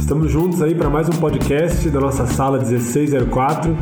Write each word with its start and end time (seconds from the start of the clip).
Estamos 0.00 0.30
juntos 0.30 0.62
aí 0.62 0.74
para 0.74 0.88
mais 0.88 1.08
um 1.08 1.12
podcast 1.12 1.88
da 1.90 2.00
nossa 2.00 2.26
sala 2.26 2.58
1604 2.58 3.76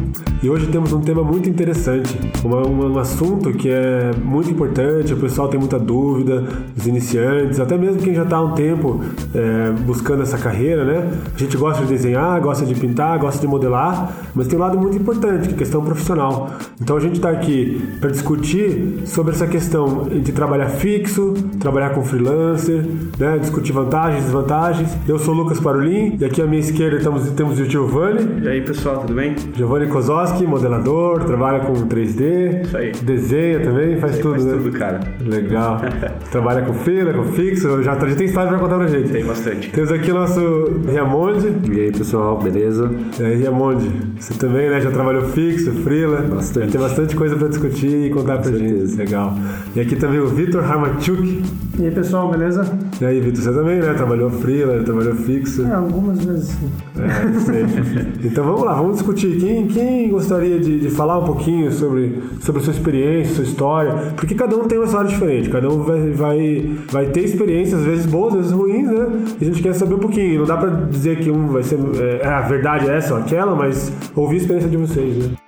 e 0.45 0.51
hoje 0.51 0.67
temos 0.67 0.93
um 0.93 1.01
tema 1.01 1.23
muito 1.23 1.49
interessante, 1.49 2.19
um, 2.45 2.93
um 2.93 2.99
assunto 2.99 3.51
que 3.51 3.71
é 3.71 4.11
muito 4.23 4.51
importante, 4.51 5.15
o 5.15 5.17
pessoal 5.17 5.49
tem 5.49 5.59
muita 5.59 5.79
dúvida, 5.79 6.45
os 6.77 6.87
iniciantes, 6.87 7.59
até 7.59 7.79
mesmo 7.79 8.03
quem 8.03 8.15
já 8.15 8.25
está 8.25 8.37
há 8.37 8.45
um 8.45 8.53
tempo 8.53 9.01
é, 9.35 9.71
buscando 9.87 10.23
essa 10.23 10.37
carreira, 10.37 10.85
né? 10.85 11.11
A 11.35 11.39
gente 11.39 11.57
gosta 11.57 11.83
de 11.83 11.89
desenhar, 11.89 12.39
gosta 12.43 12.67
de 12.67 12.75
pintar, 12.75 13.19
gosta 13.19 13.41
de 13.41 13.47
modelar, 13.47 14.13
mas 14.35 14.47
tem 14.47 14.59
um 14.59 14.61
lado 14.61 14.79
muito 14.79 14.99
importante, 14.99 15.49
que 15.49 15.53
é 15.53 15.57
a 15.57 15.59
questão 15.59 15.83
profissional. 15.83 16.51
Então 16.79 16.99
a 16.99 17.01
gente 17.01 17.15
está 17.15 17.31
aqui 17.31 17.83
para 17.99 18.11
discutir 18.11 19.03
sobre 19.07 19.33
essa 19.33 19.47
questão 19.47 20.05
de 20.05 20.31
trabalhar 20.31 20.69
fixo, 20.69 21.33
trabalhar 21.59 21.95
com 21.95 22.03
freelancer, 22.03 22.85
né? 23.19 23.39
discutir 23.39 23.73
vantagens 23.73 24.21
e 24.21 24.25
desvantagens. 24.25 24.95
Eu 25.09 25.19
sou 25.19 25.33
o 25.33 25.39
Lucas 25.39 25.59
Parolin, 25.59 26.04
e 26.21 26.25
aqui 26.25 26.43
à 26.43 26.47
minha 26.47 26.61
esquerda 26.61 26.99
temos, 26.99 27.31
temos 27.31 27.59
o 27.59 27.65
Giovanni. 27.65 28.43
E 28.43 28.49
aí, 28.49 28.61
pessoal, 28.61 28.99
tudo 28.99 29.15
bem? 29.15 29.35
Giovanni 29.57 29.87
Kozowski, 29.87 30.47
modelador, 30.47 31.25
trabalha 31.25 31.61
com 31.61 31.73
3D. 31.73 32.63
Isso 32.63 32.77
aí. 32.77 32.93
Desenha 32.93 33.61
também, 33.61 33.99
faz 33.99 34.19
tudo, 34.19 34.33
faz 34.33 34.45
né? 34.45 34.53
tudo, 34.53 34.79
cara. 34.79 35.01
Legal. 35.21 35.81
trabalha 36.31 36.63
com 36.63 36.75
fila, 36.75 37.13
com 37.13 37.25
fixo, 37.25 37.83
já, 37.83 37.95
já 37.95 38.15
tem 38.17 38.27
história 38.27 38.51
pra 38.51 38.59
contar 38.59 38.77
pra 38.77 38.87
gente. 38.87 39.11
Tem 39.11 39.25
bastante. 39.25 39.71
Temos 39.71 39.91
aqui 39.91 40.11
o 40.11 40.15
nosso 40.15 40.41
Riamonde. 40.89 41.53
E 41.71 41.81
aí, 41.81 41.93
pessoal, 41.93 42.39
beleza? 42.39 42.91
E 43.19 43.23
aí, 43.23 43.37
Riamonde, 43.37 43.91
você 44.19 44.35
também, 44.35 44.69
né? 44.69 44.81
Já 44.81 44.91
trabalhou 44.91 45.23
fixo, 45.29 45.73
freela. 45.83 46.23
Bastante. 46.23 46.73
Tem 46.73 46.81
bastante 46.81 47.17
coisa 47.17 47.37
pra 47.37 47.49
discutir 47.49 48.07
e 48.07 48.11
contar 48.11 48.39
pra 48.39 48.53
gente. 48.53 48.97
Legal. 48.97 49.35
E 49.75 49.81
aqui 49.81 49.97
também 49.97 50.21
o 50.21 50.27
Vitor 50.29 50.63
Ramachuk. 50.63 51.43
E 51.79 51.85
aí, 51.85 51.91
pessoal, 51.91 52.31
beleza? 52.31 52.71
E 53.01 53.05
aí, 53.05 53.21
Vitor, 53.21 53.43
você 53.43 53.53
também, 53.53 53.81
né? 53.81 53.95
Trabalhou 53.95 54.31
freela, 54.31 54.83
trabalhou 54.83 55.15
fixo. 55.15 55.63
É, 55.63 55.77
algumas 55.95 56.25
vezes 56.25 56.49
sim. 56.49 56.71
É, 56.99 57.41
sei. 57.41 57.65
Então 58.25 58.45
vamos 58.45 58.63
lá, 58.63 58.75
vamos 58.75 58.95
discutir. 58.95 59.39
Quem, 59.39 59.67
quem 59.67 60.09
gostaria 60.09 60.59
de, 60.59 60.81
de, 60.81 60.91
falar 60.91 61.19
um 61.19 61.25
pouquinho 61.25 61.71
sobre, 61.73 62.23
sobre 62.41 62.63
sua 62.63 62.73
experiência, 62.73 63.35
sua 63.37 63.45
história? 63.45 64.13
Porque 64.17 64.35
cada 64.35 64.57
um 64.57 64.67
tem 64.67 64.79
uma 64.79 64.87
história 64.87 65.09
diferente, 65.09 65.51
cada 65.51 65.69
um 65.69 65.83
vai, 65.83 66.11
vai, 66.11 66.71
vai 66.91 67.07
ter 67.07 67.21
experiências, 67.21 67.81
às 67.81 67.87
vezes 67.87 68.07
boas, 68.07 68.35
às 68.35 68.41
vezes 68.41 68.53
ruins, 68.53 68.91
né? 68.91 69.07
E 69.41 69.45
a 69.45 69.47
gente 69.47 69.63
quer 69.63 69.75
saber 69.75 69.95
um 69.95 69.99
pouquinho. 69.99 70.41
Não 70.41 70.47
dá 70.47 70.57
pra 70.57 70.71
dizer 70.71 71.19
que 71.19 71.31
um 71.31 71.49
vai 71.49 71.63
ser. 71.63 71.79
É, 72.23 72.27
a 72.27 72.41
verdade 72.41 72.89
é 72.89 72.97
essa 72.97 73.15
ou 73.15 73.21
aquela, 73.21 73.55
mas 73.55 73.93
ouvir 74.15 74.37
a 74.37 74.39
experiência 74.39 74.71
de 74.71 74.77
vocês, 74.77 75.17
né? 75.17 75.44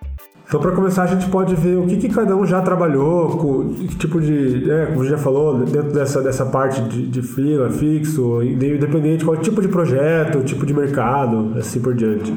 Então, 0.49 0.61
para 0.61 0.71
começar, 0.71 1.03
a 1.03 1.07
gente 1.07 1.29
pode 1.29 1.57
ver 1.57 1.77
o 1.77 1.87
que, 1.87 1.97
que 1.97 2.09
cada 2.09 2.37
um 2.37 2.47
já 2.47 2.63
trabalhou, 2.63 3.37
com, 3.37 3.75
que 3.75 3.97
tipo 3.97 4.21
de, 4.21 4.71
é, 4.71 4.87
como 4.87 5.05
já 5.05 5.19
falou, 5.19 5.59
dentro 5.59 5.93
dessa, 5.93 6.23
dessa 6.23 6.47
parte 6.47 6.81
de, 6.83 7.09
de 7.09 7.21
fila, 7.21 7.69
fixo, 7.69 8.41
independente 8.43 9.25
qual 9.25 9.37
tipo 9.39 9.61
de 9.61 9.67
projeto, 9.67 10.45
tipo 10.45 10.65
de 10.65 10.73
mercado, 10.73 11.59
assim 11.59 11.81
por 11.81 11.95
diante. 11.95 12.33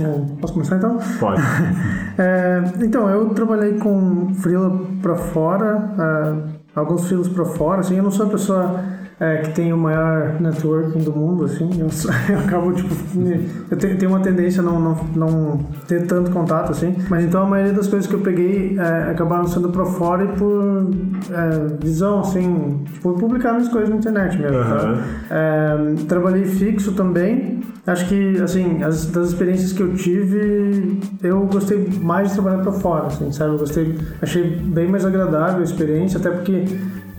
É, 0.00 0.36
posso 0.40 0.52
começar 0.52 0.76
então? 0.76 0.96
Pode. 1.18 1.42
é, 2.16 2.62
então, 2.84 3.10
eu 3.10 3.30
trabalhei 3.30 3.74
com 3.78 4.32
freela 4.34 4.80
para 5.02 5.16
fora, 5.16 5.92
é, 5.98 6.78
alguns 6.78 7.08
freelas 7.08 7.28
para 7.28 7.44
fora, 7.44 7.80
assim, 7.80 7.96
eu 7.96 8.04
não 8.04 8.12
sou 8.12 8.26
a 8.26 8.28
pessoa 8.30 8.80
é, 9.20 9.36
que 9.36 9.50
tem 9.50 9.70
o 9.70 9.76
maior 9.76 10.40
networking 10.40 11.00
do 11.00 11.12
mundo, 11.12 11.44
assim, 11.44 11.68
eu, 11.78 11.88
eu 12.34 12.40
acabo, 12.40 12.72
tipo, 12.72 12.94
eu 13.70 13.76
tenho, 13.76 13.98
tenho, 13.98 14.10
uma 14.10 14.20
tendência 14.20 14.62
a 14.62 14.64
não, 14.64 14.80
não, 14.80 14.94
não 15.14 15.58
ter 15.86 16.06
tanto 16.06 16.30
contato, 16.30 16.72
assim, 16.72 16.96
mas 17.10 17.26
então 17.26 17.42
a 17.42 17.46
maioria 17.46 17.74
das 17.74 17.86
coisas 17.86 18.08
que 18.08 18.14
eu 18.14 18.20
peguei 18.20 18.78
é, 18.78 19.10
acabaram 19.10 19.46
sendo 19.46 19.68
para 19.68 19.84
fora 19.84 20.24
e 20.24 20.28
por 20.28 20.90
é, 21.30 21.84
visão, 21.84 22.20
assim, 22.20 22.82
tipo, 22.94 23.12
publicar 23.12 23.52
minhas 23.52 23.68
coisas 23.68 23.90
na 23.90 23.96
internet 23.96 24.38
mesmo, 24.38 24.56
uhum. 24.56 24.64
tá? 24.64 25.04
trabalhei 26.08 26.46
fixo 26.46 26.92
também, 26.92 27.60
acho 27.86 28.08
que, 28.08 28.40
assim, 28.40 28.82
as, 28.82 29.04
das 29.04 29.28
experiências 29.28 29.74
que 29.74 29.82
eu 29.82 29.94
tive, 29.94 30.98
eu 31.22 31.40
gostei 31.46 31.86
mais 32.00 32.28
de 32.28 32.34
trabalhar 32.34 32.62
para 32.62 32.72
fora, 32.72 33.06
assim, 33.08 33.30
sabe, 33.32 33.52
eu 33.52 33.58
gostei, 33.58 33.98
achei 34.22 34.56
bem 34.56 34.88
mais 34.88 35.04
agradável 35.04 35.60
a 35.60 35.64
experiência, 35.64 36.18
até 36.18 36.30
porque 36.30 36.64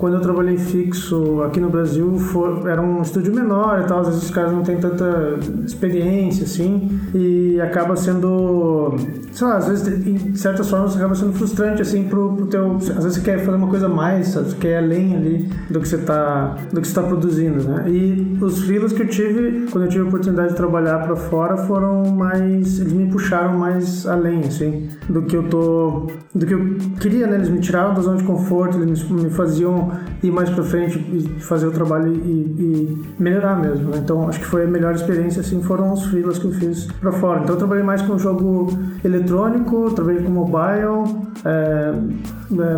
quando 0.01 0.15
eu 0.15 0.19
trabalhei 0.19 0.57
fixo 0.57 1.43
aqui 1.43 1.59
no 1.59 1.69
Brasil, 1.69 2.17
for, 2.17 2.67
era 2.67 2.81
um 2.81 3.03
estúdio 3.03 3.35
menor 3.35 3.81
e 3.81 3.87
tal, 3.87 3.99
às 3.99 4.07
vezes 4.07 4.23
os 4.23 4.31
caras 4.31 4.51
não 4.51 4.63
têm 4.63 4.77
tanta 4.77 5.37
experiência, 5.63 6.43
assim, 6.43 6.99
e 7.13 7.61
acaba 7.61 7.95
sendo, 7.95 8.95
sei 9.31 9.45
lá, 9.45 9.57
às 9.57 9.67
vezes, 9.67 10.03
de 10.03 10.39
certas 10.39 10.67
formas, 10.71 10.97
acaba 10.97 11.13
sendo 11.13 11.33
frustrante, 11.33 11.83
assim, 11.83 12.05
pro, 12.05 12.33
pro 12.33 12.47
teu, 12.47 12.77
às 12.77 12.87
vezes 12.87 13.13
você 13.13 13.21
quer 13.21 13.45
fazer 13.45 13.55
uma 13.55 13.67
coisa 13.67 13.87
mais, 13.87 14.29
sabe? 14.29 14.49
você 14.49 14.55
quer 14.55 14.77
além 14.79 15.15
ali 15.15 15.49
do 15.69 15.79
que 15.79 15.87
você 15.87 15.99
tá, 15.99 16.57
do 16.73 16.81
que 16.81 16.87
você 16.87 16.95
tá 16.95 17.03
produzindo, 17.03 17.63
né? 17.63 17.85
E 17.87 18.39
os 18.41 18.63
freelas 18.63 18.93
que 18.93 19.03
eu 19.03 19.07
tive, 19.07 19.67
quando 19.69 19.83
eu 19.83 19.89
tive 19.91 20.03
a 20.03 20.07
oportunidade 20.07 20.49
de 20.49 20.55
trabalhar 20.55 20.97
para 21.05 21.15
fora, 21.15 21.57
foram 21.57 22.09
mais, 22.09 22.79
eles 22.79 22.91
me 22.91 23.05
puxaram 23.05 23.55
mais 23.55 24.07
além, 24.07 24.39
assim, 24.39 24.89
do 25.07 25.21
que 25.21 25.37
eu 25.37 25.43
tô, 25.43 26.07
do 26.33 26.43
que 26.43 26.55
eu 26.55 26.75
queria, 26.99 27.27
né? 27.27 27.35
Eles 27.35 27.49
me 27.49 27.59
tiraram 27.59 27.93
da 27.93 28.01
zona 28.01 28.17
de 28.17 28.23
conforto, 28.23 28.79
eles 28.79 29.07
me 29.07 29.29
faziam 29.29 29.90
ir 30.23 30.31
mais 30.31 30.49
para 30.49 30.63
frente 30.63 30.97
e 30.97 31.39
fazer 31.41 31.67
o 31.67 31.71
trabalho 31.71 32.13
e, 32.13 32.17
e 32.17 33.05
melhorar 33.19 33.55
mesmo. 33.55 33.89
Né? 33.91 33.97
Então 33.97 34.27
acho 34.27 34.39
que 34.39 34.45
foi 34.45 34.63
a 34.63 34.67
melhor 34.67 34.93
experiência 34.93 35.41
assim 35.41 35.61
foram 35.61 35.93
os 35.93 36.05
freelas 36.05 36.37
que 36.39 36.45
eu 36.45 36.51
fiz 36.51 36.85
para 36.99 37.11
fora. 37.11 37.41
Então 37.41 37.55
eu 37.55 37.59
trabalhei 37.59 37.83
mais 37.83 38.01
com 38.01 38.17
jogo 38.17 38.69
eletrônico, 39.03 39.91
trabalhei 39.91 40.23
com 40.23 40.31
mobile, 40.31 41.15
é, 41.45 41.93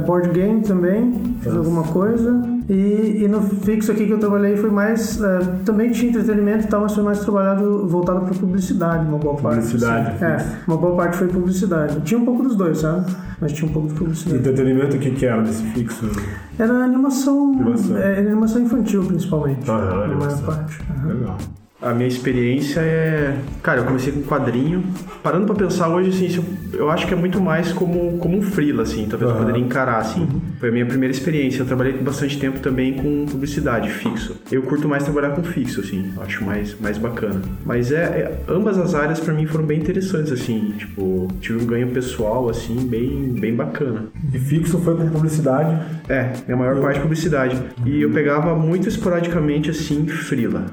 board 0.06 0.30
game 0.30 0.62
também, 0.62 1.36
fiz 1.42 1.56
alguma 1.56 1.84
coisa. 1.84 2.42
E, 2.70 3.24
e, 3.24 3.28
no 3.28 3.42
fixo 3.42 3.92
aqui 3.92 4.06
que 4.06 4.14
eu 4.14 4.20
trabalhei 4.20 4.56
foi 4.56 4.70
mais. 4.70 5.22
É, 5.22 5.40
também 5.66 5.92
tinha 5.92 6.12
entretenimento 6.12 6.66
e 6.66 6.68
tal, 6.68 6.82
mas 6.82 6.94
foi 6.94 7.04
mais 7.04 7.20
trabalhado 7.20 7.88
voltado 7.88 8.22
para 8.22 8.34
publicidade, 8.34 9.06
uma 9.06 9.18
boa 9.18 9.36
parte. 9.36 9.66
Publicidade. 9.66 10.24
Assim. 10.24 10.26
É, 10.26 10.58
uma 10.68 10.78
boa 10.78 10.96
parte 10.96 11.18
foi 11.18 11.28
publicidade. 11.28 12.00
Tinha 12.02 12.20
um 12.20 12.26
pouco 12.26 12.44
dos 12.44 12.56
dois, 12.56 12.78
sabe? 12.78 13.12
Mas 13.42 13.52
tinha 13.52 13.70
um 13.70 13.74
pouco 13.74 13.90
de 13.90 13.96
publicidade. 13.96 14.40
Entretenimento, 14.40 14.96
o 14.96 15.00
que, 15.00 15.12
que 15.12 15.26
era 15.26 15.42
nesse 15.42 15.64
fixo? 15.64 16.10
Era 16.58 16.74
animação. 16.74 17.54
Animação, 17.54 17.98
é, 17.98 18.20
animação 18.20 18.62
infantil, 18.62 19.04
principalmente. 19.04 19.70
Ah, 19.70 20.08
na 20.08 20.16
maior 20.16 20.42
parte. 20.44 20.80
Uhum. 20.90 21.08
Legal. 21.10 21.38
A 21.84 21.94
minha 21.94 22.08
experiência 22.08 22.80
é. 22.80 23.36
Cara, 23.62 23.82
eu 23.82 23.86
comecei 23.86 24.14
com 24.14 24.22
quadrinho. 24.22 24.82
Parando 25.22 25.46
pra 25.46 25.56
pensar 25.56 25.90
hoje, 25.90 26.10
assim, 26.10 26.44
eu 26.74 26.90
acho 26.90 27.06
que 27.06 27.14
é 27.14 27.18
muito 27.18 27.42
mais 27.42 27.74
como, 27.74 28.18
como 28.20 28.38
um 28.38 28.42
freela, 28.42 28.84
assim, 28.84 29.06
talvez 29.06 29.30
uhum. 29.30 29.38
eu 29.38 29.46
poderia 29.46 29.62
encarar, 29.62 29.98
assim. 29.98 30.22
Uhum. 30.22 30.42
Foi 30.62 30.70
a 30.70 30.72
minha 30.72 30.86
primeira 30.86 31.14
experiência. 31.14 31.62
Eu 31.62 31.66
trabalhei 31.66 31.92
bastante 31.94 32.40
tempo 32.40 32.60
também 32.60 32.94
com 32.94 33.26
publicidade, 33.26 33.90
fixo. 33.90 34.38
Eu 34.50 34.62
curto 34.64 34.88
mais 34.88 35.04
trabalhar 35.04 35.32
com 35.32 35.44
fixo, 35.44 35.82
assim, 35.82 36.14
acho 36.22 36.42
mais, 36.46 36.80
mais 36.80 36.98
bacana. 36.98 37.42
Mas 37.66 37.92
é, 37.92 38.04
é 38.04 38.44
ambas 38.48 38.78
as 38.78 38.96
áreas 38.96 39.20
para 39.20 39.34
mim 39.34 39.46
foram 39.46 39.66
bem 39.66 39.80
interessantes, 39.80 40.32
assim, 40.32 40.74
tipo, 40.78 41.28
tive 41.42 41.64
um 41.64 41.68
ganho 41.68 41.88
pessoal, 41.90 42.48
assim, 42.48 42.78
bem, 42.88 43.34
bem 43.38 43.54
bacana. 43.54 44.06
E 44.34 44.40
fixo 44.40 44.80
foi 44.80 44.96
com 44.96 45.10
publicidade? 45.10 45.78
É, 46.08 46.32
minha 46.48 46.58
maior 46.58 46.78
eu... 46.78 46.82
parte 46.82 47.02
publicidade. 47.02 47.56
Uhum. 47.56 47.88
E 47.88 48.02
eu 48.02 48.10
pegava 48.10 48.56
muito 48.56 48.88
esporadicamente, 48.88 49.70
assim, 49.70 50.08
freela. 50.08 50.66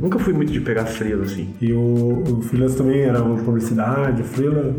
Nunca 0.00 0.21
fui 0.22 0.32
muito 0.32 0.52
de 0.52 0.60
pegar 0.60 0.86
freela, 0.86 1.24
assim. 1.24 1.54
E 1.60 1.72
o, 1.72 2.22
o 2.26 2.42
freelance 2.42 2.76
também 2.76 3.00
era 3.00 3.20
publicidade, 3.22 4.22
freela? 4.22 4.74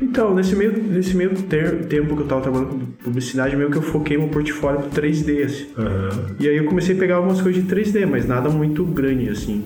Então, 0.00 0.34
nesse 0.34 0.54
meio, 0.54 0.72
nesse 0.72 1.16
meio 1.16 1.30
ter, 1.42 1.86
tempo 1.86 2.16
que 2.16 2.22
eu 2.22 2.26
tava 2.26 2.42
trabalhando 2.42 2.70
com 2.70 3.04
publicidade, 3.04 3.56
meio 3.56 3.70
que 3.70 3.76
eu 3.76 3.82
foquei 3.82 4.16
meu 4.16 4.28
portfólio 4.28 4.80
pro 4.80 5.02
3D, 5.02 5.44
assim. 5.44 5.66
Uhum. 5.76 6.34
E 6.40 6.48
aí 6.48 6.56
eu 6.56 6.64
comecei 6.64 6.94
a 6.94 6.98
pegar 6.98 7.16
algumas 7.16 7.40
coisas 7.40 7.62
de 7.62 7.74
3D, 7.74 8.06
mas 8.06 8.26
nada 8.26 8.48
muito 8.48 8.84
grande, 8.84 9.28
assim 9.28 9.64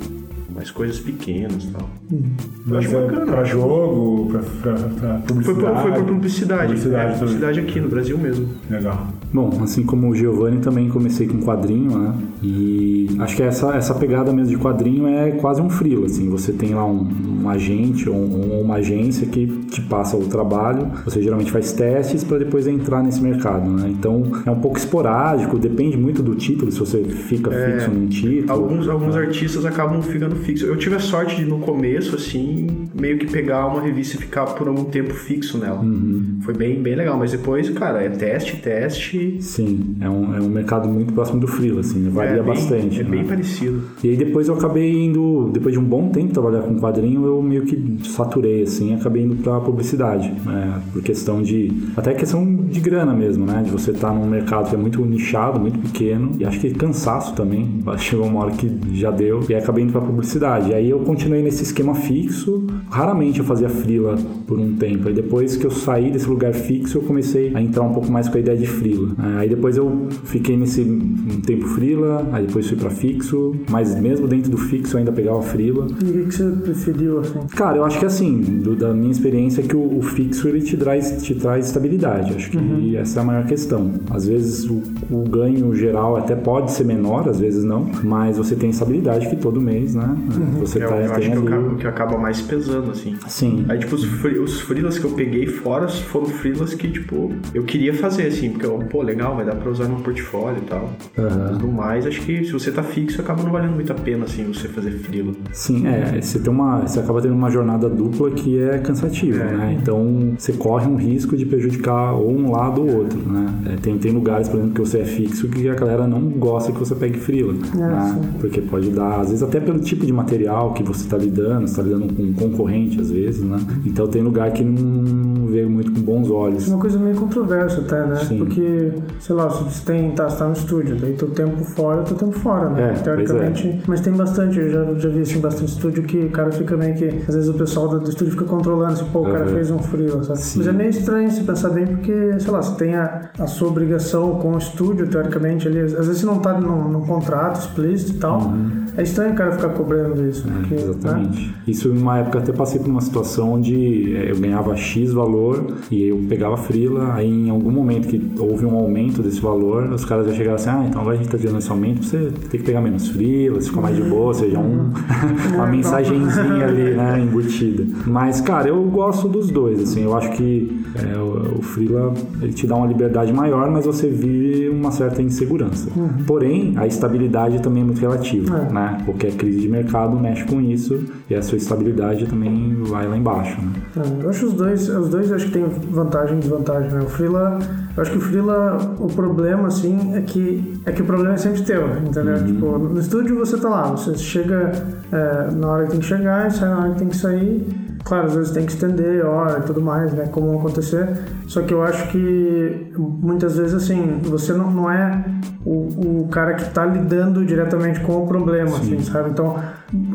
mas 0.61 0.71
coisas 0.71 1.01
pequenas 1.01 1.65
e 1.65 1.69
tal. 1.69 1.89
Hum. 2.13 2.23
Mas 2.67 2.85
acho 2.85 2.97
é 2.97 3.01
bacana. 3.01 3.33
Pra 3.33 3.45
jogo, 3.45 4.29
pra, 4.31 4.41
pra, 4.41 4.73
pra 4.75 5.19
publicidade? 5.27 5.45
Foi 5.45 5.55
pra, 5.55 5.83
foi 5.83 5.93
pra 5.93 6.03
publicidade. 6.03 6.67
Publicidade, 6.67 7.15
é, 7.15 7.19
publicidade 7.19 7.61
aqui 7.61 7.81
no 7.81 7.89
Brasil 7.89 8.19
mesmo. 8.19 8.49
Legal. 8.69 9.09
Bom, 9.33 9.61
assim 9.63 9.85
como 9.85 10.11
o 10.11 10.15
Giovanni 10.15 10.59
também 10.59 10.89
comecei 10.91 11.27
com 11.27 11.41
quadrinho, 11.41 11.99
né? 11.99 12.15
E 12.43 13.09
acho 13.21 13.37
que 13.37 13.43
essa, 13.43 13.75
essa 13.75 13.95
pegada 13.95 14.33
mesmo 14.35 14.55
de 14.55 14.63
quadrinho 14.63 15.07
é 15.07 15.31
quase 15.31 15.63
um 15.63 15.71
frilo, 15.71 16.05
assim. 16.05 16.29
Você 16.29 16.53
tem 16.53 16.75
lá 16.75 16.85
um, 16.85 17.09
um 17.43 17.49
agente 17.49 18.11
ou 18.11 18.17
um, 18.17 18.61
uma 18.61 18.75
agência 18.75 19.27
que 19.27 19.47
te 19.71 19.81
passa 19.81 20.17
o 20.17 20.27
trabalho, 20.27 20.89
você 21.05 21.23
geralmente 21.23 21.51
faz 21.51 21.73
testes 21.73 22.23
para 22.23 22.39
depois 22.39 22.67
entrar 22.67 23.03
nesse 23.03 23.23
mercado, 23.23 23.71
né? 23.71 23.89
Então 23.89 24.25
é 24.45 24.51
um 24.51 24.61
pouco 24.61 24.77
esporádico, 24.77 25.59
depende 25.59 25.97
muito 25.97 26.23
do 26.23 26.35
título, 26.35 26.71
se 26.71 26.79
você 26.79 27.03
fica 27.03 27.51
é, 27.51 27.73
fixo 27.73 27.91
num 27.91 28.07
título. 28.09 28.53
Alguns, 28.53 28.89
alguns 28.89 29.17
artistas 29.17 29.65
acabam 29.65 30.03
ficando 30.03 30.37
fixos 30.37 30.50
fixo. 30.51 30.67
Eu 30.67 30.77
tive 30.77 30.97
a 30.97 31.01
sorte 31.01 31.37
de, 31.37 31.45
no 31.45 31.59
começo, 31.59 32.15
assim, 32.15 32.67
meio 32.95 33.19
que 33.19 33.27
pegar 33.27 33.67
uma 33.67 33.81
revista 33.81 34.17
e 34.17 34.21
ficar 34.21 34.47
por 34.47 34.69
algum 34.69 34.85
tempo 34.85 35.15
fixo 35.15 35.59
nela. 35.59 35.81
Uhum. 35.81 36.39
Foi 36.43 36.55
bem, 36.55 36.83
bem 36.83 36.95
legal. 36.95 37.17
Mas 37.17 37.33
depois, 37.33 37.69
cara, 37.71 38.03
é 38.03 38.09
teste, 38.09 38.57
teste. 38.57 39.39
Sim, 39.41 39.97
é 40.01 40.09
um, 40.09 40.35
é 40.35 40.41
um 40.41 40.49
mercado 40.49 40.89
muito 40.89 41.13
próximo 41.13 41.41
do 41.41 41.47
freela, 41.47 41.81
assim, 41.81 42.09
varia 42.11 42.33
é 42.33 42.37
bem, 42.37 42.45
bastante. 42.45 43.01
É 43.01 43.05
né? 43.05 43.11
bem 43.11 43.25
parecido. 43.25 43.83
E 44.03 44.11
aí 44.11 44.17
depois 44.17 44.49
eu 44.49 44.55
acabei 44.55 45.05
indo, 45.05 45.51
depois 45.53 45.73
de 45.73 45.79
um 45.79 45.85
bom 45.85 46.09
tempo 46.09 46.33
trabalhar 46.33 46.63
com 46.63 46.79
quadrinho, 46.79 47.25
eu 47.25 47.43
meio 47.43 47.65
que 47.65 48.09
saturei, 48.09 48.63
assim, 48.63 48.95
acabei 48.95 49.23
indo 49.23 49.37
pra 49.37 49.61
publicidade, 49.61 50.33
né? 50.45 50.81
Por 50.93 51.03
questão 51.03 51.43
de. 51.43 51.71
Até 51.97 52.15
questão 52.15 52.45
de 52.57 52.81
grana 52.81 53.13
mesmo, 53.13 53.47
né? 53.47 53.63
De 53.63 53.71
você 53.71 53.91
estar 53.91 54.09
tá 54.09 54.15
num 54.15 54.27
mercado 54.27 54.69
que 54.69 54.75
é 54.75 54.79
muito 54.79 55.05
nichado, 55.05 55.61
muito 55.61 55.79
pequeno, 55.79 56.33
e 56.39 56.45
acho 56.45 56.59
que 56.61 56.71
cansaço 56.71 57.35
também. 57.35 57.81
Chegou 57.99 58.27
uma 58.27 58.45
hora 58.45 58.53
que 58.53 58.71
já 58.93 59.11
deu, 59.11 59.45
e 59.49 59.55
aí 59.55 59.61
acabei 59.61 59.85
indo 59.85 59.93
pra 59.93 60.01
publicidade. 60.01 60.40
Aí 60.75 60.91
eu 60.91 61.01
continuei 61.01 61.43
nesse 61.43 61.63
esquema 61.63 61.95
fixo, 61.95 62.67
raramente 62.91 63.41
eu 63.41 63.45
fazia 63.45 63.69
freela 63.69 64.17
por 64.47 64.59
um 64.59 64.77
tempo. 64.77 65.09
Aí 65.09 65.15
depois 65.15 65.57
que 65.57 65.67
eu 65.67 65.71
saí 65.71 66.11
desse 66.11 66.29
lugar 66.29 66.53
fixo, 66.53 66.99
eu 66.99 67.03
comecei 67.03 67.53
a 67.55 67.61
entrar 67.61 67.83
um 67.83 67.93
pouco 67.93 68.11
mais 68.11 68.29
com 68.29 68.37
a 68.37 68.41
ideia 68.41 68.57
de 68.57 68.67
freela. 68.67 69.11
Aí 69.39 69.49
depois 69.49 69.77
eu 69.77 70.09
fiquei 70.25 70.57
nesse 70.57 70.81
um 70.81 71.41
tempo 71.41 71.67
freela, 71.67 72.29
aí 72.33 72.47
depois 72.47 72.69
fui 72.69 72.77
para 72.77 72.91
fixo, 72.91 73.55
mas 73.71 73.99
mesmo 74.01 74.27
dentro 74.27 74.51
do 74.51 74.59
fixo 74.59 74.97
eu 74.97 74.99
ainda 75.01 75.13
pegava 75.13 75.43
freela. 75.43 75.87
E 76.05 76.11
o 76.11 76.13
que, 76.13 76.25
que 76.25 76.35
você 76.35 76.51
preferiu 76.51 77.21
assim? 77.21 77.39
Cara, 77.55 77.77
eu 77.77 77.85
acho 77.85 77.99
que 77.99 78.07
assim, 78.07 78.41
do, 78.41 78.75
da 78.75 78.93
minha 78.93 79.11
experiência 79.11 79.61
é 79.61 79.65
que 79.65 79.77
o, 79.77 79.99
o, 79.99 80.03
fixo 80.03 80.49
ele 80.49 80.61
te 80.61 80.77
traz, 80.77 81.23
te 81.23 81.35
traz 81.35 81.67
estabilidade. 81.67 82.35
Acho 82.35 82.51
que 82.51 82.57
uhum. 82.57 82.97
essa 82.97 83.21
é 83.21 83.23
a 83.23 83.25
maior 83.25 83.47
questão. 83.47 83.93
Às 84.11 84.27
vezes 84.27 84.65
o, 84.69 84.83
o, 85.11 85.29
ganho 85.29 85.75
geral 85.75 86.17
até 86.17 86.35
pode 86.35 86.73
ser 86.73 86.85
menor, 86.85 87.29
às 87.29 87.41
vezes 87.41 87.65
não, 87.65 87.89
mas 88.03 88.37
você 88.37 88.55
tem 88.55 88.71
estabilidade 88.71 89.29
que 89.29 89.37
todo 89.37 89.61
mês, 89.61 89.95
né? 89.95 90.17
Uhum. 90.37 90.61
Você 90.61 90.83
é, 90.83 90.87
tá, 90.87 90.97
eu 90.97 91.13
acho 91.13 91.31
que, 91.31 91.37
ali... 91.37 91.77
que 91.77 91.87
acaba 91.87 92.19
mais 92.19 92.41
pesando, 92.41 92.91
assim. 92.91 93.17
Sim. 93.27 93.65
Aí, 93.69 93.79
tipo, 93.79 93.95
os, 93.95 94.05
os 94.05 94.61
freelas 94.61 94.99
que 94.99 95.05
eu 95.05 95.13
peguei 95.13 95.47
fora 95.47 95.89
foram 95.89 96.27
freelas 96.27 96.75
que, 96.75 96.91
tipo, 96.91 97.33
eu 97.55 97.65
queria 97.65 97.95
fazer, 97.95 98.27
assim, 98.27 98.51
porque, 98.51 98.67
pô, 98.87 99.03
legal, 99.03 99.37
vai 99.37 99.45
dar 99.45 99.55
pra 99.55 99.71
usar 99.71 99.89
no 99.89 100.01
portfólio 100.01 100.59
e 100.59 100.67
tal. 100.67 100.91
Uhum. 101.17 101.29
Mas 101.49 101.59
no 101.59 101.73
mais, 101.73 102.07
acho 102.07 102.21
que 102.23 102.45
se 102.45 102.53
você 102.53 102.71
tá 102.71 102.83
fixo, 102.83 103.21
acaba 103.21 103.43
não 103.43 103.51
valendo 103.51 103.75
muito 103.75 103.93
a 103.93 103.95
pena, 103.97 104.25
assim, 104.25 104.45
você 104.45 104.69
fazer 104.69 104.93
freela. 104.93 105.33
Sim, 105.53 105.87
é. 105.87 106.21
Você, 106.21 106.39
tem 106.39 106.53
uma, 106.53 106.81
você 106.81 107.01
acaba 107.01 107.21
tendo 107.21 107.35
uma 107.35 107.51
jornada 107.51 107.89
dupla 107.89 108.31
que 108.31 108.61
é 108.61 108.79
cansativa, 108.79 109.43
é. 109.43 109.57
né? 109.57 109.79
Então, 109.81 110.35
você 110.37 110.53
corre 110.53 110.87
um 110.87 110.97
risco 110.97 111.37
de 111.37 111.45
prejudicar 111.45 112.15
ou 112.15 112.31
um 112.31 112.51
lado 112.51 112.83
ou 112.83 112.99
outro, 112.99 113.19
né? 113.21 113.55
É, 113.73 113.77
tem, 113.77 113.99
tem 113.99 114.13
lugares, 114.13 114.49
por 114.49 114.59
exemplo, 114.59 114.75
que 114.75 114.81
você 114.81 114.99
é 115.01 115.05
fixo 115.05 115.49
que 115.49 115.69
a 115.69 115.75
galera 115.75 116.07
não 116.07 116.21
gosta 116.31 116.73
que 116.73 116.79
você 116.79 116.95
pegue 116.95 117.19
freela, 117.19 117.55
é, 117.75 117.79
né? 117.79 118.21
Porque 118.41 118.61
pode 118.61 118.91
dar, 118.91 119.21
às 119.21 119.29
vezes, 119.29 119.43
até 119.43 119.61
pelo 119.61 119.81
tipo 119.81 120.05
de 120.05 120.10
material 120.13 120.73
que 120.73 120.83
você 120.83 121.09
tá 121.09 121.17
lidando, 121.17 121.69
você 121.69 121.77
tá 121.77 121.83
lidando 121.83 122.15
com 122.15 122.23
um 122.23 122.33
concorrente, 122.33 123.01
às 123.01 123.11
vezes, 123.11 123.43
né? 123.43 123.59
Então, 123.85 124.07
tem 124.09 124.23
lugar 124.23 124.51
que 124.53 124.63
não 124.63 125.47
vê 125.47 125.65
muito 125.65 125.93
com 125.93 126.01
bons 126.01 126.31
olhos. 126.31 126.69
É 126.69 126.73
uma 126.73 126.81
coisa 126.81 126.99
meio 126.99 127.17
controversa 127.17 127.81
até, 127.81 128.07
né? 128.07 128.17
Sim. 128.17 128.39
Porque, 128.39 128.93
sei 129.19 129.35
lá, 129.35 129.49
você 129.49 129.85
tem, 129.85 130.11
tá, 130.13 130.29
você 130.29 130.39
tá 130.39 130.47
no 130.47 130.53
estúdio, 130.53 130.97
daí 130.97 131.15
teu 131.15 131.31
tempo 131.31 131.65
fora, 131.65 132.03
teu 132.03 132.17
tempo 132.17 132.33
fora, 132.39 132.71
né? 132.71 132.91
É, 132.91 133.03
Teoricamente. 133.03 133.69
É. 133.69 133.79
Mas 133.87 134.01
tem 134.01 134.13
bastante, 134.13 134.59
eu 134.59 134.71
já, 134.71 134.95
já 134.95 135.09
vi 135.09 135.21
assim, 135.21 135.41
bastante 135.41 135.73
estúdio 135.73 136.03
que 136.05 136.19
o 136.19 136.31
cara 136.31 136.51
fica 136.53 136.77
meio 136.77 136.95
que. 136.95 137.07
Às 137.07 137.35
vezes 137.35 137.49
o 137.49 137.55
pessoal 137.55 137.89
do, 137.89 138.01
do 138.01 138.09
estúdio 138.09 138.33
fica 138.33 138.45
controlando, 138.45 138.97
se 138.97 139.03
assim, 139.03 139.11
pô, 139.13 139.21
o 139.21 139.33
cara 139.33 139.47
fez 139.47 139.71
um 139.71 139.79
frio, 139.79 140.23
sabe? 140.25 140.39
Sim. 140.39 140.59
Mas 140.59 140.69
é 140.69 140.73
meio 140.73 140.91
estranho 140.91 141.31
se 141.31 141.43
pensar 141.43 141.71
bem, 141.71 141.87
porque, 141.87 142.39
sei 142.39 142.51
lá, 142.51 142.63
você 142.63 142.77
tem 142.77 142.95
a, 142.95 143.31
a 143.39 143.47
sua 143.47 143.69
obrigação 143.69 144.39
com 144.39 144.53
o 144.53 144.59
estúdio, 144.59 145.09
teoricamente, 145.09 145.69
ali. 145.69 145.81
Às 145.81 145.93
vezes 145.93 146.19
você 146.19 146.27
não 146.27 146.39
tá 146.39 146.59
num, 146.59 146.89
num 146.89 147.03
contrato 147.03 147.61
explícito 147.61 148.13
e 148.13 148.19
tal. 148.19 148.41
Uhum. 148.41 148.85
É 148.97 149.03
estranho 149.03 149.33
o 149.33 149.37
cara 149.37 149.53
ficar 149.53 149.71
cobrando 149.71 150.00
isso. 150.29 150.49
É, 150.49 150.53
porque, 150.53 150.75
exatamente. 150.75 151.47
Né? 151.47 151.55
Isso, 151.67 151.89
em 151.89 151.99
uma 151.99 152.19
época, 152.19 152.39
até 152.39 152.53
passei 152.53 152.81
por 152.81 152.89
uma 152.89 153.01
situação 153.01 153.53
onde 153.53 154.17
é, 154.17 154.31
eu 154.31 154.37
ganhava 154.37 154.77
X 154.77 155.13
valor 155.13 155.75
e 155.91 156.09
eu 156.09 156.21
pegava 156.29 156.57
frila, 156.57 157.15
aí 157.15 157.29
em 157.29 157.51
algum 157.51 157.71
momento 157.71 158.09
que 158.09 158.31
houve 158.39 158.65
um 158.65 158.77
aumento 158.77 159.23
desse 159.23 159.41
valor, 159.41 159.85
os 159.93 160.05
caras 160.05 160.27
já 160.27 160.33
chegaram 160.33 160.57
assim, 160.57 160.71
ah, 160.71 160.85
então 160.89 161.01
agora 161.01 161.17
a 161.17 161.19
gente 161.19 161.31
tá 161.31 161.39
dando 161.39 161.59
esse 161.59 161.71
aumento, 161.71 162.05
você 162.05 162.31
tem 162.51 162.61
que 162.61 162.67
pegar 162.67 162.81
menos 162.81 163.09
frila, 163.09 163.61
ficar 163.61 163.81
mais 163.81 163.97
de 163.97 164.03
boa, 164.03 164.27
ou 164.27 164.35
seja, 164.35 164.59
um, 164.59 164.91
uma 165.55 165.67
mensagenzinha 165.67 166.67
ali, 166.67 166.95
né, 166.95 167.21
embutida. 167.21 167.87
Mas, 168.07 168.41
cara, 168.41 168.69
eu 168.69 168.83
gosto 168.85 169.29
dos 169.29 169.51
dois, 169.51 169.81
assim, 169.83 170.03
eu 170.03 170.17
acho 170.17 170.33
que 170.33 170.85
é, 170.95 171.17
o, 171.19 171.59
o 171.59 171.63
frila, 171.63 172.13
ele 172.41 172.53
te 172.53 172.67
dá 172.67 172.77
uma 172.77 172.87
liberdade 172.87 173.33
maior, 173.33 173.71
mas 173.71 173.87
você 173.87 174.09
vive 174.09 174.69
uma 174.69 174.91
certa 174.91 175.23
insegurança. 175.23 175.89
Uhum. 175.97 176.25
Porém, 176.27 176.75
a 176.77 176.87
estabilidade 176.87 177.61
também 177.61 177.83
é 177.83 177.87
muito 177.87 178.01
relativa, 178.01 178.67
é. 178.69 178.73
né? 178.73 178.99
Qualquer 179.05 179.33
crise 179.33 179.61
de 179.61 179.69
mercado 179.69 179.90
mexe 180.19 180.45
com 180.45 180.61
isso 180.61 181.05
e 181.29 181.35
a 181.35 181.43
sua 181.43 181.59
estabilidade 181.59 182.27
também 182.27 182.75
vai 182.83 183.07
lá 183.07 183.17
embaixo, 183.17 183.61
né? 183.61 183.73
É, 183.97 184.25
eu 184.25 184.31
acho 184.31 184.47
os 184.47 184.55
dois, 184.55 184.89
os 184.89 185.09
dois 185.09 185.33
acho 185.33 185.47
que 185.47 185.53
tem 185.53 185.65
vantagem 185.65 186.37
e 186.37 186.41
desvantagem, 186.41 186.91
né? 186.91 187.01
O 187.01 187.09
freela, 187.09 187.59
eu 187.97 188.03
acho 188.03 188.13
que 188.13 188.19
o 188.19 188.21
freela, 188.21 188.97
o 188.99 189.07
problema, 189.07 189.69
assim, 189.69 190.15
é 190.15 190.21
que, 190.21 190.81
é 190.87 190.93
que 190.93 191.03
o 191.03 191.05
problema 191.05 191.35
é 191.35 191.39
sempre 191.39 191.63
teu, 191.63 191.89
entendeu? 191.99 192.37
Uhum. 192.37 192.47
Tipo, 192.47 192.79
no 192.79 193.01
estúdio 193.01 193.39
você 193.39 193.59
tá 193.59 193.69
lá, 193.69 193.91
você 193.91 194.17
chega 194.17 194.73
é, 195.13 195.51
na 195.55 195.69
hora 195.69 195.85
que 195.85 195.93
tem 195.93 196.01
que 196.01 196.07
chegar 196.07 196.49
e 196.49 196.51
sai 196.51 196.69
na 196.69 196.79
hora 196.79 196.91
que 196.91 196.99
tem 196.99 197.09
que 197.09 197.17
sair 197.17 197.90
Claro, 198.05 198.27
às 198.27 198.35
vezes 198.35 198.53
tem 198.53 198.65
que 198.65 198.73
estender 198.73 199.25
hora 199.25 199.59
e 199.59 199.63
tudo 199.63 199.81
mais, 199.81 200.13
né? 200.13 200.27
Como 200.27 200.59
acontecer. 200.59 201.09
Só 201.47 201.63
que 201.63 201.73
eu 201.73 201.83
acho 201.83 202.09
que 202.09 202.93
muitas 202.97 203.57
vezes, 203.57 203.75
assim, 203.75 204.21
você 204.23 204.53
não, 204.53 204.71
não 204.71 204.91
é 204.91 205.25
o, 205.65 206.23
o 206.23 206.29
cara 206.29 206.55
que 206.55 206.63
está 206.63 206.85
lidando 206.85 207.45
diretamente 207.45 208.01
com 208.01 208.25
o 208.25 208.27
problema, 208.27 208.71
Sim. 208.71 208.97
assim, 208.97 209.03
sabe? 209.03 209.31
Então, 209.31 209.57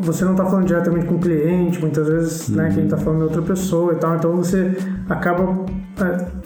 você 0.01 0.25
não 0.25 0.31
está 0.31 0.45
falando 0.45 0.65
diretamente 0.65 1.05
com 1.05 1.15
o 1.15 1.19
cliente, 1.19 1.79
muitas 1.79 2.07
vezes, 2.07 2.49
né, 2.49 2.63
uhum. 2.63 2.69
né? 2.69 2.75
Quem 2.75 2.83
está 2.85 2.97
falando 2.97 3.21
é 3.21 3.23
outra 3.25 3.41
pessoa 3.41 3.93
e 3.93 3.95
tal. 3.97 4.15
Então, 4.15 4.35
você 4.35 4.75
acaba 5.09 5.65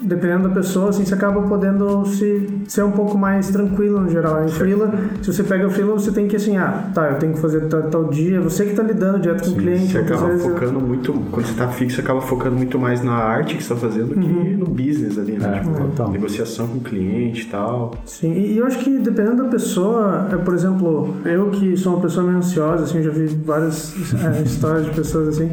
dependendo 0.01 0.47
da 0.47 0.55
pessoa, 0.55 0.89
assim, 0.89 1.03
você 1.03 1.13
acaba 1.13 1.41
podendo 1.41 2.05
se, 2.05 2.47
ser 2.67 2.83
um 2.83 2.91
pouco 2.91 3.17
mais 3.17 3.49
tranquilo 3.49 3.99
no 3.99 4.09
geral. 4.09 4.45
Em 4.45 4.49
freela, 4.49 4.93
se 5.21 5.33
você 5.33 5.43
pega 5.43 5.67
o 5.67 5.69
freela, 5.69 5.93
você 5.93 6.11
tem 6.11 6.27
que 6.27 6.35
assim, 6.35 6.57
ah, 6.57 6.89
tá, 6.93 7.09
eu 7.09 7.17
tenho 7.17 7.33
que 7.33 7.39
fazer 7.39 7.61
tal, 7.61 7.83
tal 7.83 8.05
dia. 8.05 8.39
Você 8.41 8.65
que 8.65 8.71
está 8.71 8.83
lidando 8.83 9.19
direto 9.19 9.45
com 9.45 9.51
o 9.51 9.55
cliente. 9.55 9.91
Você 9.91 9.97
acaba 9.97 10.27
vezes, 10.27 10.43
focando 10.43 10.79
muito, 10.79 11.13
quando 11.31 11.45
você 11.45 11.51
está 11.51 11.67
fixo, 11.67 11.95
você 11.95 12.01
acaba 12.01 12.21
focando 12.21 12.55
muito 12.55 12.77
mais 12.77 13.03
na 13.03 13.13
arte 13.13 13.55
que 13.55 13.63
você 13.63 13.73
está 13.73 13.87
fazendo 13.87 14.15
uhum. 14.15 14.21
que 14.21 14.49
no 14.55 14.65
business 14.65 15.17
ali, 15.17 15.37
né? 15.37 15.57
É, 15.57 15.59
tipo, 15.61 15.83
então. 15.83 16.11
negociação 16.11 16.67
com 16.67 16.77
o 16.77 16.81
cliente 16.81 17.43
e 17.43 17.45
tal. 17.45 17.95
Sim, 18.05 18.33
e 18.33 18.57
eu 18.57 18.65
acho 18.65 18.79
que 18.79 18.99
dependendo 18.99 19.43
da 19.43 19.49
pessoa, 19.49 20.29
é, 20.31 20.35
por 20.37 20.53
exemplo, 20.53 21.15
eu 21.25 21.49
que 21.49 21.75
sou 21.75 21.95
uma 21.95 22.01
pessoa 22.01 22.25
meio 22.25 22.37
ansiosa, 22.37 22.83
assim, 22.83 23.01
já 23.01 23.09
vi 23.09 23.25
várias 23.27 23.95
é, 24.13 24.41
histórias 24.45 24.85
de 24.85 24.91
pessoas 24.91 25.29
assim 25.29 25.51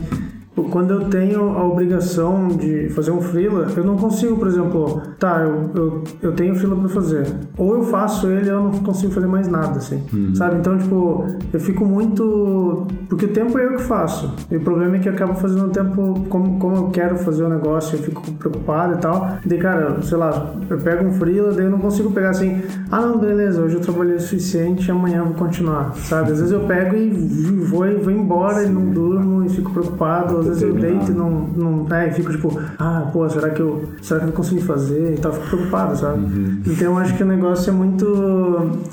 quando 0.64 0.92
eu 0.92 1.00
tenho 1.08 1.50
a 1.56 1.64
obrigação 1.64 2.48
de 2.48 2.88
fazer 2.90 3.10
um 3.10 3.20
freela, 3.20 3.68
eu 3.76 3.84
não 3.84 3.96
consigo, 3.96 4.36
por 4.36 4.48
exemplo, 4.48 5.02
tá, 5.18 5.40
eu, 5.40 5.70
eu, 5.74 6.04
eu 6.22 6.32
tenho 6.32 6.54
freela 6.54 6.76
para 6.76 6.88
fazer. 6.88 7.26
Ou 7.58 7.74
eu 7.74 7.82
faço 7.84 8.28
ele 8.28 8.48
eu 8.48 8.62
não 8.62 8.70
consigo 8.70 9.12
fazer 9.12 9.26
mais 9.26 9.48
nada, 9.48 9.78
assim. 9.78 10.02
Uhum. 10.12 10.34
Sabe? 10.34 10.56
Então, 10.56 10.78
tipo, 10.78 11.26
eu 11.52 11.60
fico 11.60 11.84
muito. 11.84 12.86
Porque 13.08 13.26
o 13.26 13.28
tempo 13.28 13.58
é 13.58 13.66
eu 13.66 13.76
que 13.76 13.82
faço. 13.82 14.32
E 14.50 14.56
o 14.56 14.60
problema 14.60 14.96
é 14.96 14.98
que 14.98 15.08
eu 15.08 15.12
acabo 15.12 15.34
fazendo 15.34 15.66
o 15.66 15.70
tempo 15.70 16.24
como, 16.28 16.58
como 16.58 16.76
eu 16.76 16.90
quero 16.90 17.16
fazer 17.18 17.44
o 17.44 17.48
negócio, 17.48 17.96
eu 17.96 18.02
fico 18.02 18.22
preocupado 18.32 18.94
e 18.94 18.98
tal. 18.98 19.38
Daí, 19.44 19.58
cara, 19.58 20.00
sei 20.02 20.16
lá, 20.16 20.54
eu 20.68 20.78
pego 20.78 21.04
um 21.04 21.12
freela, 21.12 21.52
daí 21.52 21.64
eu 21.64 21.70
não 21.70 21.78
consigo 21.78 22.10
pegar 22.12 22.30
assim, 22.30 22.62
ah, 22.90 23.00
não, 23.00 23.18
beleza, 23.18 23.62
hoje 23.62 23.76
eu 23.76 23.80
trabalhei 23.80 24.16
o 24.16 24.20
suficiente, 24.20 24.90
amanhã 24.90 25.18
eu 25.18 25.26
vou 25.26 25.34
continuar. 25.34 25.94
Sabe? 25.96 26.32
Às 26.32 26.38
vezes 26.38 26.52
eu 26.52 26.60
pego 26.60 26.96
e 26.96 27.10
vou, 27.64 27.86
vou 28.00 28.12
embora 28.12 28.62
Sim. 28.62 28.70
e 28.70 28.72
não 28.72 28.90
durmo 28.90 29.44
e 29.44 29.48
fico 29.48 29.70
preocupado 29.70 30.45
às 30.50 30.60
vezes 30.60 30.62
eu 30.62 30.74
deito 30.74 31.10
e 31.10 31.14
não, 31.14 31.30
não. 31.30 31.96
É, 31.96 32.08
e 32.08 32.12
fico 32.12 32.30
tipo, 32.30 32.58
ah, 32.78 33.08
pô, 33.12 33.28
será 33.28 33.50
que 33.50 33.60
eu. 33.60 33.84
Será 34.02 34.20
que 34.20 34.26
eu 34.26 34.28
vou 34.28 34.36
conseguir 34.36 34.62
fazer? 34.62 35.14
E 35.14 35.18
tal, 35.18 35.32
fico 35.32 35.46
preocupado, 35.48 35.96
sabe? 35.96 36.24
Uhum. 36.24 36.62
Então 36.66 36.92
eu 36.92 36.98
acho 36.98 37.16
que 37.16 37.22
o 37.22 37.26
negócio 37.26 37.70
é 37.70 37.72
muito. 37.72 38.04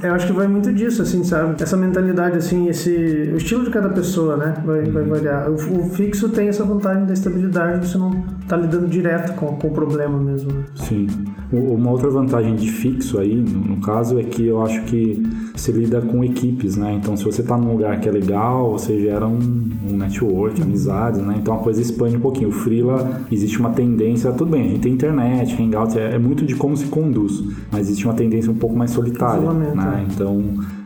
Eu 0.01 0.13
acho 0.13 0.27
que 0.27 0.33
vai 0.33 0.47
muito 0.47 0.71
disso, 0.73 1.01
assim, 1.01 1.23
sabe? 1.23 1.61
Essa 1.61 1.77
mentalidade, 1.77 2.37
assim, 2.37 2.67
esse. 2.67 3.31
O 3.33 3.37
estilo 3.37 3.63
de 3.63 3.69
cada 3.69 3.89
pessoa, 3.89 4.37
né? 4.37 4.55
Vai, 4.65 4.81
uhum. 4.81 4.91
vai 4.91 5.03
variar. 5.03 5.49
O, 5.49 5.53
o, 5.53 5.89
fixo 5.89 6.29
tem 6.29 6.47
essa 6.47 6.63
vantagem 6.63 7.05
da 7.05 7.13
estabilidade, 7.13 7.87
você 7.87 7.97
não 7.97 8.23
tá 8.47 8.57
lidando 8.57 8.87
direto 8.87 9.33
com, 9.35 9.47
com 9.55 9.67
o 9.67 9.71
problema 9.71 10.17
mesmo. 10.19 10.51
Né? 10.51 10.63
Sim. 10.75 11.07
Uma 11.51 11.91
outra 11.91 12.09
vantagem 12.09 12.55
de 12.55 12.71
fixo 12.71 13.19
aí, 13.19 13.35
no, 13.35 13.75
no 13.75 13.81
caso, 13.81 14.19
é 14.19 14.23
que 14.23 14.47
eu 14.47 14.61
acho 14.63 14.83
que 14.85 15.21
você 15.55 15.71
lida 15.71 16.01
com 16.01 16.23
equipes, 16.23 16.75
né? 16.75 16.93
Então 16.93 17.15
se 17.15 17.23
você 17.23 17.43
tá 17.43 17.57
num 17.57 17.71
lugar 17.73 17.99
que 17.99 18.09
é 18.09 18.11
legal, 18.11 18.71
você 18.71 18.99
gera 18.99 19.27
um, 19.27 19.69
um 19.87 19.97
network, 19.97 20.59
uhum. 20.59 20.67
amizades, 20.67 21.21
né? 21.21 21.35
Então 21.43 21.55
a 21.55 21.57
coisa 21.57 21.81
expande 21.81 22.15
um 22.15 22.21
pouquinho. 22.21 22.47
O 22.47 22.51
Freela, 22.53 23.21
existe 23.29 23.59
uma 23.59 23.71
tendência, 23.71 24.31
tudo 24.31 24.51
bem, 24.51 24.61
a 24.63 24.67
gente 24.69 24.79
tem 24.79 24.93
internet, 24.93 25.61
Hangout, 25.61 25.99
é, 25.99 26.15
é 26.15 26.17
muito 26.17 26.45
de 26.45 26.55
como 26.55 26.75
se 26.77 26.85
conduz, 26.85 27.43
mas 27.69 27.87
existe 27.87 28.05
uma 28.05 28.13
tendência 28.13 28.49
um 28.49 28.55
pouco 28.55 28.75
mais 28.75 28.91
solitária, 28.91 29.51
né? 29.51 29.73
É. 29.99 30.13
Então 30.13 30.41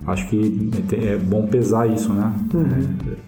acho 0.08 0.30
que 0.30 0.72
é 0.94 1.18
bom 1.18 1.46
pesar 1.46 1.86
isso, 1.86 2.14
né? 2.14 2.34
Uhum. 2.54 2.66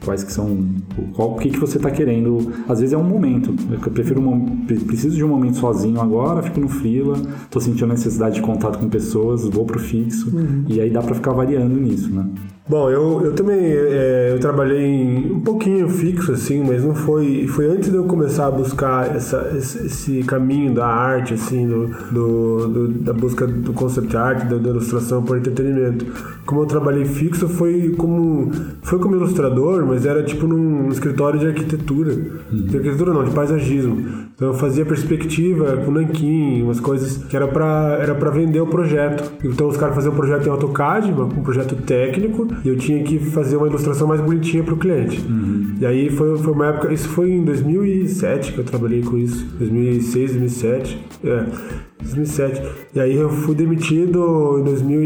Quais 0.04 0.24
que 0.24 0.32
são. 0.32 0.66
Qual, 1.14 1.34
o 1.34 1.38
que, 1.38 1.50
que 1.50 1.60
você 1.60 1.78
está 1.78 1.92
querendo? 1.92 2.54
Às 2.68 2.80
vezes 2.80 2.94
é 2.94 2.98
um 2.98 3.04
momento. 3.04 3.54
Eu 3.70 3.92
prefiro 3.92 4.22
um, 4.22 4.66
preciso 4.66 5.16
de 5.16 5.24
um 5.24 5.28
momento 5.28 5.58
sozinho 5.58 6.00
agora, 6.00 6.42
fico 6.42 6.62
no 6.62 6.70
freela, 6.70 7.18
estou 7.44 7.62
sentindo 7.62 7.86
a 7.86 7.94
necessidade 7.94 8.36
de 8.36 8.42
contato 8.42 8.80
com 8.80 8.88
pessoas, 8.88 9.44
vou 9.44 9.66
pro 9.66 9.78
fixo. 9.78 10.36
Uhum. 10.36 10.64
E 10.68 10.80
aí 10.80 10.90
dá 10.90 11.02
para 11.02 11.16
ficar 11.16 11.34
variando 11.34 11.76
nisso, 11.76 12.10
né? 12.10 12.26
Bom, 12.70 12.88
eu, 12.88 13.26
eu 13.26 13.34
também 13.34 13.58
é, 13.60 14.30
eu 14.32 14.40
trabalhei 14.40 15.32
um 15.32 15.40
pouquinho 15.40 15.90
fixo, 15.90 16.34
assim, 16.34 16.64
mas 16.64 16.84
não 16.84 16.94
foi. 16.94 17.48
Foi 17.48 17.66
antes 17.66 17.90
de 17.90 17.96
eu 17.96 18.04
começar 18.04 18.46
a 18.46 18.52
buscar 18.52 19.16
essa, 19.16 19.52
esse, 19.58 19.88
esse 19.88 20.24
caminho 20.24 20.72
da 20.72 20.86
arte, 20.86 21.34
assim, 21.34 21.68
do, 21.68 21.88
do, 22.12 22.68
do, 22.68 22.88
da 22.90 23.12
busca 23.12 23.48
do 23.48 23.74
concept 23.74 24.16
art, 24.16 24.48
da, 24.48 24.58
da 24.58 24.70
ilustração 24.70 25.24
por 25.24 25.40
entretenimento. 25.40 26.06
Como 26.46 26.62
eu 26.62 26.68
trabalhei 26.70 27.04
fixo 27.04 27.50
foi 27.50 27.94
como 27.98 28.52
foi 28.82 29.00
como 29.00 29.16
ilustrador, 29.16 29.86
mas 29.86 30.06
era 30.06 30.24
tipo 30.24 30.48
num 30.48 30.90
escritório 30.90 31.40
de 31.40 31.48
arquitetura. 31.48 32.14
Uhum. 32.14 32.66
De 32.66 32.78
arquitetura 32.78 33.14
não, 33.14 33.26
de 33.26 33.32
paisagismo. 33.32 34.30
Então 34.34 34.50
eu 34.50 34.54
fazia 34.54 34.86
perspectiva 34.86 35.78
com 35.84 35.92
nanquim, 35.92 36.62
umas 36.62 36.80
coisas 36.80 37.18
que 37.26 37.36
era 37.36 37.48
para 37.48 37.98
era 38.02 38.16
para 38.16 38.30
vender 38.30 38.62
o 38.62 38.68
projeto. 38.68 39.30
Então 39.44 39.68
os 39.68 39.76
caras 39.76 39.96
faziam 39.96 40.14
um 40.14 40.16
projeto 40.16 40.48
em 40.48 40.50
AutoCAD, 40.50 41.12
um 41.12 41.44
projeto 41.44 41.76
técnico, 41.76 42.48
e 42.64 42.70
eu 42.70 42.78
tinha 42.78 43.04
que 43.04 43.20
fazer 43.20 43.58
uma 43.58 43.68
ilustração 43.68 44.08
mais 44.08 44.22
bonitinha 44.22 44.64
para 44.64 44.74
o 44.74 44.78
cliente. 44.78 45.20
Uhum. 45.28 45.76
E 45.82 45.86
aí 45.86 46.10
foi, 46.10 46.38
foi 46.38 46.54
uma 46.54 46.68
época, 46.68 46.94
isso 46.94 47.10
foi 47.10 47.32
em 47.32 47.44
2007 47.44 48.54
que 48.54 48.60
eu 48.60 48.64
trabalhei 48.64 49.02
com 49.02 49.18
isso, 49.18 49.46
2006, 49.58 50.32
2007. 50.32 51.06
É. 51.24 51.46
2007. 52.02 52.62
E 52.96 53.00
aí 53.00 53.16
eu 53.16 53.30
fui 53.30 53.56
demitido 53.56 54.58
em 54.60 54.64
2000 54.64 55.00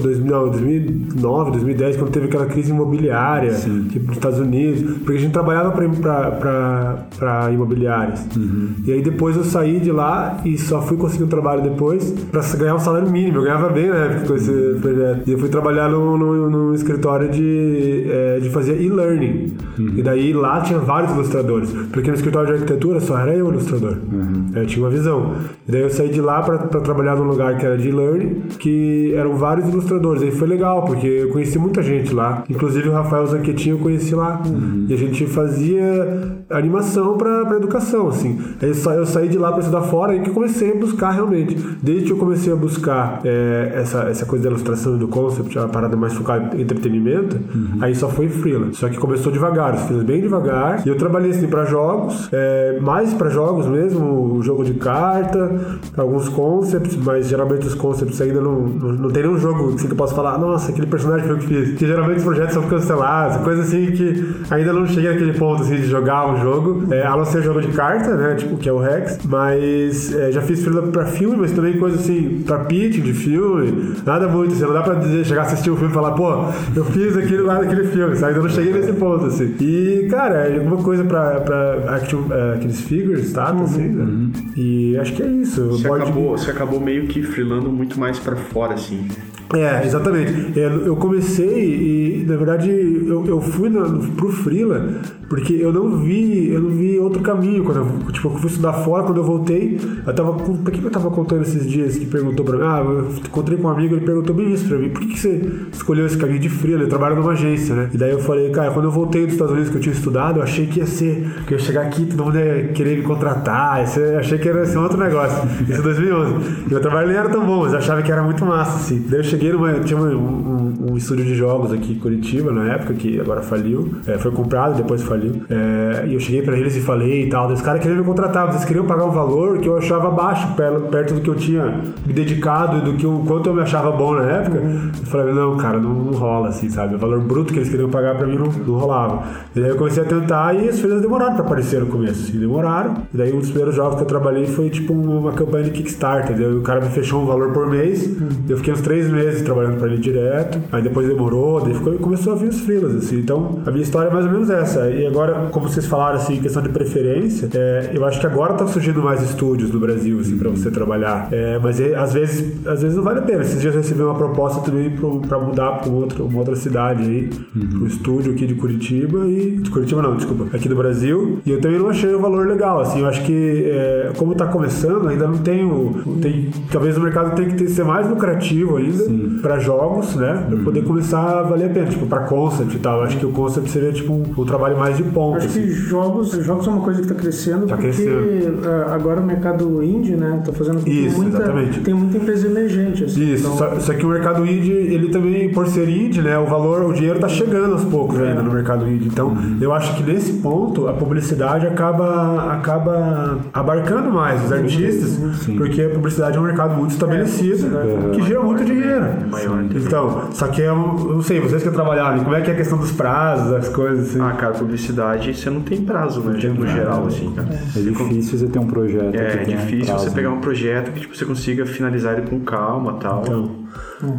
2000, 0.00 0.24
não, 0.24 0.50
2009, 0.50 1.50
2010, 1.52 1.96
quando 1.96 2.10
teve 2.10 2.26
aquela 2.26 2.46
crise 2.46 2.70
imobiliária, 2.70 3.52
Sim. 3.52 3.88
tipo 3.90 4.06
nos 4.06 4.16
Estados 4.16 4.38
Unidos, 4.38 4.98
porque 4.98 5.18
a 5.18 5.20
gente 5.20 5.32
trabalhava 5.32 5.70
para 5.72 7.50
imobiliárias. 7.52 8.26
Uhum. 8.36 8.70
E 8.84 8.92
aí 8.92 9.02
depois 9.02 9.36
eu 9.36 9.44
saí 9.44 9.80
de 9.80 9.90
lá 9.90 10.40
e 10.44 10.56
só 10.58 10.80
fui 10.82 10.96
conseguir 10.96 11.24
um 11.24 11.28
trabalho 11.28 11.62
depois 11.62 12.10
para 12.30 12.42
ganhar 12.56 12.74
um 12.74 12.78
salário 12.78 13.10
mínimo. 13.10 13.38
Eu 13.38 13.42
ganhava 13.42 13.68
bem 13.68 13.88
na 13.88 13.96
época 13.96 14.26
com 14.26 14.34
esse 14.34 14.52
projeto. 14.80 15.28
E 15.28 15.32
eu 15.32 15.38
fui 15.38 15.48
trabalhar 15.48 15.88
no, 15.88 16.18
no, 16.18 16.74
escritório 16.74 17.28
de, 17.28 18.06
é, 18.08 18.40
de 18.40 18.50
fazer 18.50 18.80
e-learning. 18.80 19.52
Uhum. 19.78 19.92
E 19.96 20.02
daí 20.02 20.32
lá 20.32 20.60
tinha 20.60 20.78
vários 20.78 21.12
ilustradores, 21.12 21.70
porque 21.92 22.10
no 22.10 22.16
escritório 22.16 22.48
de 22.48 22.54
arquitetura 22.54 23.00
só 23.00 23.18
era 23.18 23.34
eu 23.34 23.48
ilustrador. 23.48 23.96
Uhum. 24.12 24.50
Eu 24.54 24.66
tinha 24.66 24.84
uma 24.84 24.90
visão. 24.90 25.34
E 25.68 25.72
daí 25.72 25.82
eu 25.82 25.90
saí 25.90 26.01
de 26.08 26.20
lá 26.20 26.42
para 26.42 26.58
trabalhar 26.80 27.16
num 27.16 27.24
lugar 27.24 27.56
que 27.56 27.66
era 27.66 27.76
de 27.76 27.90
learning, 27.90 28.42
que 28.58 29.14
eram 29.14 29.34
vários 29.34 29.68
ilustradores. 29.68 30.22
Aí 30.22 30.30
foi 30.30 30.48
legal, 30.48 30.84
porque 30.84 31.06
eu 31.06 31.30
conheci 31.30 31.58
muita 31.58 31.82
gente 31.82 32.14
lá. 32.14 32.44
Inclusive 32.48 32.88
o 32.88 32.92
Rafael 32.92 33.26
Zanquetinho 33.26 33.76
eu 33.76 33.80
conheci 33.80 34.14
lá. 34.14 34.40
Uhum. 34.44 34.86
E 34.88 34.94
a 34.94 34.96
gente 34.96 35.26
fazia 35.26 36.44
animação 36.50 37.16
para 37.16 37.56
educação, 37.56 38.08
assim. 38.08 38.38
Aí 38.60 38.70
eu 38.96 39.06
saí 39.06 39.28
de 39.28 39.38
lá 39.38 39.50
para 39.50 39.60
estudar 39.60 39.82
fora 39.82 40.14
e 40.14 40.20
que 40.20 40.30
comecei 40.30 40.72
a 40.72 40.74
buscar 40.74 41.10
realmente. 41.10 41.56
Desde 41.82 42.06
que 42.06 42.12
eu 42.12 42.16
comecei 42.16 42.52
a 42.52 42.56
buscar 42.56 43.20
é, 43.24 43.72
essa, 43.74 44.04
essa 44.04 44.26
coisa 44.26 44.44
da 44.44 44.50
ilustração 44.50 44.96
e 44.96 44.98
do 44.98 45.08
concept, 45.08 45.58
a 45.58 45.68
parada 45.68 45.96
mais 45.96 46.12
focada 46.12 46.56
em 46.56 46.62
entretenimento, 46.62 47.36
uhum. 47.36 47.78
aí 47.80 47.94
só 47.94 48.08
foi 48.08 48.28
freela. 48.28 48.68
Só 48.72 48.88
que 48.88 48.98
começou 48.98 49.32
devagar, 49.32 49.76
fiz 49.86 50.02
bem 50.02 50.20
devagar. 50.20 50.82
E 50.86 50.88
eu 50.88 50.96
trabalhei 50.96 51.30
assim 51.30 51.46
para 51.46 51.64
jogos, 51.64 52.28
é, 52.32 52.78
mais 52.80 53.12
para 53.14 53.28
jogos 53.28 53.66
mesmo, 53.66 54.42
jogo 54.42 54.64
de 54.64 54.74
carta, 54.74 55.78
alguns 55.96 56.28
concepts, 56.28 56.96
mas 56.96 57.28
geralmente 57.28 57.66
os 57.66 57.74
concepts 57.74 58.20
ainda 58.20 58.40
não, 58.40 58.60
não, 58.60 58.92
não 58.92 59.10
tem 59.10 59.22
nenhum 59.22 59.38
jogo 59.38 59.74
assim, 59.74 59.86
que 59.86 59.92
eu 59.92 59.96
possa 59.96 60.14
falar, 60.14 60.38
nossa, 60.38 60.70
aquele 60.70 60.86
personagem 60.86 61.26
foi 61.26 61.36
eu 61.36 61.38
que 61.38 61.46
fiz. 61.46 61.78
Que 61.78 61.86
geralmente 61.86 62.18
os 62.18 62.24
projetos 62.24 62.54
são 62.54 62.62
cancelados, 62.62 63.36
coisa 63.38 63.62
assim 63.62 63.90
que 63.92 64.34
ainda 64.50 64.72
não 64.72 64.86
cheguei 64.86 65.10
naquele 65.10 65.34
ponto 65.34 65.62
assim 65.62 65.76
de 65.76 65.86
jogar 65.86 66.32
um 66.32 66.40
jogo, 66.40 66.92
é, 66.92 67.06
a 67.06 67.16
não 67.16 67.24
ser 67.24 67.42
jogo 67.42 67.60
de 67.60 67.68
carta, 67.68 68.14
né? 68.14 68.34
Tipo, 68.36 68.56
que 68.56 68.68
é 68.68 68.72
o 68.72 68.78
Rex, 68.78 69.18
mas 69.26 70.14
é, 70.14 70.32
já 70.32 70.40
fiz 70.40 70.62
freela 70.62 70.82
pra 70.82 71.06
filme, 71.06 71.36
mas 71.36 71.52
também 71.52 71.78
coisa 71.78 71.96
assim, 71.96 72.42
pra 72.46 72.60
pitch 72.60 73.02
de 73.02 73.12
filme, 73.12 73.94
nada 74.06 74.28
muito, 74.28 74.54
assim, 74.54 74.62
não 74.62 74.72
dá 74.72 74.82
pra 74.82 74.94
dizer, 74.94 75.24
chegar 75.26 75.42
a 75.42 75.44
assistir 75.44 75.70
o 75.70 75.74
um 75.74 75.76
filme 75.76 75.90
e 75.90 75.94
falar, 75.94 76.12
pô, 76.12 76.44
eu 76.74 76.84
fiz 76.86 77.16
aquilo 77.16 77.46
lá 77.46 77.58
daquele 77.60 77.84
filme, 77.84 78.16
sabe? 78.16 78.32
Ainda 78.32 78.42
não 78.42 78.48
cheguei 78.48 78.72
nesse 78.72 78.92
ponto, 78.94 79.26
assim. 79.26 79.54
E, 79.60 80.08
cara, 80.10 80.48
é 80.48 80.56
alguma 80.56 80.82
coisa 80.82 81.04
pra, 81.04 81.40
pra 81.40 81.96
action, 81.96 82.22
é, 82.30 82.54
aqueles 82.54 82.80
figures, 82.80 83.34
uhum. 83.34 83.62
assim, 83.62 83.88
né? 83.88 84.04
Uhum. 84.04 84.32
E 84.56 84.96
acho 84.98 85.12
que 85.12 85.22
é 85.22 85.26
isso. 85.26 85.81
Você 85.82 85.88
acabou, 85.88 86.38
você 86.38 86.50
acabou 86.50 86.80
meio 86.80 87.06
que 87.06 87.22
freelando 87.22 87.70
muito 87.70 87.98
mais 87.98 88.18
para 88.18 88.36
fora, 88.36 88.74
assim. 88.74 89.08
É, 89.54 89.84
exatamente. 89.84 90.58
É, 90.58 90.64
eu 90.64 90.96
comecei 90.96 92.22
e, 92.22 92.24
na 92.26 92.36
verdade, 92.36 92.70
eu, 92.70 93.26
eu 93.26 93.40
fui 93.40 93.68
no, 93.68 93.98
pro 94.12 94.30
Freela 94.30 95.00
porque 95.28 95.54
eu 95.54 95.72
não 95.72 95.96
vi, 95.96 96.50
eu 96.52 96.60
não 96.60 96.70
vi 96.70 96.98
outro 96.98 97.22
caminho. 97.22 97.64
Quando 97.64 97.78
eu, 97.78 98.12
tipo, 98.12 98.28
eu 98.28 98.38
fui 98.38 98.50
estudar 98.50 98.72
fora, 98.74 99.02
quando 99.02 99.16
eu 99.16 99.24
voltei, 99.24 99.80
eu 100.06 100.14
tava. 100.14 100.32
Por 100.34 100.70
que 100.70 100.84
eu 100.84 100.90
tava 100.90 101.10
contando 101.10 101.40
esses 101.42 101.66
dias 101.66 101.96
que 101.96 102.04
perguntou 102.06 102.44
pra 102.44 102.58
mim? 102.58 102.64
Ah, 102.64 102.82
eu 102.84 103.08
encontrei 103.10 103.56
com 103.58 103.68
um 103.68 103.70
amigo, 103.70 103.94
ele 103.94 104.04
perguntou 104.04 104.34
bem 104.34 104.52
isso 104.52 104.68
pra 104.68 104.78
mim. 104.78 104.90
Por 104.90 105.00
que, 105.00 105.08
que 105.08 105.18
você 105.18 105.40
escolheu 105.72 106.06
esse 106.06 106.18
caminho 106.18 106.38
de 106.38 106.48
Freela? 106.48 106.82
Ele 106.82 106.90
trabalha 106.90 107.14
numa 107.14 107.32
agência, 107.32 107.74
né? 107.74 107.88
E 107.94 107.96
daí 107.96 108.10
eu 108.10 108.20
falei, 108.20 108.50
cara, 108.50 108.72
quando 108.72 108.86
eu 108.86 108.90
voltei 108.90 109.24
dos 109.24 109.32
Estados 109.32 109.52
Unidos 109.52 109.70
que 109.70 109.76
eu 109.78 109.80
tinha 109.80 109.94
estudado, 109.94 110.38
eu 110.38 110.42
achei 110.42 110.66
que 110.66 110.80
ia 110.80 110.86
ser, 110.86 111.26
que 111.46 111.54
eu 111.54 111.58
ia 111.58 111.64
chegar 111.64 111.82
aqui, 111.82 112.04
todo 112.04 112.24
mundo 112.24 112.38
ia 112.38 112.68
querer 112.68 112.98
me 112.98 113.02
contratar, 113.02 113.82
eu 113.96 114.18
achei 114.18 114.38
que 114.38 114.48
ia 114.48 114.66
ser 114.66 114.78
outro 114.78 114.98
negócio. 114.98 115.48
Em 115.78 115.82
2011. 115.82 116.64
E 116.66 116.70
meu 116.70 116.80
trabalho 116.80 117.08
nem 117.08 117.16
era 117.16 117.28
tão 117.28 117.44
bom, 117.44 117.62
mas 117.62 117.72
eu 117.72 117.78
achava 117.78 118.02
que 118.02 118.10
era 118.10 118.22
muito 118.22 118.44
massa, 118.44 118.76
assim. 118.76 119.04
Daí 119.08 119.20
eu 119.20 119.24
cheguei 119.24 119.52
numa. 119.52 119.80
Tinha 119.80 119.98
um, 119.98 120.51
um, 120.90 120.96
estúdio 120.96 121.24
de 121.24 121.34
jogos 121.34 121.72
aqui 121.72 121.92
em 121.92 121.98
Curitiba, 121.98 122.50
na 122.52 122.74
época, 122.74 122.94
que 122.94 123.20
agora 123.20 123.42
faliu. 123.42 123.94
É, 124.06 124.18
foi 124.18 124.30
comprado, 124.30 124.76
depois 124.76 125.02
faliu. 125.02 125.42
É, 125.48 126.06
e 126.06 126.14
eu 126.14 126.20
cheguei 126.20 126.42
para 126.42 126.56
eles 126.58 126.76
e 126.76 126.80
falei 126.80 127.24
e 127.24 127.28
tal. 127.28 127.50
Os 127.50 127.62
caras 127.62 127.80
queriam 127.80 127.98
me 127.98 128.04
contratar, 128.04 128.48
eles 128.48 128.64
queriam 128.64 128.86
pagar 128.86 129.04
um 129.04 129.10
valor 129.10 129.58
que 129.58 129.68
eu 129.68 129.76
achava 129.76 130.10
baixo, 130.10 130.54
perto 130.56 131.14
do 131.14 131.20
que 131.20 131.28
eu 131.28 131.34
tinha 131.34 131.80
me 132.06 132.12
dedicado 132.12 132.78
e 132.78 132.80
do 132.80 132.94
que 132.94 133.06
o 133.06 133.20
quanto 133.26 133.48
eu 133.48 133.54
me 133.54 133.62
achava 133.62 133.90
bom 133.92 134.14
na 134.14 134.22
época. 134.22 134.58
Eu 134.58 135.06
falei, 135.06 135.34
não, 135.34 135.56
cara, 135.56 135.78
não, 135.78 135.94
não, 135.94 136.12
rola 136.12 136.48
assim, 136.48 136.68
sabe? 136.68 136.94
O 136.94 136.98
valor 136.98 137.20
bruto 137.20 137.52
que 137.52 137.58
eles 137.58 137.68
queriam 137.68 137.90
pagar 137.90 138.16
para 138.16 138.26
mim 138.26 138.36
não, 138.36 138.46
não 138.46 138.78
rolava. 138.78 139.22
E 139.54 139.60
daí 139.60 139.70
eu 139.70 139.76
comecei 139.76 140.02
a 140.02 140.06
tentar 140.06 140.54
e 140.54 140.68
as 140.68 140.80
coisas 140.80 141.00
demoraram 141.00 141.34
para 141.34 141.44
aparecer 141.44 141.80
no 141.80 141.86
começo, 141.86 142.22
assim, 142.24 142.38
demoraram. 142.38 142.94
E 143.12 143.16
daí 143.16 143.32
um 143.32 143.38
dos 143.38 143.48
primeiros 143.48 143.74
jogos 143.74 143.96
que 143.96 144.02
eu 144.02 144.06
trabalhei 144.06 144.46
foi 144.46 144.70
tipo 144.70 144.92
uma 144.92 145.32
campanha 145.32 145.64
de 145.64 145.70
Kickstarter. 145.70 146.36
O 146.56 146.62
cara 146.62 146.80
me 146.80 146.88
fechou 146.90 147.22
um 147.22 147.26
valor 147.26 147.52
por 147.52 147.68
mês. 147.68 148.10
Eu 148.48 148.56
fiquei 148.56 148.72
uns 148.72 148.80
três 148.80 149.10
meses 149.10 149.42
trabalhando 149.42 149.78
para 149.78 149.88
ele 149.88 149.98
direto. 149.98 150.58
Aí 150.72 150.82
depois 150.82 151.06
demorou, 151.06 151.60
daí 151.60 151.74
ficou, 151.74 151.92
começou 151.98 152.32
a 152.32 152.36
vir 152.36 152.48
os 152.48 152.60
frilas, 152.60 152.94
assim. 152.96 153.18
Então 153.18 153.60
a 153.66 153.70
minha 153.70 153.82
história 153.82 154.08
é 154.08 154.12
mais 154.12 154.24
ou 154.24 154.32
menos 154.32 154.48
essa. 154.48 154.90
E 154.90 155.06
agora, 155.06 155.48
como 155.52 155.68
vocês 155.68 155.84
falaram, 155.84 156.16
assim, 156.16 156.40
questão 156.40 156.62
de 156.62 156.70
preferência, 156.70 157.50
é, 157.54 157.90
eu 157.92 158.04
acho 158.06 158.18
que 158.18 158.26
agora 158.26 158.54
tá 158.54 158.66
surgindo 158.66 159.02
mais 159.02 159.22
estúdios 159.22 159.70
no 159.70 159.78
Brasil, 159.78 160.18
assim, 160.18 160.38
para 160.38 160.48
você 160.48 160.70
trabalhar. 160.70 161.28
É, 161.30 161.58
mas 161.58 161.78
é, 161.78 161.94
às 161.94 162.14
vezes, 162.14 162.66
às 162.66 162.80
vezes 162.80 162.96
não 162.96 163.04
vale 163.04 163.18
a 163.18 163.22
pena. 163.22 163.42
Esses 163.42 163.60
dias 163.60 163.74
eu 163.74 163.82
recebi 163.82 164.02
uma 164.02 164.14
proposta 164.14 164.62
também 164.62 164.90
para 165.28 165.38
mudar 165.38 165.72
para 165.80 165.90
uma 165.90 166.38
outra 166.38 166.56
cidade 166.56 167.02
aí, 167.02 167.30
uhum. 167.54 167.68
pro 167.68 167.86
estúdio 167.86 168.32
aqui 168.32 168.46
de 168.46 168.54
Curitiba 168.54 169.26
e 169.26 169.58
de 169.58 169.70
Curitiba 169.70 170.00
não, 170.00 170.16
desculpa, 170.16 170.56
aqui 170.56 170.68
do 170.68 170.76
Brasil. 170.76 171.40
E 171.44 171.50
eu 171.50 171.60
também 171.60 171.78
não 171.78 171.90
achei 171.90 172.14
o 172.14 172.18
valor 172.20 172.46
legal, 172.46 172.80
assim. 172.80 173.00
Eu 173.00 173.06
acho 173.06 173.22
que 173.24 173.64
é, 173.66 174.12
como 174.16 174.34
tá 174.34 174.46
começando, 174.46 175.08
ainda 175.08 175.26
não 175.26 175.38
tem 175.38 175.64
o, 175.64 176.18
tem, 176.20 176.50
talvez 176.70 176.96
o 176.96 177.00
mercado 177.00 177.34
tenha 177.34 177.48
que 177.48 177.56
ter, 177.56 177.68
ser 177.68 177.84
mais 177.84 178.08
lucrativo 178.08 178.76
ainda 178.76 179.04
para 179.42 179.58
jogos, 179.58 180.14
né? 180.16 180.46
Pra 180.48 180.61
uhum. 180.62 180.72
poder 180.72 180.84
começar 180.84 181.40
a 181.40 181.42
valer 181.42 181.70
a 181.70 181.72
pena, 181.72 181.86
tipo, 181.86 182.06
para 182.06 182.20
concept 182.20 182.76
e 182.76 182.78
tal. 182.78 182.98
Eu 182.98 183.04
acho 183.04 183.18
que 183.18 183.26
o 183.26 183.30
concept 183.30 183.70
seria 183.70 183.92
tipo 183.92 184.12
um, 184.12 184.22
um 184.36 184.44
trabalho 184.44 184.78
mais 184.78 184.96
de 184.96 185.02
ponta. 185.04 185.38
Acho 185.38 185.46
assim. 185.48 185.62
que 185.62 185.72
jogos, 185.72 186.30
jogos 186.32 186.66
é 186.66 186.70
uma 186.70 186.80
coisa 186.80 187.00
que 187.00 187.06
está 187.06 187.20
crescendo 187.20 187.66
tá 187.66 187.76
porque 187.76 187.90
crescendo. 187.90 188.68
É, 188.68 188.94
agora 188.94 189.20
o 189.20 189.24
mercado 189.24 189.82
indie, 189.82 190.14
né, 190.14 190.42
tá 190.44 190.52
fazendo 190.52 190.86
Isso, 190.88 191.16
muita, 191.16 191.38
exatamente. 191.38 191.80
tem 191.80 191.94
muita 191.94 192.16
empresa 192.16 192.46
emergente. 192.46 193.04
Assim, 193.04 193.32
Isso, 193.32 193.46
então... 193.46 193.56
só, 193.56 193.80
só, 193.80 193.94
que 193.94 194.04
o 194.04 194.08
mercado 194.08 194.46
indie, 194.46 194.72
ele 194.72 195.08
também, 195.10 195.50
por 195.50 195.66
ser 195.66 195.88
indie, 195.88 196.20
né, 196.20 196.38
o 196.38 196.46
valor, 196.46 196.84
o 196.84 196.92
dinheiro 196.92 197.16
está 197.16 197.28
chegando 197.28 197.72
aos 197.72 197.84
poucos 197.84 198.18
é. 198.18 198.28
ainda 198.28 198.42
no 198.42 198.52
mercado 198.52 198.88
indie. 198.88 199.08
Então, 199.08 199.28
uhum. 199.28 199.58
eu 199.60 199.72
acho 199.72 199.94
que 199.96 200.02
nesse 200.02 200.34
ponto 200.34 200.88
a 200.88 200.92
publicidade 200.92 201.66
acaba, 201.66 202.52
acaba 202.52 203.38
abarcando 203.52 204.10
mais 204.10 204.44
os 204.44 204.52
artistas, 204.52 205.18
uhum. 205.18 205.56
porque 205.56 205.82
a 205.82 205.90
publicidade 205.90 206.36
é 206.36 206.40
um 206.40 206.44
mercado 206.44 206.76
muito 206.76 206.92
estabelecido, 206.92 207.66
é, 207.78 208.10
que 208.14 208.22
gera 208.22 208.42
muito 208.42 208.64
dinheiro. 208.64 209.06
Maior, 209.30 209.64
então, 209.64 210.28
só 210.52 210.56
que 210.56 210.62
é 210.62 210.68
eu 210.68 210.76
não 210.76 211.22
sei, 211.22 211.40
vocês 211.40 211.62
que 211.62 211.70
trabalharam, 211.70 212.22
como 212.22 212.36
é 212.36 212.42
que 212.42 212.50
é 212.50 212.52
a 212.52 212.56
questão 212.56 212.78
dos 212.78 212.92
prazos, 212.92 213.52
as 213.52 213.68
coisas 213.68 214.10
assim? 214.10 214.20
Ah, 214.20 214.32
cara, 214.32 214.52
publicidade 214.52 215.34
você 215.34 215.48
não 215.48 215.62
tem 215.62 215.80
prazo, 215.80 216.20
né? 216.20 216.38
No 216.48 216.66
geral, 216.66 217.06
assim, 217.06 217.32
cara. 217.32 217.48
É 217.76 217.80
difícil 217.80 218.38
você 218.38 218.46
ter 218.46 218.58
um 218.58 218.66
projeto. 218.66 219.14
É, 219.14 219.42
é 219.42 219.44
difícil 219.44 219.94
você 219.94 220.10
pegar 220.10 220.30
um 220.30 220.40
projeto 220.40 220.92
que 220.92 221.00
tipo, 221.00 221.16
você 221.16 221.24
consiga 221.24 221.64
finalizar 221.64 222.18
ele 222.18 222.28
com 222.28 222.40
calma 222.40 222.94
tal. 222.94 223.22
Então. 223.22 223.62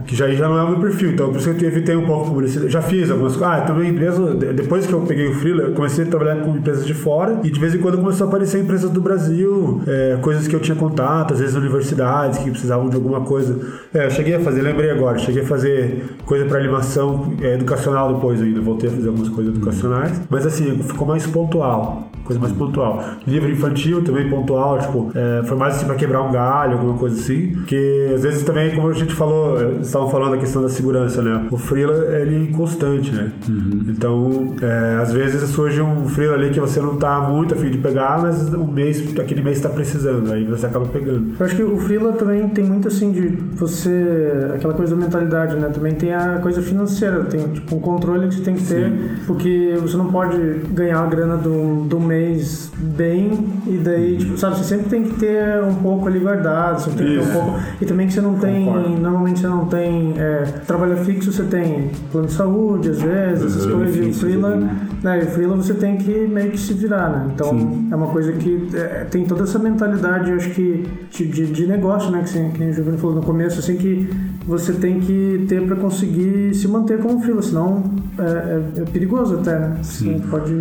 Que 0.07 0.15
já, 0.15 0.29
já 0.31 0.47
não 0.47 0.57
é 0.57 0.63
o 0.63 0.69
meu 0.71 0.79
perfil, 0.79 1.11
então 1.11 1.29
por 1.29 1.37
isso 1.37 1.53
que 1.53 1.65
eu 1.65 1.69
evitei 1.69 1.95
um 1.95 2.05
pouco 2.05 2.29
publicidade. 2.29 2.71
Já 2.71 2.81
fiz 2.81 3.11
algumas 3.11 3.35
coisas. 3.35 3.53
Ah, 3.53 3.61
também 3.61 3.89
empresa, 3.89 4.33
depois 4.33 4.85
que 4.85 4.93
eu 4.93 5.01
peguei 5.01 5.27
o 5.27 5.33
Freela, 5.33 5.63
eu 5.63 5.71
comecei 5.73 6.05
a 6.05 6.07
trabalhar 6.07 6.37
com 6.37 6.55
empresas 6.55 6.85
de 6.85 6.93
fora 6.93 7.39
e 7.43 7.51
de 7.51 7.59
vez 7.59 7.75
em 7.75 7.79
quando 7.79 7.97
começou 7.97 8.25
a 8.25 8.29
aparecer 8.29 8.61
empresas 8.61 8.89
do 8.89 9.01
Brasil, 9.01 9.81
é, 9.85 10.17
coisas 10.21 10.47
que 10.47 10.55
eu 10.55 10.59
tinha 10.61 10.75
contato, 10.75 11.33
às 11.33 11.39
vezes 11.39 11.55
universidades 11.55 12.39
que 12.39 12.49
precisavam 12.49 12.89
de 12.89 12.95
alguma 12.95 13.21
coisa. 13.21 13.59
É, 13.93 14.05
eu 14.05 14.09
cheguei 14.09 14.35
a 14.35 14.39
fazer, 14.39 14.61
lembrei 14.61 14.89
agora, 14.89 15.17
cheguei 15.17 15.43
a 15.43 15.45
fazer 15.45 16.15
coisa 16.25 16.45
para 16.45 16.59
animação 16.59 17.33
é, 17.41 17.55
educacional 17.55 18.13
depois 18.13 18.41
ainda, 18.41 18.61
voltei 18.61 18.89
a 18.89 18.93
fazer 18.93 19.07
algumas 19.07 19.29
coisas 19.29 19.55
educacionais, 19.55 20.21
mas 20.29 20.45
assim, 20.45 20.77
ficou 20.83 21.07
mais 21.07 21.25
pontual 21.27 22.09
coisa 22.23 22.39
mais 22.39 22.53
pontual. 22.53 23.03
Livro 23.27 23.51
infantil 23.51 24.03
também 24.03 24.29
pontual, 24.29 24.79
tipo, 24.79 25.11
é, 25.13 25.43
foi 25.43 25.57
mais 25.57 25.75
assim 25.75 25.85
pra 25.85 25.95
quebrar 25.95 26.21
um 26.21 26.31
galho, 26.31 26.73
alguma 26.73 26.97
coisa 26.97 27.19
assim. 27.19 27.51
Que 27.67 28.11
às 28.15 28.23
vezes 28.23 28.43
também, 28.43 28.73
como 28.75 28.89
a 28.89 28.93
gente 28.93 29.13
falou 29.13 29.57
vocês 29.57 29.87
estavam 29.87 30.09
falando 30.09 30.31
da 30.31 30.37
questão 30.37 30.61
da 30.61 30.69
segurança, 30.69 31.21
né? 31.21 31.47
O 31.51 31.57
freela, 31.57 31.93
ele 32.15 32.35
é 32.35 32.39
inconstante, 32.49 33.11
né? 33.11 33.31
Uhum. 33.47 33.85
Então, 33.87 34.55
é, 34.61 35.01
às 35.01 35.11
vezes 35.11 35.47
surge 35.49 35.81
um 35.81 36.07
freela 36.07 36.35
ali 36.35 36.49
que 36.49 36.59
você 36.59 36.79
não 36.79 36.97
tá 36.97 37.19
muito 37.21 37.53
afim 37.53 37.69
de 37.69 37.77
pegar, 37.77 38.21
mas 38.21 38.53
o 38.53 38.65
mês, 38.65 39.03
aquele 39.19 39.41
mês 39.41 39.57
está 39.57 39.69
precisando, 39.69 40.31
aí 40.31 40.45
você 40.45 40.65
acaba 40.65 40.85
pegando. 40.85 41.33
Eu 41.39 41.45
acho 41.45 41.55
que 41.55 41.63
o 41.63 41.77
freela 41.77 42.13
também 42.13 42.47
tem 42.49 42.63
muito 42.63 42.87
assim 42.87 43.11
de 43.11 43.27
você, 43.55 44.51
aquela 44.55 44.73
coisa 44.73 44.95
da 44.95 45.01
mentalidade, 45.01 45.55
né? 45.55 45.69
Também 45.69 45.93
tem 45.93 46.12
a 46.13 46.39
coisa 46.39 46.61
financeira, 46.61 47.23
tem 47.25 47.47
tipo 47.49 47.75
um 47.75 47.79
controle 47.79 48.27
que 48.27 48.35
você 48.35 48.41
tem 48.41 48.55
que 48.55 48.65
ter, 48.65 48.89
Sim. 48.89 49.09
porque 49.25 49.77
você 49.81 49.97
não 49.97 50.11
pode 50.11 50.37
ganhar 50.71 50.99
a 50.99 51.07
grana 51.07 51.37
do, 51.37 51.85
do 51.85 51.99
mês 51.99 52.71
bem 52.77 53.47
e 53.67 53.77
daí, 53.77 54.17
tipo, 54.17 54.37
sabe, 54.37 54.57
você 54.57 54.63
sempre 54.63 54.89
tem 54.89 55.03
que 55.03 55.19
ter 55.19 55.61
um 55.63 55.75
pouco 55.75 56.07
ali 56.07 56.19
guardado, 56.19 56.81
você 56.81 56.91
tem 56.91 57.19
um 57.19 57.25
pouco. 57.25 57.59
E 57.81 57.85
também 57.85 58.07
que 58.07 58.13
você 58.13 58.21
não 58.21 58.35
tem, 58.35 58.65
Concordo. 58.65 58.89
normalmente 58.89 59.39
você 59.39 59.47
não 59.47 59.65
tem 59.65 60.13
é, 60.17 60.43
trabalho 60.65 60.97
fixo, 60.97 61.31
você 61.31 61.43
tem 61.43 61.91
plano 62.11 62.27
de 62.27 62.33
saúde, 62.33 62.89
às 62.89 63.01
vezes, 63.01 63.45
essas 63.45 63.65
uhum. 63.65 63.77
coisas, 63.77 63.95
e 63.95 64.13
freela, 64.13 64.55
né? 64.55 64.87
né? 65.01 65.19
E 65.19 65.25
freela 65.27 65.55
você 65.55 65.73
tem 65.73 65.97
que 65.97 66.27
meio 66.27 66.51
que 66.51 66.57
se 66.57 66.73
virar, 66.73 67.09
né? 67.09 67.31
Então 67.33 67.49
Sim. 67.49 67.87
é 67.91 67.95
uma 67.95 68.07
coisa 68.07 68.31
que 68.33 68.69
é, 68.73 69.05
tem 69.09 69.25
toda 69.25 69.43
essa 69.43 69.59
mentalidade, 69.59 70.29
eu 70.29 70.37
acho 70.37 70.49
que, 70.51 70.85
de, 71.11 71.47
de 71.47 71.67
negócio, 71.67 72.11
né? 72.11 72.19
Que, 72.19 72.25
assim, 72.25 72.51
que 72.51 72.63
o 72.63 72.73
Giovanni 72.73 72.97
falou 72.97 73.15
no 73.15 73.23
começo, 73.23 73.59
assim, 73.59 73.77
que 73.77 74.09
você 74.45 74.73
tem 74.73 74.99
que 74.99 75.45
ter 75.47 75.65
para 75.65 75.75
conseguir 75.75 76.53
se 76.53 76.67
manter 76.67 76.99
como 76.99 77.21
freela, 77.21 77.41
senão 77.41 77.83
é, 78.17 78.79
é, 78.79 78.81
é 78.81 78.85
perigoso 78.85 79.39
até, 79.39 79.57
né? 79.57 79.79
Sim. 79.83 80.17
Você 80.17 80.27
pode. 80.27 80.53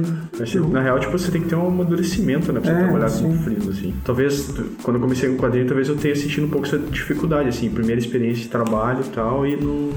Na 0.70 0.80
real, 0.80 0.98
tipo, 1.00 1.12
você 1.12 1.30
tem 1.30 1.42
que 1.42 1.48
ter 1.48 1.56
um 1.56 1.66
amadurecimento, 1.66 2.52
né? 2.52 2.60
Pra 2.60 2.72
você 2.72 2.80
é, 2.80 2.84
trabalhar 2.84 3.08
sim. 3.08 3.24
com 3.24 3.38
freela, 3.38 3.70
assim. 3.70 3.94
Talvez, 4.04 4.54
quando 4.82 4.96
eu 4.96 5.00
comecei 5.00 5.28
com 5.30 5.36
quadrinho, 5.36 5.66
talvez 5.66 5.88
eu 5.88 5.96
tenha 5.96 6.14
sentido 6.14 6.46
um 6.46 6.50
pouco 6.50 6.66
essa 6.66 6.78
dificuldade, 6.78 7.48
assim, 7.48 7.68
primeira 7.70 8.00
experiência 8.00 8.42
de 8.42 8.48
trabalho 8.48 9.00
e 9.04 9.10
tal, 9.10 9.46
e 9.46 9.56
não, 9.56 9.90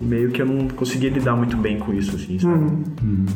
meio 0.00 0.30
que 0.30 0.42
eu 0.42 0.46
não 0.46 0.68
conseguia 0.68 1.10
lidar 1.10 1.36
muito 1.36 1.56
bem 1.56 1.78
com 1.78 1.92
isso, 1.92 2.16
assim, 2.16 2.38
sabe? 2.38 2.54
Uhum. 2.54 2.84
Uhum. 3.02 3.26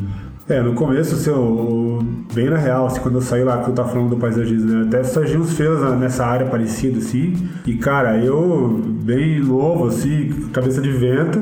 É, 0.49 0.61
no 0.61 0.73
começo, 0.73 1.13
assim, 1.13 1.29
eu, 1.29 1.99
bem 2.33 2.49
na 2.49 2.55
real, 2.57 2.85
assim, 2.85 3.01
quando 3.01 3.15
eu 3.15 3.21
saí 3.21 3.43
lá, 3.43 3.61
que 3.61 3.69
eu 3.69 3.73
tava 3.73 3.89
falando 3.89 4.11
do 4.11 4.15
paisagismo, 4.15 4.71
né, 4.71 4.85
até 4.87 5.03
surgiu 5.03 5.41
uns 5.41 5.51
feiras 5.51 5.81
nessa 5.99 6.25
área 6.25 6.45
parecida, 6.45 6.99
assim, 6.99 7.49
e 7.65 7.75
cara, 7.75 8.17
eu, 8.17 8.81
bem 9.03 9.41
novo, 9.41 9.87
assim, 9.87 10.29
cabeça 10.53 10.79
de 10.79 10.89
vento, 10.89 11.41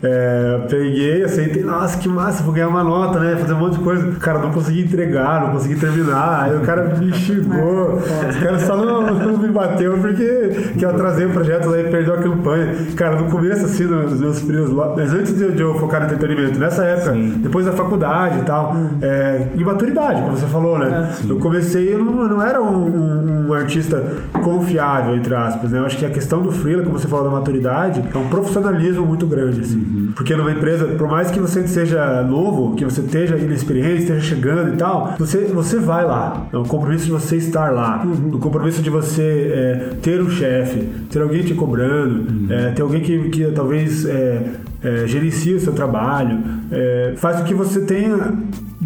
é, 0.00 0.60
peguei, 0.70 1.24
aceitei, 1.24 1.64
nossa, 1.64 1.98
que 1.98 2.08
massa, 2.08 2.44
vou 2.44 2.52
ganhar 2.52 2.68
uma 2.68 2.84
nota, 2.84 3.18
né? 3.18 3.34
Fazer 3.36 3.52
um 3.54 3.58
monte 3.58 3.78
de 3.78 3.84
coisa. 3.84 4.12
Cara, 4.20 4.38
não 4.38 4.52
consegui 4.52 4.82
entregar, 4.82 5.40
não 5.42 5.52
consegui 5.52 5.74
terminar. 5.74 6.44
Aí 6.44 6.56
o 6.56 6.60
cara 6.60 6.94
me 6.96 7.12
xingou. 7.12 7.98
o 7.98 8.40
cara 8.40 8.58
só 8.60 8.76
não, 8.76 9.02
não, 9.02 9.36
me 9.36 9.48
bateu 9.48 9.98
porque 9.98 10.72
que 10.78 10.84
eu 10.84 10.90
atrasei 10.90 11.26
o 11.26 11.30
projeto 11.30 11.68
lá 11.68 11.80
e 11.80 11.90
perdeu 11.90 12.14
a 12.14 12.18
campanha. 12.18 12.76
Cara, 12.94 13.16
no 13.16 13.28
começo, 13.28 13.64
assim, 13.64 13.84
nos 13.84 14.20
meus 14.20 14.40
primeiros 14.40 14.72
mas 14.96 15.12
antes 15.12 15.36
de, 15.36 15.60
eu 15.60 15.74
focar 15.74 16.00
no 16.00 16.06
entretenimento, 16.06 16.58
nessa 16.58 16.84
época, 16.84 17.12
Sim. 17.14 17.38
depois 17.38 17.66
da 17.66 17.72
faculdade 17.72 18.38
e 18.38 18.42
tal, 18.42 18.76
é, 19.02 19.48
imaturidade, 19.56 20.22
como 20.22 20.36
você 20.36 20.46
falou, 20.46 20.78
né? 20.78 21.12
É. 21.24 21.30
Eu 21.30 21.38
comecei, 21.38 21.94
eu 21.94 21.98
não, 21.98 22.28
não 22.28 22.42
era 22.42 22.62
um, 22.62 22.86
um, 22.86 23.48
um, 23.48 23.52
artista 23.52 24.04
confiável, 24.42 25.16
entre 25.16 25.34
aspas, 25.34 25.72
né? 25.72 25.80
Eu 25.80 25.86
acho 25.86 25.96
que 25.96 26.06
a 26.06 26.10
questão 26.10 26.40
do 26.40 26.52
freela, 26.52 26.84
como 26.84 26.98
você 26.98 27.08
falou 27.08 27.24
da 27.24 27.30
maturidade, 27.30 28.04
é 28.14 28.18
um 28.18 28.28
profissionalismo 28.28 29.04
muito 29.04 29.26
grande, 29.26 29.60
assim. 29.60 29.87
Uhum. 29.88 30.12
Porque 30.14 30.36
numa 30.36 30.52
empresa, 30.52 30.84
por 30.86 31.08
mais 31.08 31.30
que 31.30 31.40
você 31.40 31.66
seja 31.66 32.22
novo, 32.22 32.76
que 32.76 32.84
você 32.84 33.00
esteja 33.00 33.36
inexperiente, 33.36 34.02
esteja 34.02 34.20
chegando 34.20 34.74
e 34.74 34.76
tal, 34.76 35.14
você, 35.18 35.44
você 35.44 35.78
vai 35.78 36.04
lá. 36.04 36.46
É 36.52 36.58
um 36.58 36.64
compromisso 36.64 37.06
de 37.06 37.10
você 37.10 37.36
estar 37.36 37.72
lá. 37.72 38.02
Uhum. 38.04 38.36
Um 38.36 38.38
compromisso 38.38 38.82
de 38.82 38.90
você 38.90 39.52
é, 39.54 39.94
ter 40.02 40.20
um 40.20 40.30
chefe, 40.30 40.88
ter 41.10 41.22
alguém 41.22 41.42
te 41.42 41.54
cobrando, 41.54 42.30
uhum. 42.30 42.46
é, 42.50 42.70
ter 42.72 42.82
alguém 42.82 43.00
que, 43.00 43.30
que 43.30 43.44
talvez 43.52 44.04
é, 44.04 44.42
é, 44.82 45.06
gerencie 45.06 45.54
o 45.54 45.60
seu 45.60 45.72
trabalho. 45.72 46.38
É, 46.70 47.14
faz 47.16 47.38
com 47.38 47.44
que 47.44 47.54
você 47.54 47.80
tenha 47.80 48.34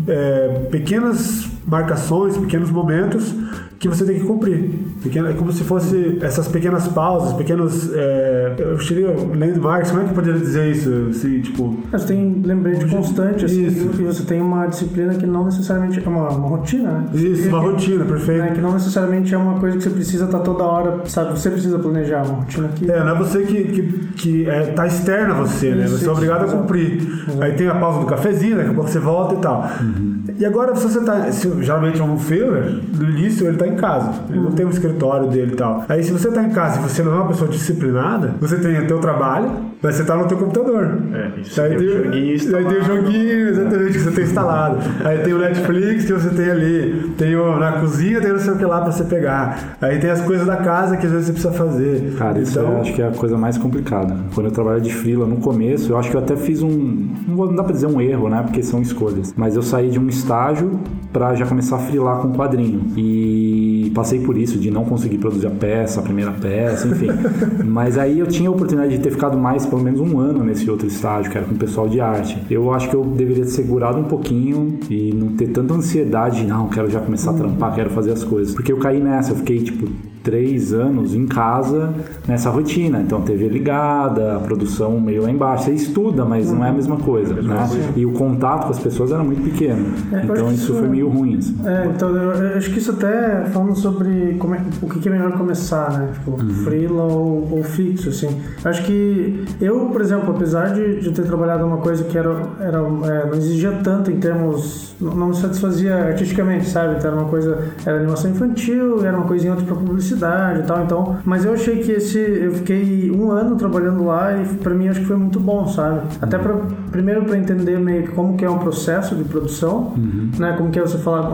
é, 0.07 0.67
pequenas 0.71 1.51
marcações, 1.67 2.37
pequenos 2.37 2.71
momentos 2.71 3.35
que 3.83 3.89
você 3.89 4.05
tem 4.05 4.17
que 4.21 4.25
cumprir. 4.25 4.71
É 5.05 5.33
como 5.33 5.51
se 5.51 5.65
fosse 5.65 6.17
essas 6.23 6.47
pequenas 6.47 6.87
pausas, 6.87 7.33
pequenos. 7.33 7.93
É, 7.93 8.55
eu 8.57 8.79
seria 8.79 9.09
landmarks, 9.09 9.91
como 9.91 10.03
é 10.03 10.05
que 10.05 10.11
eu 10.11 10.15
poderia 10.15 10.39
dizer 10.39 10.71
isso? 10.71 11.09
Assim, 11.11 11.41
tipo, 11.41 11.77
você 11.91 12.07
tem 12.07 12.41
lembrete 12.45 12.87
constante, 12.87 13.45
assim, 13.45 13.67
isso. 13.67 13.91
e 14.01 14.05
você 14.05 14.23
tem 14.23 14.41
uma 14.41 14.67
disciplina 14.67 15.15
que 15.15 15.27
não 15.27 15.47
necessariamente 15.47 15.99
é 15.99 16.09
uma, 16.09 16.29
uma 16.29 16.49
rotina, 16.49 16.93
né? 16.93 17.07
Isso, 17.12 17.49
uma 17.49 17.59
rotina, 17.59 18.05
perfeito. 18.05 18.42
Né, 18.42 18.53
que 18.53 18.61
não 18.61 18.73
necessariamente 18.73 19.35
é 19.35 19.38
uma 19.38 19.59
coisa 19.59 19.77
que 19.77 19.83
você 19.83 19.90
precisa 19.90 20.27
estar 20.27 20.38
toda 20.38 20.62
hora, 20.62 21.01
sabe? 21.07 21.33
Você 21.33 21.51
precisa 21.51 21.77
planejar 21.81 22.23
uma 22.25 22.37
rotina 22.37 22.68
que. 22.68 22.88
É, 22.88 23.01
não 23.01 23.16
é 23.16 23.18
você 23.18 23.42
que, 23.42 23.64
que, 23.64 23.83
que 24.16 24.49
é, 24.49 24.66
tá 24.66 24.87
externa 24.87 25.35
a 25.35 25.38
você, 25.38 25.71
isso, 25.71 25.77
né? 25.77 25.88
Você 25.88 25.95
isso, 25.97 26.09
é 26.09 26.12
obrigado 26.12 26.45
a 26.45 26.57
cumprir. 26.57 27.03
Exato. 27.03 27.42
Aí 27.42 27.53
tem 27.55 27.66
a 27.66 27.75
pausa 27.75 27.99
do 27.99 28.07
cafezinho, 28.07 28.59
daqui 28.59 28.71
a 28.71 28.75
pouco 28.75 28.88
você 28.88 29.01
volta 29.01 29.35
e 29.35 29.38
tal. 29.38 29.68
Uhum. 29.81 30.23
E 30.38 30.47
agora, 30.47 30.77
se 30.77 30.85
você 30.85 31.01
tá. 31.01 31.33
Se, 31.33 31.51
geralmente 31.62 32.01
é 32.01 32.05
um 32.05 32.16
filler, 32.16 32.81
no 32.97 33.11
início 33.11 33.49
ele 33.49 33.57
tá 33.57 33.72
em 33.73 33.77
casa. 33.77 34.13
Ele 34.29 34.41
não 34.41 34.53
tem 34.53 34.65
um 34.65 34.71
escritório 34.71 35.29
dele 35.29 35.53
e 35.53 35.57
tal. 35.57 35.85
Aí 35.89 36.03
se 36.03 36.13
você 36.13 36.31
tá 36.31 36.43
em 36.43 36.51
casa 36.51 36.79
e 36.79 36.83
você 36.83 37.03
não 37.03 37.13
é 37.13 37.17
uma 37.17 37.29
pessoa 37.29 37.51
disciplinada, 37.51 38.35
você 38.41 38.59
tem 38.59 38.79
o 38.79 38.87
teu 38.87 39.01
trabalho, 39.01 39.51
mas 39.83 39.97
você 39.97 40.05
tá 40.05 40.16
no 40.16 40.27
teu 40.27 40.38
computador. 40.38 40.99
É, 41.12 41.40
isso. 41.40 41.61
Aí 41.61 41.77
tem, 41.77 41.88
o 41.88 42.05
joguinho 42.05 42.57
Aí 42.57 42.64
tem 42.64 42.79
o 42.79 42.85
joguinho, 42.85 43.49
exatamente, 43.49 43.92
que 43.92 43.99
você 43.99 44.11
tem 44.12 44.25
instalado. 44.25 44.79
Aí 45.05 45.18
tem 45.18 45.33
o 45.33 45.38
Netflix 45.38 46.05
que 46.05 46.12
você 46.12 46.31
tem 46.31 46.51
ali. 46.51 47.12
Tem 47.18 47.35
o, 47.35 47.59
na 47.59 47.73
cozinha, 47.73 48.21
tem 48.21 48.31
não 48.31 48.38
sei 48.38 48.53
o 48.53 48.57
que 48.57 48.64
lá 48.64 48.81
pra 48.81 48.92
você 48.92 49.05
pegar. 49.05 49.77
Aí 49.81 49.99
tem 49.99 50.11
as 50.11 50.21
coisas 50.21 50.47
da 50.47 50.57
casa 50.57 50.97
que 50.97 51.07
às 51.07 51.12
vezes 51.12 51.27
você 51.27 51.33
precisa 51.33 51.53
fazer. 51.53 52.14
Cara, 52.16 52.38
isso 52.38 52.59
então... 52.59 52.73
eu 52.73 52.81
acho 52.81 52.95
que 52.95 53.03
é 53.03 53.09
a 53.09 53.11
coisa 53.11 53.37
mais 53.37 53.59
complicada. 53.59 54.16
Quando 54.35 54.47
eu 54.47 54.53
trabalho 54.53 54.81
de 54.81 54.92
freela 54.92 55.27
no 55.27 55.37
começo, 55.37 55.90
eu 55.90 55.99
acho 55.99 56.11
que 56.11 56.16
eu 56.16 56.21
até 56.21 56.37
fiz 56.37 56.62
um. 56.62 57.09
Não, 57.27 57.37
vou, 57.37 57.47
não 57.47 57.57
dá 57.57 57.64
pra 57.64 57.73
dizer 57.73 57.87
um 57.87 58.01
erro, 58.01 58.29
né? 58.29 58.42
Porque 58.42 58.62
são 58.62 58.81
escolhas. 58.81 59.35
Mas 59.37 59.57
eu 59.57 59.62
saí 59.62 59.90
de 59.90 59.99
um 59.99 60.09
estágio 60.09 60.81
pra 61.12 61.35
já 61.35 61.45
começar 61.47 61.77
a 61.77 61.81
freelar 61.81 62.18
com 62.18 62.33
quadrinho. 62.33 62.83
E 62.97 63.72
passei 63.90 64.21
por 64.21 64.37
isso, 64.37 64.59
de 64.59 64.71
não 64.71 64.85
conseguir 64.85 65.18
produzir 65.18 65.47
a 65.47 65.51
peça, 65.51 66.01
a 66.01 66.03
primeira 66.03 66.33
peça, 66.33 66.88
enfim. 66.88 67.09
Mas 67.64 67.99
aí 67.99 68.18
eu 68.18 68.27
tinha 68.27 68.49
a 68.49 68.53
oportunidade 68.53 68.97
de 68.97 69.03
ter 69.03 69.11
ficado 69.11 69.37
mais, 69.37 69.64
pelo 69.66 69.83
menos 69.83 70.01
um 70.01 70.18
ano 70.18 70.45
nesse 70.45 70.71
outro 70.71 70.87
estágio, 70.87 71.31
que 71.31 71.38
era 71.38 71.47
com 71.47 71.55
o 71.55 71.59
pessoal 71.59 71.88
de 71.88 72.01
arte. 72.01 72.37
Eu 72.51 72.73
acho 72.73 72.88
que 72.88 72.97
eu 72.97 73.05
deveria 73.05 73.45
ter 73.45 73.51
segurado 73.51 73.99
um 73.99 74.05
pouquinho 74.05 74.79
e 74.90 75.12
não 75.12 75.29
ter 75.37 75.49
tanta 75.49 75.75
ansiedade, 75.75 76.33
de, 76.33 76.47
não, 76.47 76.68
quero 76.68 76.90
já 76.90 77.01
começar 77.01 77.31
a 77.31 77.35
trampar, 77.35 77.75
quero 77.75 77.90
fazer 77.90 78.12
as 78.12 78.25
coisas. 78.25 78.55
Porque 78.55 78.73
eu 78.73 78.79
caí 78.79 79.01
nessa, 79.01 79.33
eu 79.33 79.37
fiquei 79.37 79.61
tipo 79.61 79.87
três 80.23 80.73
anos 80.73 81.15
em 81.15 81.27
casa 81.27 81.93
nessa 82.27 82.51
rotina. 82.51 83.01
Então, 83.01 83.21
TV 83.23 83.49
ligada, 83.49 84.37
a 84.37 84.41
produção 84.41 85.01
meio 85.01 85.23
lá 85.23 85.31
embaixo. 85.31 85.65
Você 85.65 85.73
estuda, 85.73 86.25
mas 86.25 86.51
não 86.51 86.65
é 86.65 86.69
a 86.69 86.73
mesma 86.73 86.97
coisa, 86.97 87.35
né? 87.35 87.69
E 87.97 88.07
o 88.07 88.13
contato 88.13 88.67
com 88.67 88.71
as 88.71 88.79
pessoas 88.79 89.13
era 89.13 89.23
muito 89.23 89.43
pequeno. 89.43 89.93
É, 90.13 90.25
então, 90.25 90.53
isso, 90.53 90.65
isso, 90.65 90.75
foi 90.75 90.89
meio 90.89 91.09
ruim. 91.09 91.39
Assim. 91.39 91.57
É, 91.65 91.87
então, 91.87 92.09
eu, 92.11 92.33
eu, 92.33 92.57
acho 92.57 92.71
que 92.71 92.79
isso 92.79 92.93
até 92.93 93.45
falando 93.47 93.75
sobre 93.75 94.37
como 94.39 94.55
é, 94.55 94.61
o 94.81 94.89
que 94.89 95.09
é 95.09 95.13
melhor 95.13 95.33
começar, 95.33 95.99
né? 95.99 96.11
Tipo, 96.13 96.31
uhum. 96.31 96.49
freela 96.65 97.03
ou, 97.03 97.49
ou, 97.51 97.65
fixo, 97.65 98.11
assim. 98.11 98.29
Acho 98.65 98.85
que 98.85 99.45
eu, 99.61 99.87
por 99.87 100.01
exemplo, 100.01 100.35
apesar 100.35 100.73
de, 100.73 101.01
de 101.01 101.11
ter 101.13 101.23
trabalhado 101.23 101.65
uma 101.67 101.79
coisa 101.79 102.05
que 102.05 102.17
era, 102.17 102.43
era 102.61 102.79
é, 102.79 103.27
não 103.27 103.35
exigia 103.35 103.73
tanto 103.83 104.11
em 104.11 104.19
termos... 104.19 104.93
Não 105.01 105.29
me 105.29 105.37
satisfazia 105.37 105.97
artisticamente, 105.97 106.69
sabe? 106.69 106.97
Então, 106.97 107.11
era 107.11 107.21
uma 107.21 107.29
coisa... 107.29 107.59
Era 107.85 107.99
animação 107.99 108.31
infantil, 108.31 109.05
era 109.05 109.17
uma 109.17 109.27
coisinha 109.27 109.53
outra 109.53 109.67
pra 109.67 109.75
publicidade 109.75 110.12
publicidade 110.12 110.61
e 110.61 110.62
tal, 110.62 110.85
então. 110.85 111.18
Mas 111.25 111.44
eu 111.44 111.55
achei 111.55 111.79
que 111.79 111.92
esse. 111.92 112.18
Eu 112.18 112.53
fiquei 112.53 113.11
um 113.11 113.31
ano 113.31 113.57
trabalhando 113.57 114.05
lá 114.05 114.37
e 114.37 114.46
pra 114.57 114.75
mim 114.75 114.88
acho 114.88 115.01
que 115.01 115.07
foi 115.07 115.16
muito 115.16 115.40
bom, 115.40 115.66
sabe? 115.66 116.03
Até 116.20 116.38
pra, 116.38 116.55
primeiro 116.90 117.25
para 117.25 117.38
entender 117.38 117.79
meio 117.79 118.05
que 118.05 118.12
como 118.12 118.37
que 118.37 118.44
é 118.44 118.51
um 118.51 118.59
processo 118.59 119.14
de 119.14 119.25
produção, 119.25 119.94
uhum. 119.96 120.31
né? 120.38 120.55
Como 120.57 120.70
que 120.70 120.79
é 120.79 120.83
você 120.83 120.98
falar. 120.98 121.33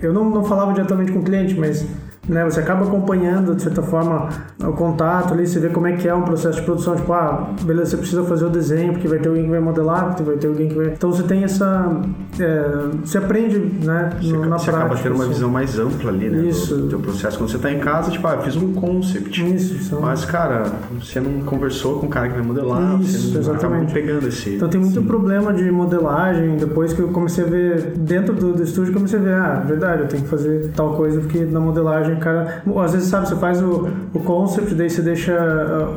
Eu 0.00 0.12
não, 0.12 0.28
não 0.30 0.44
falava 0.44 0.72
diretamente 0.72 1.12
com 1.12 1.20
o 1.20 1.22
cliente, 1.22 1.58
mas 1.58 1.86
né? 2.28 2.44
Você 2.44 2.60
acaba 2.60 2.84
acompanhando, 2.84 3.54
de 3.54 3.62
certa 3.62 3.82
forma, 3.82 4.28
o 4.62 4.72
contato 4.72 5.32
ali, 5.32 5.46
você 5.46 5.60
vê 5.60 5.68
como 5.68 5.86
é 5.86 5.92
que 5.92 6.08
é 6.08 6.14
um 6.14 6.22
processo 6.22 6.58
de 6.58 6.64
produção, 6.64 6.96
tipo, 6.96 7.12
ah, 7.12 7.50
beleza, 7.62 7.90
você 7.90 7.96
precisa 7.98 8.24
fazer 8.24 8.44
o 8.44 8.50
desenho, 8.50 8.92
porque 8.92 9.08
vai 9.08 9.18
ter 9.18 9.28
alguém 9.28 9.44
que 9.44 9.50
vai 9.50 9.60
modelar, 9.60 10.06
porque 10.06 10.22
vai 10.22 10.36
ter 10.36 10.48
alguém 10.48 10.68
que 10.68 10.74
vai... 10.74 10.86
Então 10.86 11.10
você 11.10 11.22
tem 11.22 11.44
essa... 11.44 12.00
É, 12.38 12.88
você 13.04 13.18
aprende, 13.18 13.58
né, 13.58 14.10
você, 14.20 14.32
na 14.32 14.58
você 14.58 14.70
prática. 14.70 14.76
acaba 14.76 14.96
tendo 14.96 15.14
uma 15.14 15.24
assim. 15.24 15.32
visão 15.32 15.50
mais 15.50 15.78
ampla 15.78 16.10
ali, 16.10 16.28
né, 16.28 16.48
Isso. 16.48 16.76
do 16.76 16.88
teu 16.88 16.98
processo. 16.98 17.38
Quando 17.38 17.50
você 17.50 17.56
está 17.56 17.70
em 17.70 17.78
casa, 17.78 18.10
tipo, 18.10 18.26
ah, 18.26 18.38
fiz 18.38 18.56
um 18.56 18.72
concept. 18.72 19.54
Isso. 19.54 19.84
São... 19.84 20.00
Mas, 20.00 20.24
cara, 20.24 20.64
você 21.00 21.20
não 21.20 21.40
conversou 21.40 21.98
com 21.98 22.06
o 22.06 22.08
cara 22.08 22.28
que 22.28 22.34
vai 22.34 22.42
modelar, 22.42 23.00
Isso, 23.00 23.28
você 23.28 23.34
não 23.34 23.40
exatamente. 23.40 23.92
pegando 23.92 24.26
esse... 24.28 24.54
Então 24.54 24.68
tem 24.68 24.80
muito 24.80 25.00
Sim. 25.00 25.06
problema 25.06 25.52
de 25.52 25.70
modelagem, 25.70 26.56
depois 26.56 26.92
que 26.92 27.00
eu 27.00 27.08
comecei 27.08 27.44
a 27.44 27.46
ver, 27.46 27.92
dentro 27.96 28.34
do, 28.34 28.52
do 28.52 28.62
estúdio, 28.62 28.92
comecei 28.92 29.18
a 29.18 29.22
ver, 29.22 29.34
ah, 29.34 29.62
verdade, 29.66 30.02
eu 30.02 30.08
tenho 30.08 30.22
que 30.22 30.28
fazer 30.28 30.70
tal 30.74 30.94
coisa, 30.94 31.20
porque 31.20 31.44
na 31.44 31.60
modelagem 31.60 32.15
o 32.16 32.20
cara. 32.20 32.62
Às 32.84 32.92
vezes, 32.92 33.08
sabe, 33.08 33.28
você 33.28 33.36
faz 33.36 33.62
o, 33.62 33.88
o 34.14 34.20
concept, 34.20 34.74
daí 34.74 34.90
você 34.90 35.02
deixa. 35.02 35.32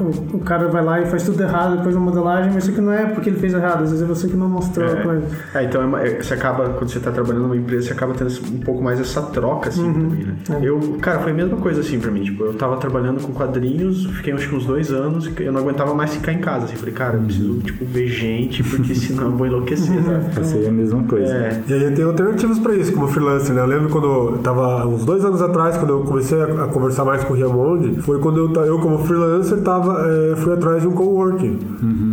O, 0.01 0.37
o 0.37 0.39
cara 0.39 0.67
vai 0.67 0.83
lá 0.83 1.01
e 1.01 1.05
faz 1.05 1.23
tudo 1.23 1.41
errado 1.41 1.77
depois 1.77 1.95
da 1.95 2.01
modelagem, 2.01 2.51
mas 2.53 2.63
isso 2.63 2.71
aqui 2.71 2.81
não 2.81 2.93
é 2.93 3.05
porque 3.07 3.29
ele 3.29 3.39
fez 3.39 3.53
errado, 3.53 3.83
às 3.83 3.91
vezes 3.91 4.01
é 4.01 4.05
você 4.05 4.27
que 4.27 4.35
não 4.37 4.49
mostrou 4.49 4.87
É. 4.87 4.91
a 4.93 5.03
coisa. 5.03 5.25
É, 5.55 5.63
então 5.63 5.97
é, 5.97 6.21
você 6.21 6.33
acaba, 6.33 6.69
quando 6.69 6.89
você 6.89 6.99
tá 6.99 7.11
trabalhando 7.11 7.43
numa 7.43 7.57
empresa, 7.57 7.87
você 7.87 7.93
acaba 7.93 8.13
tendo 8.13 8.29
um 8.53 8.59
pouco 8.59 8.83
mais 8.83 8.99
essa 8.99 9.21
troca, 9.21 9.69
assim, 9.69 9.91
também, 9.91 10.25
né? 10.25 10.35
Eu, 10.61 10.97
cara, 11.01 11.19
foi 11.19 11.31
a 11.31 11.35
mesma 11.35 11.57
coisa, 11.57 11.81
assim, 11.81 11.99
pra 11.99 12.11
mim. 12.11 12.23
Tipo, 12.23 12.43
eu 12.45 12.53
tava 12.53 12.77
trabalhando 12.77 13.21
com 13.21 13.31
quadrinhos, 13.33 14.05
fiquei 14.17 14.33
acho 14.33 14.49
que 14.49 14.55
uns 14.55 14.65
dois 14.65 14.91
anos, 14.91 15.27
e 15.27 15.43
eu 15.43 15.51
não 15.51 15.61
aguentava 15.61 15.93
mais 15.93 16.13
ficar 16.13 16.33
em 16.33 16.39
casa, 16.39 16.65
assim. 16.65 16.75
Falei, 16.75 16.93
cara, 16.93 17.15
eu 17.17 17.21
preciso, 17.23 17.59
tipo, 17.59 17.85
ver 17.85 18.07
gente, 18.07 18.63
porque 18.63 18.93
senão 18.95 19.25
eu 19.25 19.31
vou 19.37 19.47
enlouquecer, 19.47 20.01
sabe? 20.03 20.45
Ser 20.45 20.67
a 20.67 20.71
mesma 20.71 21.03
coisa. 21.03 21.31
É, 21.33 21.61
E 21.67 21.73
aí 21.73 21.91
tem 21.91 22.05
alternativas 22.05 22.59
para 22.59 22.75
isso, 22.75 22.91
como 22.93 23.07
freelancer, 23.07 23.53
né? 23.53 23.61
Eu 23.61 23.65
lembro 23.67 23.89
quando 23.89 24.05
eu 24.07 24.37
tava, 24.43 24.85
uns 24.87 25.05
dois 25.05 25.23
anos 25.25 25.41
atrás, 25.41 25.77
quando 25.77 25.89
eu 25.91 26.01
comecei 26.09 26.41
a, 26.41 26.45
a 26.45 26.67
conversar 26.67 27.05
mais 27.05 27.23
com 27.23 27.33
o 27.33 27.35
Riamonde, 27.35 28.01
foi 28.01 28.19
quando 28.19 28.37
eu, 28.53 28.65
eu 28.65 28.79
como 28.79 28.97
freelancer, 28.99 29.59
tava, 29.61 30.05
é, 30.07 30.35
fui 30.35 30.51
atrás 30.53 30.81
de 30.81 30.87
um 30.87 30.91
coworking, 30.91 31.57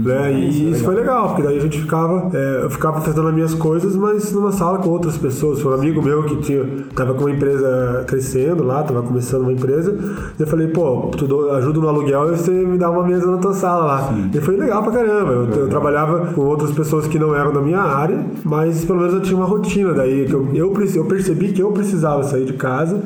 né? 0.05 0.33
E 0.33 0.71
isso, 0.71 0.85
foi 0.85 0.95
legal, 0.95 1.29
porque 1.29 1.43
daí 1.43 1.59
a 1.59 1.61
gente 1.61 1.81
ficava, 1.81 2.31
é, 2.33 2.61
eu 2.65 2.71
ficava 2.71 3.01
fazendo 3.01 3.27
as 3.29 3.35
minhas 3.35 3.55
coisas, 3.55 3.97
mas 3.97 4.33
numa 4.33 4.53
sala 4.53 4.79
com 4.79 4.91
outras 4.91 5.17
pessoas. 5.17 5.61
Foi 5.61 5.73
um 5.73 5.75
amigo 5.75 6.03
meu 6.03 6.23
que 6.25 6.37
tinha, 6.37 6.65
tava 6.95 7.15
com 7.15 7.23
uma 7.23 7.31
empresa 7.31 8.05
crescendo 8.07 8.63
lá, 8.63 8.83
tava 8.83 9.03
começando 9.03 9.43
uma 9.43 9.53
empresa, 9.53 9.97
e 10.39 10.43
eu 10.43 10.47
falei, 10.47 10.69
pô, 10.69 11.11
tu 11.17 11.27
dou- 11.27 11.51
ajuda 11.53 11.81
no 11.81 11.89
aluguel 11.89 12.33
e 12.33 12.37
você 12.37 12.51
me 12.51 12.77
dá 12.79 12.91
uma 12.91 13.03
mesa 13.03 13.27
na 13.31 13.39
tua 13.39 13.55
sala 13.55 13.85
lá. 13.85 14.15
E 14.35 14.41
foi 14.41 14.57
legal 14.57 14.83
pra 14.83 14.93
caramba. 14.93 15.33
Eu, 15.33 15.49
eu 15.63 15.69
trabalhava 15.69 16.27
com 16.35 16.43
outras 16.43 16.71
pessoas 16.73 17.07
que 17.07 17.19
não 17.19 17.35
eram 17.35 17.53
da 17.53 17.61
minha 17.61 17.81
área, 17.81 18.25
mas 18.45 18.85
pelo 18.85 18.99
menos 18.99 19.15
eu 19.15 19.21
tinha 19.23 19.37
uma 19.37 19.47
rotina 19.47 19.93
daí. 19.95 20.27
Que 20.27 20.33
eu, 20.35 20.49
eu, 20.55 20.75
eu 20.95 21.05
percebi 21.07 21.53
que 21.53 21.63
eu 21.63 21.71
precisava 21.73 22.23
sair 22.25 22.45
de 22.45 22.53
casa, 22.55 23.01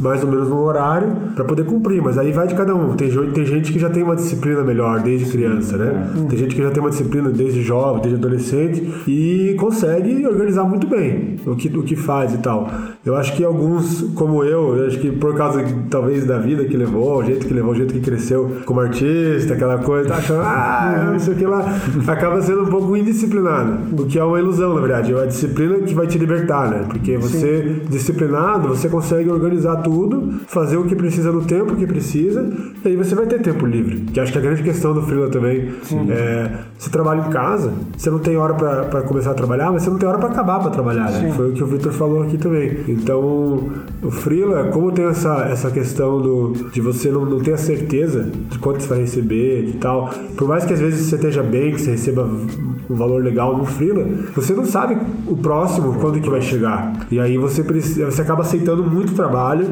mais 0.00 0.23
ou 0.24 0.30
menos 0.30 0.48
no 0.48 0.60
horário, 0.62 1.08
pra 1.34 1.44
poder 1.44 1.64
cumprir. 1.64 2.02
Mas 2.02 2.18
aí 2.18 2.32
vai 2.32 2.46
de 2.46 2.54
cada 2.54 2.74
um. 2.74 2.94
Tem, 2.94 3.10
tem 3.32 3.46
gente 3.46 3.72
que 3.72 3.78
já 3.78 3.90
tem 3.90 4.02
uma 4.02 4.16
disciplina 4.16 4.62
melhor 4.62 5.00
desde 5.00 5.30
criança, 5.30 5.76
né? 5.76 6.10
Tem 6.28 6.38
gente 6.38 6.54
que 6.54 6.62
já 6.62 6.70
tem 6.70 6.80
uma 6.80 6.90
disciplina 6.90 7.30
desde 7.30 7.62
jovem, 7.62 8.02
desde 8.02 8.18
adolescente 8.18 8.82
e 9.06 9.54
consegue 9.58 10.26
organizar 10.26 10.64
muito 10.64 10.86
bem 10.86 11.36
o 11.46 11.54
que, 11.54 11.68
o 11.68 11.82
que 11.82 11.96
faz 11.96 12.34
e 12.34 12.38
tal. 12.38 12.68
Eu 13.04 13.16
acho 13.16 13.34
que 13.36 13.44
alguns, 13.44 14.02
como 14.14 14.42
eu, 14.44 14.76
eu 14.76 14.86
acho 14.86 14.98
que 14.98 15.10
por 15.10 15.34
causa 15.34 15.64
talvez 15.90 16.24
da 16.24 16.38
vida 16.38 16.64
que 16.64 16.76
levou, 16.76 17.18
o 17.18 17.24
jeito 17.24 17.46
que 17.46 17.52
levou, 17.52 17.72
o 17.72 17.74
jeito 17.74 17.92
que 17.92 18.00
cresceu 18.00 18.58
como 18.64 18.80
artista, 18.80 19.54
aquela 19.54 19.78
coisa, 19.78 20.08
tá 20.08 20.16
achando, 20.16 20.40
ah, 20.42 21.10
não 21.12 21.18
sei 21.18 21.34
o 21.34 21.36
que 21.36 21.44
lá, 21.44 21.64
acaba 22.06 22.40
sendo 22.40 22.62
um 22.62 22.66
pouco 22.66 22.96
indisciplinado. 22.96 24.02
O 24.02 24.06
que 24.06 24.18
é 24.18 24.24
uma 24.24 24.38
ilusão, 24.38 24.74
na 24.74 24.80
verdade. 24.80 25.12
É 25.12 25.22
a 25.22 25.26
disciplina 25.26 25.78
que 25.78 25.94
vai 25.94 26.06
te 26.06 26.18
libertar, 26.18 26.70
né? 26.70 26.84
Porque 26.88 27.16
você, 27.18 27.82
disciplinado, 27.90 28.68
você 28.68 28.88
consegue 28.88 29.30
organizar 29.30 29.76
tudo, 29.82 30.40
fazer 30.46 30.76
o 30.76 30.84
que 30.84 30.96
precisa 30.96 31.30
no 31.30 31.44
tempo 31.44 31.76
que 31.76 31.86
precisa, 31.86 32.48
e 32.84 32.88
aí 32.88 32.96
você 32.96 33.14
vai 33.14 33.26
ter 33.26 33.40
tempo 33.40 33.66
livre. 33.66 34.00
Que 34.12 34.20
acho 34.20 34.32
que 34.32 34.38
é 34.38 34.40
a 34.40 34.44
grande 34.44 34.62
questão 34.62 34.94
do 34.94 35.02
freela 35.02 35.28
também. 35.28 35.72
É, 36.08 36.50
você 36.78 36.88
trabalha 36.90 37.26
em 37.26 37.30
casa, 37.30 37.72
você 37.96 38.10
não 38.10 38.18
tem 38.18 38.36
hora 38.36 38.54
pra 38.54 38.84
pra 38.84 39.02
começar 39.02 39.32
a 39.32 39.34
trabalhar, 39.34 39.72
mas 39.72 39.82
você 39.82 39.90
não 39.90 39.98
tem 39.98 40.08
hora 40.08 40.18
pra 40.18 40.28
acabar 40.28 40.60
pra 40.60 40.70
trabalhar, 40.70 41.10
né? 41.10 41.32
Foi 41.34 41.50
o 41.50 41.52
que 41.52 41.62
o 41.62 41.66
Victor 41.66 41.92
falou 41.92 42.22
aqui 42.22 42.38
também. 42.38 42.93
Então, 42.94 43.68
o 44.02 44.10
freela, 44.10 44.68
como 44.68 44.92
tem 44.92 45.04
essa, 45.06 45.46
essa 45.50 45.70
questão 45.70 46.20
do, 46.20 46.52
de 46.72 46.80
você 46.80 47.10
não, 47.10 47.24
não 47.24 47.40
ter 47.40 47.52
a 47.52 47.56
certeza 47.56 48.30
de 48.50 48.58
quanto 48.58 48.82
você 48.82 48.88
vai 48.88 48.98
receber 49.00 49.68
e 49.68 49.72
tal, 49.72 50.10
por 50.36 50.46
mais 50.48 50.64
que 50.64 50.72
às 50.72 50.80
vezes 50.80 51.06
você 51.06 51.16
esteja 51.16 51.42
bem, 51.42 51.72
que 51.72 51.80
você 51.80 51.90
receba 51.92 52.24
um 52.88 52.94
valor 52.94 53.22
legal 53.22 53.56
no 53.56 53.64
freela, 53.64 54.06
você 54.34 54.52
não 54.52 54.64
sabe 54.64 54.96
o 55.26 55.36
próximo 55.36 55.94
quando 56.00 56.20
que 56.20 56.28
vai 56.30 56.40
chegar. 56.42 57.06
E 57.10 57.18
aí 57.18 57.36
você, 57.38 57.62
precisa, 57.64 58.06
você 58.10 58.22
acaba 58.22 58.42
aceitando 58.42 58.82
muito 58.84 59.14
trabalho 59.14 59.66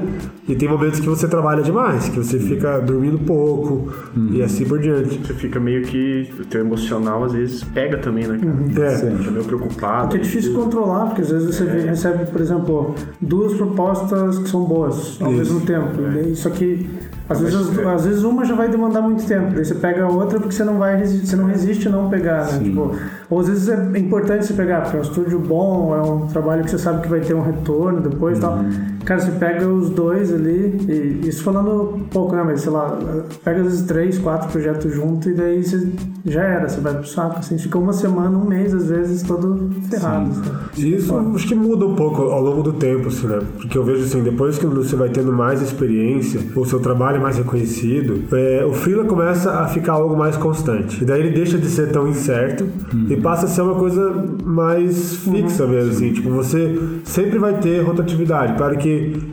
e 0.48 0.54
tem 0.54 0.68
momentos 0.68 0.98
que 1.00 1.08
você 1.08 1.28
trabalha 1.28 1.62
demais, 1.62 2.08
que 2.08 2.16
você 2.18 2.38
fica 2.38 2.80
dormindo 2.80 3.18
pouco 3.18 3.92
e 4.30 4.42
assim 4.42 4.64
por 4.64 4.78
diante. 4.78 5.18
você 5.26 5.34
fica 5.34 5.60
meio 5.60 5.82
que. 5.82 6.30
O 6.40 6.44
teu 6.44 6.60
emocional 6.62 7.24
às 7.24 7.32
vezes 7.32 7.62
pega 7.64 7.98
também, 7.98 8.26
né, 8.26 8.38
cara? 8.74 8.86
É. 8.86 8.96
Fica 9.16 9.30
meio 9.30 9.44
preocupado. 9.44 10.08
Porque 10.08 10.16
é 10.16 10.20
difícil 10.20 10.54
controlar, 10.54 11.06
porque 11.06 11.22
às 11.22 11.30
vezes 11.30 11.54
você 11.54 11.64
vê- 11.64 11.80
recebe, 11.82 12.24
por 12.30 12.40
exemplo, 12.40 12.94
duas 13.20 13.54
propostas 13.54 14.38
que 14.38 14.48
são 14.48 14.64
boas 14.64 15.18
ao 15.20 15.30
Isso. 15.32 15.38
mesmo 15.38 15.60
tempo. 15.60 16.02
Daí, 16.12 16.34
só 16.34 16.50
que 16.50 16.88
às 17.28 17.40
vezes, 17.40 17.78
às 17.78 18.04
vezes 18.04 18.24
uma 18.24 18.44
já 18.44 18.54
vai 18.54 18.68
demandar 18.68 19.00
muito 19.00 19.24
tempo, 19.24 19.54
daí 19.54 19.64
você 19.64 19.74
pega 19.74 20.04
a 20.04 20.08
outra 20.08 20.38
porque 20.38 20.54
você 20.54 20.64
não 20.64 20.78
vai 20.78 21.02
você 21.02 21.36
não 21.36 21.46
resiste 21.46 21.88
a 21.88 21.90
não 21.90 22.10
pegar, 22.10 22.50
né? 22.52 22.58
Tipo, 22.58 22.94
ou 23.30 23.40
às 23.40 23.48
vezes 23.48 23.68
é 23.68 23.98
importante 23.98 24.46
você 24.46 24.54
pegar, 24.54 24.82
porque 24.82 24.96
é 24.96 25.00
um 25.00 25.02
estúdio 25.02 25.38
bom, 25.38 25.94
é 25.94 26.02
um 26.02 26.26
trabalho 26.26 26.64
que 26.64 26.70
você 26.70 26.78
sabe 26.78 27.02
que 27.02 27.08
vai 27.08 27.20
ter 27.20 27.34
um 27.34 27.42
retorno 27.42 28.00
depois 28.00 28.38
e 28.38 28.40
tal. 28.40 28.58
Cara, 29.04 29.20
você 29.20 29.32
pega 29.32 29.66
os 29.66 29.90
dois 29.90 30.32
ali, 30.32 30.78
e 30.88 31.28
isso 31.28 31.42
falando 31.42 32.00
pouco, 32.10 32.34
né? 32.36 32.42
Mas 32.44 32.60
sei 32.62 32.72
lá, 32.72 32.98
pega 33.44 33.60
às 33.60 33.66
vezes 33.66 33.82
três, 33.82 34.18
quatro 34.18 34.50
projetos 34.50 34.92
juntos 34.94 35.26
e 35.26 35.34
daí 35.34 35.62
você 35.62 35.88
já 36.24 36.42
era, 36.42 36.68
você 36.68 36.80
vai 36.80 36.94
pro 36.94 37.06
saco, 37.06 37.38
assim, 37.38 37.58
fica 37.58 37.78
uma 37.78 37.92
semana, 37.92 38.36
um 38.36 38.44
mês, 38.44 38.72
às 38.72 38.88
vezes, 38.88 39.22
todo 39.22 39.70
ferrado. 39.90 40.30
assim. 40.30 40.82
E 40.82 40.94
isso 40.94 41.16
acho 41.34 41.48
que 41.48 41.54
muda 41.54 41.86
um 41.86 41.94
pouco 41.94 42.22
ao 42.22 42.40
longo 42.40 42.62
do 42.62 42.72
tempo, 42.74 43.08
assim, 43.08 43.26
né? 43.26 43.40
Porque 43.56 43.76
eu 43.76 43.84
vejo 43.84 44.04
assim, 44.04 44.22
depois 44.22 44.58
que 44.58 44.66
você 44.66 44.94
vai 44.94 45.08
tendo 45.08 45.32
mais 45.32 45.60
experiência, 45.60 46.40
o 46.54 46.64
seu 46.64 46.80
trabalho 46.80 47.16
é 47.16 47.20
mais 47.20 47.36
reconhecido, 47.38 48.22
é, 48.32 48.64
o 48.64 48.72
freela 48.72 49.04
começa 49.04 49.50
a 49.50 49.68
ficar 49.68 49.94
algo 49.94 50.16
mais 50.16 50.36
constante. 50.36 51.02
E 51.02 51.04
daí 51.04 51.20
ele 51.20 51.30
deixa 51.30 51.58
de 51.58 51.66
ser 51.66 51.90
tão 51.90 52.08
incerto 52.08 52.66
e 53.08 53.16
passa 53.16 53.46
a 53.46 53.48
ser 53.48 53.62
uma 53.62 53.74
coisa 53.74 54.12
mais 54.44 55.16
fixa 55.16 55.66
mesmo, 55.66 55.90
assim. 55.90 56.12
Tipo, 56.12 56.30
você 56.30 56.78
sempre 57.04 57.38
vai 57.38 57.58
ter 57.58 57.80
rotatividade. 57.80 58.56
Claro 58.56 58.76
que 58.78 58.91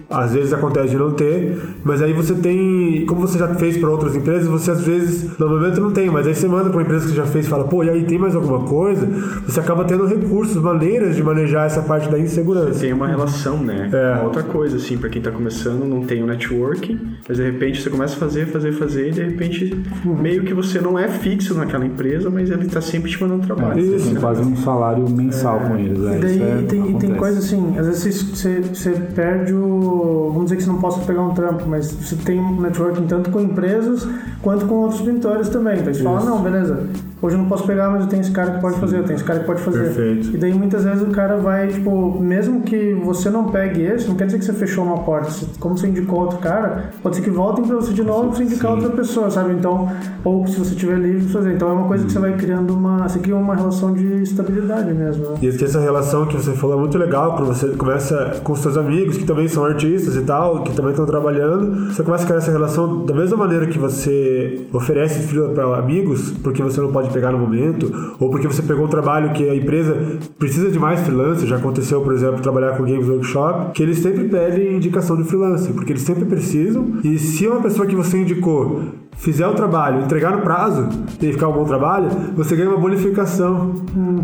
às 0.09 0.33
vezes 0.33 0.53
acontece 0.53 0.89
de 0.89 0.97
não 0.97 1.11
ter, 1.11 1.57
mas 1.83 2.01
aí 2.01 2.13
você 2.13 2.33
tem, 2.33 3.05
como 3.07 3.21
você 3.21 3.37
já 3.37 3.47
fez 3.55 3.77
para 3.77 3.89
outras 3.89 4.15
empresas, 4.15 4.47
você 4.47 4.71
às 4.71 4.81
vezes 4.81 5.37
no 5.37 5.49
momento 5.49 5.79
não 5.81 5.91
tem, 5.91 6.09
mas 6.09 6.27
aí 6.27 6.35
você 6.35 6.47
manda 6.47 6.65
para 6.69 6.77
uma 6.77 6.81
empresa 6.83 7.05
que 7.05 7.11
você 7.11 7.17
já 7.17 7.25
fez 7.25 7.45
e 7.45 7.49
fala, 7.49 7.63
pô, 7.65 7.83
e 7.83 7.89
aí 7.89 8.03
tem 8.03 8.17
mais 8.17 8.35
alguma 8.35 8.61
coisa? 8.67 9.07
Você 9.45 9.59
acaba 9.59 9.83
tendo 9.85 10.05
recursos, 10.05 10.61
maneiras 10.61 11.15
de 11.15 11.23
manejar 11.23 11.65
essa 11.65 11.81
parte 11.81 12.09
da 12.09 12.19
insegurança. 12.19 12.79
Tem 12.79 12.93
uma 12.93 13.07
relação, 13.07 13.57
né? 13.63 13.89
É. 13.91 14.13
Uma 14.15 14.23
outra 14.25 14.43
coisa, 14.43 14.77
assim, 14.77 14.97
pra 14.97 15.09
quem 15.09 15.21
tá 15.21 15.31
começando, 15.31 15.85
não 15.85 16.01
tem 16.03 16.21
o 16.23 16.27
networking, 16.27 16.99
mas 17.27 17.37
de 17.37 17.43
repente 17.43 17.81
você 17.81 17.89
começa 17.89 18.15
a 18.15 18.17
fazer, 18.17 18.47
fazer, 18.47 18.71
fazer, 18.73 19.09
e 19.09 19.11
de 19.11 19.23
repente 19.23 19.75
meio 20.05 20.43
que 20.43 20.53
você 20.53 20.79
não 20.79 20.97
é 20.97 21.07
fixo 21.07 21.53
naquela 21.55 21.85
empresa, 21.85 22.29
mas 22.29 22.49
ele 22.49 22.67
tá 22.67 22.81
sempre 22.81 23.09
te 23.09 23.21
mandando 23.21 23.45
trabalho. 23.45 23.81
Você 23.81 23.95
Isso. 23.95 24.05
tem 24.11 24.15
quase 24.15 24.41
um 24.41 24.55
salário 24.55 25.09
mensal 25.09 25.59
com 25.61 25.75
eles. 25.77 25.97
né? 25.99 26.17
E 26.17 26.19
daí 26.21 26.35
Isso 26.35 26.43
é- 26.43 26.61
tem, 26.67 26.91
e 26.91 26.99
tem 26.99 27.13
coisa 27.15 27.39
assim, 27.39 27.77
às 27.77 27.85
vezes 27.87 28.21
você, 28.23 28.61
você 28.61 28.91
perde 29.15 29.48
o. 29.53 30.29
Vamos 30.33 30.45
dizer 30.45 30.57
que 30.57 30.63
você 30.63 30.69
não 30.69 30.79
possa 30.79 30.99
pegar 31.01 31.21
um 31.21 31.33
trampo, 31.33 31.65
mas 31.67 31.91
você 31.91 32.15
tem 32.15 32.39
um 32.39 32.61
networking 32.61 33.07
tanto 33.07 33.29
com 33.29 33.39
empresas 33.39 34.07
quanto 34.41 34.65
com 34.65 34.75
outros 34.75 35.01
pintores 35.01 35.49
também. 35.49 35.79
Então 35.79 35.93
você 35.93 36.03
fala, 36.03 36.23
não, 36.23 36.41
beleza, 36.41 36.87
hoje 37.21 37.35
eu 37.35 37.39
não 37.39 37.47
posso 37.49 37.65
pegar, 37.65 37.89
mas 37.89 38.01
eu 38.03 38.07
tenho 38.07 38.21
esse 38.21 38.31
cara 38.31 38.51
que 38.51 38.61
pode 38.61 38.79
fazer, 38.79 38.97
eu 38.99 39.03
tenho 39.03 39.15
esse 39.15 39.23
cara 39.23 39.39
que 39.39 39.45
pode 39.45 39.61
fazer. 39.61 39.79
Perfeito. 39.83 40.35
E 40.35 40.37
daí 40.37 40.53
muitas 40.53 40.83
vezes 40.83 41.01
o 41.01 41.07
cara 41.11 41.37
vai, 41.37 41.67
tipo, 41.67 42.19
mesmo 42.19 42.61
que 42.61 42.93
você 43.03 43.29
não 43.29 43.45
pegue 43.45 43.81
esse, 43.81 44.07
não 44.07 44.15
quer 44.15 44.25
dizer 44.25 44.39
que 44.39 44.45
você 44.45 44.53
fechou 44.53 44.83
uma 44.83 44.99
porta. 44.99 45.29
Como 45.59 45.77
você 45.77 45.87
indicou 45.87 46.19
outro 46.21 46.37
cara, 46.39 46.91
pode 47.01 47.15
ser 47.17 47.21
que 47.21 47.29
voltem 47.29 47.65
pra 47.65 47.75
você 47.75 47.93
de 47.93 48.03
novo 48.03 48.35
você 48.35 48.43
indicar 48.43 48.71
outra 48.71 48.89
pessoa, 48.89 49.29
sabe? 49.29 49.53
Então, 49.53 49.89
ou 50.23 50.45
se 50.47 50.57
você 50.59 50.75
tiver 50.75 50.97
livre 50.97 51.27
fazer. 51.29 51.53
Então 51.53 51.69
é 51.69 51.73
uma 51.73 51.87
coisa 51.87 52.05
que 52.05 52.11
você 52.11 52.19
vai 52.19 52.33
criando 52.37 52.73
uma. 52.73 53.07
Você 53.07 53.19
cria 53.19 53.35
uma 53.35 53.55
relação 53.55 53.93
de 53.93 54.21
estabilidade 54.23 54.93
mesmo. 54.93 55.29
Né? 55.31 55.35
E 55.41 55.47
essa- 55.47 55.65
essa 55.65 55.79
relação 55.79 56.25
que 56.25 56.35
você 56.35 56.51
falou 56.53 56.77
é 56.77 56.79
muito 56.79 56.97
legal, 56.97 57.35
quando 57.35 57.47
você 57.47 57.67
começa 57.69 58.39
com 58.43 58.55
seus 58.55 58.77
amigos, 58.77 59.17
que 59.17 59.25
também 59.25 59.47
são 59.47 59.63
artistas 59.65 60.15
e 60.15 60.21
tal, 60.21 60.63
que 60.63 60.73
também 60.75 60.91
estão 60.91 61.05
trabalhando, 61.05 61.93
você 61.93 62.03
começa 62.03 62.23
a 62.23 62.27
criar 62.27 62.37
essa 62.39 62.51
relação 62.51 63.05
da 63.05 63.13
mesma 63.13 63.37
maneira 63.37 63.67
que 63.67 63.77
você 63.77 64.61
oferece 64.73 65.19
freela 65.27 65.49
para 65.49 65.77
amigos, 65.77 66.31
porque 66.43 66.61
você 66.63 66.79
não 66.81 66.91
pode 66.91 67.08
pegar 67.09 67.31
no 67.31 67.37
momento, 67.37 68.15
ou 68.19 68.29
porque 68.29 68.47
você 68.47 68.61
pegou 68.61 68.85
um 68.85 68.89
trabalho 68.89 69.33
que 69.33 69.49
a 69.49 69.55
empresa 69.55 69.95
precisa 70.37 70.71
de 70.71 70.79
mais 70.79 71.01
freelancer, 71.01 71.47
já 71.47 71.57
aconteceu, 71.57 72.01
por 72.01 72.13
exemplo, 72.13 72.41
trabalhar 72.41 72.77
com 72.77 72.83
Games 72.83 73.07
Workshop, 73.07 73.73
que 73.73 73.83
eles 73.83 73.99
sempre 73.99 74.25
pedem 74.25 74.75
indicação 74.75 75.17
de 75.17 75.23
freelancer, 75.23 75.73
porque 75.73 75.91
eles 75.91 76.03
sempre 76.03 76.25
precisam, 76.25 76.85
e 77.03 77.17
se 77.17 77.47
uma 77.47 77.61
pessoa 77.61 77.87
que 77.87 77.95
você 77.95 78.21
indicou 78.21 78.83
fizer 79.19 79.45
o 79.45 79.53
trabalho, 79.53 80.01
entregar 80.03 80.31
no 80.31 80.41
prazo 80.41 80.87
e 81.21 81.31
ficar 81.31 81.49
um 81.49 81.53
bom 81.53 81.65
trabalho, 81.65 82.09
você 82.35 82.55
ganha 82.55 82.69
uma 82.69 82.79
bonificação. 82.79 83.73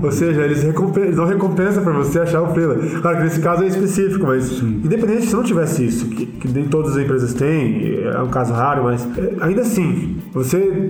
Ou 0.01 0.11
seja, 0.11 0.41
eles, 0.41 0.63
eles 0.63 1.15
dão 1.15 1.25
recompensa 1.25 1.81
para 1.81 1.91
você 1.91 2.19
achar 2.19 2.41
o 2.41 2.53
freela. 2.53 2.77
Claro 3.01 3.17
que 3.17 3.23
nesse 3.23 3.41
caso 3.41 3.63
é 3.63 3.67
específico, 3.67 4.25
mas 4.25 4.61
independente 4.61 5.27
se 5.27 5.35
não 5.35 5.43
tivesse 5.43 5.85
isso, 5.85 6.07
que, 6.07 6.25
que 6.25 6.47
nem 6.47 6.65
todas 6.65 6.95
as 6.95 7.03
empresas 7.03 7.33
têm, 7.33 7.99
é 8.03 8.21
um 8.21 8.29
caso 8.29 8.53
raro, 8.53 8.83
mas 8.85 9.05
é, 9.17 9.35
ainda 9.41 9.61
assim, 9.61 10.17
você 10.33 10.89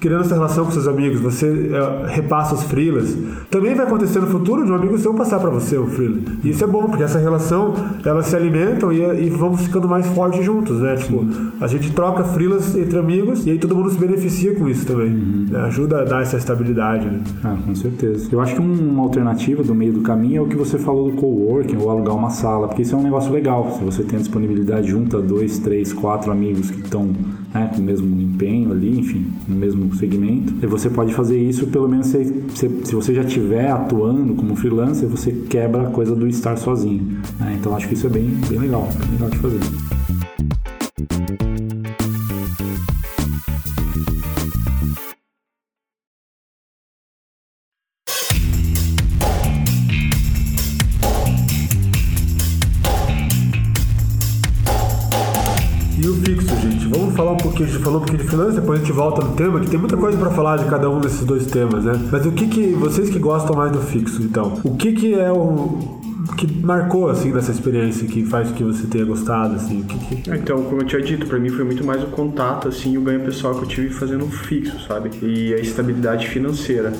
criando 0.00 0.24
essa 0.24 0.34
relação 0.34 0.64
com 0.64 0.72
seus 0.72 0.88
amigos, 0.88 1.20
você 1.20 1.70
é, 1.72 2.14
repassa 2.14 2.54
os 2.54 2.64
freelas, 2.64 3.16
também 3.50 3.74
vai 3.74 3.86
acontecer 3.86 4.18
no 4.18 4.26
futuro 4.26 4.64
de 4.64 4.72
um 4.72 4.74
amigo 4.74 4.98
seu 4.98 5.14
passar 5.14 5.38
para 5.38 5.50
você 5.50 5.78
o 5.78 5.86
freela. 5.86 6.18
E 6.42 6.50
isso 6.50 6.64
é 6.64 6.66
bom, 6.66 6.86
porque 6.86 7.04
essa 7.04 7.18
relação, 7.18 7.74
elas 8.04 8.26
se 8.26 8.34
alimentam 8.34 8.92
e, 8.92 9.26
e 9.26 9.30
vão 9.30 9.56
ficando 9.56 9.88
mais 9.88 10.06
fortes 10.08 10.44
juntos, 10.44 10.80
né? 10.80 10.96
Tipo, 10.96 11.24
a 11.60 11.66
gente 11.66 11.92
troca 11.92 12.24
freelas 12.24 12.76
entre 12.76 12.98
amigos 12.98 13.35
e 13.44 13.50
aí 13.50 13.58
todo 13.58 13.74
mundo 13.74 13.90
se 13.90 13.98
beneficia 13.98 14.54
com 14.54 14.68
isso 14.68 14.86
também. 14.86 15.08
Uhum. 15.08 15.46
Ajuda 15.64 16.02
a 16.02 16.04
dar 16.04 16.22
essa 16.22 16.36
estabilidade. 16.36 17.06
Né? 17.06 17.20
Ah, 17.42 17.56
com 17.64 17.74
certeza. 17.74 18.28
Eu 18.30 18.40
acho 18.40 18.54
que 18.54 18.60
uma 18.60 19.02
alternativa 19.02 19.62
do 19.62 19.74
meio 19.74 19.92
do 19.92 20.00
caminho 20.02 20.38
é 20.38 20.40
o 20.40 20.46
que 20.46 20.56
você 20.56 20.78
falou 20.78 21.10
do 21.10 21.16
coworking 21.16 21.76
ou 21.76 21.90
alugar 21.90 22.14
uma 22.14 22.30
sala, 22.30 22.68
porque 22.68 22.82
isso 22.82 22.94
é 22.94 22.98
um 22.98 23.02
negócio 23.02 23.32
legal. 23.32 23.76
Se 23.78 23.84
você 23.84 24.02
tem 24.02 24.18
a 24.18 24.22
disponibilidade, 24.22 24.88
junta 24.88 25.20
dois, 25.20 25.58
três, 25.58 25.92
quatro 25.92 26.30
amigos 26.30 26.70
que 26.70 26.80
estão 26.80 27.10
né, 27.52 27.70
com 27.74 27.80
o 27.80 27.84
mesmo 27.84 28.20
empenho 28.20 28.70
ali, 28.72 28.98
enfim, 28.98 29.26
no 29.48 29.56
mesmo 29.56 29.94
segmento, 29.94 30.54
e 30.62 30.66
você 30.66 30.90
pode 30.90 31.14
fazer 31.14 31.38
isso, 31.38 31.66
pelo 31.66 31.88
menos 31.88 32.06
se, 32.06 32.44
se, 32.54 32.68
se 32.84 32.94
você 32.94 33.14
já 33.14 33.22
estiver 33.22 33.70
atuando 33.70 34.34
como 34.34 34.54
freelancer, 34.56 35.08
você 35.08 35.32
quebra 35.32 35.82
a 35.82 35.90
coisa 35.90 36.14
do 36.14 36.26
estar 36.26 36.56
sozinho. 36.56 37.18
Né? 37.40 37.56
Então 37.58 37.74
acho 37.74 37.88
que 37.88 37.94
isso 37.94 38.06
é 38.06 38.10
bem, 38.10 38.28
bem 38.48 38.58
legal, 38.58 38.88
bem 39.00 39.12
legal 39.12 39.30
de 39.30 39.38
fazer. 39.38 39.60
Falou 57.86 58.00
um 58.00 58.04
pouquinho 58.04 58.18
de 58.18 58.28
freelance, 58.28 58.60
depois 58.60 58.80
a 58.80 58.82
gente 58.82 58.92
volta 58.92 59.24
no 59.24 59.36
tema, 59.36 59.60
que 59.60 59.70
tem 59.70 59.78
muita 59.78 59.96
coisa 59.96 60.18
para 60.18 60.30
falar 60.30 60.56
de 60.56 60.64
cada 60.64 60.90
um 60.90 60.98
desses 60.98 61.24
dois 61.24 61.46
temas, 61.46 61.84
né? 61.84 61.92
Mas 62.10 62.26
o 62.26 62.32
que 62.32 62.48
que, 62.48 62.72
vocês 62.72 63.08
que 63.08 63.18
gostam 63.18 63.54
mais 63.54 63.70
do 63.70 63.78
fixo, 63.78 64.22
então, 64.22 64.60
o 64.64 64.76
que 64.76 64.92
que 64.92 65.14
é 65.14 65.30
o 65.30 65.78
que 66.36 66.52
marcou 66.60 67.08
assim 67.08 67.32
dessa 67.32 67.52
experiência 67.52 68.06
que 68.08 68.24
faz 68.24 68.50
que 68.50 68.64
você 68.64 68.88
tenha 68.88 69.04
gostado 69.04 69.54
assim? 69.54 69.82
Que, 69.84 70.16
que... 70.16 70.30
Então 70.30 70.60
como 70.64 70.82
eu 70.82 70.86
tinha 70.86 71.00
dito 71.00 71.26
para 71.26 71.38
mim 71.38 71.48
foi 71.48 71.64
muito 71.64 71.84
mais 71.84 72.02
o 72.02 72.08
contato 72.08 72.68
assim 72.68 72.98
o 72.98 73.00
ganho 73.00 73.20
pessoal 73.20 73.54
que 73.54 73.62
eu 73.62 73.68
tive 73.68 73.90
fazendo 73.90 74.26
fixo 74.26 74.76
sabe? 74.86 75.10
E 75.22 75.54
a 75.54 75.58
estabilidade 75.58 76.26
financeira 76.28 76.92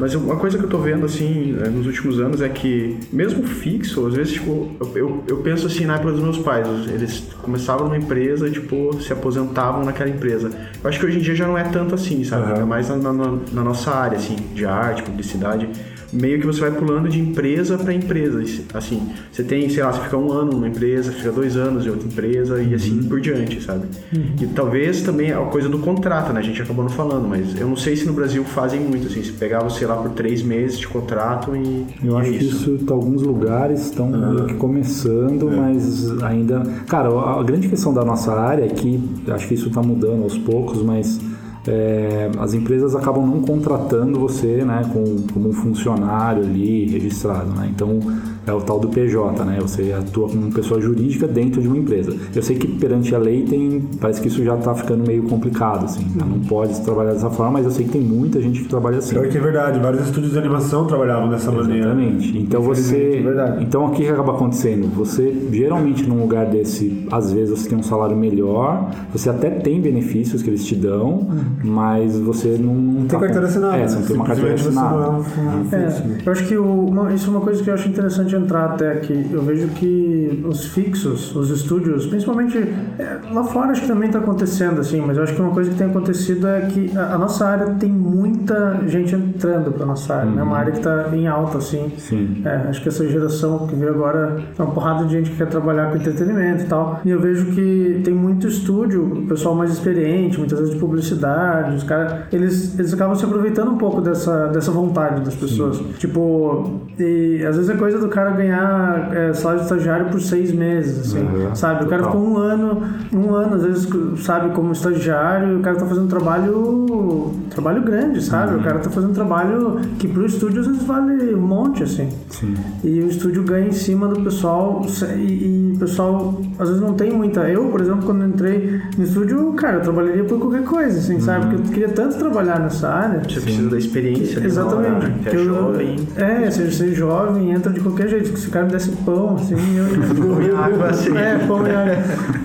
mas 0.00 0.14
uma 0.14 0.36
coisa 0.36 0.56
que 0.56 0.64
eu 0.64 0.68
tô 0.68 0.78
vendo, 0.78 1.04
assim, 1.04 1.56
é, 1.62 1.68
nos 1.68 1.86
últimos 1.86 2.18
anos 2.18 2.40
é 2.40 2.48
que, 2.48 2.98
mesmo 3.12 3.42
fixo, 3.46 4.06
às 4.06 4.14
vezes, 4.14 4.32
tipo, 4.32 4.70
eu, 4.94 5.22
eu 5.28 5.36
penso 5.38 5.66
assim 5.66 5.84
na 5.84 5.96
época 5.96 6.12
dos 6.12 6.22
meus 6.22 6.38
pais. 6.38 6.66
Eles 6.88 7.22
começavam 7.42 7.84
numa 7.84 7.98
empresa 7.98 8.48
e, 8.48 8.50
tipo, 8.50 8.98
se 9.00 9.12
aposentavam 9.12 9.84
naquela 9.84 10.08
empresa. 10.08 10.50
Eu 10.82 10.88
acho 10.88 10.98
que 10.98 11.04
hoje 11.04 11.18
em 11.18 11.20
dia 11.20 11.34
já 11.34 11.46
não 11.46 11.58
é 11.58 11.64
tanto 11.64 11.94
assim, 11.94 12.24
sabe? 12.24 12.52
Uhum. 12.52 12.62
É 12.62 12.64
mais 12.64 12.88
na, 12.88 12.96
na, 12.96 13.38
na 13.52 13.62
nossa 13.62 13.90
área, 13.90 14.16
assim, 14.16 14.36
de 14.54 14.64
arte, 14.64 15.02
publicidade 15.02 15.68
meio 16.12 16.40
que 16.40 16.46
você 16.46 16.60
vai 16.60 16.70
pulando 16.70 17.08
de 17.08 17.20
empresa 17.20 17.78
para 17.78 17.92
empresa. 17.92 18.42
Assim, 18.74 19.10
você 19.30 19.42
tem, 19.42 19.68
sei 19.68 19.82
lá, 19.82 19.92
você 19.92 20.02
fica 20.02 20.16
um 20.16 20.32
ano 20.32 20.52
numa 20.52 20.68
empresa, 20.68 21.12
fica 21.12 21.30
dois 21.30 21.56
anos 21.56 21.86
em 21.86 21.90
outra 21.90 22.06
empresa 22.06 22.62
e 22.62 22.74
assim 22.74 22.98
uhum. 22.98 23.08
por 23.08 23.20
diante, 23.20 23.62
sabe? 23.62 23.86
Uhum. 24.14 24.34
E 24.40 24.46
talvez 24.48 25.02
também 25.02 25.32
a 25.32 25.38
coisa 25.38 25.68
do 25.68 25.78
contrato, 25.78 26.32
né? 26.32 26.40
A 26.40 26.42
gente 26.42 26.60
acabou 26.60 26.84
não 26.84 26.90
falando, 26.90 27.28
mas 27.28 27.58
eu 27.58 27.68
não 27.68 27.76
sei 27.76 27.96
se 27.96 28.06
no 28.06 28.12
Brasil 28.12 28.44
fazem 28.44 28.80
muito, 28.80 29.06
assim, 29.06 29.22
se 29.22 29.32
pegava, 29.32 29.68
sei 29.70 29.86
lá, 29.86 29.89
por 29.96 30.10
três 30.10 30.42
meses 30.42 30.78
de 30.78 30.88
contrato 30.88 31.54
e. 31.56 31.86
Eu 32.02 32.16
acho 32.18 32.30
que 32.30 32.44
isso, 32.44 32.78
tá, 32.78 32.94
alguns 32.94 33.22
lugares 33.22 33.86
estão 33.86 34.10
uhum. 34.10 34.46
que 34.46 34.54
começando, 34.54 35.50
é. 35.50 35.56
mas 35.56 36.22
ainda. 36.22 36.62
Cara, 36.86 37.08
a 37.08 37.42
grande 37.42 37.68
questão 37.68 37.92
da 37.92 38.04
nossa 38.04 38.32
área 38.32 38.64
é 38.64 38.68
que 38.68 39.02
acho 39.28 39.48
que 39.48 39.54
isso 39.54 39.68
está 39.68 39.82
mudando 39.82 40.22
aos 40.22 40.36
poucos, 40.38 40.82
mas 40.82 41.20
é, 41.66 42.30
as 42.38 42.54
empresas 42.54 42.94
acabam 42.96 43.26
não 43.26 43.42
contratando 43.42 44.18
você 44.18 44.64
né, 44.64 44.82
com, 44.92 45.32
como 45.32 45.50
um 45.50 45.52
funcionário 45.52 46.42
ali 46.42 46.86
registrado. 46.86 47.50
Né? 47.50 47.70
Então, 47.74 48.00
é 48.46 48.52
o 48.52 48.60
tal 48.60 48.78
do 48.78 48.88
PJ, 48.88 49.44
né? 49.44 49.58
Você 49.60 49.92
atua 49.92 50.28
como 50.28 50.52
pessoa 50.52 50.80
jurídica 50.80 51.26
dentro 51.26 51.60
de 51.60 51.68
uma 51.68 51.76
empresa. 51.76 52.16
Eu 52.34 52.42
sei 52.42 52.56
que 52.56 52.66
perante 52.66 53.14
a 53.14 53.18
lei 53.18 53.42
tem, 53.42 53.80
parece 54.00 54.20
que 54.20 54.28
isso 54.28 54.42
já 54.42 54.56
está 54.56 54.74
ficando 54.74 55.06
meio 55.06 55.22
complicado, 55.24 55.84
assim. 55.84 56.04
Uhum. 56.20 56.28
Não 56.28 56.40
pode 56.40 56.80
trabalhar 56.80 57.12
dessa 57.12 57.30
forma, 57.30 57.52
mas 57.52 57.64
eu 57.64 57.70
sei 57.70 57.84
que 57.86 57.92
tem 57.92 58.00
muita 58.00 58.40
gente 58.40 58.62
que 58.62 58.68
trabalha 58.68 58.98
assim. 58.98 59.14
Pior 59.14 59.28
que 59.28 59.36
é 59.36 59.40
verdade, 59.40 59.78
vários 59.78 60.06
estúdios 60.06 60.32
de 60.32 60.38
animação 60.38 60.86
trabalhavam 60.86 61.28
dessa 61.28 61.50
Exatamente. 61.50 61.68
maneira. 61.68 61.88
Exatamente. 61.88 62.38
Então 62.38 62.62
você, 62.62 63.24
é 63.24 63.62
então 63.62 63.86
o 63.86 63.90
que 63.90 64.08
acaba 64.08 64.32
acontecendo? 64.32 64.88
Você 64.96 65.48
geralmente 65.52 66.08
num 66.08 66.20
lugar 66.20 66.46
desse, 66.46 67.06
às 67.10 67.32
vezes 67.32 67.50
você 67.50 67.68
tem 67.68 67.78
um 67.78 67.82
salário 67.82 68.16
melhor, 68.16 68.90
você 69.12 69.28
até 69.30 69.50
tem 69.50 69.80
benefícios 69.80 70.42
que 70.42 70.50
eles 70.50 70.64
te 70.64 70.74
dão, 70.74 71.10
uhum. 71.10 71.44
mas 71.64 72.18
você 72.18 72.56
não, 72.58 72.74
não 72.74 73.00
tem 73.00 73.08
tá 73.08 73.18
carteira 73.20 73.46
assinada. 73.46 73.76
É, 73.76 73.88
você 73.88 73.96
não 73.96 74.06
tem 74.06 74.16
uma 74.16 74.24
carteira 74.24 74.54
assinada. 74.54 75.24
É, 75.72 75.76
é, 75.76 76.18
eu 76.26 76.32
acho 76.32 76.46
que 76.46 76.56
o, 76.56 76.86
uma, 76.86 77.12
isso 77.12 77.28
é 77.28 77.30
uma 77.30 77.40
coisa 77.40 77.62
que 77.62 77.70
eu 77.70 77.74
acho 77.74 77.88
interessante 77.88 78.29
entrar 78.36 78.66
até 78.66 78.92
aqui. 78.92 79.26
Eu 79.30 79.42
vejo 79.42 79.68
que 79.68 80.42
os 80.46 80.66
fixos, 80.66 81.34
os 81.34 81.50
estúdios, 81.50 82.06
principalmente 82.06 82.58
é, 82.58 83.18
lá 83.32 83.44
fora 83.44 83.70
acho 83.70 83.82
que 83.82 83.88
também 83.88 84.08
está 84.08 84.18
acontecendo 84.18 84.80
assim, 84.80 85.00
mas 85.00 85.16
eu 85.16 85.22
acho 85.22 85.34
que 85.34 85.40
uma 85.40 85.52
coisa 85.52 85.70
que 85.70 85.76
tem 85.76 85.86
acontecido 85.88 86.46
é 86.46 86.60
que 86.62 86.96
a, 86.96 87.14
a 87.14 87.18
nossa 87.18 87.46
área 87.46 87.74
tem 87.74 87.90
muita 87.90 88.80
gente 88.86 89.14
entrando 89.14 89.72
para 89.72 89.86
nossa 89.86 90.14
área, 90.14 90.28
uhum. 90.28 90.36
né? 90.36 90.42
Uma 90.42 90.58
área 90.58 90.72
que 90.72 90.78
está 90.78 91.08
em 91.12 91.26
alta 91.26 91.58
assim. 91.58 91.92
Sim. 91.96 92.42
É, 92.44 92.68
acho 92.68 92.82
que 92.82 92.88
essa 92.88 93.06
geração 93.08 93.66
que 93.66 93.74
veio 93.74 93.90
agora 93.90 94.40
é 94.58 94.62
uma 94.62 94.72
porrada 94.72 95.04
de 95.04 95.12
gente 95.12 95.30
que 95.30 95.36
quer 95.36 95.48
trabalhar 95.48 95.90
com 95.90 95.96
entretenimento 95.96 96.64
e 96.64 96.66
tal. 96.66 97.00
E 97.04 97.10
eu 97.10 97.20
vejo 97.20 97.46
que 97.52 98.00
tem 98.04 98.14
muito 98.14 98.46
estúdio, 98.46 99.04
o 99.04 99.26
pessoal 99.26 99.54
mais 99.54 99.70
experiente, 99.70 100.38
muitas 100.38 100.58
vezes 100.58 100.74
de 100.74 100.80
publicidade, 100.80 101.76
os 101.76 101.82
caras, 101.82 102.24
eles, 102.32 102.78
eles 102.78 102.92
acabam 102.92 103.16
se 103.16 103.24
aproveitando 103.24 103.70
um 103.70 103.78
pouco 103.78 104.00
dessa, 104.00 104.48
dessa 104.48 104.70
vontade 104.70 105.22
das 105.22 105.34
pessoas. 105.34 105.76
Sim. 105.76 105.92
Tipo, 105.98 106.80
e 106.98 107.44
às 107.46 107.56
vezes 107.56 107.70
é 107.70 107.76
coisa 107.76 107.98
do 107.98 108.08
cara 108.08 108.19
cara 108.20 108.30
ganhar 108.32 109.10
é, 109.14 109.32
salário 109.32 109.60
de 109.60 109.66
estagiário 109.66 110.06
por 110.06 110.20
seis 110.20 110.52
meses, 110.52 110.98
assim, 111.00 111.20
uhum, 111.20 111.54
sabe? 111.54 111.84
O 111.84 111.88
cara 111.88 112.04
ficou 112.04 112.20
um 112.20 112.36
ano, 112.36 112.82
um 113.12 113.34
ano, 113.34 113.54
às 113.54 113.62
vezes, 113.62 113.88
sabe, 114.22 114.50
como 114.54 114.72
estagiário, 114.72 115.52
e 115.52 115.56
o 115.56 115.60
cara 115.60 115.76
tá 115.76 115.86
fazendo 115.86 116.08
trabalho, 116.08 117.32
trabalho 117.50 117.82
grande, 117.82 118.22
sabe? 118.22 118.54
Uhum. 118.54 118.60
O 118.60 118.64
cara 118.64 118.78
tá 118.78 118.90
fazendo 118.90 119.14
trabalho 119.14 119.80
que 119.98 120.06
pro 120.06 120.26
estúdio 120.26 120.60
às 120.60 120.66
vezes 120.66 120.82
vale 120.82 121.34
um 121.34 121.40
monte, 121.40 121.82
assim. 121.82 122.08
Sim. 122.28 122.54
E 122.84 123.00
o 123.00 123.08
estúdio 123.08 123.42
ganha 123.42 123.68
em 123.68 123.72
cima 123.72 124.06
do 124.08 124.20
pessoal, 124.22 124.84
e, 125.16 125.72
o 125.74 125.78
pessoal 125.78 126.40
às 126.58 126.68
vezes 126.68 126.82
não 126.82 126.94
tem 126.94 127.10
muita. 127.12 127.48
Eu, 127.48 127.66
por 127.66 127.80
exemplo, 127.80 128.04
quando 128.04 128.24
entrei 128.24 128.80
no 128.98 129.04
estúdio, 129.04 129.52
cara, 129.54 129.78
eu 129.78 129.82
trabalharia 129.82 130.24
por 130.24 130.38
qualquer 130.38 130.64
coisa, 130.64 130.98
assim, 130.98 131.14
uhum. 131.14 131.20
sabe? 131.20 131.46
Porque 131.46 131.68
eu 131.68 131.72
queria 131.72 131.88
tanto 131.88 132.18
trabalhar 132.18 132.60
nessa 132.60 132.88
área. 132.88 133.22
Você 133.22 133.40
precisa 133.40 133.70
da 133.70 133.78
experiência, 133.78 134.40
que, 134.40 134.46
Exatamente. 134.46 134.90
Hora, 134.90 135.08
né? 135.08 135.18
que 135.22 135.36
é 135.36 135.44
jovem. 135.44 135.96
É, 136.16 136.50
seja, 136.50 136.70
ser 136.70 136.94
jovem, 136.94 137.52
entra 137.52 137.72
de 137.72 137.80
qualquer 137.80 138.08
jeito. 138.10 138.36
Se 138.36 138.48
o 138.48 138.50
cara 138.50 138.66
me 138.66 138.72
desse 138.72 138.90
pão, 138.90 139.36
assim, 139.36 139.54
eu. 139.76 139.86
pão 140.14 140.42
e 140.42 140.50
água, 140.50 140.86
assim. 140.88 141.16
É, 141.16 141.38
pão 141.46 141.66
e 141.66 141.70
água. 141.70 141.94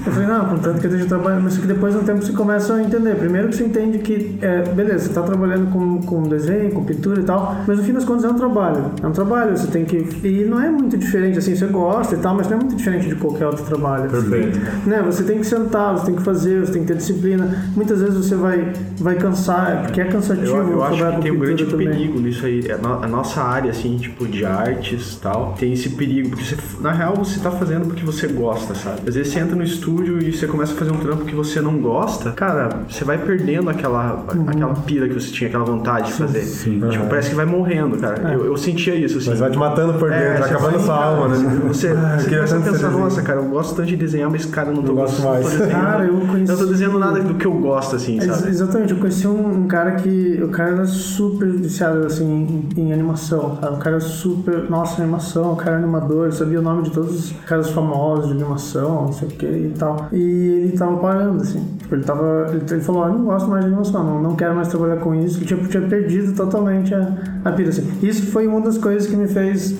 Eu 0.06 0.12
falei, 0.12 0.28
não, 0.28 0.45
contanto 0.45 0.80
que 0.80 0.88
eu 0.88 0.91
esteja 0.91 1.08
trabalhando. 1.08 1.43
Mas 1.43 1.58
que 1.58 1.67
depois, 1.67 1.95
no 1.95 2.04
tempo, 2.04 2.21
você 2.21 2.34
começa 2.34 2.73
a 2.73 2.82
entender. 2.82 3.15
Primeiro 3.15 3.49
que 3.49 3.56
você 3.56 3.65
entende 3.65 3.99
que, 3.99 4.38
é, 4.41 4.62
beleza, 4.63 4.99
você 4.99 5.10
está 5.10 5.21
trabalhando 5.21 5.71
com, 5.71 6.01
com 6.01 6.23
desenho, 6.23 6.71
com 6.71 6.84
pintura 6.84 7.19
e 7.19 7.23
tal, 7.23 7.56
mas 7.67 7.78
no 7.78 7.84
fim 7.84 7.93
das 7.93 8.06
contas 8.06 8.23
é 8.23 8.30
um 8.30 8.36
trabalho. 8.36 8.91
É 9.01 9.08
um 9.08 9.12
trabalho, 9.12 9.58
você 9.58 9.67
tem 9.67 9.86
que. 9.86 9.97
E 10.23 10.45
não 10.45 10.62
é 10.62 10.69
muito 10.69 10.97
diferente, 10.97 11.39
assim, 11.39 11.56
você 11.56 11.65
gosta 11.67 12.15
e 12.15 12.17
tal, 12.19 12.36
mas 12.36 12.47
não 12.47 12.58
é 12.58 12.60
muito 12.60 12.75
diferente 12.75 13.08
de 13.08 13.15
qualquer 13.15 13.47
outro 13.47 13.65
trabalho. 13.65 14.10
Perfeito. 14.10 14.58
Assim, 14.58 14.89
né? 14.89 15.01
Você 15.06 15.23
tem 15.23 15.39
que 15.39 15.45
sentar, 15.45 15.97
você 15.97 16.06
tem 16.08 16.15
que 16.15 16.23
fazer, 16.23 16.65
você 16.65 16.73
tem 16.73 16.82
que 16.82 16.88
ter 16.88 16.97
disciplina. 16.97 17.71
Muitas 17.75 18.01
vezes 18.01 18.15
você 18.15 18.36
vai, 18.36 18.73
vai 18.99 19.15
cansar, 19.15 19.84
porque 19.84 20.01
é 20.01 20.06
cansativo. 20.06 20.56
Eu, 20.56 20.71
eu 20.71 20.84
acho 20.84 21.15
que 21.15 21.21
tem 21.21 21.32
um 21.32 21.39
grande 21.39 21.65
também. 21.65 21.89
perigo 21.89 22.19
nisso 22.19 22.45
aí. 22.45 22.62
A 22.71 23.08
nossa 23.08 23.41
área, 23.41 23.71
assim, 23.71 23.97
tipo, 23.97 24.28
de 24.28 24.45
artes 24.45 25.15
e 25.15 25.19
tal, 25.19 25.55
tem 25.58 25.74
esse 25.74 25.89
perigo, 25.89 26.30
porque 26.30 26.44
você, 26.44 26.58
na 26.80 26.91
real 26.91 27.15
você 27.15 27.39
tá 27.39 27.52
fazendo 27.52 27.86
porque 27.86 28.04
você 28.04 28.28
gosta, 28.28 28.76
sabe? 28.76 29.02
Às 29.08 29.15
vezes 29.15 29.34
você 29.34 29.39
entra 29.39 29.56
no 29.56 29.63
estúdio 29.63 30.22
e 30.22 30.32
você 30.32 30.48
começa 30.48 30.74
a 30.74 30.76
fazer 30.76 30.91
um 30.91 30.98
trampo 30.98 31.26
que 31.26 31.36
você 31.36 31.62
não 31.62 31.78
gosta, 31.80 32.32
cara, 32.32 32.82
você 32.88 33.04
vai 33.04 33.18
perdendo 33.18 33.70
aquela, 33.70 34.26
uhum. 34.34 34.50
aquela 34.50 34.74
pira 34.74 35.08
que 35.08 35.13
você 35.13 35.32
tinha, 35.32 35.48
aquela 35.48 35.63
vontade 35.63 36.08
de 36.08 36.13
fazer. 36.13 36.41
Sim, 36.44 36.80
tipo, 36.80 37.04
uhum. 37.04 37.10
parece 37.10 37.30
que 37.30 37.36
vai 37.36 37.46
morrendo, 37.46 37.98
cara. 37.98 38.32
É. 38.32 38.36
Eu, 38.36 38.46
eu, 38.46 38.58
sentia 38.58 38.96
isso, 38.96 39.18
assim. 39.18 39.30
Mas 39.30 39.39
vai 39.39 39.52
te 39.52 39.58
matando 39.58 39.94
por 39.94 40.12
é, 40.12 40.18
dentro, 40.18 40.34
é, 40.34 40.39
vai 40.39 40.50
acabando 40.50 40.80
sua 40.80 41.04
alma, 41.04 41.28
né? 41.30 41.62
Você, 41.65 41.89
ah, 41.89 42.18
você 42.20 42.30
começa 42.30 42.58
a 42.58 42.62
pensar, 42.62 42.91
nossa, 42.91 43.22
cara, 43.22 43.39
eu 43.39 43.50
gosto 43.50 43.76
tanto 43.76 43.88
de 43.88 43.96
desenhar, 43.96 44.30
mas, 44.30 44.46
cara, 44.46 44.72
não 44.72 44.82
tô, 44.82 44.89
não 44.89 44.96
gosto 44.96 45.22
mais. 45.22 45.52
Tô 45.52 45.68
cara, 45.68 46.06
eu 46.06 46.20
conheci... 46.20 46.52
Não 46.52 46.58
tô 46.58 46.65
desenhando 46.65 47.00
nada 47.00 47.20
do 47.20 47.34
que 47.36 47.46
eu 47.46 47.54
gosto, 47.54 47.96
assim, 47.96 48.20
sabe? 48.22 48.50
Exatamente, 48.50 48.94
eu 48.94 49.00
conheci 49.00 49.28
um, 49.28 49.63
um 49.63 49.68
cara 49.68 49.91
que, 49.94 50.39
o 50.41 50.50
cara 50.50 50.72
era 50.72 50.86
super 50.86 51.50
viciado, 51.52 52.06
assim, 52.06 52.70
em, 52.78 52.82
em 52.82 52.94
animação, 52.94 53.58
sabe? 53.62 53.76
O 53.76 53.80
cara 53.80 54.00
super, 54.00 54.70
nossa, 54.70 55.02
animação, 55.02 55.45
o 55.54 55.56
cara 55.56 55.78
é 55.78 55.80
animador, 55.80 56.32
sabia 56.34 56.62
nome 56.62 56.84
de 56.84 56.92
todos 56.92 57.32
os 57.32 57.32
caras 57.46 57.70
famosos 57.70 58.28
de 58.28 58.34
animação, 58.34 59.06
não 59.06 59.14
sei 59.14 59.28
o 59.28 59.32
que 59.32 59.46
e 59.46 59.74
tal. 59.78 60.08
E 60.12 60.20
ele 60.20 60.78
tava 60.78 60.98
parando, 60.98 61.42
assim. 61.42 61.64
Tipo, 61.78 61.96
ele 61.96 62.04
tava. 62.04 62.48
Ele, 62.50 62.64
ele 62.70 62.82
falou, 62.82 63.04
ah, 63.04 63.10
não 63.10 63.26
gosto 63.26 63.50
mais 63.50 63.64
de 63.64 63.68
animação, 63.68 64.04
não, 64.04 64.22
não 64.22 64.36
quero 64.36 64.56
mais 64.56 64.68
trabalhar 64.68 64.98
com 64.98 65.14
isso. 65.16 65.40
Ele 65.40 65.46
tipo, 65.46 65.68
tinha 65.68 65.88
perdido 65.88 66.34
totalmente 66.34 66.94
a, 66.94 67.14
a 67.44 67.52
pira, 67.52 67.70
assim. 67.70 67.90
Isso 68.02 68.26
foi 68.32 68.48
uma 68.48 68.62
das 68.62 68.78
coisas 68.78 69.08
que 69.08 69.16
me 69.16 69.28
fez. 69.28 69.76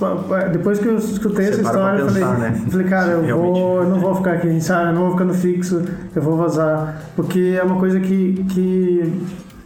Depois 0.52 0.80
que 0.80 0.88
eu 0.88 0.98
escutei 0.98 1.46
Você 1.46 1.52
essa 1.52 1.62
história, 1.62 2.06
pensar, 2.06 2.20
eu 2.20 2.26
falei, 2.28 2.50
né? 2.50 2.66
falei, 2.70 2.88
cara, 2.88 3.12
eu, 3.12 3.38
vou, 3.38 3.84
eu 3.84 3.90
não 3.90 4.00
vou 4.00 4.16
ficar 4.16 4.34
aqui, 4.34 4.62
sabe? 4.62 4.90
Eu 4.90 4.94
não 4.94 5.02
vou 5.04 5.12
ficar 5.12 5.26
no 5.26 5.34
fixo, 5.34 5.82
eu 6.16 6.22
vou 6.22 6.38
vazar. 6.38 7.02
Porque 7.16 7.58
é 7.60 7.64
uma 7.64 7.78
coisa 7.78 8.00
que. 8.00 8.46
que 8.50 9.14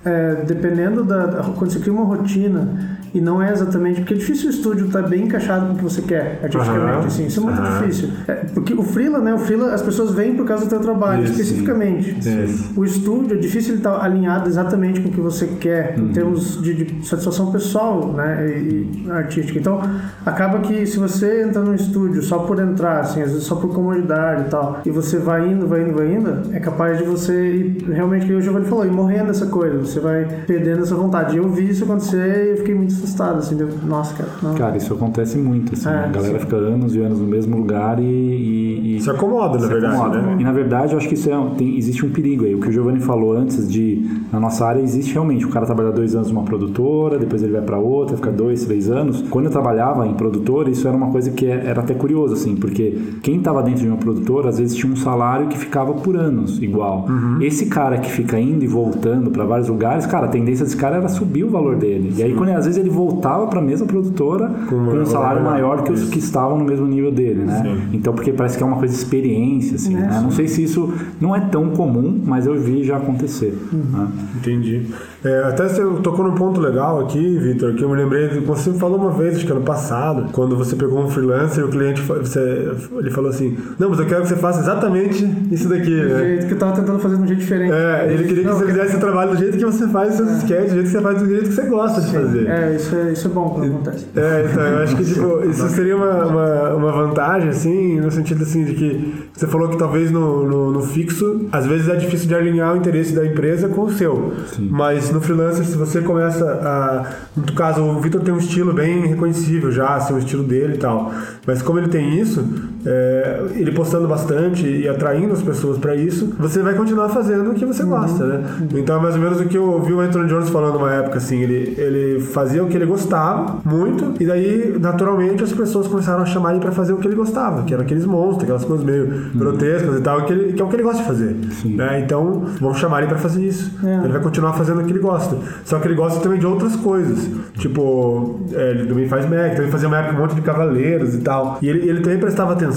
é, 0.06 0.44
dependendo 0.46 1.04
da. 1.04 1.44
Quando 1.58 1.72
você 1.72 1.80
cria 1.80 1.94
uma 1.94 2.06
rotina 2.06 2.99
e 3.14 3.22
não 3.22 3.42
é 3.42 3.52
exatamente. 3.52 4.02
Porque 4.02 4.14
é 4.14 4.18
difícil 4.18 4.48
o 4.48 4.52
estúdio 4.52 4.88
estar 4.88 5.04
tá 5.04 5.08
bem 5.08 5.24
encaixado 5.24 5.68
com 5.68 5.74
o 5.74 5.76
que 5.78 5.84
você 5.84 6.02
quer, 6.02 6.40
artisticamente, 6.44 6.98
uhum. 6.98 7.06
assim. 7.06 7.26
Isso 7.26 7.40
é 7.40 7.44
muito 7.44 7.62
uhum. 7.62 7.80
difícil. 7.80 8.10
É, 8.28 8.34
porque 8.54 8.74
o 8.74 8.84
Freela, 8.84 9.20
né? 9.20 9.34
O 9.34 9.40
Freela, 9.40 9.74
as 9.74 9.82
pessoas 9.82 10.14
vêm 10.14 10.36
por 10.36 10.46
causa 10.46 10.66
do 10.66 10.70
teu 10.70 10.80
trabalho, 10.80 11.24
Isso. 11.24 11.34
especificamente. 11.34 12.18
Isso. 12.20 12.74
O 12.80 12.86
estúdio, 12.86 13.38
é 13.38 13.40
difícil 13.40 13.72
ele 13.72 13.80
estar 13.80 13.98
tá 13.98 14.04
alinhado 14.04 14.48
exatamente 14.48 15.02
com 15.02 15.10
o 15.10 15.12
que 15.12 15.22
você 15.22 15.48
quer, 15.60 15.96
uhum. 15.98 16.06
em 16.06 16.12
termos 16.12 16.62
de, 16.62 16.74
de, 16.74 17.08
satisfação 17.08 17.52
pessoal, 17.52 18.14
né? 18.14 18.48
E, 18.48 19.06
e, 19.06 19.12
artística. 19.12 19.60
Então, 19.60 19.82
acaba 20.26 20.60
que 20.60 20.86
se 20.86 21.00
você 21.00 21.44
entra 21.44 21.62
num 21.62 21.74
estúdio 21.74 22.22
só 22.22 22.40
por 22.40 22.60
entrar, 22.60 23.02
assim, 23.02 23.22
às 23.22 23.32
vezes 23.32 23.46
só 23.46 23.56
por 23.56 23.74
comodidade 23.74 24.44
e 24.44 24.50
tal, 24.50 24.82
e 24.86 24.92
você 24.92 25.18
vai 25.18 25.48
indo, 25.48 25.68
vai 25.68 25.82
indo, 25.82 25.94
vai 25.94 26.14
indo, 26.14 26.54
é 26.54 26.60
capaz 26.60 26.98
de 26.98 27.04
você 27.04 27.56
ir, 27.56 27.90
realmente, 27.92 28.26
que 28.26 28.34
o 28.34 28.42
Giovanni 28.42 28.66
falou, 28.66 28.86
ir 28.86 28.92
morrendo 28.92 29.32
essa 29.32 29.46
coisa. 29.48 29.80
Você 29.80 30.00
vai 30.00 30.26
perdendo 30.46 30.84
essa 30.84 30.96
vontade. 30.96 31.38
Eu 31.38 31.50
vi 31.50 31.70
isso 31.70 31.84
acontecer 31.84 32.48
e 32.48 32.52
eu 32.52 32.58
fiquei 32.58 32.76
muito 32.76 32.99
assustado, 33.00 33.38
assim, 33.38 33.56
deu, 33.56 33.70
nossa, 33.86 34.14
cara. 34.14 34.30
Não. 34.42 34.56
Cara, 34.56 34.78
isso 34.78 34.94
acontece 34.94 35.38
muito, 35.38 35.74
assim, 35.74 35.90
é, 35.90 35.92
a 35.92 36.08
galera 36.08 36.40
sim. 36.40 36.46
fica 36.46 36.56
anos 36.56 36.96
e 36.96 37.00
anos 37.00 37.20
no 37.20 37.28
mesmo 37.28 37.58
lugar 37.58 38.00
e... 38.00 38.04
e, 38.04 38.98
e 38.98 39.02
se 39.02 39.10
acomoda, 39.10 39.58
na 39.58 39.62
se 39.62 39.68
verdade, 39.68 39.96
acomoda. 39.96 40.22
né? 40.22 40.38
E 40.40 40.44
na 40.44 40.52
verdade, 40.52 40.94
eu 40.94 40.98
acho 40.98 41.08
que 41.08 41.14
isso 41.14 41.30
é, 41.30 41.50
tem, 41.58 41.78
existe 41.78 42.06
um 42.06 42.10
perigo 42.10 42.46
aí, 42.46 42.56
o 42.56 42.60
que 42.60 42.70
o 42.70 42.72
Giovanni 42.72 43.00
falou 43.00 43.34
antes 43.34 43.70
de, 43.70 44.06
na 44.32 44.40
nossa 44.40 44.66
área, 44.66 44.82
existe 44.82 45.14
realmente, 45.14 45.46
o 45.46 45.50
cara 45.50 45.66
trabalha 45.66 45.92
dois 45.92 46.16
anos 46.16 46.32
numa 46.32 46.44
produtora, 46.44 47.18
depois 47.18 47.42
ele 47.44 47.54
vai 47.54 47.62
para 47.62 47.78
outra, 47.78 48.16
fica 48.16 48.32
dois, 48.32 48.66
três 48.66 48.90
anos. 48.90 49.24
Quando 49.30 49.46
eu 49.46 49.52
trabalhava 49.52 50.06
em 50.08 50.14
produtora, 50.14 50.70
isso 50.70 50.88
era 50.88 50.96
uma 50.96 51.12
coisa 51.12 51.32
que 51.32 51.46
é, 51.46 51.66
era 51.66 51.82
até 51.82 51.94
curioso, 51.94 52.34
assim, 52.34 52.56
porque 52.56 52.98
quem 53.22 53.38
estava 53.38 53.62
dentro 53.64 53.82
de 53.82 53.88
uma 53.88 53.98
produtora, 53.98 54.50
às 54.50 54.60
vezes 54.60 54.76
tinha 54.76 54.92
um 54.92 54.96
salário 54.96 55.48
que 55.48 55.58
ficava 55.58 55.94
por 55.94 56.16
anos 56.16 56.62
igual. 56.62 57.06
Uhum. 57.08 57.42
Esse 57.42 57.68
cara 57.68 57.98
que 57.98 58.12
fica 58.12 58.40
indo 58.40 58.64
e 58.64 58.68
voltando 58.68 59.32
para 59.32 59.46
vários 59.46 59.70
lugares, 59.70 60.06
cara, 60.06 60.26
a 60.26 60.30
tendência 60.30 60.66
desse 60.66 60.78
cara 60.78 60.98
era 60.98 61.08
subir 61.08 61.44
o 61.44 61.50
valor 61.50 61.76
dele. 61.76 62.12
Sim. 62.12 62.22
E 62.22 62.24
aí, 62.24 62.34
quando 62.34 62.50
às 62.50 62.66
vezes 62.66 62.80
ele 62.80 62.89
voltava 62.90 63.48
para 63.48 63.60
a 63.60 63.62
mesma 63.62 63.86
produtora 63.86 64.50
com, 64.68 64.86
com 64.86 64.98
um 64.98 65.06
salário 65.06 65.44
maior 65.44 65.84
que 65.84 65.92
os 65.92 66.10
que 66.10 66.20
estavam 66.20 66.58
no 66.58 66.66
mesmo 66.66 66.88
nível 66.88 67.12
dele, 67.12 67.44
né? 67.44 67.62
Sim. 67.64 67.90
Então, 67.94 68.14
porque 68.14 68.34
parece 68.34 68.58
que 68.58 68.64
é 68.64 68.66
uma 68.66 68.78
coisa 68.78 68.94
de 68.94 69.00
experiência, 69.00 69.76
assim, 69.76 69.96
é, 69.96 70.02
né? 70.02 70.20
Não 70.22 70.32
sei 70.32 70.48
se 70.48 70.64
isso 70.64 70.94
não 71.20 71.36
é 71.36 71.40
tão 71.40 71.70
comum, 71.70 72.22
mas 72.26 72.46
eu 72.46 72.56
vi 72.56 72.84
já 72.84 72.98
acontecer. 72.98 73.58
Uhum. 73.72 73.80
Né? 73.92 74.08
Entendi. 74.38 74.88
É, 75.24 75.44
até 75.44 75.68
você 75.68 75.82
tocou 76.02 76.26
num 76.26 76.34
ponto 76.34 76.62
legal 76.62 77.02
aqui, 77.02 77.38
Vitor, 77.38 77.74
que 77.74 77.84
eu 77.84 77.90
me 77.90 77.96
lembrei, 77.96 78.30
você 78.40 78.72
falou 78.74 78.98
uma 78.98 79.12
vez, 79.12 79.36
acho 79.36 79.46
que 79.46 79.52
ano 79.52 79.62
passado, 79.62 80.32
quando 80.32 80.56
você 80.56 80.78
pegou 80.78 81.04
um 81.04 81.10
freelancer 81.10 81.62
e 81.62 81.68
o 81.68 81.70
cliente 81.70 82.02
você, 82.02 82.72
ele 82.98 83.12
falou 83.12 83.30
assim: 83.30 83.58
Não, 83.78 83.90
mas 83.90 84.00
eu 84.00 84.06
quero 84.06 84.22
que 84.22 84.30
você 84.30 84.38
faça 84.38 84.62
exatamente 84.62 85.26
isso 85.52 85.68
daqui. 85.68 85.90
Do 85.90 86.08
né? 86.08 86.24
jeito 86.24 86.48
que 86.48 86.54
eu 86.54 86.58
tava 86.58 86.74
tentando 86.74 87.00
fazer 87.00 87.18
de 87.18 87.24
um 87.24 87.28
jeito 87.28 87.40
diferente. 87.40 87.74
É, 87.74 88.14
ele 88.14 88.24
queria 88.24 88.44
que 88.44 88.50
não, 88.50 88.58
você 88.58 88.66
fizesse 88.66 88.96
o 88.96 89.00
trabalho 89.00 89.32
do 89.32 89.38
jeito 89.38 89.58
que 89.58 89.66
você 89.66 89.88
faz 89.90 90.12
os 90.12 90.16
seus 90.18 90.30
é. 90.30 90.38
sketches, 90.38 90.70
do 90.70 90.74
jeito 90.76 90.86
que 90.86 90.92
você 90.92 91.02
faz 91.02 91.20
do 91.20 91.28
jeito 91.28 91.50
que 91.50 91.54
você 91.54 91.62
gosta 91.64 92.02
de 92.02 92.12
fazer. 92.14 92.48
É, 92.48 92.79
isso 92.80 92.96
é, 92.96 93.12
isso 93.12 93.28
é 93.28 93.30
bom 93.32 93.50
quando 93.50 93.68
acontece. 93.68 94.06
É, 94.16 94.48
então, 94.50 94.64
eu 94.64 94.84
acho 94.84 94.96
que 94.96 95.06
tipo, 95.06 95.50
isso 95.50 95.68
seria 95.70 95.96
uma, 95.96 96.26
uma, 96.26 96.74
uma, 96.76 96.92
vantagem, 96.92 97.50
assim, 97.50 98.00
no 98.00 98.12
sentido 98.12 98.44
assim, 98.44 98.64
de 98.66 98.74
que 98.74 99.30
você 99.34 99.48
falou 99.48 99.70
que 99.70 99.78
talvez 99.78 100.12
no, 100.12 100.48
no, 100.48 100.72
no 100.72 100.82
fixo, 100.82 101.48
às 101.52 101.66
vezes 101.66 101.88
é 101.90 101.96
difícil 101.96 102.28
de 102.28 102.36
alinhar 102.36 102.74
o 102.74 102.78
interesse 102.78 103.14
da 103.14 103.26
empresa 103.26 103.68
com 103.70 103.82
o 103.84 103.92
seu. 103.92 104.34
Sim. 104.56 104.68
Mas 104.72 105.12
no 105.12 105.22
freelancer, 105.22 105.66
se 105.66 105.78
você 105.78 106.02
começa 106.02 106.46
a. 106.46 107.06
No 107.36 107.54
caso, 107.54 107.82
o 107.82 108.00
Vitor 108.00 108.22
tem 108.22 108.34
um 108.34 108.38
estilo 108.38 108.74
bem 108.74 109.08
reconhecível 109.08 109.72
já, 109.72 109.96
assim, 109.96 110.14
o 110.14 110.20
estilo 110.20 110.44
dele 110.44 110.76
e 110.76 110.78
tal. 110.78 111.12
Mas 111.46 111.62
como 111.62 111.80
ele 111.80 111.90
tem 111.90 112.20
isso, 112.20 112.46
é, 112.86 113.42
ele 113.56 113.72
postando 113.72 114.08
bastante 114.08 114.66
e 114.66 114.88
atraindo 114.88 115.34
as 115.34 115.42
pessoas 115.42 115.78
para 115.78 115.96
isso, 115.96 116.34
você 116.40 116.62
vai 116.62 116.74
continuar 116.74 117.10
fazendo 117.10 117.52
o 117.52 117.54
que 117.54 117.66
você 117.66 117.84
gosta, 117.84 118.26
né? 118.26 118.44
Então 118.74 118.98
é 118.98 119.02
mais 119.02 119.16
ou 119.16 119.22
menos 119.22 119.40
o 119.40 119.46
que 119.46 119.58
eu 119.58 119.70
ouvi 119.70 119.94
o 119.94 120.00
Anthony 120.00 120.30
Jones 120.30 120.50
falando 120.50 120.78
uma 120.78 120.94
época, 120.94 121.18
assim, 121.18 121.42
ele, 121.42 121.76
ele 121.78 122.20
fazia 122.20 122.64
o 122.64 122.68
que 122.68 122.76
ele 122.76 122.86
gostava 122.86 123.60
muito, 123.66 124.14
e 124.22 124.26
daí, 124.26 124.78
naturalmente, 124.80 125.44
as 125.44 125.52
pessoas 125.52 125.88
começaram 125.88 126.24
a 126.24 126.26
chamar 126.26 126.52
ele 126.52 126.62
para 126.62 126.72
fazer 126.72 126.94
o 126.94 126.98
que 126.98 127.08
ele 127.08 127.16
gostava, 127.16 127.64
que 127.64 127.74
eram 127.74 127.84
aqueles 127.84 128.06
monstros, 128.06 128.44
aquelas 128.44 128.66
coisas 128.66 128.86
meio 128.86 129.06
uhum. 129.06 129.32
grotescas 129.36 130.00
e 130.00 130.02
tal, 130.02 130.26
que, 130.26 130.34
ele, 130.34 130.54
que 130.54 130.62
é 130.62 130.66
o 130.66 130.68
que 130.68 130.76
ele 130.76 130.84
gosta 130.84 131.02
de 131.02 131.08
fazer. 131.08 131.36
Né? 131.66 132.02
Então, 132.02 132.46
vamos 132.60 132.78
chamar 132.78 133.00
ele 133.00 133.08
para 133.08 133.18
fazer 133.18 133.46
isso. 133.46 133.72
É. 133.84 134.04
Ele 134.04 134.14
vai 134.14 134.22
continuar 134.22 134.54
fazendo 134.54 134.82
o 134.82 134.86
que 134.86 134.92
ele 134.92 135.00
gosta. 135.00 135.36
Só 135.66 135.80
que 135.80 135.88
ele 135.88 135.96
gosta 135.96 136.20
também 136.20 136.40
de 136.40 136.46
outras 136.46 136.76
coisas. 136.76 137.30
Tipo, 137.58 138.40
é, 138.54 138.72
ele 138.72 138.88
também 138.88 139.08
faz 139.08 139.26
Mac, 139.30 139.56
também 139.56 139.72
fazia 139.72 139.88
uma 139.88 139.98
época 139.98 140.16
um 140.16 140.20
monte 140.20 140.36
de 140.36 140.42
cavaleiros 140.42 141.14
e 141.16 141.20
tal. 141.20 141.60
E 141.62 141.70
ele, 141.70 141.90
ele 141.90 142.02
também 142.02 142.20
prestava 142.20 142.54
atenção. 142.54 142.69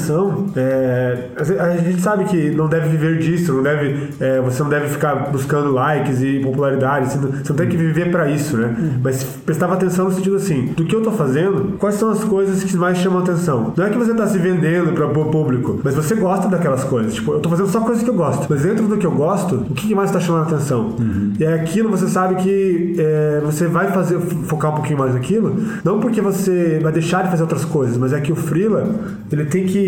É, 0.57 1.28
a 1.37 1.76
gente 1.76 2.00
sabe 2.00 2.24
que 2.24 2.50
não 2.50 2.68
deve 2.68 2.88
viver 2.88 3.18
disso, 3.18 3.52
não 3.52 3.62
deve, 3.62 4.11
é, 4.20 4.40
você 4.40 4.62
não 4.62 4.70
deve 4.70 4.88
ficar 4.88 5.31
buscando 5.31 5.72
likes 5.72 6.22
e 6.22 6.40
popularidade, 6.40 7.12
você 7.12 7.18
não, 7.18 7.31
você 7.31 7.50
não 7.50 7.57
tem 7.57 7.68
que 7.68 7.76
viver 7.76 8.11
para 8.11 8.28
isso, 8.31 8.57
né? 8.57 8.74
Uhum. 8.78 9.00
Mas 9.02 9.24
prestava 9.24 9.74
atenção 9.74 10.07
no 10.07 10.12
sentido 10.12 10.37
assim, 10.37 10.66
do 10.76 10.85
que 10.85 10.94
eu 10.94 11.02
tô 11.02 11.11
fazendo, 11.11 11.76
quais 11.78 11.96
são 11.96 12.11
as 12.11 12.22
coisas 12.24 12.62
que 12.62 12.76
mais 12.76 12.98
chamam 12.98 13.20
atenção? 13.20 13.72
Não 13.76 13.85
é 13.85 13.90
que 13.90 13.98
você 13.98 14.14
tá 14.14 14.26
se 14.26 14.38
vendendo 14.38 14.92
para 14.92 15.07
o 15.07 15.31
público, 15.31 15.81
mas 15.83 15.94
você 15.94 16.14
gosta 16.14 16.48
daquelas 16.48 16.85
coisas. 16.85 17.14
Tipo, 17.14 17.33
eu 17.33 17.40
tô 17.40 17.48
fazendo 17.48 17.68
só 17.68 17.81
coisas 17.81 18.02
que 18.02 18.11
eu 18.11 18.14
gosto. 18.14 18.46
Mas 18.48 18.62
dentro 18.62 18.87
do 18.87 18.96
que 18.96 19.07
eu 19.07 19.11
gosto, 19.11 19.66
o 19.68 19.74
que 19.74 19.94
mais 19.94 20.11
tá 20.11 20.20
chamando 20.20 20.48
atenção? 20.48 20.96
Uhum. 20.98 21.33
E 21.38 21.44
é 21.44 21.55
aquilo, 21.55 21.90
você 21.90 22.09
sabe 22.09 22.37
que 22.37 22.96
é, 22.98 23.40
você 23.44 23.66
vai 23.66 23.88
fazer, 23.92 24.18
focar 24.46 24.72
um 24.72 24.74
pouquinho 24.74 24.98
mais 24.98 25.14
naquilo, 25.14 25.57
não 25.85 26.00
porque 26.00 26.20
você 26.20 26.81
vai 26.83 26.92
deixar 26.92 27.24
de 27.24 27.31
fazer 27.31 27.42
outras 27.42 27.64
coisas, 27.64 27.96
mas 27.96 28.12
é 28.12 28.20
que 28.20 28.33
o 28.33 28.37
Freela, 28.37 28.88
ele 29.31 29.44
tem 29.44 29.66
que, 29.66 29.78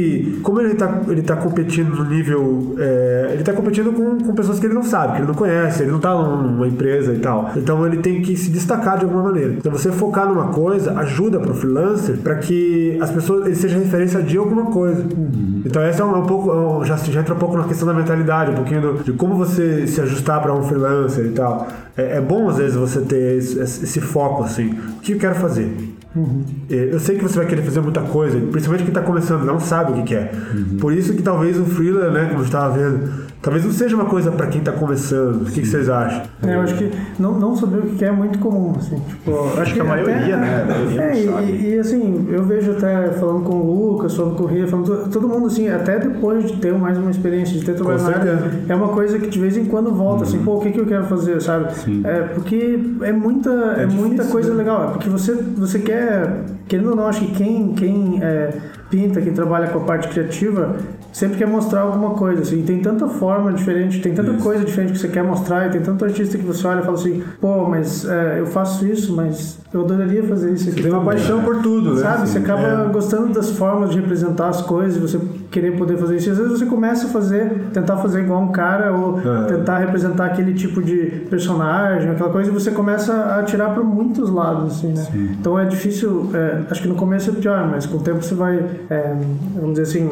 como 0.43 0.61
ele 0.61 0.75
tá, 0.75 1.01
ele 1.09 1.23
tá 1.23 1.37
competindo 1.37 1.91
no 1.91 2.05
nível, 2.05 2.75
é, 2.79 3.31
ele 3.35 3.43
tá 3.43 3.53
competindo 3.53 3.93
com, 3.93 4.19
com 4.19 4.35
pessoas 4.35 4.59
que 4.59 4.67
ele 4.67 4.75
não 4.75 4.83
sabe, 4.83 5.15
que 5.15 5.19
ele 5.19 5.27
não 5.27 5.35
conhece, 5.35 5.83
ele 5.83 5.93
não 5.93 6.01
tá 6.01 6.15
numa 6.15 6.67
empresa 6.67 7.13
e 7.13 7.19
tal. 7.19 7.51
Então 7.57 7.87
ele 7.87 7.99
tem 7.99 8.23
que 8.23 8.37
se 8.37 8.51
destacar 8.51 8.99
de 8.99 9.05
alguma 9.05 9.25
maneira. 9.25 9.55
Então 9.55 9.73
você 9.73 9.91
focar 9.91 10.29
numa 10.29 10.49
coisa 10.49 10.93
ajuda 10.99 11.39
para 11.41 11.51
o 11.51 11.55
freelancer 11.55 12.19
para 12.19 12.37
que 12.37 12.99
as 13.01 13.11
pessoas 13.11 13.47
ele 13.47 13.55
seja 13.55 13.79
referência 13.79 14.23
de 14.23 14.37
alguma 14.37 14.67
coisa. 14.67 15.03
Uhum. 15.03 15.63
Então 15.65 15.83
essa 15.83 16.03
é 16.03 16.07
um, 16.07 16.19
um 16.19 16.27
pouco, 16.27 16.85
já, 16.85 16.97
já 16.97 17.21
entra 17.21 17.35
um 17.35 17.39
pouco 17.39 17.57
na 17.57 17.65
questão 17.65 17.87
da 17.87 17.95
mentalidade, 17.95 18.51
um 18.51 18.55
pouquinho 18.55 18.81
do, 18.81 19.05
de 19.05 19.13
como 19.13 19.37
você 19.37 19.87
se 19.87 20.01
ajustar 20.01 20.41
para 20.41 20.55
um 20.55 20.63
freelancer 20.63 21.27
e 21.27 21.31
tal. 21.31 21.69
É, 21.97 22.17
é, 22.17 22.21
bom 22.21 22.49
às 22.49 22.59
vezes 22.59 22.77
você 22.77 23.01
ter 23.01 23.39
esse, 23.39 23.59
esse 23.61 24.01
foco 24.01 24.45
assim. 24.45 24.71
O 24.97 25.01
que 25.01 25.13
eu 25.13 25.19
quero 25.19 25.35
fazer? 25.35 25.94
Uhum. 26.15 26.45
Eu 26.69 27.01
sei 27.01 27.17
que 27.17 27.23
você 27.23 27.37
vai 27.37 27.47
querer 27.47 27.63
fazer 27.63 27.81
muita 27.81 28.01
coisa, 28.03 28.39
principalmente 28.39 28.85
quem 28.85 28.89
está 28.89 29.03
começando, 29.03 29.45
não 29.45 29.59
sabe 29.59 29.93
o 29.93 29.95
que 29.97 30.03
quer. 30.05 30.33
Uhum. 30.55 30.79
Por 30.79 30.93
isso 30.93 31.13
que 31.15 31.23
talvez 31.23 31.59
o 31.59 31.65
freelancer, 31.65 32.13
né, 32.13 32.27
como 32.27 32.41
eu 32.41 32.45
estava 32.45 32.77
vendo, 32.77 33.11
Talvez 33.45 33.63
não 33.63 33.73
seja 33.73 33.95
uma 33.95 34.07
coisa 34.07 34.33
para 34.33 34.47
quem 34.47 34.61
está 34.61 34.73
começando. 34.73 35.43
O 35.43 35.45
que, 35.45 35.61
que, 35.61 35.67
vocês 35.67 35.91
acham? 35.91 36.23
É, 36.43 36.55
eu 36.55 36.63
acho 36.63 36.79
que 36.79 36.91
não, 37.19 37.39
não 37.39 37.55
saber 37.55 37.77
o 37.77 37.83
que 37.91 38.03
é 38.03 38.11
muito 38.11 38.39
comum, 38.39 38.73
assim. 38.75 38.99
Tipo, 39.07 39.61
acho 39.61 39.75
que 39.75 39.81
a 39.81 39.85
maioria, 39.85 40.17
até, 40.17 40.37
né? 40.39 40.63
A 40.63 40.65
maioria 40.65 41.03
é, 41.03 41.45
e, 41.45 41.75
e, 41.75 41.79
assim, 41.79 42.27
eu 42.31 42.43
vejo 42.45 42.71
até 42.71 43.09
falando 43.13 43.45
com 43.45 43.57
o 43.57 43.91
Lucas, 43.93 44.17
falando 44.17 44.35
com 44.35 44.45
o 44.45 44.47
Ria, 44.47 44.67
falando 44.67 45.11
todo 45.11 45.29
mundo 45.29 45.49
assim, 45.49 45.69
até 45.69 45.99
depois 45.99 46.51
de 46.51 46.57
ter 46.57 46.73
mais 46.73 46.97
uma 46.97 47.11
experiência, 47.11 47.59
de 47.59 47.67
ter 47.67 47.75
trabalhado 47.75 48.05
na 48.05 48.17
área, 48.17 48.51
é 48.67 48.75
uma 48.75 48.89
coisa 48.89 49.19
que 49.19 49.29
de 49.29 49.39
vez 49.39 49.59
em 49.59 49.67
quando 49.67 49.93
volta, 49.93 50.25
assim, 50.25 50.39
uhum. 50.39 50.43
assim, 50.43 50.51
pô, 50.51 50.57
o 50.57 50.61
que, 50.63 50.73
que 50.73 50.81
eu 50.81 50.87
quero 50.87 51.05
fazer, 51.05 51.39
sabe? 51.43 51.71
Sim. 51.75 52.01
É, 52.03 52.23
porque 52.23 52.81
é 53.03 53.13
muita, 53.13 53.51
é, 53.51 53.83
é 53.83 53.87
difícil, 53.87 54.09
muita 54.09 54.25
coisa 54.25 54.53
né? 54.53 54.57
legal. 54.57 54.85
É 54.85 54.93
porque 54.93 55.11
você, 55.11 55.35
você 55.35 55.81
quer, 55.81 56.45
querendo 56.67 56.89
ou 56.89 56.97
não, 56.97 57.07
acho 57.09 57.21
que 57.21 57.33
quem, 57.33 57.75
quem 57.75 58.23
é, 58.23 58.55
pinta, 58.95 59.21
quem 59.21 59.33
trabalha 59.33 59.67
com 59.69 59.79
a 59.79 59.81
parte 59.81 60.07
criativa, 60.07 60.77
sempre 61.13 61.37
quer 61.37 61.49
mostrar 61.49 61.81
alguma 61.81 62.11
coisa, 62.11 62.43
assim, 62.43 62.63
tem 62.63 62.81
tanta 62.81 63.09
forma 63.09 63.53
diferente, 63.53 64.01
tem 64.01 64.15
tanta 64.15 64.31
isso. 64.31 64.39
coisa 64.39 64.65
diferente 64.65 64.93
que 64.93 64.99
você 64.99 65.09
quer 65.09 65.25
mostrar, 65.25 65.67
e 65.67 65.71
tem 65.71 65.83
tanto 65.83 66.05
artista 66.05 66.39
que 66.39 66.45
você 66.45 66.65
olha 66.65 66.79
e 66.79 66.83
fala 66.85 66.97
assim, 66.97 67.25
pô, 67.41 67.69
mas 67.69 68.05
é, 68.09 68.39
eu 68.39 68.47
faço 68.47 68.87
isso, 68.87 69.17
mas 69.17 69.59
eu 69.75 69.81
adoraria 69.81 70.23
fazer 70.23 70.53
isso 70.53 70.69
aqui. 70.69 70.83
Você 70.83 70.89
tem 70.89 70.93
uma 70.93 71.05
paixão 71.05 71.43
por 71.43 71.61
tudo, 71.61 71.95
né? 71.95 72.01
Sabe, 72.01 72.29
você 72.29 72.39
acaba 72.39 72.63
é. 72.63 72.93
gostando 72.93 73.35
das 73.35 73.51
formas 73.51 73.91
de 73.91 73.99
representar 73.99 74.49
as 74.49 74.63
coisas, 74.63 74.97
você 74.99 75.21
querer 75.51 75.77
poder 75.77 75.97
fazer 75.97 76.17
isso. 76.17 76.29
E 76.29 76.31
às 76.31 76.39
vezes 76.39 76.59
você 76.59 76.67
começa 76.67 77.07
a 77.07 77.11
fazer, 77.11 77.71
tentar 77.73 77.97
fazer 77.97 78.21
igual 78.23 78.41
um 78.41 78.53
cara, 78.53 78.93
ou 78.93 79.19
é. 79.19 79.47
tentar 79.47 79.79
representar 79.79 80.27
aquele 80.27 80.55
tipo 80.55 80.81
de 80.81 81.27
personagem, 81.29 82.11
aquela 82.11 82.31
coisa, 82.31 82.51
e 82.51 82.55
você 82.55 82.71
começa 82.71 83.37
a 83.37 83.43
tirar 83.43 83.71
para 83.71 83.83
muitos 83.83 84.31
lados, 84.31 84.77
assim, 84.77 84.93
né? 84.93 85.03
Sim. 85.03 85.31
Então 85.41 85.59
é 85.59 85.65
difícil, 85.65 86.31
é, 86.33 86.63
acho 86.71 86.81
que 86.81 86.89
no 86.89 86.95
começo 86.95 87.31
é 87.31 87.33
pior, 87.33 87.69
mas 87.69 87.85
com 87.85 87.97
o 87.97 88.01
tempo 88.01 88.23
você 88.23 88.35
vai, 88.37 88.65
é, 88.89 89.17
vamos 89.57 89.79
dizer 89.79 89.83
assim, 89.83 90.09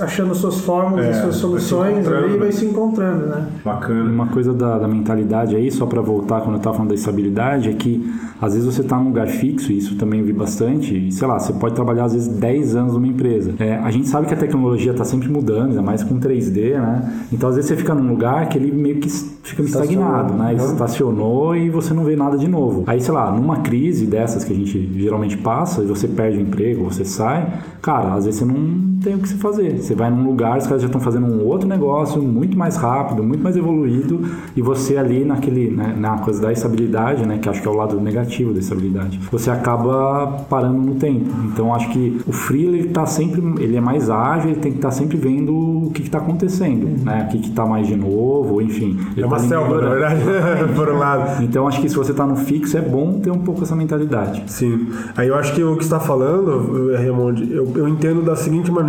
achando 0.00 0.34
suas 0.34 0.60
formas 0.60 1.04
é, 1.04 1.12
suas 1.12 1.36
soluções 1.36 2.08
ali 2.08 2.34
e 2.34 2.38
vai 2.38 2.52
se 2.52 2.64
encontrando, 2.64 3.26
né? 3.26 3.46
Bacana. 3.62 4.10
Uma 4.10 4.28
coisa 4.28 4.54
da, 4.54 4.78
da 4.78 4.88
mentalidade 4.88 5.54
aí, 5.54 5.70
só 5.70 5.84
para 5.84 6.00
voltar 6.00 6.40
quando 6.40 6.54
eu 6.54 6.58
estava 6.58 6.76
falando 6.76 6.90
da 6.90 6.94
estabilidade, 6.94 7.68
é 7.68 7.72
que 7.74 8.10
às 8.40 8.54
vezes 8.54 8.66
você 8.66 8.77
está 8.82 8.96
num 8.96 9.08
lugar 9.08 9.28
fixo, 9.28 9.72
isso 9.72 9.96
também 9.96 10.20
eu 10.20 10.26
vi 10.26 10.32
bastante, 10.32 11.10
sei 11.12 11.26
lá, 11.26 11.38
você 11.38 11.52
pode 11.52 11.74
trabalhar 11.74 12.04
às 12.04 12.12
vezes 12.12 12.28
10 12.28 12.76
anos 12.76 12.94
numa 12.94 13.06
empresa. 13.06 13.54
É, 13.58 13.76
a 13.76 13.90
gente 13.90 14.08
sabe 14.08 14.26
que 14.26 14.34
a 14.34 14.36
tecnologia 14.36 14.92
está 14.92 15.04
sempre 15.04 15.28
mudando, 15.28 15.70
ainda 15.70 15.82
mais 15.82 16.02
com 16.02 16.18
3D, 16.18 16.78
né? 16.78 17.26
Então 17.32 17.48
às 17.48 17.56
vezes 17.56 17.68
você 17.68 17.76
fica 17.76 17.94
num 17.94 18.08
lugar 18.08 18.48
que 18.48 18.58
ele 18.58 18.72
meio 18.72 19.00
que 19.00 19.08
fica 19.08 19.62
estagnado, 19.62 20.34
né? 20.34 20.52
Ele 20.52 20.62
estacionou 20.62 21.56
e 21.56 21.70
você 21.70 21.94
não 21.94 22.04
vê 22.04 22.16
nada 22.16 22.36
de 22.36 22.48
novo. 22.48 22.84
Aí, 22.86 23.00
sei 23.00 23.14
lá, 23.14 23.30
numa 23.30 23.60
crise 23.60 24.06
dessas 24.06 24.44
que 24.44 24.52
a 24.52 24.56
gente 24.56 24.90
geralmente 24.98 25.36
passa, 25.36 25.82
e 25.82 25.86
você 25.86 26.06
perde 26.06 26.38
o 26.38 26.40
emprego, 26.40 26.84
você 26.84 27.04
sai, 27.04 27.60
cara, 27.80 28.14
às 28.14 28.24
vezes 28.24 28.40
você 28.40 28.44
não 28.44 28.87
tem 29.02 29.14
o 29.14 29.18
que 29.18 29.28
se 29.28 29.36
fazer. 29.36 29.80
Você 29.80 29.94
vai 29.94 30.10
num 30.10 30.24
lugar, 30.24 30.58
os 30.58 30.66
caras 30.66 30.82
já 30.82 30.86
estão 30.86 31.00
fazendo 31.00 31.26
um 31.26 31.46
outro 31.46 31.68
negócio 31.68 32.22
muito 32.22 32.56
mais 32.56 32.76
rápido, 32.76 33.22
muito 33.22 33.42
mais 33.42 33.56
evoluído, 33.56 34.22
e 34.56 34.62
você 34.62 34.96
ali 34.96 35.24
naquele, 35.24 35.70
né, 35.70 35.94
na 35.96 36.18
coisa 36.18 36.40
da 36.40 36.52
estabilidade, 36.52 37.26
né, 37.26 37.38
que 37.38 37.48
acho 37.48 37.60
que 37.60 37.68
é 37.68 37.70
o 37.70 37.74
lado 37.74 38.00
negativo 38.00 38.52
da 38.52 38.60
estabilidade, 38.60 39.18
você 39.30 39.50
acaba 39.50 40.44
parando 40.48 40.80
no 40.80 40.94
tempo. 40.94 41.28
Então 41.44 41.74
acho 41.74 41.88
que 41.90 42.20
o 42.26 42.32
freelancer 42.32 42.68
ele 42.68 42.88
tá 42.88 43.06
sempre, 43.06 43.40
ele 43.62 43.76
é 43.76 43.80
mais 43.80 44.10
ágil, 44.10 44.50
ele 44.50 44.60
tem 44.60 44.72
que 44.72 44.78
estar 44.78 44.88
tá 44.88 44.94
sempre 44.94 45.16
vendo 45.16 45.54
o 45.86 45.90
que 45.92 46.02
está 46.02 46.18
acontecendo, 46.18 46.86
uhum. 46.86 47.04
né, 47.04 47.28
o 47.28 47.32
que 47.32 47.48
está 47.48 47.64
mais 47.64 47.86
de 47.86 47.96
novo, 47.96 48.60
enfim. 48.60 48.98
É 49.16 49.24
uma 49.24 49.36
tá 49.36 49.42
selva, 49.42 49.80
na 49.80 49.88
verdade, 49.88 50.22
por 50.74 50.88
um 50.88 50.98
lado. 50.98 51.42
Então 51.42 51.66
acho 51.66 51.80
que 51.80 51.88
se 51.88 51.96
você 51.96 52.10
está 52.10 52.26
no 52.26 52.36
fixo 52.36 52.76
é 52.76 52.80
bom 52.80 53.20
ter 53.20 53.30
um 53.30 53.38
pouco 53.38 53.62
essa 53.62 53.74
mentalidade. 53.74 54.42
Sim. 54.46 54.88
Aí 55.16 55.28
eu 55.28 55.34
acho 55.36 55.54
que 55.54 55.62
o 55.62 55.76
que 55.76 55.84
está 55.84 56.00
falando, 56.00 56.92
Raymond, 56.96 57.50
eu, 57.50 57.70
eu 57.74 57.88
entendo 57.88 58.22
da 58.22 58.36
seguinte 58.36 58.70
maneira 58.70 58.87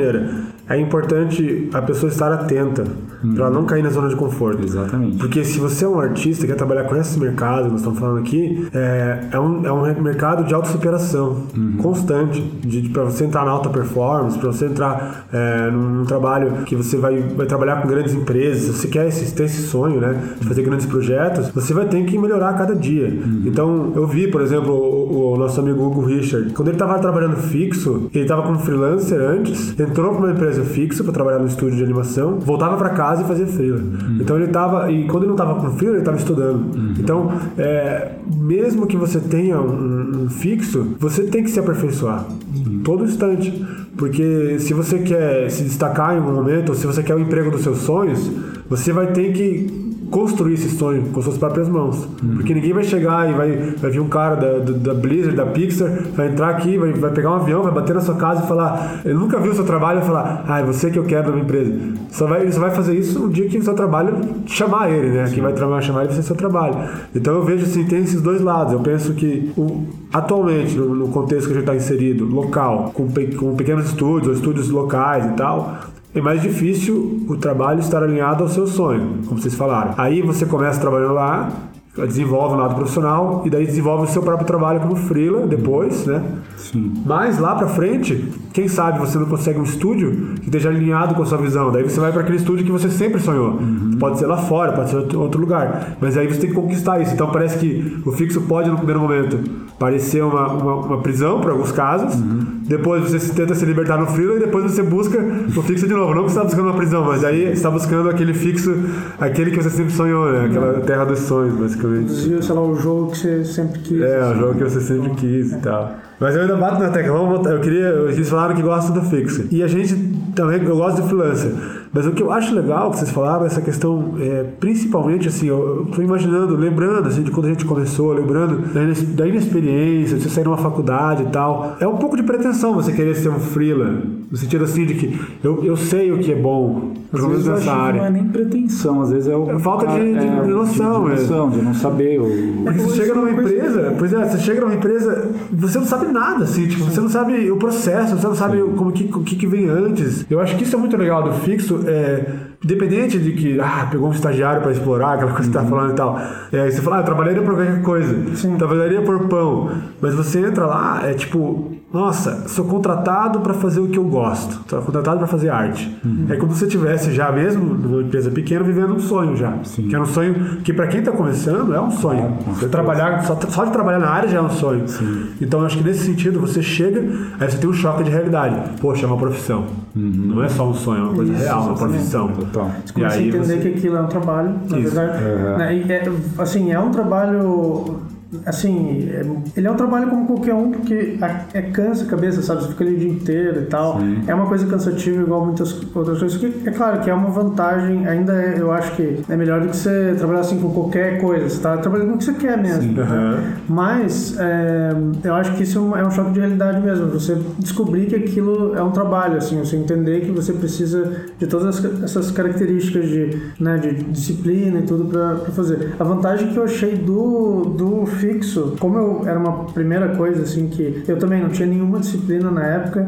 é 0.69 0.79
importante 0.79 1.67
a 1.73 1.81
pessoa 1.81 2.11
estar 2.11 2.31
atenta 2.31 2.83
hum. 3.23 3.33
para 3.33 3.49
não 3.49 3.65
cair 3.65 3.83
na 3.83 3.89
zona 3.89 4.07
de 4.07 4.15
conforto. 4.15 4.63
Exatamente. 4.63 5.17
Porque 5.17 5.43
se 5.43 5.59
você 5.59 5.83
é 5.83 5.87
um 5.87 5.99
artista 5.99 6.45
que 6.45 6.51
quer 6.51 6.57
trabalhar 6.57 6.83
com 6.83 6.95
esse 6.95 7.19
mercado 7.19 7.65
que 7.65 7.71
nós 7.71 7.79
estamos 7.79 7.99
falando 7.99 8.19
aqui, 8.19 8.69
é, 8.71 9.29
é, 9.31 9.39
um, 9.39 9.65
é 9.65 9.73
um 9.73 10.01
mercado 10.01 10.43
de 10.43 10.53
autossuperação 10.53 11.43
uhum. 11.57 11.77
constante, 11.81 12.39
de, 12.39 12.81
de 12.81 12.89
para 12.89 13.03
você 13.03 13.25
entrar 13.25 13.45
na 13.45 13.51
alta 13.51 13.67
performance, 13.69 14.37
para 14.37 14.51
você 14.51 14.65
entrar 14.65 15.25
é, 15.33 15.71
num, 15.71 15.89
num, 15.89 16.05
trabalho 16.05 16.63
que 16.65 16.75
você 16.75 16.97
vai, 16.97 17.19
vai 17.19 17.47
trabalhar 17.47 17.81
com 17.81 17.87
grandes 17.87 18.13
empresas, 18.13 18.61
se 18.61 18.73
você 18.73 18.87
quer 18.87 19.07
esse, 19.07 19.33
ter 19.33 19.45
esse 19.45 19.63
sonho, 19.63 19.99
né, 19.99 20.21
de 20.39 20.47
fazer 20.47 20.61
grandes 20.61 20.85
projetos, 20.85 21.49
você 21.49 21.73
vai 21.73 21.85
ter 21.85 22.03
que 22.05 22.15
melhorar 22.15 22.49
a 22.49 22.53
cada 22.53 22.75
dia. 22.75 23.07
Uhum. 23.07 23.43
Então, 23.45 23.91
eu 23.95 24.05
vi, 24.05 24.27
por 24.27 24.41
exemplo, 24.41 24.71
o, 24.71 25.33
o 25.33 25.37
nosso 25.37 25.59
amigo 25.59 25.83
Hugo 25.83 26.05
Richard, 26.05 26.53
quando 26.53 26.67
ele 26.67 26.75
estava 26.75 26.99
trabalhando 26.99 27.37
fixo, 27.37 28.07
ele 28.13 28.23
estava 28.23 28.43
como 28.43 28.59
freelancer 28.59 29.19
antes, 29.19 29.73
entrou 29.89 30.11
para 30.11 30.19
uma 30.19 30.31
empresa 30.31 30.63
fixo 30.63 31.03
para 31.03 31.13
trabalhar 31.13 31.39
no 31.39 31.47
estúdio 31.47 31.77
de 31.77 31.83
animação, 31.83 32.39
voltava 32.39 32.77
para 32.77 32.89
casa 32.91 33.23
e 33.23 33.25
fazia 33.25 33.47
freela. 33.47 33.79
Uhum. 33.79 34.17
Então 34.19 34.37
ele 34.37 34.47
tava 34.47 34.91
e 34.91 35.07
quando 35.07 35.23
ele 35.23 35.29
não 35.29 35.35
tava 35.35 35.55
com 35.55 35.71
freela, 35.71 35.95
ele 35.95 36.05
tava 36.05 36.17
estudando. 36.17 36.75
Uhum. 36.75 36.93
Então, 36.97 37.31
é, 37.57 38.13
mesmo 38.35 38.87
que 38.87 38.95
você 38.95 39.19
tenha 39.19 39.59
um, 39.59 40.23
um, 40.23 40.29
fixo, 40.29 40.95
você 40.99 41.23
tem 41.23 41.43
que 41.43 41.49
se 41.49 41.59
aperfeiçoar 41.59 42.25
uhum. 42.55 42.81
todo 42.83 43.03
instante, 43.03 43.65
porque 43.97 44.57
se 44.59 44.73
você 44.73 44.99
quer 44.99 45.49
se 45.49 45.63
destacar 45.63 46.15
em 46.15 46.19
um 46.19 46.33
momento, 46.33 46.69
ou 46.69 46.75
se 46.75 46.85
você 46.85 47.03
quer 47.03 47.15
o 47.15 47.19
emprego 47.19 47.51
dos 47.51 47.61
seus 47.61 47.79
sonhos, 47.79 48.29
você 48.69 48.93
vai 48.93 49.07
ter 49.07 49.33
que 49.33 49.88
construir 50.09 50.53
esse 50.53 50.69
sonho 50.69 51.03
com 51.11 51.21
suas 51.21 51.37
próprias 51.37 51.67
mãos. 51.69 52.07
Uhum. 52.21 52.37
Porque 52.37 52.53
ninguém 52.53 52.73
vai 52.73 52.83
chegar 52.83 53.29
e 53.29 53.33
vai, 53.33 53.51
vai 53.77 53.91
vir 53.91 53.99
um 53.99 54.07
cara 54.07 54.35
da, 54.35 54.59
da, 54.59 54.93
Blizzard, 54.93 55.35
da 55.35 55.45
Pixar, 55.45 55.89
vai 56.15 56.29
entrar 56.29 56.49
aqui, 56.49 56.77
vai, 56.77 56.91
vai 56.93 57.11
pegar 57.11 57.31
um 57.31 57.35
avião, 57.35 57.63
vai 57.63 57.71
bater 57.71 57.93
na 57.93 58.01
sua 58.01 58.15
casa 58.15 58.43
e 58.43 58.47
falar. 58.47 59.01
Ele 59.05 59.13
nunca 59.13 59.39
viu 59.39 59.51
o 59.51 59.55
seu 59.55 59.65
trabalho 59.65 59.99
e 59.99 60.03
falar, 60.03 60.43
ah, 60.47 60.59
é 60.59 60.63
você 60.63 60.89
que 60.89 60.97
eu 60.97 61.05
quero 61.05 61.27
na 61.27 61.33
minha 61.33 61.43
empresa. 61.43 61.73
Só 62.09 62.27
vai, 62.27 62.41
ele 62.41 62.51
só 62.51 62.59
vai 62.59 62.71
fazer 62.71 62.95
isso 62.95 63.19
no 63.19 63.29
dia 63.29 63.47
que 63.47 63.57
o 63.57 63.63
seu 63.63 63.73
trabalho 63.73 64.17
chamar 64.45 64.91
ele, 64.91 65.09
né? 65.09 65.27
Sim. 65.27 65.35
Quem 65.35 65.43
vai 65.43 65.53
trabalhar, 65.53 65.81
chamar 65.81 65.99
ele 66.01 66.09
vai 66.09 66.15
ser 66.15 66.23
seu 66.23 66.35
trabalho. 66.35 66.75
Então 67.15 67.35
eu 67.35 67.43
vejo 67.43 67.63
assim, 67.65 67.85
tem 67.85 67.99
esses 67.99 68.21
dois 68.21 68.41
lados. 68.41 68.73
Eu 68.73 68.79
penso 68.79 69.13
que 69.13 69.51
o, 69.57 69.85
atualmente, 70.11 70.75
no, 70.75 70.95
no 70.95 71.07
contexto 71.09 71.47
que 71.47 71.53
a 71.53 71.55
gente 71.55 71.63
está 71.63 71.75
inserido, 71.75 72.25
local, 72.25 72.91
com, 72.93 73.07
com 73.37 73.55
pequenos 73.55 73.85
estúdios 73.85 74.27
ou 74.27 74.33
estúdios 74.33 74.69
locais 74.69 75.25
e 75.25 75.33
tal, 75.33 75.77
é 76.13 76.21
mais 76.21 76.41
difícil 76.41 77.25
o 77.27 77.37
trabalho 77.37 77.79
estar 77.79 78.01
alinhado 78.01 78.43
ao 78.43 78.49
seu 78.49 78.65
sonho, 78.65 79.19
como 79.27 79.39
vocês 79.39 79.53
falaram. 79.53 79.93
Aí 79.97 80.21
você 80.21 80.45
começa 80.45 80.79
trabalhando 80.79 81.13
lá, 81.13 81.49
desenvolve 81.95 82.55
um 82.55 82.57
lado 82.57 82.75
profissional 82.75 83.43
e 83.45 83.49
daí 83.49 83.65
desenvolve 83.65 84.05
o 84.05 84.07
seu 84.07 84.21
próprio 84.21 84.45
trabalho 84.45 84.79
como 84.79 84.95
freela 84.95 85.45
depois, 85.45 86.05
né? 86.05 86.23
Sim. 86.57 86.93
Mas 87.05 87.39
lá 87.39 87.55
para 87.55 87.67
frente, 87.67 88.31
quem 88.53 88.67
sabe 88.67 88.99
você 88.99 89.17
não 89.17 89.25
consegue 89.25 89.59
um 89.59 89.63
estúdio 89.63 90.35
que 90.35 90.45
esteja 90.45 90.69
alinhado 90.69 91.15
com 91.15 91.23
a 91.23 91.25
sua 91.25 91.37
visão. 91.37 91.71
Daí 91.71 91.83
você 91.83 91.99
vai 91.99 92.11
para 92.11 92.21
aquele 92.21 92.37
estúdio 92.37 92.65
que 92.65 92.71
você 92.71 92.89
sempre 92.89 93.19
sonhou. 93.19 93.51
Uhum. 93.51 93.97
Pode 93.99 94.17
ser 94.19 94.27
lá 94.27 94.37
fora, 94.37 94.71
pode 94.71 94.89
ser 94.89 94.97
outro, 94.97 95.19
outro 95.19 95.41
lugar. 95.41 95.97
Mas 95.99 96.17
aí 96.17 96.27
você 96.27 96.39
tem 96.39 96.49
que 96.49 96.55
conquistar 96.55 97.01
isso. 97.01 97.13
Então 97.13 97.31
parece 97.31 97.57
que 97.59 98.01
o 98.05 98.11
fixo 98.11 98.41
pode 98.41 98.69
no 98.69 98.77
primeiro 98.77 99.01
momento 99.01 99.39
parecer 99.79 100.23
uma, 100.23 100.47
uma, 100.47 100.75
uma 100.75 100.97
prisão 101.01 101.39
para 101.39 101.51
alguns 101.51 101.71
casos. 101.71 102.13
Uhum. 102.15 102.59
Depois 102.67 103.11
você 103.11 103.33
tenta 103.33 103.55
se 103.55 103.65
libertar 103.65 103.97
no 103.97 104.05
freela 104.05 104.35
e 104.35 104.39
depois 104.39 104.71
você 104.71 104.83
busca 104.83 105.17
o 105.17 105.61
fixo 105.63 105.87
de 105.87 105.93
novo. 105.93 106.13
Não 106.13 106.25
que 106.25 106.31
você 106.31 106.37
está 106.37 106.43
buscando 106.43 106.67
uma 106.67 106.77
prisão, 106.77 107.05
mas 107.05 107.23
aí 107.23 107.45
você 107.45 107.53
está 107.53 107.71
buscando 107.71 108.09
aquele 108.09 108.33
fixo, 108.33 108.75
aquele 109.19 109.51
que 109.51 109.57
você 109.63 109.69
sempre 109.69 109.91
sonhou, 109.91 110.31
né? 110.31 110.45
Aquela 110.45 110.73
uhum. 110.73 110.81
terra 110.81 111.05
dos 111.05 111.19
sonhos, 111.19 111.55
basicamente 111.55 111.79
basicamente. 111.79 112.43
sei 112.43 112.55
lá, 112.55 112.61
o 112.61 112.75
jogo 112.75 113.11
que 113.11 113.17
você 113.17 113.45
sempre 113.45 113.79
quis. 113.79 114.01
É, 114.01 114.23
o 114.23 114.35
jogo 114.35 114.55
que 114.55 114.63
você 114.63 114.81
sempre 114.81 115.09
quis 115.11 115.51
e 115.51 115.57
tal. 115.57 115.95
Mas 116.19 116.35
eu 116.35 116.41
ainda 116.41 116.57
bato 116.57 116.79
na 116.81 116.89
tecla. 116.89 117.13
Vamos 117.13 117.29
voltar. 117.29 117.51
Eu 117.51 117.61
queria. 117.61 117.87
Eles 118.11 118.29
falaram 118.29 118.55
que 118.55 118.61
gostam 118.61 118.93
do 118.93 119.01
fixo. 119.09 119.47
E 119.49 119.63
a 119.63 119.67
gente 119.67 119.95
também. 120.35 120.61
Eu 120.63 120.75
gosto 120.75 121.01
de 121.01 121.07
freelancer. 121.07 121.51
Mas 121.91 122.05
o 122.05 122.11
que 122.11 122.21
eu 122.21 122.31
acho 122.31 122.53
legal 122.53 122.91
que 122.91 122.97
vocês 122.97 123.09
falaram, 123.09 123.45
essa 123.45 123.61
questão, 123.61 124.13
é, 124.19 124.43
principalmente 124.59 125.27
assim, 125.27 125.47
eu 125.47 125.85
estou 125.89 126.03
imaginando, 126.03 126.55
lembrando 126.55 127.07
assim, 127.07 127.23
de 127.23 127.31
quando 127.31 127.47
a 127.47 127.49
gente 127.49 127.65
começou, 127.65 128.13
lembrando 128.13 128.73
da 129.15 129.27
inexperiência, 129.27 130.17
de 130.17 130.23
você 130.23 130.29
sair 130.29 130.43
de 130.43 130.49
uma 130.49 130.57
faculdade 130.57 131.23
e 131.23 131.27
tal. 131.27 131.77
É 131.79 131.87
um 131.87 131.97
pouco 131.97 132.15
de 132.15 132.23
pretensão 132.23 132.73
você 132.73 132.91
querer 132.91 133.15
ser 133.15 133.29
um 133.29 133.39
freela, 133.39 134.03
no 134.31 134.37
sentido 134.37 134.63
assim 134.63 134.85
de 134.85 134.93
que 134.93 135.19
eu, 135.43 135.63
eu 135.63 135.75
sei 135.75 136.11
o 136.11 136.19
que 136.19 136.31
é 136.31 136.35
bom, 136.35 136.93
pelo 137.11 137.29
menos 137.29 137.47
nessa 137.47 137.73
área. 137.73 138.01
Não 138.01 138.07
é 138.07 138.11
nem 138.11 138.25
pretensão, 138.25 139.01
às 139.01 139.09
vezes 139.09 139.27
é, 139.27 139.35
o, 139.35 139.49
é 139.49 139.59
falta 139.59 139.87
de, 139.87 140.13
de, 140.13 140.25
é, 140.25 140.41
de 140.41 140.49
noção, 140.49 141.03
de, 141.05 141.09
noção, 141.09 141.49
de 141.49 141.61
não 141.61 141.73
saber. 141.73 142.19
Porque 142.63 142.79
você 142.79 142.95
chega 142.97 143.15
numa 143.15 143.31
empresa, 143.31 143.95
pois 143.97 144.13
é, 144.13 144.25
você 144.25 144.37
chega 144.39 144.61
numa 144.61 144.75
empresa, 144.75 145.29
você 145.51 145.79
não 145.79 145.85
sabe 145.85 146.11
nada, 146.11 146.43
assim, 146.43 146.67
tipo, 146.67 146.83
você 146.83 147.01
não 147.01 147.09
sabe 147.09 147.49
o 147.49 147.57
processo, 147.57 148.15
você 148.15 148.27
não 148.27 148.35
sabe 148.35 148.57
Sim. 148.57 148.73
como 148.75 148.91
que, 148.91 149.03
o 149.05 149.23
que, 149.23 149.35
que 149.35 149.47
vem 149.47 149.67
antes. 149.67 150.25
Eu 150.29 150.39
acho 150.39 150.55
que 150.55 150.63
isso 150.63 150.75
é 150.75 150.79
muito 150.79 150.95
legal 150.95 151.23
do 151.23 151.33
fixo 151.39 151.81
é, 151.87 152.25
independente 152.63 153.17
de 153.17 153.31
que, 153.31 153.59
ah, 153.59 153.87
pegou 153.89 154.09
um 154.09 154.11
estagiário 154.11 154.61
para 154.61 154.71
explorar, 154.71 155.13
aquela 155.13 155.31
coisa 155.31 155.47
que 155.49 155.53
você 155.53 155.59
tá 155.59 155.63
uhum. 155.63 155.69
falando 155.69 155.91
e 155.91 155.95
tal. 155.95 156.19
É, 156.51 156.61
aí 156.61 156.71
você 156.71 156.81
fala, 156.81 156.97
ah, 156.97 156.99
eu 156.99 157.05
trabalharia 157.05 157.41
por 157.41 157.55
qualquer 157.55 157.81
coisa, 157.81 158.35
Sim. 158.35 158.57
trabalharia 158.57 159.01
por 159.01 159.27
pão. 159.27 159.71
Mas 160.01 160.13
você 160.13 160.39
entra 160.39 160.65
lá, 160.65 161.01
é 161.05 161.13
tipo, 161.13 161.71
nossa, 161.91 162.47
sou 162.47 162.65
contratado 162.65 163.39
para 163.39 163.53
fazer 163.53 163.79
o 163.79 163.87
que 163.87 163.97
eu 163.97 164.03
gosto, 164.03 164.59
sou 164.69 164.81
contratado 164.81 165.17
para 165.17 165.27
fazer 165.27 165.49
arte. 165.49 165.97
Uhum. 166.05 166.27
É 166.29 166.35
como 166.35 166.53
se 166.53 166.59
você 166.59 166.67
tivesse 166.67 167.11
já 167.11 167.31
mesmo 167.31 167.73
numa 167.73 168.01
empresa 168.03 168.29
pequena 168.29 168.63
vivendo 168.63 168.93
um 168.93 168.99
sonho 168.99 169.35
já, 169.35 169.57
Sim. 169.63 169.87
que 169.87 169.95
é 169.95 169.99
um 169.99 170.05
sonho 170.05 170.57
que 170.63 170.71
para 170.73 170.87
quem 170.87 170.99
está 170.99 171.11
começando 171.11 171.73
é 171.73 171.81
um 171.81 171.89
sonho. 171.89 172.37
você 172.45 172.67
trabalhar 172.67 173.23
só, 173.23 173.39
só, 173.49 173.65
de 173.65 173.71
trabalhar 173.71 173.99
na 173.99 174.09
área 174.09 174.29
já 174.29 174.37
é 174.37 174.41
um 174.41 174.49
sonho. 174.49 174.87
Sim. 174.87 175.29
Então 175.41 175.65
acho 175.65 175.77
que 175.77 175.83
nesse 175.83 176.05
sentido 176.05 176.39
você 176.39 176.61
chega, 176.61 176.99
aí 177.39 177.49
você 177.49 177.57
tem 177.57 177.69
um 177.69 177.73
choque 177.73 178.03
de 178.03 178.11
realidade. 178.11 178.55
Poxa, 178.79 179.05
é 179.05 179.07
uma 179.07 179.17
profissão. 179.17 179.65
Uhum. 179.95 180.33
Não 180.35 180.43
é 180.43 180.49
só 180.49 180.69
um 180.69 180.73
sonho, 180.73 180.99
é 180.99 181.03
uma 181.05 181.13
coisa 181.13 181.33
Isso, 181.33 181.41
real, 181.41 181.63
uma 181.63 181.75
profissão. 181.75 182.31
Total. 182.51 182.71
Você 182.85 182.93
começa 182.93 183.17
a 183.17 183.21
entender 183.21 183.45
você... 183.45 183.57
que 183.57 183.67
aquilo 183.77 183.97
é 183.97 184.01
um 184.01 184.07
trabalho, 184.07 184.59
na 184.69 184.79
Isso. 184.79 184.95
verdade. 184.95 185.23
Uhum. 185.23 185.57
Né? 185.57 185.85
É, 185.89 186.41
assim, 186.41 186.71
é 186.71 186.79
um 186.79 186.91
trabalho 186.91 188.01
assim, 188.45 189.09
é, 189.09 189.25
ele 189.57 189.67
é 189.67 189.71
um 189.71 189.75
trabalho 189.75 190.09
como 190.09 190.27
qualquer 190.27 190.53
um, 190.53 190.71
porque 190.71 191.17
é 191.53 191.61
cansa 191.61 192.03
a 192.03 192.07
cabeça, 192.07 192.41
sabe? 192.41 192.63
Você 192.63 192.69
fica 192.69 192.83
ali 192.83 192.95
o 192.95 192.99
dia 192.99 193.09
inteiro 193.09 193.61
e 193.61 193.65
tal. 193.65 193.99
Sim. 193.99 194.23
É 194.27 194.35
uma 194.35 194.45
coisa 194.45 194.65
cansativa 194.67 195.21
igual 195.21 195.45
muitas 195.45 195.73
outras 195.95 196.19
coisas. 196.19 196.37
Que, 196.37 196.69
é 196.69 196.71
claro 196.71 196.99
que 197.01 197.09
é 197.09 197.13
uma 197.13 197.29
vantagem, 197.29 198.07
ainda 198.07 198.33
é, 198.33 198.59
eu 198.59 198.71
acho 198.71 198.95
que 198.95 199.19
é 199.27 199.35
melhor 199.35 199.61
do 199.61 199.69
que 199.69 199.77
você 199.77 200.15
trabalhar 200.17 200.41
assim 200.41 200.59
com 200.59 200.71
qualquer 200.71 201.19
coisa. 201.19 201.49
Você 201.49 201.61
tá 201.61 201.77
trabalhando 201.77 202.09
com 202.09 202.15
o 202.15 202.17
que 202.17 202.25
você 202.25 202.33
quer 202.33 202.57
mesmo. 202.57 202.93
Né? 202.93 203.57
Mas 203.67 204.37
é, 204.39 204.91
eu 205.23 205.33
acho 205.33 205.55
que 205.55 205.63
isso 205.63 205.95
é 205.95 206.05
um 206.05 206.11
choque 206.11 206.31
de 206.31 206.39
realidade 206.39 206.81
mesmo. 206.81 207.07
Você 207.07 207.37
descobrir 207.57 208.05
que 208.07 208.15
aquilo 208.15 208.75
é 208.75 208.83
um 208.83 208.91
trabalho, 208.91 209.37
assim, 209.37 209.57
você 209.57 209.75
entender 209.75 210.21
que 210.21 210.31
você 210.31 210.53
precisa 210.53 211.25
de 211.37 211.47
todas 211.47 211.83
essas 212.03 212.31
características 212.31 213.07
de, 213.07 213.37
né, 213.59 213.77
de 213.77 214.03
disciplina 214.03 214.79
e 214.79 214.83
tudo 214.83 215.05
para 215.05 215.37
fazer. 215.51 215.95
A 215.99 216.03
vantagem 216.03 216.49
que 216.49 216.57
eu 216.57 216.63
achei 216.63 216.95
do, 216.95 217.63
do 217.63 218.05
fixo, 218.19 218.75
como 218.79 218.97
eu 218.97 219.27
era 219.27 219.39
uma 219.39 219.65
primeira 219.65 220.15
coisa 220.15 220.43
assim 220.43 220.67
que 220.67 221.03
eu 221.07 221.17
também 221.17 221.41
não 221.41 221.49
tinha 221.49 221.67
nenhuma 221.67 221.99
disciplina 221.99 222.51
na 222.51 222.65
época, 222.65 223.07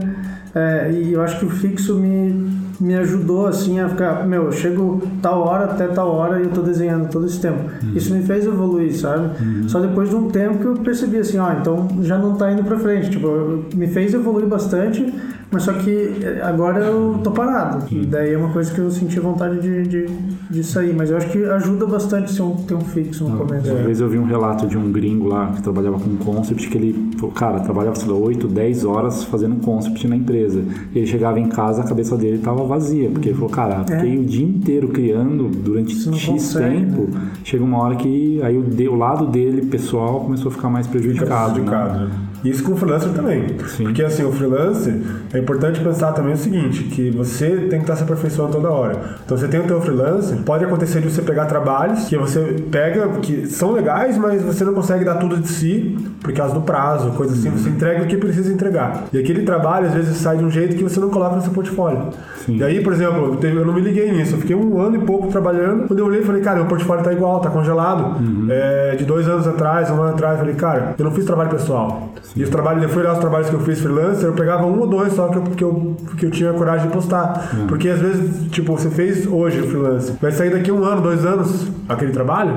é, 0.56 0.92
e 0.92 1.14
eu 1.14 1.22
acho 1.22 1.40
que 1.40 1.46
o 1.46 1.50
fixo 1.50 1.96
me, 1.96 2.61
me 2.82 2.96
ajudou 2.96 3.46
assim 3.46 3.80
a 3.80 3.88
ficar, 3.88 4.28
meu, 4.28 4.46
eu 4.46 4.52
chego 4.52 5.00
tal 5.22 5.42
hora 5.42 5.66
até 5.66 5.88
tal 5.88 6.10
hora 6.10 6.40
e 6.40 6.46
eu 6.46 6.50
tô 6.50 6.62
desenhando 6.62 7.10
todo 7.10 7.28
esse 7.28 7.40
tempo. 7.40 7.60
Uhum. 7.84 7.94
Isso 7.96 8.12
me 8.12 8.24
fez 8.24 8.46
evoluir, 8.46 8.98
sabe? 8.98 9.30
Uhum. 9.40 9.70
Só 9.70 9.80
depois 9.80 10.10
de 10.10 10.16
um 10.16 10.30
tempo 10.30 10.58
que 10.58 10.66
eu 10.66 10.74
percebi 10.74 11.18
assim, 11.18 11.38
ó, 11.38 11.54
então 11.54 11.88
já 12.02 12.18
não 12.18 12.36
tá 12.36 12.52
indo 12.52 12.64
pra 12.64 12.80
frente. 12.80 13.12
Tipo, 13.12 13.64
me 13.76 13.88
fez 13.88 14.16
evoluir 14.16 14.48
bastante, 14.48 15.14
mas 15.52 15.64
só 15.64 15.74
que 15.74 15.92
eh, 16.24 16.42
agora 16.42 16.80
eu 16.80 17.20
tô 17.22 17.30
parado. 17.32 17.88
Sim. 17.90 18.08
Daí 18.10 18.34
é 18.34 18.38
uma 18.38 18.50
coisa 18.54 18.74
que 18.74 18.80
eu 18.80 18.90
senti 18.90 19.20
vontade 19.20 19.60
de, 19.60 19.84
de, 19.84 20.06
de 20.50 20.64
sair. 20.64 20.94
Mas 20.96 21.12
eu 21.12 21.18
acho 21.18 21.30
que 21.30 21.44
ajuda 21.44 21.86
bastante 21.86 22.32
se 22.32 22.42
um, 22.42 22.56
ter 22.56 22.74
um 22.74 22.82
fixo 22.82 23.28
no 23.28 23.38
começo. 23.38 23.70
Uma 23.70 23.84
vez 23.84 24.00
eu 24.00 24.08
vi 24.08 24.18
um 24.18 24.26
relato 24.26 24.66
de 24.66 24.78
um 24.78 24.92
gringo 24.92 25.28
lá 25.28 25.52
que 25.52 25.62
trabalhava 25.62 26.00
com 26.00 26.16
concept, 26.16 26.70
que 26.70 26.78
ele, 26.78 27.12
cara, 27.36 27.60
trabalhava, 27.60 27.96
sei 27.96 28.10
lá, 28.10 28.16
8, 28.16 28.48
10 28.48 28.86
horas 28.86 29.24
fazendo 29.26 29.58
concept 29.58 30.08
na 30.08 30.16
empresa. 30.16 30.64
Ele 30.96 31.06
chegava 31.06 31.38
em 31.38 31.50
casa, 31.50 31.82
a 31.82 31.86
cabeça 31.86 32.16
dele 32.16 32.38
tava 32.38 32.64
vazia, 32.72 33.10
porque 33.10 33.30
ele 33.30 33.36
falou, 33.36 33.50
cara, 33.50 33.84
é. 33.90 33.96
fiquei 33.96 34.18
o 34.18 34.24
dia 34.24 34.46
inteiro 34.46 34.88
criando 34.88 35.50
durante 35.50 35.94
X 35.94 36.26
consegue, 36.26 36.86
tempo. 36.86 37.10
Né? 37.12 37.22
Chega 37.44 37.64
uma 37.64 37.80
hora 37.80 37.96
que 37.96 38.42
aí 38.42 38.58
o, 38.58 38.64
de, 38.64 38.88
o 38.88 38.96
lado 38.96 39.28
dele, 39.28 39.66
pessoal, 39.66 40.22
começou 40.22 40.50
a 40.50 40.54
ficar 40.54 40.70
mais 40.70 40.88
prejudicado. 40.88 41.60
Né? 41.60 41.66
prejudicado. 41.66 42.00
Né? 42.06 42.12
Isso 42.44 42.64
com 42.64 42.72
o 42.72 42.76
freelancer 42.76 43.12
também. 43.12 43.48
Sim. 43.68 43.84
Porque 43.84 44.04
assim, 44.04 44.24
o 44.24 44.32
freelancer, 44.32 44.96
é 45.32 45.38
importante 45.38 45.80
pensar 45.80 46.12
também 46.14 46.34
o 46.34 46.38
seguinte, 46.38 46.84
que 46.86 47.12
você 47.12 47.50
tem 47.50 47.80
que 47.80 47.84
estar 47.84 47.96
se 47.96 48.04
aperfeiçoando 48.04 48.54
toda 48.54 48.70
hora. 48.70 49.18
Então 49.24 49.38
você 49.38 49.48
tem 49.48 49.60
o 49.60 49.64
teu 49.64 49.80
freelancer, 49.82 50.38
pode 50.40 50.66
acontecer 50.66 51.02
de 51.02 51.10
você 51.10 51.22
pegar 51.22 51.46
trabalhos 51.46 52.06
que 52.06 52.18
você 52.18 52.56
pega, 52.72 53.08
que 53.22 53.46
são 53.46 53.74
legais, 53.74 54.18
mas 54.18 54.42
você 54.42 54.64
não 54.64 54.74
consegue 54.74 55.06
dar 55.06 55.16
tudo 55.16 55.38
de 55.38 55.48
si, 55.48 55.98
por 56.20 56.34
causa 56.34 56.54
do 56.54 56.62
prazo, 56.62 57.12
coisa 57.12 57.34
assim, 57.34 57.50
você 57.50 57.70
entrega 57.70 58.04
o 58.04 58.08
que 58.08 58.18
precisa 58.18 58.52
entregar. 58.52 59.04
E 59.14 59.20
aquele 59.20 59.44
trabalho, 59.44 59.88
às 59.88 59.94
vezes, 59.94 60.18
sai 60.18 60.38
de 60.38 60.44
um 60.44 60.50
jeito 60.50 60.76
que 60.76 60.84
você 60.84 61.00
não 61.00 61.10
coloca 61.10 61.36
no 61.36 61.42
seu 61.44 61.52
portfólio. 61.52 62.10
Sim. 62.46 62.58
E 62.58 62.64
aí, 62.64 62.82
por 62.82 62.94
exemplo, 62.94 63.38
eu 63.42 63.66
não 63.66 63.74
me 63.74 63.82
liguei 63.82 64.12
nisso, 64.12 64.36
eu 64.36 64.40
fiquei 64.40 64.56
um 64.56 64.80
ano 64.80 64.98
e 64.98 65.00
pouco 65.00 65.28
trabalhando, 65.28 65.88
quando 65.88 66.00
eu 66.00 66.06
olhei, 66.06 66.22
falei, 66.22 66.42
cara, 66.42 66.58
meu 66.58 66.66
portfólio 66.66 67.04
tá 67.04 67.14
igual, 67.14 67.40
tá 67.40 67.50
congelado. 67.50 68.18
É, 68.50 68.96
de 68.96 69.06
dois 69.06 69.28
anos 69.28 69.48
atrás, 69.48 69.90
um 69.90 70.02
ano 70.02 70.10
atrás, 70.10 70.34
eu 70.34 70.40
falei, 70.40 70.56
cara, 70.56 70.96
eu 70.98 71.06
não 71.06 71.12
fiz 71.12 71.26
trabalho 71.26 71.50
pessoal. 71.50 72.10
E 72.36 72.44
os 72.44 72.50
trabalhos, 72.50 72.84
eu 72.84 72.90
fui 72.90 73.02
olhar 73.02 73.14
os 73.14 73.20
trabalhos 73.20 73.50
que 73.50 73.56
eu 73.56 73.60
fiz 73.62 73.80
freelancer, 73.80 74.28
eu 74.28 74.34
pegava 74.34 74.66
um 74.66 74.80
ou 74.80 74.88
dois 74.88 75.14
só 75.14 75.28
que 75.28 75.38
eu, 75.38 75.42
que 75.44 75.64
eu, 75.64 75.96
que 76.18 76.26
eu 76.26 76.32
tinha 76.32 76.54
coragem 76.54 76.88
de 76.88 76.94
postar. 76.94 77.52
Porque 77.68 77.90
às 77.90 78.00
vezes, 78.00 78.50
tipo, 78.52 78.78
você 78.78 78.90
fez 78.90 79.28
hoje 79.28 79.60
o 79.60 79.68
freelancer, 79.68 80.16
vai 80.22 80.32
sair 80.32 80.52
daqui 80.52 80.72
um 80.72 80.84
ano, 80.84 81.02
dois 81.02 81.26
anos 81.26 81.68
aquele 81.88 82.12
trabalho, 82.12 82.56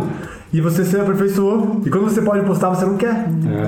e 0.54 0.60
você 0.60 0.84
se 0.84 0.96
aperfeiçoou. 0.96 1.82
E 1.84 1.90
quando 1.90 2.04
você 2.04 2.22
pode 2.22 2.46
postar, 2.46 2.68
você 2.68 2.86
não 2.86 2.96
quer. 2.96 3.26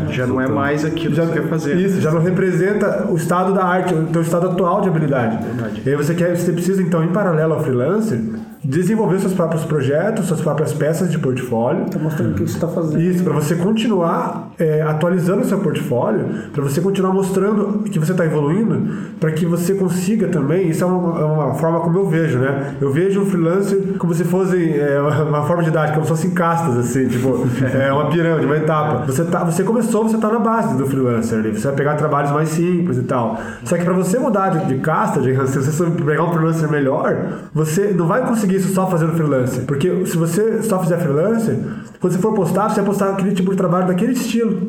É, 0.08 0.12
Já 0.12 0.24
não 0.24 0.40
é 0.40 0.46
mais 0.46 0.84
aquilo 0.84 1.16
que 1.16 1.20
você 1.20 1.32
quer 1.32 1.48
fazer. 1.48 1.76
Isso, 1.76 2.00
já 2.00 2.12
não 2.12 2.22
representa 2.22 3.08
o 3.10 3.16
estado 3.16 3.52
da 3.52 3.64
arte, 3.64 3.92
o 3.92 4.04
teu 4.04 4.22
estado 4.22 4.46
atual 4.50 4.80
de 4.82 4.88
habilidade. 4.88 5.44
Verdade. 5.44 5.82
E 5.84 5.88
aí 5.90 5.96
você 5.96 6.14
quer, 6.14 6.36
você 6.36 6.52
precisa 6.52 6.80
então, 6.80 7.02
em 7.02 7.08
paralelo 7.08 7.54
ao 7.54 7.60
freelancer, 7.60 8.20
desenvolver 8.66 9.20
seus 9.20 9.32
próprios 9.32 9.64
projetos, 9.64 10.26
suas 10.26 10.40
próprias 10.40 10.72
peças 10.72 11.10
de 11.10 11.18
portfólio. 11.18 11.86
Tá 11.86 11.98
mostrando 11.98 12.32
o 12.32 12.34
que 12.34 12.42
você 12.42 12.54
está 12.54 12.68
fazendo. 12.68 13.00
Isso, 13.00 13.22
para 13.22 13.32
você 13.32 13.54
continuar 13.54 14.52
é, 14.58 14.82
atualizando 14.82 15.44
seu 15.44 15.58
portfólio, 15.58 16.26
para 16.52 16.62
você 16.62 16.80
continuar 16.80 17.12
mostrando 17.12 17.84
que 17.84 17.98
você 17.98 18.12
está 18.12 18.24
evoluindo, 18.24 18.88
para 19.20 19.30
que 19.30 19.46
você 19.46 19.74
consiga 19.74 20.28
também, 20.28 20.68
isso 20.68 20.82
é 20.82 20.86
uma, 20.86 21.20
é 21.20 21.24
uma 21.24 21.54
forma 21.54 21.80
como 21.80 21.98
eu 21.98 22.08
vejo, 22.08 22.38
né? 22.38 22.74
Eu 22.80 22.92
vejo 22.92 23.22
o 23.22 23.26
freelancer 23.26 23.78
como 23.98 24.12
se 24.14 24.24
fosse 24.24 24.78
é, 24.78 25.00
uma 25.00 25.44
forma 25.44 25.62
didática, 25.62 25.94
como 25.94 26.04
se 26.04 26.10
fossem 26.10 26.30
castas, 26.30 26.76
assim, 26.76 27.08
tipo, 27.08 27.46
é 27.72 27.92
uma 27.92 28.06
pirâmide, 28.10 28.46
uma 28.46 28.56
etapa. 28.56 29.06
Você, 29.06 29.24
tá, 29.24 29.44
você 29.44 29.62
começou, 29.62 30.02
você 30.04 30.16
está 30.16 30.28
na 30.28 30.38
base 30.38 30.76
do 30.76 30.86
freelancer 30.86 31.38
ali, 31.38 31.52
você 31.52 31.66
vai 31.68 31.76
pegar 31.76 31.94
trabalhos 31.94 32.32
mais 32.32 32.48
simples 32.48 32.98
e 32.98 33.02
tal. 33.02 33.38
Só 33.64 33.76
que 33.76 33.84
para 33.84 33.92
você 33.92 34.18
mudar 34.18 34.48
de, 34.50 34.66
de 34.66 34.80
casta, 34.80 35.20
de, 35.20 35.34
se 35.46 35.58
você 35.58 35.90
pegar 36.04 36.24
um 36.24 36.32
freelancer 36.32 36.70
melhor, 36.70 37.16
você 37.54 37.94
não 37.96 38.06
vai 38.06 38.26
conseguir 38.26 38.55
isso 38.56 38.72
só 38.74 38.86
fazendo 38.88 39.12
freelancer, 39.12 39.64
porque 39.64 40.04
se 40.06 40.16
você 40.16 40.62
só 40.62 40.82
fizer 40.82 40.98
freelancer, 40.98 41.56
quando 42.00 42.12
você 42.12 42.18
for 42.18 42.34
postar, 42.34 42.68
você 42.68 42.76
vai 42.76 42.84
postar 42.84 43.10
aquele 43.10 43.32
tipo 43.34 43.50
de 43.50 43.56
trabalho 43.56 43.86
daquele 43.86 44.12
estilo. 44.12 44.68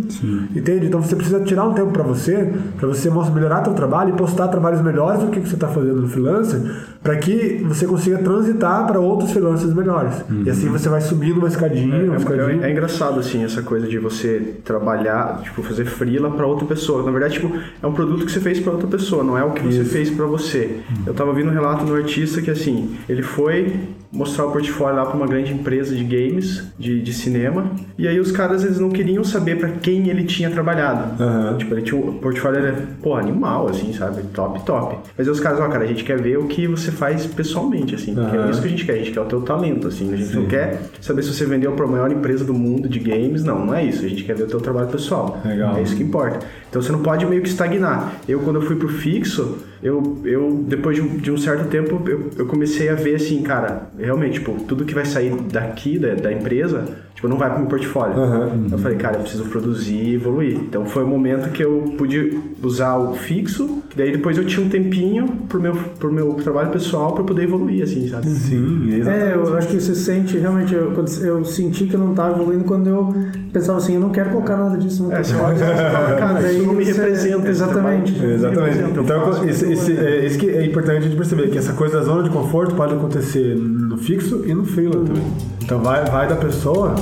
Entende? 0.55 0.87
Então 0.87 1.01
você 1.01 1.15
precisa 1.15 1.39
tirar 1.41 1.65
um 1.65 1.73
tempo 1.73 1.91
para 1.91 2.03
você, 2.03 2.51
para 2.77 2.87
você 2.87 3.09
melhorar 3.33 3.61
teu 3.61 3.73
trabalho 3.73 4.11
e 4.13 4.17
postar 4.17 4.47
trabalhos 4.47 4.81
melhores 4.81 5.21
do 5.21 5.27
que 5.27 5.39
você 5.39 5.55
está 5.55 5.67
fazendo 5.67 6.01
no 6.01 6.07
freelancer, 6.07 6.61
para 7.03 7.15
que 7.17 7.63
você 7.67 7.85
consiga 7.85 8.17
transitar 8.19 8.85
para 8.87 8.99
outros 8.99 9.31
freelancers 9.31 9.73
melhores. 9.73 10.13
E 10.45 10.49
assim 10.49 10.69
você 10.69 10.87
vai 10.89 11.01
subindo 11.01 11.37
uma 11.37 11.47
escadinha, 11.47 12.03
uma 12.05 12.15
É, 12.15 12.17
escadinha. 12.17 12.65
é 12.65 12.71
engraçado, 12.71 13.19
assim, 13.19 13.43
essa 13.43 13.61
coisa 13.61 13.87
de 13.87 13.97
você 13.99 14.55
trabalhar, 14.63 15.41
tipo, 15.43 15.61
fazer 15.63 15.85
freela 15.85 16.31
pra 16.31 16.45
outra 16.45 16.65
pessoa. 16.65 17.03
Na 17.03 17.11
verdade, 17.11 17.35
tipo, 17.35 17.51
é 17.81 17.87
um 17.87 17.93
produto 17.93 18.25
que 18.25 18.31
você 18.31 18.39
fez 18.39 18.59
pra 18.59 18.71
outra 18.71 18.87
pessoa, 18.87 19.23
não 19.23 19.37
é 19.37 19.43
o 19.43 19.51
que 19.51 19.63
você 19.63 19.83
fez 19.83 20.09
pra 20.09 20.25
você. 20.25 20.77
Eu 21.05 21.13
tava 21.13 21.33
vendo 21.33 21.49
um 21.49 21.53
relato 21.53 21.85
no 21.85 21.93
artista 21.95 22.41
que, 22.41 22.49
assim, 22.51 22.95
ele 23.07 23.21
foi 23.21 23.76
mostrar 24.11 24.45
o 24.45 24.51
portfólio 24.51 24.95
lá 24.95 25.05
pra 25.05 25.15
uma 25.15 25.27
grande 25.27 25.53
empresa 25.53 25.95
de 25.95 26.03
games, 26.03 26.63
de, 26.79 27.01
de 27.01 27.13
cinema, 27.13 27.71
e 27.97 28.07
aí 28.07 28.19
os 28.19 28.31
caras, 28.31 28.63
eles 28.63 28.79
não 28.79 28.89
queriam 28.89 29.23
saber 29.23 29.57
pra 29.57 29.69
quem 29.69 30.09
ele 30.09 30.23
tinha 30.23 30.49
trabalhado. 30.49 31.21
Aham. 31.21 31.57
Tipo, 31.57 31.73
ele 31.75 31.81
tinha, 31.81 31.99
o 31.99 32.13
portfólio 32.13 32.59
era, 32.59 32.75
pô, 33.01 33.15
animal, 33.15 33.69
assim, 33.69 33.93
sabe? 33.93 34.21
Top, 34.33 34.63
top. 34.65 34.97
Mas 35.17 35.27
aí 35.27 35.31
os 35.31 35.39
caras, 35.39 35.59
ó, 35.59 35.67
cara, 35.67 35.83
a 35.83 35.87
gente 35.87 36.03
quer 36.03 36.19
ver 36.19 36.37
o 36.37 36.47
que 36.47 36.67
você 36.67 36.91
faz 36.91 37.25
pessoalmente, 37.25 37.95
assim, 37.95 38.15
porque 38.15 38.37
é 38.37 38.49
isso 38.49 38.61
que 38.61 38.67
a 38.67 38.71
gente 38.71 38.85
quer, 38.85 38.93
a 38.93 38.97
gente 38.97 39.11
quer 39.11 39.21
o 39.21 39.25
teu 39.25 39.41
talento, 39.41 39.87
assim, 39.87 40.13
a 40.13 40.17
gente 40.17 40.35
não 40.35 40.45
quer 40.45 40.81
saber 41.01 41.23
se 41.23 41.33
você 41.33 41.45
vendeu 41.45 41.73
para 41.73 41.85
a 41.85 41.87
maior 41.87 42.11
empresa 42.11 42.45
do 42.45 42.53
mundo 42.53 42.87
de 42.87 42.99
games, 42.99 43.43
não, 43.43 43.65
não 43.65 43.75
é 43.75 43.83
isso, 43.83 44.05
a 44.05 44.07
gente 44.07 44.23
quer 44.23 44.35
ver 44.35 44.43
o 44.43 44.47
teu 44.47 44.61
trabalho 44.61 44.87
pessoal. 44.87 45.41
Legal. 45.43 45.77
É 45.77 45.81
isso 45.81 45.95
que 45.95 46.03
importa. 46.03 46.39
Então 46.69 46.81
você 46.81 46.91
não 46.91 47.01
pode 47.01 47.25
meio 47.25 47.41
que 47.41 47.49
estagnar. 47.49 48.13
Eu, 48.27 48.39
quando 48.39 48.57
eu 48.57 48.61
fui 48.61 48.75
pro 48.75 48.89
fixo, 48.89 49.57
eu, 49.81 50.21
eu 50.25 50.63
depois 50.67 50.95
de 50.95 51.01
um, 51.01 51.17
de 51.17 51.31
um 51.31 51.37
certo 51.37 51.69
tempo, 51.69 52.01
eu, 52.09 52.31
eu 52.37 52.45
comecei 52.45 52.89
a 52.89 52.95
ver 52.95 53.15
assim, 53.15 53.41
cara, 53.43 53.89
realmente, 53.97 54.39
tipo, 54.39 54.53
tudo 54.63 54.85
que 54.85 54.93
vai 54.93 55.05
sair 55.05 55.35
daqui, 55.43 55.99
da, 55.99 56.15
da 56.15 56.31
empresa, 56.31 57.06
tipo, 57.17 57.27
não 57.27 57.35
vai 57.37 57.49
pro 57.49 57.59
meu 57.59 57.67
portfólio. 57.67 58.15
Aham. 58.15 58.51
Eu 58.71 58.77
falei, 58.77 58.95
cara, 58.97 59.15
eu 59.17 59.21
preciso 59.21 59.43
produzir 59.45 59.95
e 59.95 60.13
evoluir. 60.15 60.55
Então 60.55 60.85
foi 60.85 61.03
o 61.03 61.07
momento 61.07 61.49
que 61.51 61.63
eu 61.63 61.93
pude 61.97 62.39
usar 62.63 62.95
o 62.97 63.13
fixo, 63.15 63.81
que 63.89 63.97
daí 63.97 64.11
depois 64.11 64.37
eu 64.37 64.45
tinha 64.45 64.63
um 64.65 64.69
tempinho 64.69 65.27
pro 65.49 65.59
meu, 65.59 65.73
pro 65.99 66.11
meu 66.11 66.33
trabalho 66.35 66.69
pessoal 66.69 67.13
para 67.13 67.23
poder 67.23 67.43
evoluir, 67.43 67.83
assim, 67.83 68.07
sabe? 68.07 68.27
Sim, 68.29 68.93
exatamente. 68.93 69.23
É, 69.31 69.35
eu 69.35 69.57
acho 69.57 69.67
que 69.67 69.81
você 69.81 69.95
sente, 69.95 70.37
realmente, 70.37 70.75
eu, 70.75 70.93
eu 71.23 71.43
senti 71.43 71.85
que 71.87 71.95
eu 71.95 71.99
não 71.99 72.11
estava 72.11 72.35
evoluindo 72.35 72.63
quando 72.65 72.87
eu 72.87 73.13
pensava 73.51 73.79
assim, 73.79 73.95
eu 73.95 74.01
não 74.01 74.09
quero 74.11 74.29
colocar 74.29 74.55
nada 74.55 74.77
disso 74.77 75.03
no 75.03 75.11
É, 75.11 75.21
e 75.21 75.23
fala, 75.23 76.15
cara, 76.19 76.51
isso 76.51 76.63
não 76.67 76.73
me 76.73 76.83
representa. 76.83 77.49
Exatamente. 77.49 78.13
trabalho. 78.13 78.33
Exatamente. 78.35 78.79
Então, 78.91 79.03
Então, 79.03 79.49
esse, 79.49 79.71
esse- 79.71 79.97
é, 79.97 80.25
isso 80.25 80.37
que 80.37 80.49
é 80.49 80.63
importante 80.65 80.97
a 80.97 81.01
gente 81.01 81.15
perceber, 81.15 81.49
que 81.49 81.57
essa 81.57 81.73
coisa 81.73 81.97
da 81.97 82.03
zona 82.03 82.21
de 82.23 82.29
conforto 82.29 82.75
pode 82.75 82.93
acontecer 82.93 83.55
no 83.55 83.97
fixo 83.97 84.43
e 84.45 84.53
no 84.53 84.63
freela 84.65 85.03
também. 85.03 85.23
Então 85.67 85.81
vai, 85.81 86.05
vai 86.05 86.25
da 86.29 86.37
pessoa 86.37 86.95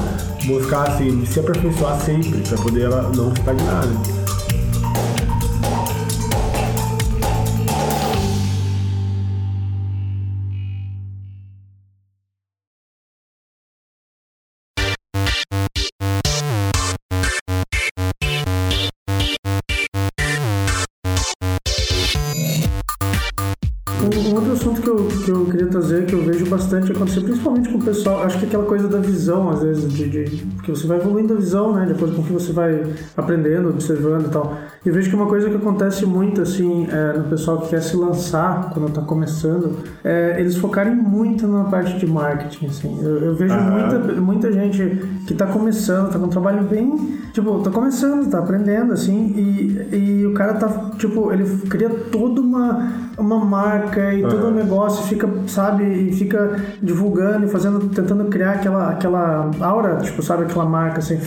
buscar 0.45 0.87
assim, 0.87 1.23
se 1.23 1.39
aperfeiçoar 1.39 2.01
sempre, 2.01 2.41
para 2.41 2.57
poder 2.57 2.85
ela 2.85 3.11
não 3.15 3.31
estagnar. 3.31 3.85
Né? 3.85 3.93
Um, 3.93 4.44
que 28.45 28.55
aquela 28.55 28.65
coisa 28.65 28.87
da 28.87 28.99
visão, 28.99 29.49
às 29.49 29.61
vezes, 29.61 29.91
de, 29.91 30.09
de, 30.09 30.45
porque 30.55 30.71
você 30.71 30.87
vai 30.87 30.97
evoluindo 30.97 31.33
a 31.33 31.37
visão, 31.37 31.73
né? 31.73 31.85
Depois 31.85 32.13
com 32.13 32.23
que 32.23 32.31
você 32.31 32.51
vai 32.51 32.83
aprendendo, 33.17 33.69
observando 33.69 34.27
e 34.27 34.29
tal. 34.29 34.57
Eu 34.85 34.93
vejo 34.93 35.09
que 35.09 35.15
uma 35.15 35.25
coisa 35.25 35.49
que 35.49 35.55
acontece 35.55 36.05
muito, 36.05 36.41
assim, 36.41 36.87
é, 36.91 37.17
no 37.17 37.23
pessoal 37.23 37.61
que 37.61 37.69
quer 37.69 37.81
se 37.81 37.97
lançar 37.97 38.69
quando 38.71 38.87
está 38.89 39.01
começando, 39.01 39.79
é 40.03 40.35
eles 40.39 40.55
focarem 40.57 40.95
muito 40.95 41.47
na 41.47 41.63
parte 41.63 41.97
de 41.97 42.05
marketing, 42.05 42.67
assim. 42.67 42.99
Eu, 43.01 43.17
eu 43.17 43.35
vejo 43.35 43.55
muita, 43.55 43.97
muita 44.21 44.51
gente 44.51 45.01
que 45.25 45.33
está 45.33 45.47
começando, 45.47 46.07
está 46.07 46.19
com 46.19 46.25
um 46.25 46.29
trabalho 46.29 46.63
bem, 46.65 47.17
tipo, 47.33 47.59
tá 47.61 47.71
começando, 47.71 48.29
tá 48.29 48.37
aprendendo, 48.37 48.93
assim, 48.93 49.33
e, 49.35 49.95
e 49.95 50.27
o 50.27 50.35
cara 50.35 50.53
tá, 50.53 50.91
tipo, 50.99 51.33
ele 51.33 51.45
cria 51.67 51.89
toda 51.89 52.39
uma, 52.39 52.93
uma 53.17 53.43
marca 53.43 54.13
e 54.13 54.21
todo 54.21 54.49
um 54.49 54.53
negócio, 54.53 55.03
fica, 55.07 55.27
sabe, 55.47 55.83
e 55.83 56.13
fica 56.13 56.61
divulgando 56.79 57.47
e 57.47 57.49
fazendo, 57.49 57.79
tentando 57.89 58.25
criar 58.25 58.51
aquela, 58.51 58.91
aquela 58.91 59.49
aura, 59.61 59.95
tipo, 59.97 60.21
sabe, 60.21 60.43
aquela 60.43 60.65
marca, 60.65 60.99
assim. 60.99 61.17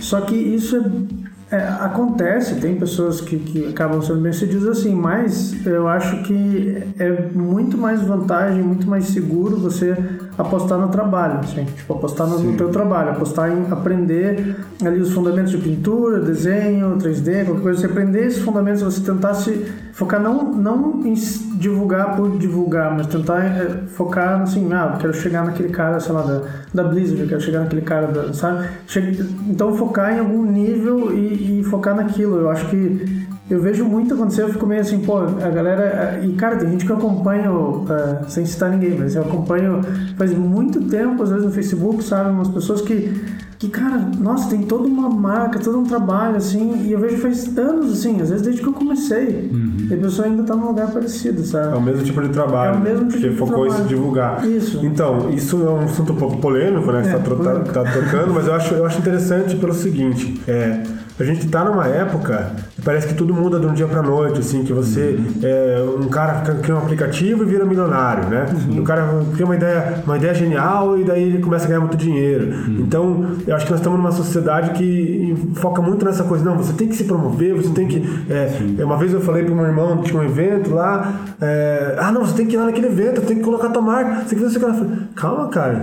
Só 0.00 0.20
que 0.22 0.34
isso 0.34 0.76
é 0.76 1.27
é, 1.50 1.56
acontece, 1.80 2.56
tem 2.56 2.76
pessoas 2.76 3.20
que, 3.20 3.38
que 3.38 3.66
acabam 3.66 4.02
sendo 4.02 4.20
bem 4.20 4.32
sucedidas 4.32 4.78
assim, 4.78 4.94
mas 4.94 5.64
eu 5.64 5.88
acho 5.88 6.22
que 6.24 6.82
é 6.98 7.22
muito 7.32 7.78
mais 7.78 8.02
vantagem, 8.02 8.62
muito 8.62 8.86
mais 8.86 9.06
seguro 9.06 9.56
você 9.56 9.96
apostar 10.38 10.78
no 10.78 10.88
trabalho, 10.88 11.40
assim, 11.40 11.64
tipo, 11.64 11.92
apostar 11.92 12.26
no, 12.28 12.38
no 12.38 12.56
teu 12.56 12.68
trabalho, 12.70 13.10
apostar 13.10 13.50
em 13.50 13.66
aprender 13.72 14.56
ali 14.84 15.00
os 15.00 15.12
fundamentos 15.12 15.50
de 15.50 15.58
pintura, 15.58 16.20
desenho, 16.20 16.96
3D, 16.96 17.44
qualquer 17.44 17.62
coisa, 17.62 17.80
você 17.80 17.86
aprender 17.86 18.26
esses 18.26 18.42
fundamentos, 18.42 18.80
você 18.82 19.00
tentar 19.00 19.34
se 19.34 19.66
focar 19.92 20.20
não, 20.22 20.52
não 20.54 21.04
em 21.04 21.14
divulgar 21.58 22.14
por 22.16 22.38
divulgar, 22.38 22.96
mas 22.96 23.08
tentar 23.08 23.44
é, 23.44 23.68
focar 23.88 24.42
assim, 24.42 24.72
ah, 24.72 24.96
quero 25.00 25.12
chegar 25.12 25.44
naquele 25.44 25.70
cara, 25.70 25.98
sei 25.98 26.12
lá, 26.12 26.22
da, 26.22 26.42
da 26.72 26.84
Blizzard, 26.84 27.26
quero 27.26 27.40
chegar 27.40 27.60
naquele 27.60 27.82
cara, 27.82 28.06
da, 28.06 28.32
sabe? 28.32 28.68
Che- 28.86 29.18
então 29.48 29.74
focar 29.76 30.14
em 30.16 30.20
algum 30.20 30.44
nível 30.44 31.12
e, 31.12 31.60
e 31.60 31.64
focar 31.64 31.96
naquilo. 31.96 32.36
Eu 32.36 32.50
acho 32.50 32.66
que 32.68 33.26
eu 33.50 33.60
vejo 33.62 33.84
muito 33.84 34.14
acontecer, 34.14 34.42
eu 34.42 34.48
fico 34.50 34.66
meio 34.66 34.80
assim, 34.80 34.98
pô, 35.00 35.18
a 35.18 35.48
galera. 35.50 36.20
E 36.22 36.32
cara, 36.34 36.56
tem 36.56 36.70
gente 36.70 36.84
que 36.84 36.92
eu 36.92 36.96
acompanho, 36.96 37.84
é, 37.88 38.28
sem 38.28 38.44
citar 38.44 38.70
ninguém, 38.70 38.96
mas 38.98 39.14
eu 39.14 39.22
acompanho 39.22 39.80
faz 40.16 40.32
muito 40.34 40.80
tempo, 40.82 41.22
às 41.22 41.30
vezes 41.30 41.44
no 41.46 41.50
Facebook, 41.52 42.02
sabe? 42.04 42.30
Umas 42.30 42.48
pessoas 42.48 42.80
que. 42.80 43.12
Que, 43.58 43.68
cara, 43.68 43.98
nossa, 44.20 44.48
tem 44.50 44.62
toda 44.62 44.86
uma 44.86 45.10
marca, 45.10 45.58
todo 45.58 45.80
um 45.80 45.82
trabalho, 45.82 46.36
assim, 46.36 46.84
e 46.86 46.92
eu 46.92 47.00
vejo 47.00 47.16
faz 47.16 47.58
anos, 47.58 47.92
assim, 47.92 48.20
às 48.22 48.28
vezes 48.30 48.40
desde 48.42 48.62
que 48.62 48.68
eu 48.68 48.72
comecei. 48.72 49.50
E 49.90 49.94
a 49.94 49.96
pessoa 49.96 50.28
ainda 50.28 50.44
tá 50.44 50.54
num 50.54 50.68
lugar 50.68 50.92
parecido, 50.92 51.42
sabe? 51.44 51.74
É 51.74 51.76
o 51.76 51.82
mesmo 51.82 52.04
tipo 52.04 52.22
de 52.22 52.28
trabalho. 52.28 52.76
É 52.76 52.78
o 52.78 52.80
mesmo 52.80 53.08
tipo 53.08 53.18
de 53.18 53.30
focou 53.36 53.66
em 53.66 53.70
se 53.70 53.76
trabalho. 53.78 53.96
divulgar. 53.96 54.46
Isso. 54.46 54.78
Então, 54.86 55.28
isso 55.30 55.56
é 55.60 55.70
um 55.70 55.80
assunto 55.80 56.12
um 56.12 56.16
pouco 56.16 56.36
polêmico, 56.36 56.92
né? 56.92 57.02
Que 57.02 57.08
É, 57.08 57.10
você 57.10 57.18
tá, 57.18 57.24
tro- 57.24 57.36
tá, 57.42 57.54
tá 57.82 57.92
tocando, 57.92 58.32
mas 58.32 58.46
eu 58.46 58.54
acho, 58.54 58.74
eu 58.74 58.86
acho 58.86 58.98
interessante 59.00 59.56
pelo 59.56 59.74
seguinte: 59.74 60.40
é, 60.46 60.80
a 61.18 61.24
gente 61.24 61.48
tá 61.48 61.64
numa 61.64 61.86
época 61.86 62.52
que 62.74 62.82
parece 62.82 63.08
que 63.08 63.14
tudo 63.14 63.34
muda 63.34 63.58
de 63.58 63.66
um 63.66 63.74
dia 63.74 63.86
pra 63.86 64.02
noite, 64.02 64.40
assim, 64.40 64.64
que 64.64 64.72
você 64.72 65.18
é 65.42 65.84
um 65.98 66.08
cara 66.08 66.42
cria 66.62 66.74
um 66.74 66.78
aplicativo 66.78 67.42
e 67.42 67.46
vira 67.46 67.64
milionário, 67.64 68.28
né? 68.28 68.46
O 68.78 68.82
cara 68.82 69.08
cria 69.32 69.44
uma 69.44 69.56
ideia, 69.56 70.02
uma 70.04 70.16
ideia 70.16 70.34
genial 70.34 70.98
e 70.98 71.04
daí 71.04 71.22
ele 71.22 71.38
começa 71.38 71.64
a 71.64 71.68
ganhar 71.68 71.80
muito 71.80 71.96
dinheiro. 71.96 72.54
Então, 72.78 73.36
eu 73.46 73.56
acho 73.56 73.64
que 73.64 73.70
nós 73.70 73.80
estamos 73.80 73.98
numa 73.98 74.12
sociedade 74.12 74.70
que 74.70 75.36
foca 75.54 75.82
muito 75.82 76.04
nessa 76.04 76.24
coisa, 76.24 76.44
não, 76.44 76.56
você 76.56 76.72
tem 76.72 76.88
que 76.88 76.94
se 76.94 77.04
promover, 77.04 77.54
você 77.54 77.70
tem 77.70 77.88
que. 77.88 78.02
é, 78.30 78.84
uma 78.84 78.96
vez 78.96 79.12
eu 79.12 79.20
falei 79.20 79.44
pro 79.44 79.54
meu 79.54 79.64
irmão, 79.64 80.02
tinha 80.02 80.20
um 80.20 80.24
evento 80.24 80.72
lá, 80.72 81.14
é, 81.40 81.96
ah 81.98 82.12
não, 82.12 82.24
você 82.24 82.34
tem 82.34 82.46
que 82.46 82.54
ir 82.54 82.58
lá 82.58 82.66
naquele 82.66 82.86
evento, 82.86 83.20
tem 83.22 83.38
que 83.38 83.42
colocar 83.42 83.70
tua 83.70 83.82
marca, 83.82 84.22
você 84.22 84.36
tem 84.36 84.38
que 84.38 84.44
fazer 84.44 84.58
isso 84.58 85.08
calma, 85.14 85.48
cara. 85.48 85.82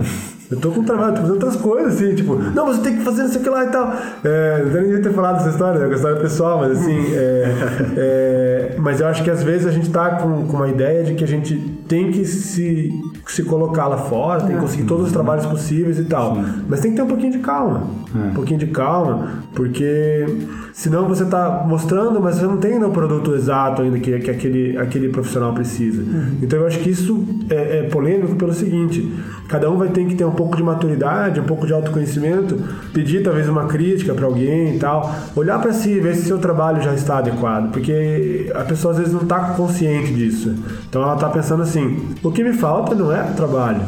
Eu 0.50 0.60
tô 0.60 0.70
com 0.70 0.84
trabalho, 0.84 1.14
tô 1.14 1.20
fazendo 1.22 1.34
outras 1.34 1.56
coisas, 1.56 1.94
assim, 1.94 2.14
tipo, 2.14 2.36
não, 2.36 2.66
você 2.66 2.80
tem 2.80 2.96
que 2.96 3.02
fazer 3.02 3.24
isso 3.24 3.38
aqui 3.38 3.48
lá 3.48 3.64
e 3.64 3.68
tal. 3.68 3.92
É, 4.24 4.62
não 4.62 4.82
devia 4.82 5.02
ter 5.02 5.12
falado 5.12 5.40
essa 5.40 5.50
história, 5.50 5.78
é 5.78 5.86
uma 5.86 5.94
história 5.94 6.20
pessoal, 6.20 6.58
mas 6.60 6.78
assim, 6.78 6.98
é, 7.14 7.54
é, 7.96 8.76
mas 8.78 9.00
eu 9.00 9.08
acho 9.08 9.24
que 9.24 9.30
às 9.30 9.42
vezes 9.42 9.66
a 9.66 9.70
gente 9.70 9.90
tá 9.90 10.10
com, 10.16 10.46
com 10.46 10.56
uma 10.56 10.68
ideia 10.68 11.02
de 11.02 11.14
que 11.14 11.24
a 11.24 11.26
gente 11.26 11.56
tem 11.88 12.12
que 12.12 12.24
se, 12.24 12.90
se 13.26 13.42
colocar 13.42 13.88
lá 13.88 13.98
fora, 13.98 14.42
tem 14.42 14.54
que 14.54 14.62
conseguir 14.62 14.84
todos 14.84 15.06
os 15.06 15.12
trabalhos 15.12 15.44
possíveis 15.46 15.98
e 15.98 16.04
tal. 16.04 16.38
Mas 16.68 16.80
tem 16.80 16.92
que 16.92 16.96
ter 16.96 17.02
um 17.02 17.08
pouquinho 17.08 17.32
de 17.32 17.38
calma. 17.38 17.82
Um 18.14 18.34
pouquinho 18.34 18.58
de 18.58 18.68
calma, 18.68 19.42
porque 19.54 20.24
senão 20.72 21.08
você 21.08 21.24
tá 21.24 21.64
mostrando, 21.66 22.20
mas 22.20 22.36
você 22.36 22.46
não 22.46 22.56
tem 22.56 22.82
o 22.82 22.90
produto 22.90 23.34
exato 23.34 23.82
ainda 23.82 23.98
que, 23.98 24.18
que 24.20 24.30
aquele, 24.30 24.78
aquele 24.78 25.08
profissional 25.08 25.52
precisa. 25.52 26.02
Então 26.40 26.60
eu 26.60 26.66
acho 26.66 26.78
que 26.78 26.90
isso 26.90 27.26
é, 27.50 27.80
é 27.80 27.82
polêmico 27.82 28.36
pelo 28.36 28.54
seguinte: 28.54 29.12
cada 29.48 29.70
um 29.70 29.76
vai 29.76 29.88
ter 29.88 30.06
que 30.06 30.14
ter 30.14 30.24
um 30.24 30.30
pouco 30.30 30.56
de 30.56 30.62
maturidade, 30.62 31.40
um 31.40 31.44
pouco 31.44 31.66
de 31.66 31.72
autoconhecimento, 31.72 32.56
pedir 32.94 33.22
talvez 33.22 33.48
uma 33.48 33.64
crítica 33.66 34.14
para 34.14 34.24
alguém 34.24 34.76
e 34.76 34.78
tal, 34.78 35.12
olhar 35.34 35.60
para 35.60 35.72
si, 35.72 35.98
ver 35.98 36.14
se 36.14 36.26
seu 36.26 36.38
trabalho 36.38 36.80
já 36.80 36.94
está 36.94 37.18
adequado, 37.18 37.72
porque 37.72 38.52
a 38.54 38.62
pessoa 38.62 38.92
às 38.92 38.98
vezes 38.98 39.12
não 39.12 39.22
está 39.22 39.54
consciente 39.54 40.14
disso. 40.14 40.54
Então 40.88 41.02
ela 41.02 41.14
está 41.14 41.28
pensando 41.28 41.62
assim: 41.62 42.14
o 42.22 42.30
que 42.30 42.44
me 42.44 42.52
falta 42.52 42.94
não 42.94 43.12
é 43.12 43.15
trabalho. 43.36 43.82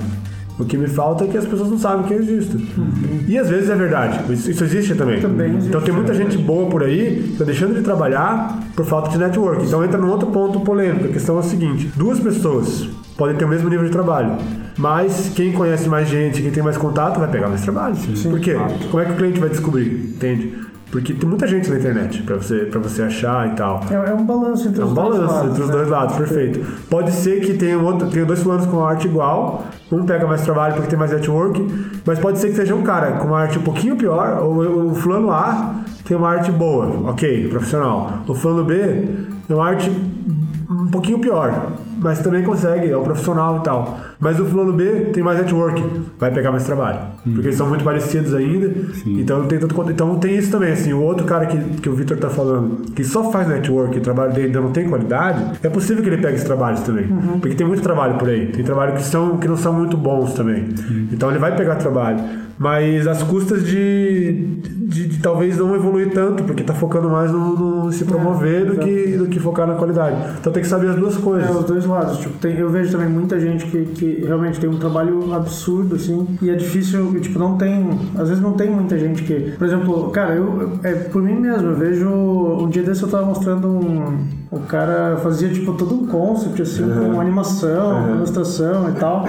O 0.58 0.64
que 0.64 0.76
me 0.76 0.88
falta 0.88 1.24
é 1.24 1.28
que 1.28 1.38
as 1.38 1.46
pessoas 1.46 1.70
não 1.70 1.78
sabem 1.78 2.04
que 2.04 2.12
eu 2.12 2.18
existo. 2.18 2.58
E 3.28 3.38
às 3.38 3.48
vezes 3.48 3.70
é 3.70 3.76
verdade, 3.76 4.32
isso, 4.32 4.50
isso 4.50 4.64
existe 4.64 4.94
também. 4.96 5.20
Também 5.20 5.50
existe, 5.50 5.68
então 5.68 5.80
tem 5.80 5.94
muita 5.94 6.12
gente 6.12 6.36
boa 6.36 6.68
por 6.68 6.82
aí 6.82 7.22
que 7.22 7.32
está 7.32 7.44
deixando 7.44 7.74
de 7.74 7.82
trabalhar 7.82 8.58
por 8.74 8.84
falta 8.84 9.08
de 9.08 9.18
network. 9.18 9.64
Então 9.64 9.84
entra 9.84 10.00
num 10.00 10.10
outro 10.10 10.28
ponto 10.28 10.58
polêmico. 10.60 11.04
A 11.04 11.08
questão 11.08 11.36
é 11.36 11.40
a 11.40 11.42
seguinte: 11.44 11.92
duas 11.94 12.18
pessoas 12.18 12.88
podem 13.16 13.36
ter 13.36 13.44
o 13.44 13.48
mesmo 13.48 13.68
nível 13.68 13.84
de 13.84 13.92
trabalho, 13.92 14.36
mas 14.76 15.30
quem 15.34 15.52
conhece 15.52 15.88
mais 15.88 16.08
gente, 16.08 16.42
quem 16.42 16.50
tem 16.50 16.62
mais 16.62 16.76
contato, 16.76 17.20
vai 17.20 17.28
pegar 17.28 17.48
mais 17.48 17.60
trabalho. 17.60 17.94
Por 18.28 18.40
quê? 18.40 18.56
Como 18.90 19.00
é 19.00 19.06
que 19.06 19.12
o 19.12 19.16
cliente 19.16 19.38
vai 19.38 19.48
descobrir? 19.48 20.12
Entende? 20.16 20.56
Porque 20.90 21.12
tem 21.12 21.28
muita 21.28 21.46
gente 21.46 21.68
na 21.68 21.76
internet 21.76 22.22
para 22.22 22.36
você, 22.36 22.60
pra 22.60 22.80
você 22.80 23.02
achar 23.02 23.46
e 23.46 23.54
tal. 23.54 23.80
É, 23.90 23.94
é 23.94 24.14
um 24.14 24.24
balanço 24.24 24.68
entre 24.68 24.80
É 24.80 24.84
os 24.84 24.90
um 24.90 24.94
dois 24.94 25.08
balanço 25.10 25.34
lados, 25.34 25.50
entre 25.50 25.62
os 25.62 25.68
né? 25.68 25.74
dois 25.74 25.88
lados, 25.88 26.16
perfeito. 26.16 26.60
Pode 26.88 27.12
ser 27.12 27.40
que 27.40 27.54
tenha, 27.54 27.78
um 27.78 27.84
outro, 27.84 28.08
tenha 28.08 28.24
dois 28.24 28.42
fulanos 28.42 28.64
com 28.66 28.82
arte 28.84 29.06
igual, 29.06 29.66
um 29.92 30.04
pega 30.06 30.26
mais 30.26 30.40
trabalho 30.42 30.74
porque 30.74 30.88
tem 30.88 30.98
mais 30.98 31.12
network, 31.12 31.66
mas 32.06 32.18
pode 32.18 32.38
ser 32.38 32.48
que 32.48 32.56
seja 32.56 32.74
um 32.74 32.82
cara 32.82 33.12
com 33.12 33.26
uma 33.28 33.38
arte 33.40 33.58
um 33.58 33.62
pouquinho 33.62 33.96
pior, 33.96 34.38
ou 34.42 34.90
o 34.90 34.94
fulano 34.94 35.30
A 35.30 35.74
tem 36.06 36.16
uma 36.16 36.30
arte 36.30 36.50
boa, 36.50 37.10
ok, 37.10 37.48
profissional. 37.48 38.20
O 38.26 38.34
fulano 38.34 38.64
B 38.64 38.76
tem 39.46 39.54
uma 39.56 39.66
arte 39.66 39.90
um 40.70 40.86
pouquinho 40.88 41.18
pior, 41.18 41.72
mas 41.98 42.18
também 42.20 42.42
consegue, 42.42 42.90
é 42.90 42.96
um 42.96 43.02
profissional 43.02 43.58
e 43.58 43.60
tal. 43.64 43.98
Mas 44.20 44.38
o 44.38 44.44
fulano 44.44 44.72
B 44.72 44.84
tem 45.14 45.22
mais 45.22 45.38
network, 45.38 45.82
vai 46.18 46.30
pegar 46.30 46.50
mais 46.50 46.64
trabalho. 46.64 46.98
Porque 47.24 47.48
eles 47.48 47.56
são 47.56 47.66
muito 47.68 47.82
parecidos 47.84 48.34
ainda. 48.34 48.70
Então 49.06 49.46
tem, 49.46 49.58
tanto, 49.58 49.74
conta- 49.74 49.92
então 49.92 50.16
tem 50.18 50.36
isso 50.36 50.50
também, 50.50 50.72
assim, 50.72 50.92
o 50.92 51.00
outro 51.02 51.24
cara 51.24 51.46
que, 51.46 51.56
que 51.80 51.88
o 51.88 51.94
Victor 51.94 52.18
tá 52.18 52.28
falando, 52.28 52.92
que 52.92 53.02
só 53.02 53.30
faz 53.30 53.48
network 53.48 53.96
e 53.96 53.98
o 53.98 54.02
trabalho 54.02 54.32
dele 54.32 54.48
ainda 54.48 54.60
não 54.60 54.70
tem 54.70 54.88
qualidade, 54.88 55.58
é 55.62 55.68
possível 55.70 56.02
que 56.02 56.08
ele 56.10 56.18
pegue 56.20 56.34
esses 56.34 56.46
trabalhos 56.46 56.80
também. 56.80 57.06
Porque 57.40 57.54
tem 57.54 57.66
muito 57.66 57.82
trabalho 57.82 58.14
por 58.18 58.28
aí. 58.28 58.46
Tem 58.48 58.62
trabalho 58.64 58.92
que, 58.94 59.02
são, 59.02 59.38
que 59.38 59.48
não 59.48 59.56
são 59.56 59.72
muito 59.72 59.96
bons 59.96 60.34
também. 60.34 60.68
Então 61.12 61.30
ele 61.30 61.38
vai 61.38 61.56
pegar 61.56 61.76
trabalho. 61.76 62.18
Mas 62.58 63.06
às 63.06 63.22
custas 63.22 63.64
de, 63.64 64.32
de, 64.88 65.06
de 65.06 65.18
talvez 65.20 65.56
não 65.56 65.74
evoluir 65.76 66.10
tanto, 66.10 66.42
porque 66.42 66.64
tá 66.64 66.74
focando 66.74 67.08
mais 67.08 67.30
no, 67.30 67.84
no 67.84 67.92
se 67.92 68.04
promover 68.04 68.66
do, 68.66 68.76
que, 68.78 69.16
do 69.16 69.26
que 69.26 69.38
focar 69.38 69.66
na 69.66 69.74
qualidade. 69.74 70.16
Então 70.40 70.52
tem 70.52 70.62
que 70.62 70.68
saber 70.68 70.88
as 70.88 70.96
duas 70.96 71.16
coisas. 71.16 71.48
É, 71.48 71.52
os 71.52 71.64
dois 71.64 71.86
lados. 71.86 72.18
Tipo, 72.18 72.36
tem, 72.38 72.56
eu 72.56 72.68
vejo 72.68 72.90
também 72.90 73.08
muita 73.08 73.38
gente 73.38 73.64
que, 73.66 73.84
que 73.84 74.24
realmente 74.26 74.58
tem 74.58 74.68
um 74.68 74.78
trabalho 74.78 75.32
absurdo, 75.32 75.94
assim, 75.94 76.26
e 76.42 76.50
é 76.50 76.54
difícil, 76.54 77.20
tipo, 77.20 77.38
não 77.38 77.56
tem. 77.56 77.90
Às 78.16 78.28
vezes 78.28 78.42
não 78.42 78.54
tem 78.54 78.68
muita 78.68 78.98
gente 78.98 79.22
que. 79.22 79.52
Por 79.56 79.66
exemplo, 79.66 80.10
cara, 80.10 80.34
eu. 80.34 80.78
É 80.82 80.94
por 80.94 81.22
mim 81.22 81.34
mesmo, 81.34 81.68
eu 81.68 81.76
vejo. 81.76 82.08
Um 82.08 82.68
dia 82.68 82.82
desse 82.82 83.02
eu 83.02 83.08
tava 83.08 83.24
mostrando 83.24 83.68
um. 83.68 84.26
O 84.50 84.60
cara 84.60 85.16
fazia, 85.18 85.48
tipo, 85.48 85.74
todo 85.74 85.94
um 85.94 86.06
concept, 86.06 86.62
assim, 86.62 86.82
com 86.82 87.20
animação, 87.20 88.16
ilustração 88.16 88.88
e 88.90 88.92
tal. 88.94 89.24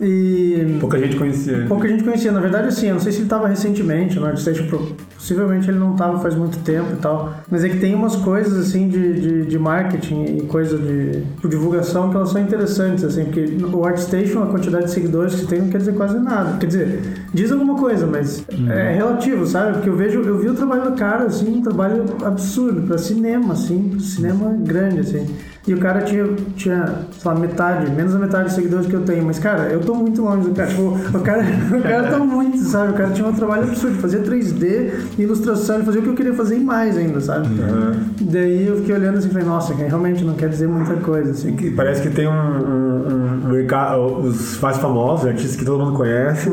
E. 0.00 0.76
Pouca 0.80 0.98
gente 0.98 1.16
conhecia. 1.16 1.64
Pouca 1.68 1.88
gente 1.88 2.04
conhecia. 2.04 2.30
Na 2.30 2.40
verdade, 2.40 2.68
assim, 2.68 2.86
eu 2.86 2.94
não 2.94 3.00
sei 3.00 3.12
se 3.12 3.18
ele 3.18 3.24
estava 3.24 3.48
recentemente 3.48 4.18
no 4.18 4.26
ArtStation 4.26 4.66
Pro. 4.66 4.96
Possivelmente 5.14 5.68
ele 5.68 5.78
não 5.78 5.92
estava 5.92 6.18
faz 6.20 6.34
muito 6.34 6.58
tempo 6.58 6.92
e 6.92 6.96
tal. 6.96 7.34
Mas 7.50 7.64
é 7.64 7.68
que 7.68 7.78
tem 7.78 7.94
umas 7.94 8.14
coisas, 8.16 8.56
assim, 8.56 8.88
de, 8.88 9.20
de, 9.20 9.46
de 9.46 9.58
marketing 9.58 10.24
e 10.24 10.42
coisa 10.42 10.78
de, 10.78 11.20
de 11.20 11.48
divulgação 11.48 12.10
que 12.10 12.16
elas 12.16 12.30
são 12.30 12.40
interessantes, 12.40 13.02
assim. 13.02 13.24
Porque 13.24 13.44
o 13.72 13.84
ArtStation, 13.84 14.42
a 14.42 14.46
quantidade 14.46 14.86
de 14.86 14.92
seguidores 14.92 15.34
que 15.34 15.46
tem 15.46 15.60
não 15.60 15.68
quer 15.68 15.78
dizer 15.78 15.94
quase 15.94 16.18
nada. 16.18 16.58
Quer 16.58 16.66
dizer, 16.66 17.02
diz 17.34 17.50
alguma 17.50 17.76
coisa, 17.76 18.06
mas 18.06 18.44
é 18.70 18.94
relativo, 18.94 19.46
sabe? 19.46 19.74
Porque 19.74 19.88
eu 19.88 19.96
vejo, 19.96 20.20
eu 20.20 20.38
vi 20.38 20.48
o 20.48 20.54
trabalho 20.54 20.90
do 20.90 20.92
cara, 20.92 21.24
assim, 21.24 21.58
um 21.58 21.62
trabalho 21.62 22.04
absurdo. 22.24 22.82
Pra 22.82 22.98
cinema, 22.98 23.54
assim. 23.54 23.98
Cinema 23.98 24.54
grande, 24.60 25.00
assim. 25.00 25.26
E 25.68 25.74
o 25.74 25.78
cara 25.78 26.00
tinha, 26.00 26.26
tinha, 26.56 26.86
sei 27.12 27.30
lá, 27.30 27.38
metade, 27.38 27.90
menos 27.90 28.14
da 28.14 28.18
metade 28.18 28.44
dos 28.44 28.54
seguidores 28.54 28.86
que 28.86 28.94
eu 28.94 29.02
tenho. 29.02 29.24
Mas, 29.24 29.38
cara, 29.38 29.64
eu 29.64 29.80
tô 29.80 29.94
muito 29.94 30.22
longe 30.22 30.48
do 30.48 30.54
cara. 30.54 30.68
Tipo, 30.70 30.96
o 31.14 31.20
cara, 31.20 31.42
o 31.76 31.82
cara 31.82 32.10
tá 32.10 32.18
muito, 32.18 32.58
sabe? 32.58 32.92
O 32.92 32.94
cara 32.94 33.10
tinha 33.10 33.28
um 33.28 33.32
trabalho 33.34 33.64
absurdo. 33.64 33.98
Fazia 33.98 34.20
3D, 34.20 34.90
ilustração, 35.18 35.76
ele 35.76 35.84
fazia 35.84 36.00
o 36.00 36.04
que 36.04 36.10
eu 36.10 36.14
queria 36.14 36.34
fazer 36.34 36.56
e 36.56 36.60
mais 36.60 36.96
ainda, 36.96 37.20
sabe? 37.20 37.48
Daí 38.20 38.66
eu 38.66 38.76
fiquei 38.78 38.94
olhando 38.94 39.18
assim 39.18 39.28
e 39.28 39.30
falei, 39.30 39.46
nossa, 39.46 39.74
realmente 39.74 40.24
não 40.24 40.34
quer 40.34 40.48
dizer 40.48 40.68
muita 40.68 40.94
coisa, 40.94 41.32
assim. 41.32 41.54
Que 41.54 41.70
Parece 41.70 42.02
que 42.02 42.10
tem 42.10 42.26
um, 42.26 42.32
um, 42.32 43.42
um 43.44 43.48
mercado, 43.48 44.00
os 44.20 44.58
mais 44.60 44.78
famosos, 44.78 45.26
artistas 45.26 45.56
que 45.56 45.64
todo 45.64 45.84
mundo 45.84 45.96
conhece. 45.96 46.50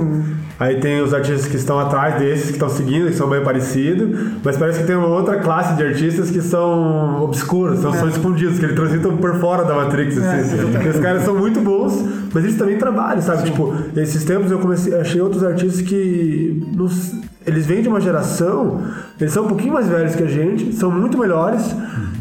Aí 0.59 0.79
tem 0.79 1.01
os 1.01 1.13
artistas 1.13 1.47
que 1.47 1.57
estão 1.57 1.77
atrás 1.79 2.17
desses, 2.17 2.45
que 2.47 2.53
estão 2.53 2.69
seguindo, 2.69 3.07
que 3.07 3.13
são 3.13 3.29
bem 3.29 3.43
parecidos. 3.43 4.17
Mas 4.43 4.55
parece 4.57 4.79
que 4.79 4.87
tem 4.87 4.95
uma 4.95 5.07
outra 5.07 5.37
classe 5.39 5.75
de 5.75 5.83
artistas 5.83 6.31
que 6.31 6.41
são 6.41 7.21
obscuros, 7.23 7.79
são, 7.79 7.93
são 7.93 8.07
escondidos, 8.07 8.57
que 8.57 8.65
eles 8.65 8.75
transitam 8.75 9.17
por 9.17 9.35
fora 9.39 9.63
da 9.65 9.75
Matrix. 9.75 10.17
Assim. 10.17 10.87
Esses 10.89 11.01
caras 11.01 11.23
são 11.23 11.35
muito 11.35 11.59
bons, 11.59 12.01
mas 12.33 12.43
eles 12.45 12.57
também 12.57 12.77
trabalham, 12.77 13.21
sabe? 13.21 13.43
Tipo, 13.49 13.73
esses 13.97 14.23
tempos 14.23 14.49
eu 14.49 14.59
comecei, 14.59 14.93
achei 14.95 15.19
outros 15.19 15.43
artistas 15.43 15.81
que. 15.81 16.63
nos- 16.73 17.13
eles 17.45 17.65
vêm 17.65 17.81
de 17.81 17.87
uma 17.87 18.01
geração, 18.01 18.81
eles 19.19 19.31
são 19.33 19.45
um 19.45 19.47
pouquinho 19.47 19.73
mais 19.73 19.87
velhos 19.87 20.15
que 20.15 20.23
a 20.23 20.27
gente, 20.27 20.73
são 20.73 20.89
muito 20.91 21.17
melhores, 21.17 21.63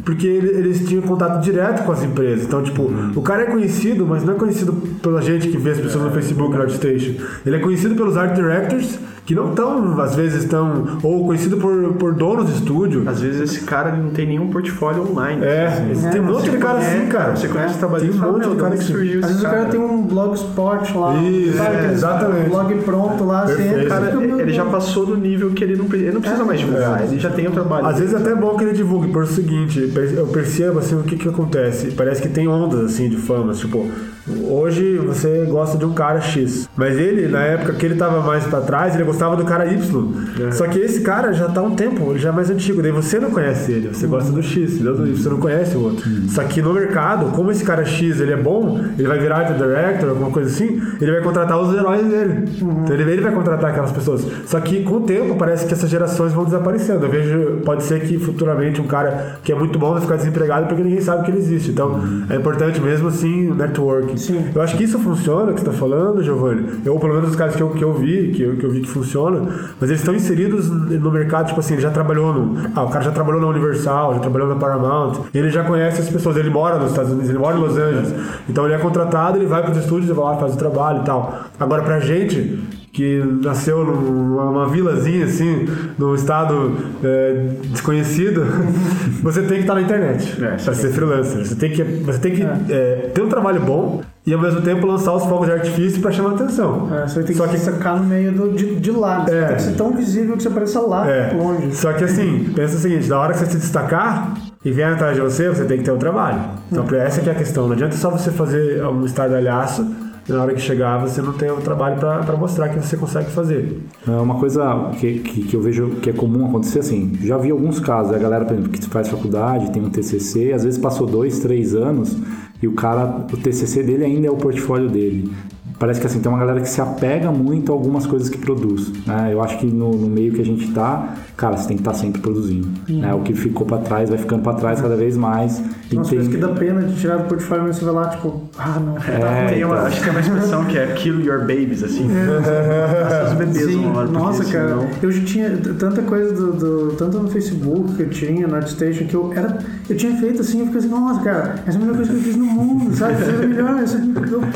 porque 0.05 0.27
ele- 0.27 0.49
eles 0.51 0.87
tinham 0.87 1.03
contato 1.03 1.43
direto 1.43 1.85
com 1.85 1.93
as 1.93 2.03
empresas. 2.03 2.45
Então, 2.47 2.63
tipo, 2.63 2.91
o 3.15 3.23
cara 3.23 3.43
é 3.43 3.47
conhecido, 3.47 4.07
mas 4.07 4.23
não 4.25 4.35
é 4.35 4.37
conhecido 4.37 4.73
pela 5.03 5.23
gente 5.23 5.49
que 5.49 5.57
vê 5.57 5.71
as 5.71 5.79
pessoas 5.81 6.05
no 6.05 6.11
Facebook 6.11 6.55
no 6.55 6.61
ArtStation. 6.63 7.15
Ele 7.45 7.57
é 7.57 7.59
conhecido 7.59 7.95
pelos 7.95 8.17
art 8.17 8.35
directors, 8.35 8.99
que 9.27 9.35
não 9.35 9.51
estão, 9.51 10.01
às 10.01 10.15
vezes 10.15 10.43
estão, 10.45 10.99
ou 11.03 11.25
conhecido 11.27 11.57
por, 11.57 11.95
por 11.95 12.13
donos 12.15 12.47
de 12.47 12.53
estúdio. 12.59 13.05
Às 13.07 13.21
vezes 13.23 13.41
esse 13.41 13.61
cara 13.65 13.91
não 13.97 14.11
tem 14.11 14.27
nenhum 14.27 14.49
portfólio 14.49 15.11
online. 15.11 15.43
É, 15.43 15.89
esse- 15.93 16.11
tem 16.11 16.21
um 16.21 16.25
monte 16.25 16.51
de 16.51 16.59
cara 16.59 16.79
assim, 16.79 17.07
cara. 17.07 17.35
Você 17.35 17.49
conhece 17.49 17.75
o 17.77 17.79
trabalho 17.79 18.03
Tem 18.07 18.11
um 18.21 18.33
monte 18.33 18.43
de 18.43 18.49
"Meu, 18.49 18.57
cara 18.57 18.77
que 18.77 18.85
surgiu 18.85 19.21
Às 19.21 19.27
vezes 19.29 19.43
o 19.43 19.45
cara 19.47 19.65
tem 19.67 19.81
um 19.81 20.03
blogspot 20.03 20.97
lá, 20.99 21.15
Isso, 21.23 21.59
é, 21.63 21.91
exatamente. 21.93 22.49
blog 22.51 22.75
pronto 22.85 23.25
lá, 23.25 23.45
assim, 23.45 23.57
Perfeito. 23.57 23.89
cara, 23.89 24.07
Cara, 24.09 24.43
ele 24.43 24.53
já 24.53 24.65
passou 24.67 25.07
do 25.07 25.17
nível 25.17 25.51
que 25.53 25.65
ele 25.65 25.77
não, 25.77 25.87
ele 25.93 26.13
não 26.13 26.21
precisa 26.21 26.45
mais 26.45 26.61
divulgar, 26.61 27.05
ele 27.05 27.19
já 27.19 27.31
tem 27.31 27.47
o 27.49 27.51
trabalho. 27.51 27.87
Às 27.87 27.99
vezes 27.99 28.15
é 28.15 28.19
até 28.19 28.35
bom 28.35 28.57
que 28.57 28.65
ele 28.65 28.73
divulgue 28.75 29.09
por 29.09 29.23
o 29.23 29.27
seguinte, 29.27 29.91
eu 30.17 30.27
percebo 30.27 30.79
assim 30.81 30.97
o 30.97 31.03
que 31.03 31.17
que 31.17 31.29
acontece. 31.29 31.93
Parece 31.93 32.21
que 32.21 32.29
tem 32.29 32.47
ondas 32.47 32.81
assim 32.93 33.09
de 33.09 33.17
fama, 33.17 33.53
tipo, 33.55 33.89
hoje 34.29 34.97
você 34.99 35.47
gosta 35.49 35.77
de 35.77 35.85
um 35.85 35.93
cara 35.93 36.21
X, 36.21 36.69
mas 36.77 36.99
ele 36.99 37.29
na 37.29 37.43
época 37.43 37.75
que 37.75 37.87
ele 37.87 37.97
tava 37.97 38.21
mais 38.21 38.45
pra 38.45 38.61
trás, 38.61 38.95
ele 38.95 39.05
gostava 39.05 39.37
do 39.37 39.45
cara 39.45 39.67
Y. 39.67 40.13
Só 40.53 40.67
que 40.67 40.79
esse 40.79 41.01
cara 41.01 41.33
já 41.33 41.49
tá 41.49 41.61
há 41.61 41.65
um 41.65 41.75
tempo, 41.75 42.11
ele 42.11 42.19
já 42.19 42.31
é 42.31 42.33
mais 42.33 42.51
antigo, 42.51 42.83
daí 42.83 42.93
você 42.93 43.19
não 43.19 43.31
conhece 43.31 43.73
ele, 43.73 43.89
você 43.89 44.07
gosta 44.07 44.33
do 44.33 44.43
X, 44.43 44.75
entendeu? 44.75 45.17
Você 45.17 45.29
não 45.29 45.39
conhece 45.39 45.77
o 45.77 45.83
outro. 45.83 46.09
Só 46.29 46.43
que 46.45 46.63
no 46.63 46.73
mercado, 46.73 47.33
como 47.33 47.51
esse 47.51 47.65
cara 47.65 47.85
X 47.85 48.21
ele 48.21 48.33
é 48.33 48.37
bom, 48.37 48.81
ele 48.99 49.07
vai 49.07 49.19
virar 49.19 49.39
art 49.39 49.57
director, 49.57 50.09
alguma 50.09 50.31
coisa 50.31 50.51
assim, 50.51 50.81
ele 51.01 51.13
vai 51.13 51.21
contratar 51.21 51.61
os 51.61 51.75
heróis 51.75 52.07
dele. 52.07 52.49
Então 52.61 52.95
ele, 52.95 53.11
ele 53.11 53.23
vai 53.23 53.33
contratar 53.33 53.71
aquelas 53.71 53.93
pessoas. 53.93 54.27
Só 54.47 54.61
que 54.61 54.83
com 54.83 54.97
o 54.97 55.01
tempo 55.01 55.37
parece 55.37 55.67
que 55.67 55.73
essas 55.73 55.91
gerações 55.91 56.33
vão 56.33 56.45
desaparecendo. 56.45 57.05
Eu 57.05 57.11
vejo, 57.11 57.61
pode 57.65 57.83
ser 57.83 58.01
que 58.01 58.19
futuramente 58.19 58.81
um 58.81 58.87
cara 58.87 59.37
que 59.43 59.53
é 59.53 59.55
muito 59.55 59.79
bom 59.79 59.93
vai 59.93 60.01
ficar 60.01 60.17
desempregado 60.17 60.67
porque 60.67 60.83
ninguém 60.83 61.01
sabe 61.01 61.25
que 61.25 61.31
ele 61.31 61.39
existe. 61.39 61.71
Então 61.71 62.01
é 62.29 62.37
importante 62.37 62.81
mesmo 62.81 63.09
assim 63.09 63.51
o 63.51 63.55
network. 63.55 64.14
Sim. 64.17 64.51
Eu 64.55 64.63
acho 64.63 64.77
que 64.77 64.85
isso 64.85 64.99
funciona, 64.99 65.53
que 65.53 65.61
você 65.61 65.69
está 65.69 65.79
falando, 65.79 66.23
Giovanni. 66.23 66.81
Eu, 66.85 66.99
pelo 66.99 67.15
menos 67.15 67.31
os 67.31 67.37
casos 67.37 67.57
que 67.57 67.63
eu, 67.63 67.71
que 67.71 67.83
eu 67.83 67.95
vi, 67.95 68.33
que 68.33 68.43
eu, 68.43 68.57
que 68.57 68.65
eu 68.65 68.71
vi 68.71 68.81
que 68.81 68.89
funciona, 68.89 69.43
mas 69.81 69.91
eles 69.91 70.01
estão 70.01 70.15
inseridos 70.15 70.69
no 70.71 71.11
mercado, 71.11 71.49
tipo 71.49 71.61
assim, 71.61 71.75
ele 71.75 71.83
já 71.83 71.91
trabalhou 71.91 72.33
no. 72.33 72.59
Ah, 72.75 72.83
o 72.83 72.89
cara 72.89 73.05
já 73.05 73.11
trabalhou 73.11 73.41
na 73.41 73.49
Universal, 73.49 74.15
já 74.15 74.21
trabalhou 74.21 74.49
na 74.49 74.57
Paramount, 74.57 75.21
ele 75.35 75.51
já 75.51 75.65
conhece 75.65 76.01
as 76.01 76.09
pessoas, 76.09 76.37
ele 76.37 76.51
mora 76.51 76.79
nos 76.79 76.91
Estados 76.91 77.13
Unidos, 77.13 77.31
ele 77.31 77.39
mora 77.39 77.57
em 77.57 77.61
Los 77.61 77.77
Angeles. 77.77 78.15
Então 78.49 78.65
ele 78.65 78.75
é 78.75 78.79
contratado, 78.79 79.39
ele 79.39 79.47
vai 79.47 79.63
para 79.63 79.73
os 79.73 79.79
estúdios, 79.79 80.09
ele 80.09 80.19
vai 80.19 80.33
lá, 80.33 80.37
faz 80.39 80.55
o 80.55 80.59
trabalho 80.59 81.03
e 81.03 81.05
tal. 81.05 81.35
Agora, 81.59 81.83
pra 81.83 82.01
gente, 82.01 82.59
que 82.95 83.21
nasceu 83.43 83.85
numa, 83.85 84.45
numa 84.45 84.69
vilazinha 84.69 85.25
assim, 85.25 85.67
num 85.99 86.15
estado 86.15 86.77
é, 87.03 87.49
desconhecido, 87.71 88.45
você 89.21 89.41
tem 89.43 89.57
que 89.57 89.61
estar 89.63 89.75
na 89.75 89.83
internet 89.83 90.41
É, 90.41 90.57
para 90.63 90.75
ser 90.75 90.91
freelancer. 90.93 91.45
Você 91.45 91.57
tem 91.57 91.73
que, 91.73 91.83
você 91.83 92.19
tem 92.21 92.33
que 92.37 92.43
é, 92.73 93.11
ter 93.13 93.21
um 93.21 93.29
trabalho 93.29 93.61
bom 93.61 94.01
e 94.25 94.33
ao 94.33 94.41
mesmo 94.41 94.63
tempo 94.63 94.87
lançar 94.87 95.13
os 95.13 95.25
fogos 95.25 95.47
de 95.47 95.53
artifício 95.53 96.01
para 96.01 96.13
chamar 96.13 96.35
atenção. 96.35 96.89
É, 96.95 97.09
você 97.09 97.25
tem 97.25 97.35
Só 97.35 97.47
que, 97.49 97.55
que 97.55 97.59
sacar 97.59 97.99
no 97.99 98.05
meio 98.05 98.31
do, 98.31 98.53
de, 98.53 98.77
de 98.77 98.91
lado. 98.93 99.29
Você 99.29 99.37
É. 99.37 99.47
tem 99.49 99.57
que 99.57 99.63
ser 99.63 99.73
tão 99.73 99.91
visível 99.93 100.37
que 100.37 100.43
você 100.45 100.49
apareça 100.49 100.81
lá, 100.81 101.11
É. 101.11 101.33
longe. 101.37 101.75
Só 101.75 101.93
que 101.93 102.05
assim, 102.05 102.49
pensa 102.55 102.77
o 102.77 102.79
seguinte, 102.79 103.09
na 103.09 103.19
hora 103.19 103.33
que 103.33 103.41
você 103.41 103.47
se 103.47 103.57
destacar 103.59 104.35
e 104.65 104.71
vier 104.71 104.93
atrás 104.93 105.17
de 105.17 105.21
você, 105.21 105.49
você 105.49 105.65
tem 105.65 105.79
que 105.79 105.85
ter 105.85 105.91
um 105.91 105.99
trabalho. 105.99 106.39
Então 106.71 106.87
essa 106.97 107.21
que 107.21 107.29
é 107.29 107.33
a 107.33 107.35
questão. 107.35 107.67
Não 107.67 107.73
adianta 107.73 107.97
só 107.97 108.09
você 108.09 108.31
fazer 108.31 108.85
um 108.87 109.05
estardalhaço 109.05 109.85
na 110.29 110.43
hora 110.43 110.55
que 110.55 110.61
chegar 110.61 110.99
você 110.99 111.21
não 111.21 111.33
tem 111.33 111.51
o 111.51 111.57
trabalho 111.57 111.97
para 111.97 112.37
mostrar 112.37 112.69
que 112.69 112.79
você 112.79 112.97
consegue 112.97 113.31
fazer. 113.31 113.81
É 114.07 114.11
uma 114.11 114.39
coisa 114.39 114.91
que, 114.99 115.19
que, 115.21 115.43
que 115.45 115.57
eu 115.57 115.61
vejo 115.61 115.91
que 116.03 116.11
é 116.11 116.13
comum 116.13 116.47
acontecer 116.47 116.81
assim. 116.81 117.13
Já 117.23 117.37
vi 117.37 117.51
alguns 117.51 117.79
casos, 117.81 118.15
a 118.15 118.19
galera, 118.19 118.45
por 118.45 118.55
exemplo, 118.55 118.71
que 118.71 118.85
faz 118.87 119.09
faculdade, 119.09 119.71
tem 119.71 119.83
um 119.83 119.91
TCC, 119.91 120.53
às 120.53 120.65
vezes 120.65 120.79
passou 120.79 121.07
dois, 121.07 121.41
três 121.41 121.75
anos 121.75 122.17
e 122.63 122.67
o 122.67 122.73
cara, 122.73 123.27
o 123.31 123.37
TCC 123.37 123.83
dele 123.83 124.05
ainda 124.05 124.27
é 124.27 124.31
o 124.31 124.37
portfólio 124.37 124.89
dele. 124.89 125.31
Parece 125.79 126.01
que 126.01 126.07
assim, 126.07 126.21
tem 126.21 126.31
uma 126.31 126.39
galera 126.39 126.61
que 126.61 126.69
se 126.69 126.81
apega 126.81 127.31
muito 127.33 127.73
a 127.73 127.75
algumas 127.75 128.07
coisas 128.07 128.29
que 128.29 128.39
produz. 128.39 128.93
Né? 129.07 129.31
Eu 129.33 129.43
acho 129.43 129.59
que 129.59 129.67
no, 129.67 129.91
no 129.93 130.07
meio 130.09 130.33
que 130.33 130.41
a 130.41 130.45
gente 130.45 130.69
tá, 130.73 131.15
cara, 131.37 131.57
você 131.57 131.67
tem 131.69 131.77
que 131.77 131.81
estar 131.83 131.95
sempre 131.95 132.21
produzindo. 132.23 132.69
Né? 132.89 133.13
O 133.13 133.21
que 133.21 133.35
ficou 133.35 133.67
para 133.67 133.79
trás 133.79 134.09
vai 134.09 134.19
ficando 134.19 134.43
para 134.43 134.55
trás 134.55 134.81
cada 134.81 134.95
vez 134.97 135.17
mais. 135.17 135.61
E 135.91 135.97
Umas 135.97 136.09
tem- 136.09 136.19
coisas 136.19 136.29
que 136.35 136.41
dá 136.41 136.49
pena 136.49 136.83
de 136.83 136.95
tirar 136.97 137.17
do 137.19 137.25
portfólio, 137.29 137.65
mas 137.65 137.77
você 137.77 137.85
vai 137.85 137.95
lá, 137.95 138.09
tipo, 138.09 138.43
ah, 138.59 138.81
não. 138.81 138.97
É, 138.99 139.47
Tem 139.49 139.65
uma, 139.65 139.75
então. 139.75 139.87
acho 139.87 139.97
que 139.99 140.03
tem 140.05 140.11
uma 140.13 140.21
expressão 140.21 140.65
que 140.65 140.79
é 140.79 140.87
kill 140.95 141.21
your 141.21 141.41
babies, 141.41 141.83
assim. 141.83 142.09
Faça 142.09 143.27
os 143.31 143.33
bebês 143.35 143.67
Sim, 143.67 143.85
uma 143.85 143.99
hora, 143.99 144.09
porque 144.09 144.23
nossa, 144.25 144.45
cara, 144.45 144.69
senão- 144.69 144.89
eu 145.03 145.13
já 145.13 145.25
tinha 145.25 145.51
tanta 145.79 146.03
coisa 146.03 146.33
do, 146.33 146.53
do- 146.53 146.93
tanto 146.97 147.19
no 147.19 147.29
Facebook 147.29 147.95
que 147.95 148.03
eu 148.03 148.11
tinha, 148.11 148.47
no 148.47 148.55
ArtStation, 148.57 149.05
que 149.07 149.15
eu 149.15 149.33
era. 149.33 149.59
Eu 149.89 149.97
tinha 149.97 150.17
feito 150.19 150.41
assim, 150.41 150.61
eu 150.61 150.67
fiquei 150.67 150.79
assim, 150.81 150.89
nossa, 150.89 151.21
cara, 151.21 151.55
essa 151.67 151.77
é 151.79 151.81
a 151.81 151.85
melhor 151.85 151.97
coisa 151.97 152.11
que 152.13 152.17
eu 152.19 152.23
fiz 152.23 152.37
no 152.37 152.45
mundo, 152.47 152.95
sabe? 152.95 153.13
Essa 153.15 153.31
é 153.31 153.35
a 153.35 153.39
melhor, 153.47 153.83
essa 153.83 154.01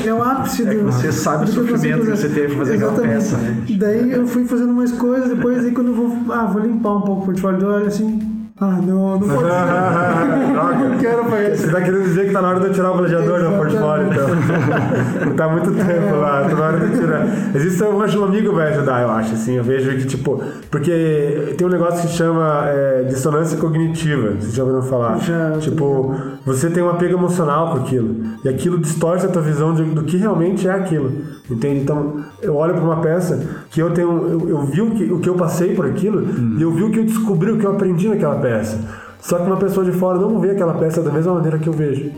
é 0.07 0.13
o 0.13 0.23
ápice 0.23 0.65
do. 0.65 0.83
você 0.85 1.08
sabe 1.11 1.45
o 1.45 1.47
sofrimento 1.47 2.01
que 2.01 2.11
você 2.11 2.29
teve 2.29 2.55
fazer 2.55 2.75
aquela 2.75 2.91
Exatamente. 2.91 3.15
peça, 3.15 3.37
né? 3.37 3.63
Daí 3.77 4.11
eu 4.11 4.27
fui 4.27 4.45
fazendo 4.45 4.73
mais 4.73 4.91
coisas, 4.91 5.29
depois 5.29 5.65
aí 5.65 5.71
quando 5.71 5.87
eu 5.87 5.93
vou. 5.95 6.33
Ah, 6.33 6.45
vou 6.45 6.61
limpar 6.61 6.97
um 6.97 7.01
pouco 7.01 7.21
o 7.21 7.25
portfólio, 7.25 7.61
eu 7.61 7.69
olho 7.69 7.87
assim. 7.87 8.38
Ah, 8.61 8.77
não, 8.85 9.17
não 9.17 9.19
pode 9.19 9.41
ser. 9.41 10.89
não 10.89 10.97
quero 10.97 11.53
isso. 11.53 11.63
Você 11.63 11.71
tá 11.71 11.81
querendo 11.81 12.03
dizer 12.03 12.27
que 12.27 12.33
tá 12.33 12.41
na 12.41 12.49
hora 12.49 12.59
de 12.59 12.65
eu 12.67 12.73
tirar 12.73 12.91
o 12.91 12.97
gladiador 12.97 13.39
do 13.41 13.55
portfólio, 13.57 14.07
então. 14.11 14.27
Não 15.25 15.33
tá 15.35 15.47
muito 15.47 15.71
tempo 15.71 16.15
lá, 16.17 16.41
tá 16.43 16.55
na 16.55 16.65
hora 16.65 16.79
de 16.79 16.97
tirar. 16.99 17.25
Existe 17.55 17.83
um, 17.83 17.97
um 17.97 18.23
amigo 18.25 18.53
vai 18.53 18.73
ajudar, 18.73 19.01
eu 19.01 19.11
acho, 19.11 19.33
assim. 19.33 19.55
Eu 19.55 19.63
vejo 19.63 19.89
que, 19.97 20.05
tipo, 20.05 20.43
porque 20.69 21.55
tem 21.57 21.65
um 21.65 21.69
negócio 21.69 22.01
que 22.07 22.13
chama 22.13 22.63
é, 22.65 23.03
dissonância 23.03 23.57
cognitiva, 23.57 24.31
vocês 24.31 24.53
já 24.53 24.63
ouviram 24.63 24.83
falar? 24.83 25.17
Já, 25.19 25.51
Tipo, 25.59 26.15
você 26.45 26.69
tem 26.69 26.83
um 26.83 26.89
apego 26.89 27.13
emocional 27.17 27.71
com 27.71 27.77
aquilo. 27.83 28.15
E 28.43 28.49
aquilo 28.49 28.77
distorce 28.77 29.25
a 29.25 29.29
tua 29.29 29.41
visão 29.41 29.73
de- 29.73 29.83
do 29.83 30.03
que 30.03 30.17
realmente 30.17 30.67
é 30.67 30.71
aquilo. 30.71 31.11
Entende? 31.49 31.79
Então, 31.81 32.17
eu 32.41 32.55
olho 32.55 32.73
para 32.75 32.83
uma 32.83 32.97
peça 32.97 33.39
que 33.71 33.81
eu 33.81 33.89
tenho. 33.91 34.09
Eu, 34.27 34.49
eu 34.49 34.61
vi 34.65 34.81
o 34.81 34.91
que, 34.91 35.03
o 35.05 35.19
que 35.19 35.29
eu 35.29 35.33
passei 35.35 35.73
por 35.73 35.85
aquilo 35.85 36.23
e 36.57 36.61
eu 36.61 36.71
vi 36.71 36.83
o 36.83 36.91
que 36.91 36.99
eu 36.99 37.05
descobri, 37.05 37.51
o 37.51 37.57
que 37.57 37.65
eu 37.65 37.71
aprendi 37.71 38.07
naquela 38.07 38.35
peça. 38.35 38.48
Só 39.21 39.37
que 39.37 39.47
uma 39.47 39.57
pessoa 39.57 39.85
de 39.85 39.91
fora 39.91 40.17
não 40.17 40.39
vê 40.39 40.51
aquela 40.51 40.73
peça 40.73 41.01
da 41.01 41.11
mesma 41.11 41.33
maneira 41.33 41.57
que 41.59 41.67
eu 41.67 41.73
vejo. 41.73 42.11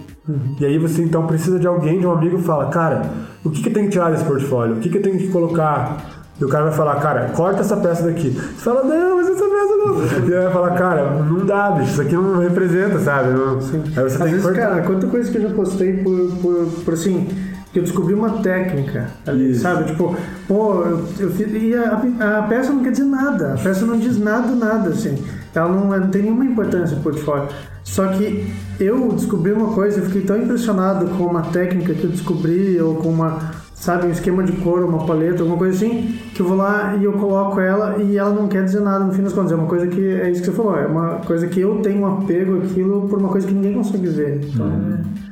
E 0.60 0.66
aí 0.66 0.78
você 0.78 1.02
então 1.02 1.26
precisa 1.26 1.60
de 1.60 1.66
alguém, 1.66 2.00
de 2.00 2.06
um 2.06 2.12
amigo 2.12 2.38
que 2.38 2.44
fala, 2.44 2.68
cara, 2.68 3.10
o 3.44 3.50
que, 3.50 3.64
que 3.64 3.70
tem 3.72 3.86
que 3.86 3.92
tirar 3.92 4.12
desse 4.12 4.24
portfólio? 4.24 4.76
O 4.76 4.80
que, 4.80 4.90
que 4.90 5.00
tenho 5.00 5.18
que 5.18 5.30
colocar? 5.30 5.98
E 6.40 6.44
o 6.46 6.48
cara 6.48 6.66
vai 6.66 6.74
falar, 6.74 6.96
cara, 6.96 7.30
corta 7.36 7.62
essa 7.62 7.78
peça 7.78 8.04
daqui. 8.04 8.30
Você 8.30 8.64
fala, 8.64 8.84
não, 8.84 9.16
mas 9.18 9.30
essa 9.30 9.44
peça 9.44 9.76
não. 9.78 10.02
E 10.28 10.32
ele 10.32 10.44
vai 10.44 10.54
falar, 10.54 10.72
cara, 10.72 11.10
não 11.12 11.46
dá, 11.46 11.72
bicho, 11.72 11.92
isso 11.92 12.02
aqui 12.02 12.16
não 12.16 12.40
representa, 12.40 13.00
sabe? 13.00 13.30
Não... 13.32 13.58
Aí 13.58 13.60
você 13.62 14.00
Às 14.00 14.14
tem 14.14 14.18
que 14.18 14.30
vezes, 14.30 14.44
cortar. 14.44 14.62
cara, 14.70 14.82
quanta 14.84 15.08
coisa 15.08 15.32
que 15.32 15.38
eu 15.38 15.42
já 15.42 15.50
postei 15.50 15.94
por, 15.98 16.32
por, 16.42 16.66
por 16.86 16.94
assim, 16.94 17.28
que 17.72 17.80
eu 17.80 17.84
descobri 17.84 18.14
uma 18.14 18.42
técnica 18.42 19.08
ali, 19.26 19.52
Isso. 19.52 19.62
sabe? 19.62 19.86
Tipo, 19.86 20.16
pô, 20.48 20.82
eu, 20.84 21.06
eu 21.20 21.32
fiz, 21.32 21.48
e 21.52 21.76
a, 21.76 22.40
a 22.40 22.44
peça 22.44 22.72
não 22.72 22.84
quer 22.84 22.92
dizer 22.92 23.06
nada, 23.06 23.54
a 23.54 23.58
peça 23.58 23.86
não 23.86 23.98
diz 23.98 24.18
nada, 24.18 24.54
nada, 24.56 24.90
assim. 24.90 25.24
Ela 25.54 25.70
não, 25.70 26.00
não 26.00 26.10
tem 26.10 26.24
nenhuma 26.24 26.46
importância 26.46 26.96
no 26.96 27.04
portfólio. 27.04 27.50
Só 27.84 28.08
que 28.08 28.48
eu 28.80 29.10
descobri 29.10 29.52
uma 29.52 29.74
coisa, 29.74 30.00
eu 30.00 30.06
fiquei 30.06 30.22
tão 30.22 30.38
impressionado 30.38 31.08
com 31.18 31.26
uma 31.26 31.42
técnica 31.44 31.94
que 31.94 32.04
eu 32.04 32.10
descobri, 32.10 32.80
ou 32.80 32.96
com 32.96 33.10
uma, 33.10 33.52
sabe, 33.74 34.08
um 34.08 34.12
esquema 34.12 34.44
de 34.44 34.54
cor, 34.54 34.84
uma 34.84 35.06
paleta, 35.06 35.42
alguma 35.42 35.58
coisa 35.58 35.76
assim, 35.76 36.20
que 36.34 36.42
eu 36.42 36.48
vou 36.48 36.58
lá 36.58 36.96
e 36.96 37.04
eu 37.04 37.14
coloco 37.14 37.60
ela 37.60 37.98
e 38.02 38.18
ela 38.18 38.34
não 38.34 38.48
quer 38.48 38.64
dizer 38.64 38.82
nada 38.82 39.04
no 39.04 39.14
fim 39.14 39.24
das 39.24 39.34
contas. 39.34 39.52
É 39.52 39.56
uma 39.56 39.68
coisa 39.68 39.88
que, 39.88 40.00
é 40.00 40.30
isso 40.30 40.42
que 40.42 40.48
você 40.48 40.56
falou, 40.56 40.78
é 40.78 40.86
uma 40.86 41.16
coisa 41.18 41.48
que 41.48 41.60
eu 41.60 41.82
tenho 41.82 42.02
um 42.02 42.06
apego 42.06 42.62
àquilo 42.62 43.08
por 43.08 43.20
uma 43.20 43.30
coisa 43.30 43.48
que 43.48 43.54
ninguém 43.54 43.74
consegue 43.74 44.08
ver. 44.08 44.42
Então 44.44 44.72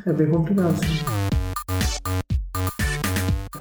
é, 0.05 0.09
é 0.09 0.13
bem 0.13 0.27
complicado. 0.27 0.71
Assim. 0.71 1.18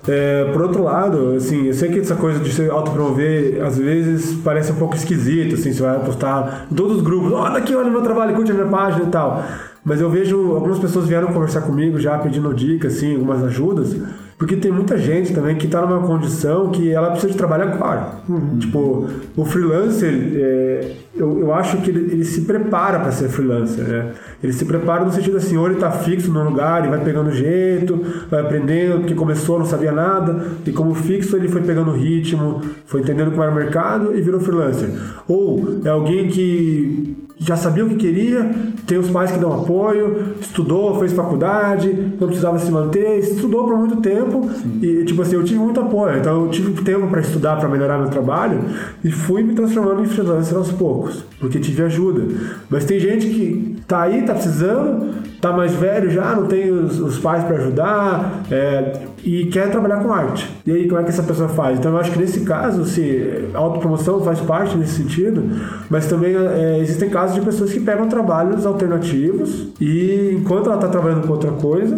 É, 0.08 0.50
por 0.52 0.62
outro 0.62 0.82
lado, 0.82 1.34
assim, 1.36 1.66
eu 1.66 1.74
sei 1.74 1.90
que 1.90 1.98
essa 1.98 2.16
coisa 2.16 2.40
de 2.40 2.50
se 2.50 2.66
autopromover 2.70 3.62
às 3.62 3.76
vezes 3.76 4.36
parece 4.42 4.72
um 4.72 4.76
pouco 4.76 4.96
esquisito, 4.96 5.54
assim, 5.54 5.70
você 5.70 5.82
vai 5.82 6.00
postar 6.00 6.66
em 6.72 6.74
todos 6.74 6.96
os 6.96 7.02
grupos, 7.02 7.30
olha 7.32 7.58
aqui, 7.58 7.74
olha 7.74 7.88
o 7.88 7.92
meu 7.92 8.00
trabalho, 8.00 8.34
curte 8.34 8.50
a 8.50 8.54
minha 8.54 8.66
página 8.66 9.04
e 9.04 9.08
tal. 9.08 9.44
Mas 9.84 10.00
eu 10.00 10.08
vejo 10.08 10.54
algumas 10.54 10.78
pessoas 10.78 11.06
vieram 11.06 11.28
conversar 11.28 11.60
comigo 11.60 12.00
já 12.00 12.16
pedindo 12.18 12.52
dicas, 12.54 12.96
assim, 12.96 13.14
algumas 13.14 13.44
ajudas, 13.44 13.94
porque 14.38 14.54
tem 14.54 14.70
muita 14.70 14.96
gente 14.96 15.34
também 15.34 15.56
que 15.56 15.66
está 15.66 15.84
numa 15.84 16.06
condição 16.06 16.70
que 16.70 16.92
ela 16.92 17.10
precisa 17.10 17.32
de 17.32 17.36
trabalho 17.36 17.64
agora. 17.64 18.12
Tipo, 18.60 19.08
o 19.36 19.44
freelancer, 19.44 20.14
é, 20.36 20.92
eu, 21.16 21.40
eu 21.40 21.52
acho 21.52 21.78
que 21.78 21.90
ele, 21.90 22.12
ele 22.12 22.24
se 22.24 22.42
prepara 22.42 23.00
para 23.00 23.10
ser 23.10 23.28
freelancer, 23.28 23.84
né? 23.84 24.12
Ele 24.40 24.52
se 24.52 24.64
prepara 24.64 25.04
no 25.04 25.12
sentido 25.12 25.36
assim, 25.36 25.56
ou 25.56 25.66
ele 25.66 25.74
está 25.74 25.90
fixo 25.90 26.32
no 26.32 26.44
lugar 26.44 26.86
e 26.86 26.88
vai 26.88 27.02
pegando 27.02 27.32
jeito, 27.32 28.00
vai 28.30 28.40
aprendendo, 28.40 29.00
porque 29.00 29.14
começou, 29.14 29.58
não 29.58 29.66
sabia 29.66 29.90
nada, 29.90 30.40
e 30.64 30.70
como 30.70 30.94
fixo 30.94 31.36
ele 31.36 31.48
foi 31.48 31.62
pegando 31.62 31.90
ritmo, 31.90 32.62
foi 32.86 33.00
entendendo 33.00 33.32
como 33.32 33.42
era 33.42 33.50
o 33.50 33.54
mercado 33.56 34.16
e 34.16 34.20
virou 34.20 34.38
freelancer. 34.38 34.88
Ou 35.26 35.80
é 35.84 35.88
alguém 35.88 36.28
que 36.28 37.27
já 37.40 37.56
sabia 37.56 37.84
o 37.84 37.88
que 37.88 37.96
queria, 37.96 38.50
tem 38.86 38.98
os 38.98 39.10
pais 39.10 39.30
que 39.30 39.38
dão 39.38 39.52
apoio, 39.52 40.34
estudou, 40.40 40.98
fez 40.98 41.12
faculdade, 41.12 42.14
não 42.20 42.26
precisava 42.26 42.58
se 42.58 42.70
manter, 42.70 43.18
estudou 43.18 43.64
por 43.64 43.78
muito 43.78 43.96
tempo 43.96 44.48
e 44.82 45.04
tipo 45.04 45.22
assim, 45.22 45.36
eu 45.36 45.44
tive 45.44 45.60
muito 45.60 45.78
apoio, 45.80 46.18
então 46.18 46.44
eu 46.44 46.50
tive 46.50 46.82
tempo 46.82 47.06
para 47.06 47.20
estudar, 47.20 47.56
para 47.56 47.68
melhorar 47.68 47.98
meu 47.98 48.08
trabalho 48.08 48.60
e 49.04 49.10
fui 49.10 49.42
me 49.42 49.54
transformando 49.54 50.02
em 50.02 50.06
freelancer 50.06 50.56
aos 50.56 50.72
poucos, 50.72 51.24
porque 51.38 51.58
tive 51.58 51.82
ajuda. 51.82 52.26
Mas 52.68 52.84
tem 52.84 52.98
gente 52.98 53.28
que 53.28 53.76
tá 53.86 54.02
aí, 54.02 54.22
tá 54.22 54.34
precisando, 54.34 55.14
tá 55.40 55.52
mais 55.52 55.72
velho 55.72 56.10
já, 56.10 56.34
não 56.34 56.46
tem 56.46 56.70
os, 56.70 56.98
os 56.98 57.18
pais 57.18 57.44
para 57.44 57.56
ajudar 57.56 58.42
é, 58.50 59.07
e 59.24 59.46
quer 59.46 59.70
trabalhar 59.70 60.02
com 60.02 60.12
arte. 60.12 60.48
E 60.66 60.72
aí, 60.72 60.88
como 60.88 61.00
é 61.00 61.04
que 61.04 61.10
essa 61.10 61.22
pessoa 61.22 61.48
faz? 61.48 61.78
Então, 61.78 61.92
eu 61.92 61.98
acho 61.98 62.12
que 62.12 62.18
nesse 62.18 62.40
caso, 62.40 62.84
se 62.84 63.48
autopromoção 63.54 64.20
faz 64.20 64.40
parte 64.40 64.76
nesse 64.76 64.94
sentido, 65.02 65.42
mas 65.88 66.06
também 66.06 66.34
é, 66.34 66.78
existem 66.80 67.08
casos 67.08 67.36
de 67.36 67.42
pessoas 67.42 67.72
que 67.72 67.80
pegam 67.80 68.08
trabalhos 68.08 68.66
alternativos 68.66 69.68
e 69.80 70.36
enquanto 70.38 70.66
ela 70.66 70.76
está 70.76 70.88
trabalhando 70.88 71.26
com 71.26 71.32
outra 71.32 71.52
coisa, 71.52 71.96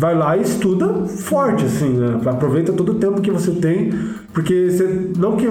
vai 0.00 0.14
lá 0.16 0.34
e 0.36 0.40
estuda 0.40 0.86
forte, 1.06 1.66
assim, 1.66 1.90
né? 1.90 2.18
Aproveita 2.24 2.72
todo 2.72 2.92
o 2.92 2.94
tempo 2.94 3.20
que 3.20 3.30
você 3.30 3.50
tem, 3.50 3.92
porque 4.32 4.70
você, 4.70 5.10
não 5.18 5.36
que, 5.36 5.46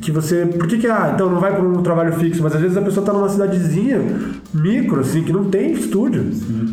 que 0.00 0.12
você, 0.12 0.46
por 0.46 0.68
que 0.68 0.78
que, 0.78 0.86
ah, 0.86 1.10
então 1.12 1.28
não 1.28 1.40
vai 1.40 1.52
para 1.54 1.64
um 1.64 1.82
trabalho 1.82 2.12
fixo, 2.12 2.40
mas 2.40 2.54
às 2.54 2.60
vezes 2.60 2.76
a 2.76 2.82
pessoa 2.82 3.02
está 3.02 3.12
numa 3.12 3.28
cidadezinha 3.28 4.00
micro, 4.54 5.00
assim, 5.00 5.22
que 5.24 5.32
não 5.32 5.44
tem 5.44 5.72
estúdio, 5.72 6.24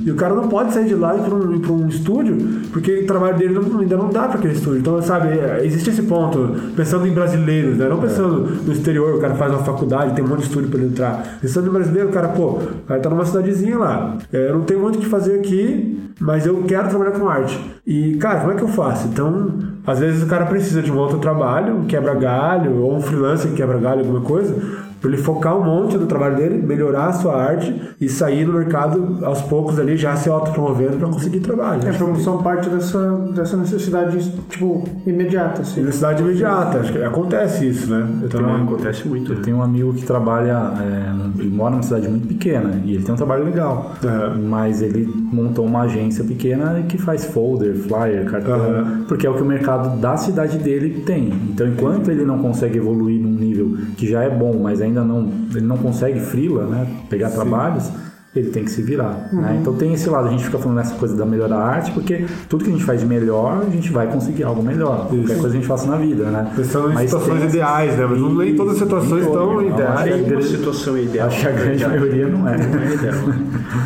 e 0.06 0.12
o 0.12 0.16
cara 0.16 0.36
não 0.36 0.48
pode 0.48 0.74
sair 0.74 0.86
de 0.88 0.94
lá 0.96 1.16
e 1.16 1.20
para 1.22 1.34
um, 1.34 1.84
um 1.84 1.88
estúdio, 1.88 2.38
porque 2.72 3.00
o 3.00 3.08
trabalho 3.08 3.38
dele 3.38 3.54
não- 3.56 3.80
ainda 3.80 3.98
não 3.98 4.10
dá 4.10 4.28
para 4.28 4.38
aquele 4.38 4.54
estúdio, 4.54 4.80
então, 4.80 5.02
sabe, 5.02 5.30
é, 5.30 5.62
existe 5.66 5.90
esse 5.90 6.04
ponto, 6.04 6.52
pensando 6.76 7.08
em 7.08 7.12
brasileiros, 7.12 7.78
né, 7.78 7.88
não 7.90 7.98
pensando 8.00 8.48
no 8.66 8.72
exterior, 8.72 9.16
o 9.16 9.20
cara 9.20 9.34
faz 9.36 9.52
uma 9.52 9.64
faculdade, 9.64 10.14
tem 10.16 10.24
um 10.24 10.28
monte 10.28 10.40
de 10.42 10.46
estúdio 10.48 10.70
para 10.70 10.80
ele 10.80 10.90
entrar, 10.90 11.40
pensando 11.42 11.68
em 11.68 11.72
brasileiro, 11.72 12.10
o 12.10 12.12
cara, 12.12 12.28
pô, 12.28 12.50
o 12.60 12.62
cara 12.88 13.00
tá 13.00 13.10
numa 13.10 13.26
cidadezinha 13.26 13.78
lá, 13.78 14.18
é, 14.32 14.50
eu 14.50 14.54
não 14.56 14.62
tenho 14.64 14.80
muito 14.82 14.98
o 14.98 15.00
que 15.00 15.08
fazer 15.08 15.40
aqui, 15.40 15.98
mas 16.20 16.46
eu 16.48 16.64
quero 16.68 16.90
trabalhar 16.90 17.07
com 17.12 17.28
arte. 17.28 17.60
E, 17.86 18.16
cara, 18.18 18.40
como 18.42 18.52
é 18.52 18.56
que 18.56 18.64
eu 18.64 18.68
faço? 18.68 19.08
Então, 19.08 19.52
às 19.86 20.00
vezes 20.00 20.24
o 20.24 20.28
cara 20.28 20.46
precisa 20.46 20.82
de 20.82 20.92
um 20.92 20.98
outro 20.98 21.20
trabalho, 21.20 21.76
um 21.76 21.86
quebra-galho, 21.86 22.82
ou 22.82 22.96
um 22.96 23.02
freelancer 23.02 23.52
que 23.52 23.58
quebra-galho, 23.58 24.02
alguma 24.02 24.22
coisa, 24.22 24.56
Para 25.00 25.10
ele 25.12 25.18
focar 25.22 25.56
um 25.58 25.64
monte 25.64 25.98
no 25.98 26.06
trabalho 26.08 26.36
dele, 26.36 26.58
melhorar 26.66 27.08
a 27.08 27.14
sua 27.14 27.36
arte 27.36 27.74
e 28.00 28.10
sair 28.10 28.46
no 28.46 28.54
mercado 28.54 29.20
aos 29.24 29.42
poucos 29.42 29.80
ali, 29.80 29.96
já 29.98 30.16
se 30.16 30.30
autopromovendo 30.30 30.98
para 30.98 31.08
conseguir 31.08 31.40
trabalho. 31.40 31.86
É, 31.86 31.90
a 31.90 31.94
promoção 31.94 32.42
parte 32.42 32.70
dessa, 32.70 33.16
dessa 33.36 33.56
necessidade, 33.58 34.32
tipo, 34.50 34.84
imediata. 35.06 35.62
Assim. 35.62 35.82
Necessidade 35.82 36.22
imediata, 36.24 36.80
acho 36.80 36.92
que 36.92 37.02
acontece 37.04 37.68
isso, 37.68 37.90
né? 37.92 38.08
Então, 38.24 38.42
não, 38.42 38.64
acontece 38.64 39.08
muito. 39.08 39.34
Eu 39.34 39.42
tenho 39.42 39.58
um 39.58 39.62
amigo 39.62 39.94
que 39.94 40.04
trabalha, 40.06 40.72
é, 40.82 41.40
ele 41.40 41.50
mora 41.50 41.72
numa 41.72 41.84
cidade 41.84 42.08
muito 42.08 42.28
pequena 42.28 42.82
e 42.84 42.96
ele 42.96 43.04
tem 43.04 43.14
um 43.14 43.18
trabalho 43.18 43.44
legal, 43.46 43.92
É. 44.04 44.38
mas 44.38 44.82
ele 44.82 45.06
montou 45.06 45.66
uma 45.66 45.82
agência 45.82 46.24
pequena 46.24 46.82
que 46.88 46.98
faz 46.98 47.26
folder, 47.26 47.76
flyer, 47.76 48.26
cartão, 48.26 48.56
Aham. 48.56 49.06
porque 49.08 49.26
é 49.28 49.30
o 49.30 49.34
que 49.36 49.42
o 49.42 49.46
mercado 49.46 50.00
da 50.00 50.18
cidade 50.18 50.58
dele 50.58 51.02
tem. 51.06 51.28
Então, 51.50 51.68
enquanto 51.68 52.10
ele 52.10 52.26
não 52.26 52.40
consegue 52.40 52.78
evoluir 52.78 53.20
num 53.22 53.30
nível 53.32 53.78
que 53.96 54.08
já 54.10 54.24
é 54.24 54.30
bom, 54.30 54.60
mas 54.62 54.82
ainda 54.88 55.04
não, 55.04 55.30
ele 55.52 55.66
não 55.66 55.78
consegue 55.78 56.20
frila, 56.20 56.66
né, 56.66 56.88
pegar 57.10 57.30
trabalhos, 57.30 57.90
ele 58.36 58.50
tem 58.52 58.64
que 58.64 58.70
se 58.70 58.84
virar. 58.84 59.30
né? 59.34 59.58
Então 59.60 59.74
tem 59.74 59.94
esse 59.94 60.08
lado, 60.08 60.28
a 60.28 60.30
gente 60.32 60.44
fica 60.46 60.60
falando 60.60 60.78
nessa 60.78 60.94
coisa 60.94 61.16
da 61.16 61.26
melhor 61.26 61.50
da 61.50 61.58
arte, 61.58 61.90
porque 61.92 62.24
tudo 62.48 62.64
que 62.64 62.70
a 62.70 62.74
gente 62.74 62.84
faz 62.84 63.00
de 63.00 63.06
melhor, 63.08 63.64
a 63.68 63.70
gente 63.72 63.92
vai 63.92 64.06
conseguir 64.06 64.44
algo 64.44 64.62
melhor. 64.62 65.08
Qualquer 65.08 65.40
coisa 65.40 65.48
a 65.48 65.52
gente 65.52 65.66
faça 65.66 65.88
na 65.90 65.96
vida, 65.96 66.26
né? 66.26 66.52
Pensando 66.56 66.92
em 66.94 66.98
situações 67.08 67.40
tem- 67.40 67.50
ideais, 67.50 67.98
né? 67.98 68.06
Mas 68.08 68.20
não 68.20 68.36
nem 68.36 68.56
todas 68.56 68.74
as 68.74 68.80
situações 68.80 69.26
estão 69.26 69.34
todas, 69.48 69.66
não. 69.66 69.74
ideais. 69.74 69.90
Acho 69.96 70.04
que 70.04 70.10
a 70.10 70.14
Nenhuma 70.18 70.30
grande- 70.30 70.48
situação 70.50 70.96
é 70.98 71.02
ideal. 71.02 71.28
Acho 71.30 71.40
que 71.42 71.48
a 71.48 71.52
grande 71.52 71.88
maioria 71.88 72.28
não 72.28 72.48
é. 72.48 72.58
não 72.58 72.80
é 72.80 72.94
ideal. 72.94 73.16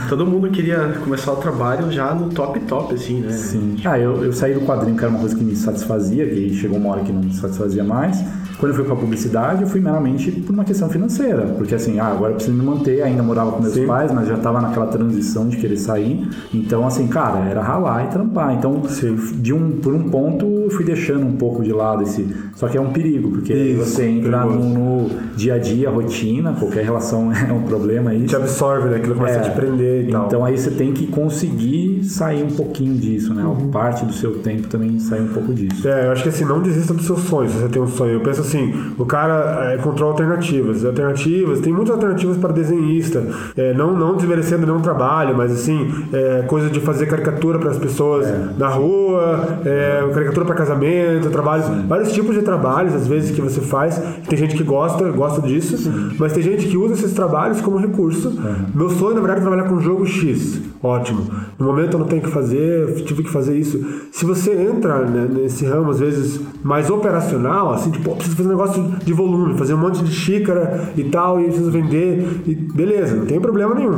Todo 0.09 0.25
mundo 0.25 0.49
queria 0.49 0.95
começar 1.01 1.31
o 1.31 1.37
trabalho 1.37 1.89
já 1.89 2.13
no 2.13 2.27
top 2.29 2.59
top, 2.61 2.93
assim, 2.93 3.21
né? 3.21 3.31
Sim. 3.31 3.77
Ah, 3.85 3.97
eu, 3.97 4.21
eu 4.25 4.33
saí 4.33 4.53
do 4.53 4.61
quadrinho, 4.61 4.97
que 4.97 5.03
era 5.03 5.11
uma 5.11 5.19
coisa 5.19 5.33
que 5.35 5.43
me 5.45 5.55
satisfazia, 5.55 6.27
que 6.27 6.53
chegou 6.55 6.77
uma 6.77 6.89
hora 6.89 7.01
que 7.03 7.13
não 7.13 7.21
me 7.21 7.33
satisfazia 7.33 7.85
mais. 7.85 8.21
Quando 8.61 8.73
eu 8.73 8.75
fui 8.75 8.85
pra 8.85 8.95
publicidade, 8.95 9.63
eu 9.63 9.67
fui 9.67 9.81
meramente 9.81 10.29
por 10.29 10.53
uma 10.53 10.63
questão 10.63 10.87
financeira. 10.87 11.47
Porque 11.57 11.73
assim, 11.73 11.99
ah, 11.99 12.09
agora 12.09 12.33
eu 12.33 12.35
preciso 12.35 12.55
me 12.55 12.63
manter, 12.63 13.01
ainda 13.01 13.23
morava 13.23 13.53
com 13.53 13.59
meus 13.63 13.73
Sim. 13.73 13.87
pais, 13.87 14.11
mas 14.11 14.27
já 14.27 14.37
tava 14.37 14.61
naquela 14.61 14.85
transição 14.85 15.49
de 15.49 15.57
querer 15.57 15.77
sair. 15.77 16.29
Então, 16.53 16.85
assim, 16.85 17.07
cara, 17.07 17.39
era 17.49 17.59
ralar 17.59 18.05
e 18.05 18.09
trampar. 18.09 18.53
Então, 18.53 18.83
Sim. 18.83 19.15
de 19.33 19.51
um, 19.51 19.79
por 19.79 19.95
um 19.95 20.11
ponto, 20.11 20.45
eu 20.45 20.69
fui 20.69 20.85
deixando 20.85 21.25
um 21.25 21.37
pouco 21.37 21.63
de 21.63 21.73
lado 21.73 22.03
esse. 22.03 22.23
Só 22.53 22.67
que 22.67 22.77
é 22.77 22.81
um 22.81 22.91
perigo, 22.91 23.31
porque 23.31 23.51
Isso, 23.51 23.83
você 23.83 24.05
entra 24.05 24.45
no, 24.45 24.63
no 24.63 25.09
dia 25.35 25.55
a 25.55 25.57
dia, 25.57 25.89
rotina, 25.89 26.53
qualquer 26.53 26.83
relação 26.83 27.31
é 27.33 27.51
um 27.51 27.63
problema 27.63 28.11
aí. 28.11 28.27
Te 28.27 28.35
absorve, 28.35 28.89
né? 28.89 28.97
Aquilo 28.97 29.15
começa 29.15 29.39
a 29.39 29.41
te 29.41 29.49
prender 29.55 30.07
e 30.07 30.11
tal. 30.11 30.27
Então 30.27 30.45
aí 30.45 30.55
você 30.55 30.69
tem 30.69 30.93
que 30.93 31.07
conseguir 31.07 31.90
sair 32.03 32.43
um 32.43 32.51
pouquinho 32.51 32.95
disso, 32.95 33.33
né? 33.33 33.43
Parte 33.71 34.05
do 34.05 34.13
seu 34.13 34.39
tempo 34.39 34.67
também 34.67 34.99
sair 34.99 35.21
um 35.21 35.27
pouco 35.27 35.53
disso. 35.53 35.87
É, 35.87 36.07
eu 36.07 36.11
acho 36.11 36.23
que 36.23 36.29
assim, 36.29 36.45
não 36.45 36.61
desista 36.61 36.93
dos 36.93 37.05
seus 37.05 37.21
sonhos 37.21 37.51
se 37.51 37.59
você 37.59 37.69
tem 37.69 37.81
um 37.81 37.87
sonho. 37.87 38.13
Eu 38.13 38.21
penso 38.21 38.41
assim, 38.41 38.73
o 38.97 39.05
cara 39.05 39.71
é, 39.71 39.77
encontrou 39.77 40.09
alternativas. 40.09 40.83
Alternativas, 40.85 41.59
tem 41.59 41.73
muitas 41.73 41.95
alternativas 41.95 42.37
para 42.37 42.51
desenhista. 42.53 43.23
É, 43.55 43.73
não, 43.73 43.97
não 43.97 44.15
desmerecendo 44.15 44.65
nenhum 44.65 44.81
trabalho, 44.81 45.35
mas 45.35 45.51
assim, 45.51 45.89
é, 46.13 46.43
coisa 46.47 46.69
de 46.69 46.79
fazer 46.79 47.05
caricatura 47.07 47.59
para 47.59 47.71
as 47.71 47.77
pessoas 47.77 48.27
na 48.57 48.67
rua, 48.67 49.59
é, 49.65 50.09
caricatura 50.13 50.45
para 50.45 50.55
casamento, 50.55 51.29
trabalhos, 51.29 51.67
vários 51.87 52.11
tipos 52.11 52.35
de 52.35 52.41
trabalhos, 52.41 52.93
às 52.93 53.07
vezes, 53.07 53.31
que 53.31 53.41
você 53.41 53.61
faz. 53.61 54.01
Tem 54.27 54.37
gente 54.37 54.55
que 54.55 54.63
gosta, 54.63 55.09
gosta 55.11 55.41
disso, 55.41 55.91
mas 56.17 56.33
tem 56.33 56.43
gente 56.43 56.67
que 56.67 56.77
usa 56.77 56.93
esses 56.93 57.13
trabalhos 57.13 57.61
como 57.61 57.77
recurso. 57.77 58.33
Meu 58.73 58.89
sonho, 58.89 59.15
na 59.15 59.21
verdade, 59.21 59.39
é 59.39 59.43
trabalhar 59.43 59.69
com 59.69 59.79
jogo 59.79 60.05
X. 60.05 60.70
Ótimo. 60.83 61.29
No 61.59 61.67
momento 61.67 61.93
eu 61.93 61.99
não 61.99 62.07
tenho 62.07 62.21
que 62.21 62.29
fazer, 62.31 62.89
eu 62.89 63.05
tive 63.05 63.23
que 63.23 63.29
fazer 63.29 63.55
isso. 63.55 63.79
Se 64.11 64.25
você 64.25 64.51
entra 64.53 65.05
né, 65.05 65.27
nesse 65.31 65.65
ramo, 65.65 65.91
às 65.91 65.99
vezes, 65.99 66.41
mais 66.63 66.89
operacional, 66.89 67.71
assim, 67.71 67.91
tipo, 67.91 68.15
preciso 68.15 68.35
fazer 68.35 68.49
um 68.49 68.51
negócio 68.51 68.83
de 69.03 69.13
volume, 69.13 69.57
fazer 69.57 69.75
um 69.75 69.77
monte 69.77 70.03
de 70.03 70.11
xícara 70.11 70.91
e 70.97 71.03
tal, 71.03 71.39
e 71.39 71.45
preciso 71.45 71.69
vender, 71.69 72.41
e 72.47 72.55
beleza, 72.55 73.15
não 73.15 73.25
tem 73.25 73.39
problema 73.39 73.75
nenhum. 73.75 73.97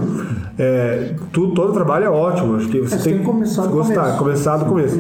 É, 0.58 1.16
tudo, 1.32 1.54
todo 1.54 1.72
trabalho 1.74 2.06
é 2.06 2.10
ótimo, 2.10 2.56
acho 2.58 2.68
que 2.68 2.80
você 2.80 2.98
Você 2.98 3.04
tem 3.04 3.14
tem 3.14 3.20
que 3.20 3.26
começar 3.26 3.66
gostar, 3.68 4.02
começo. 4.02 4.18
começar 4.18 4.58
do 4.58 4.66
começo. 4.66 5.00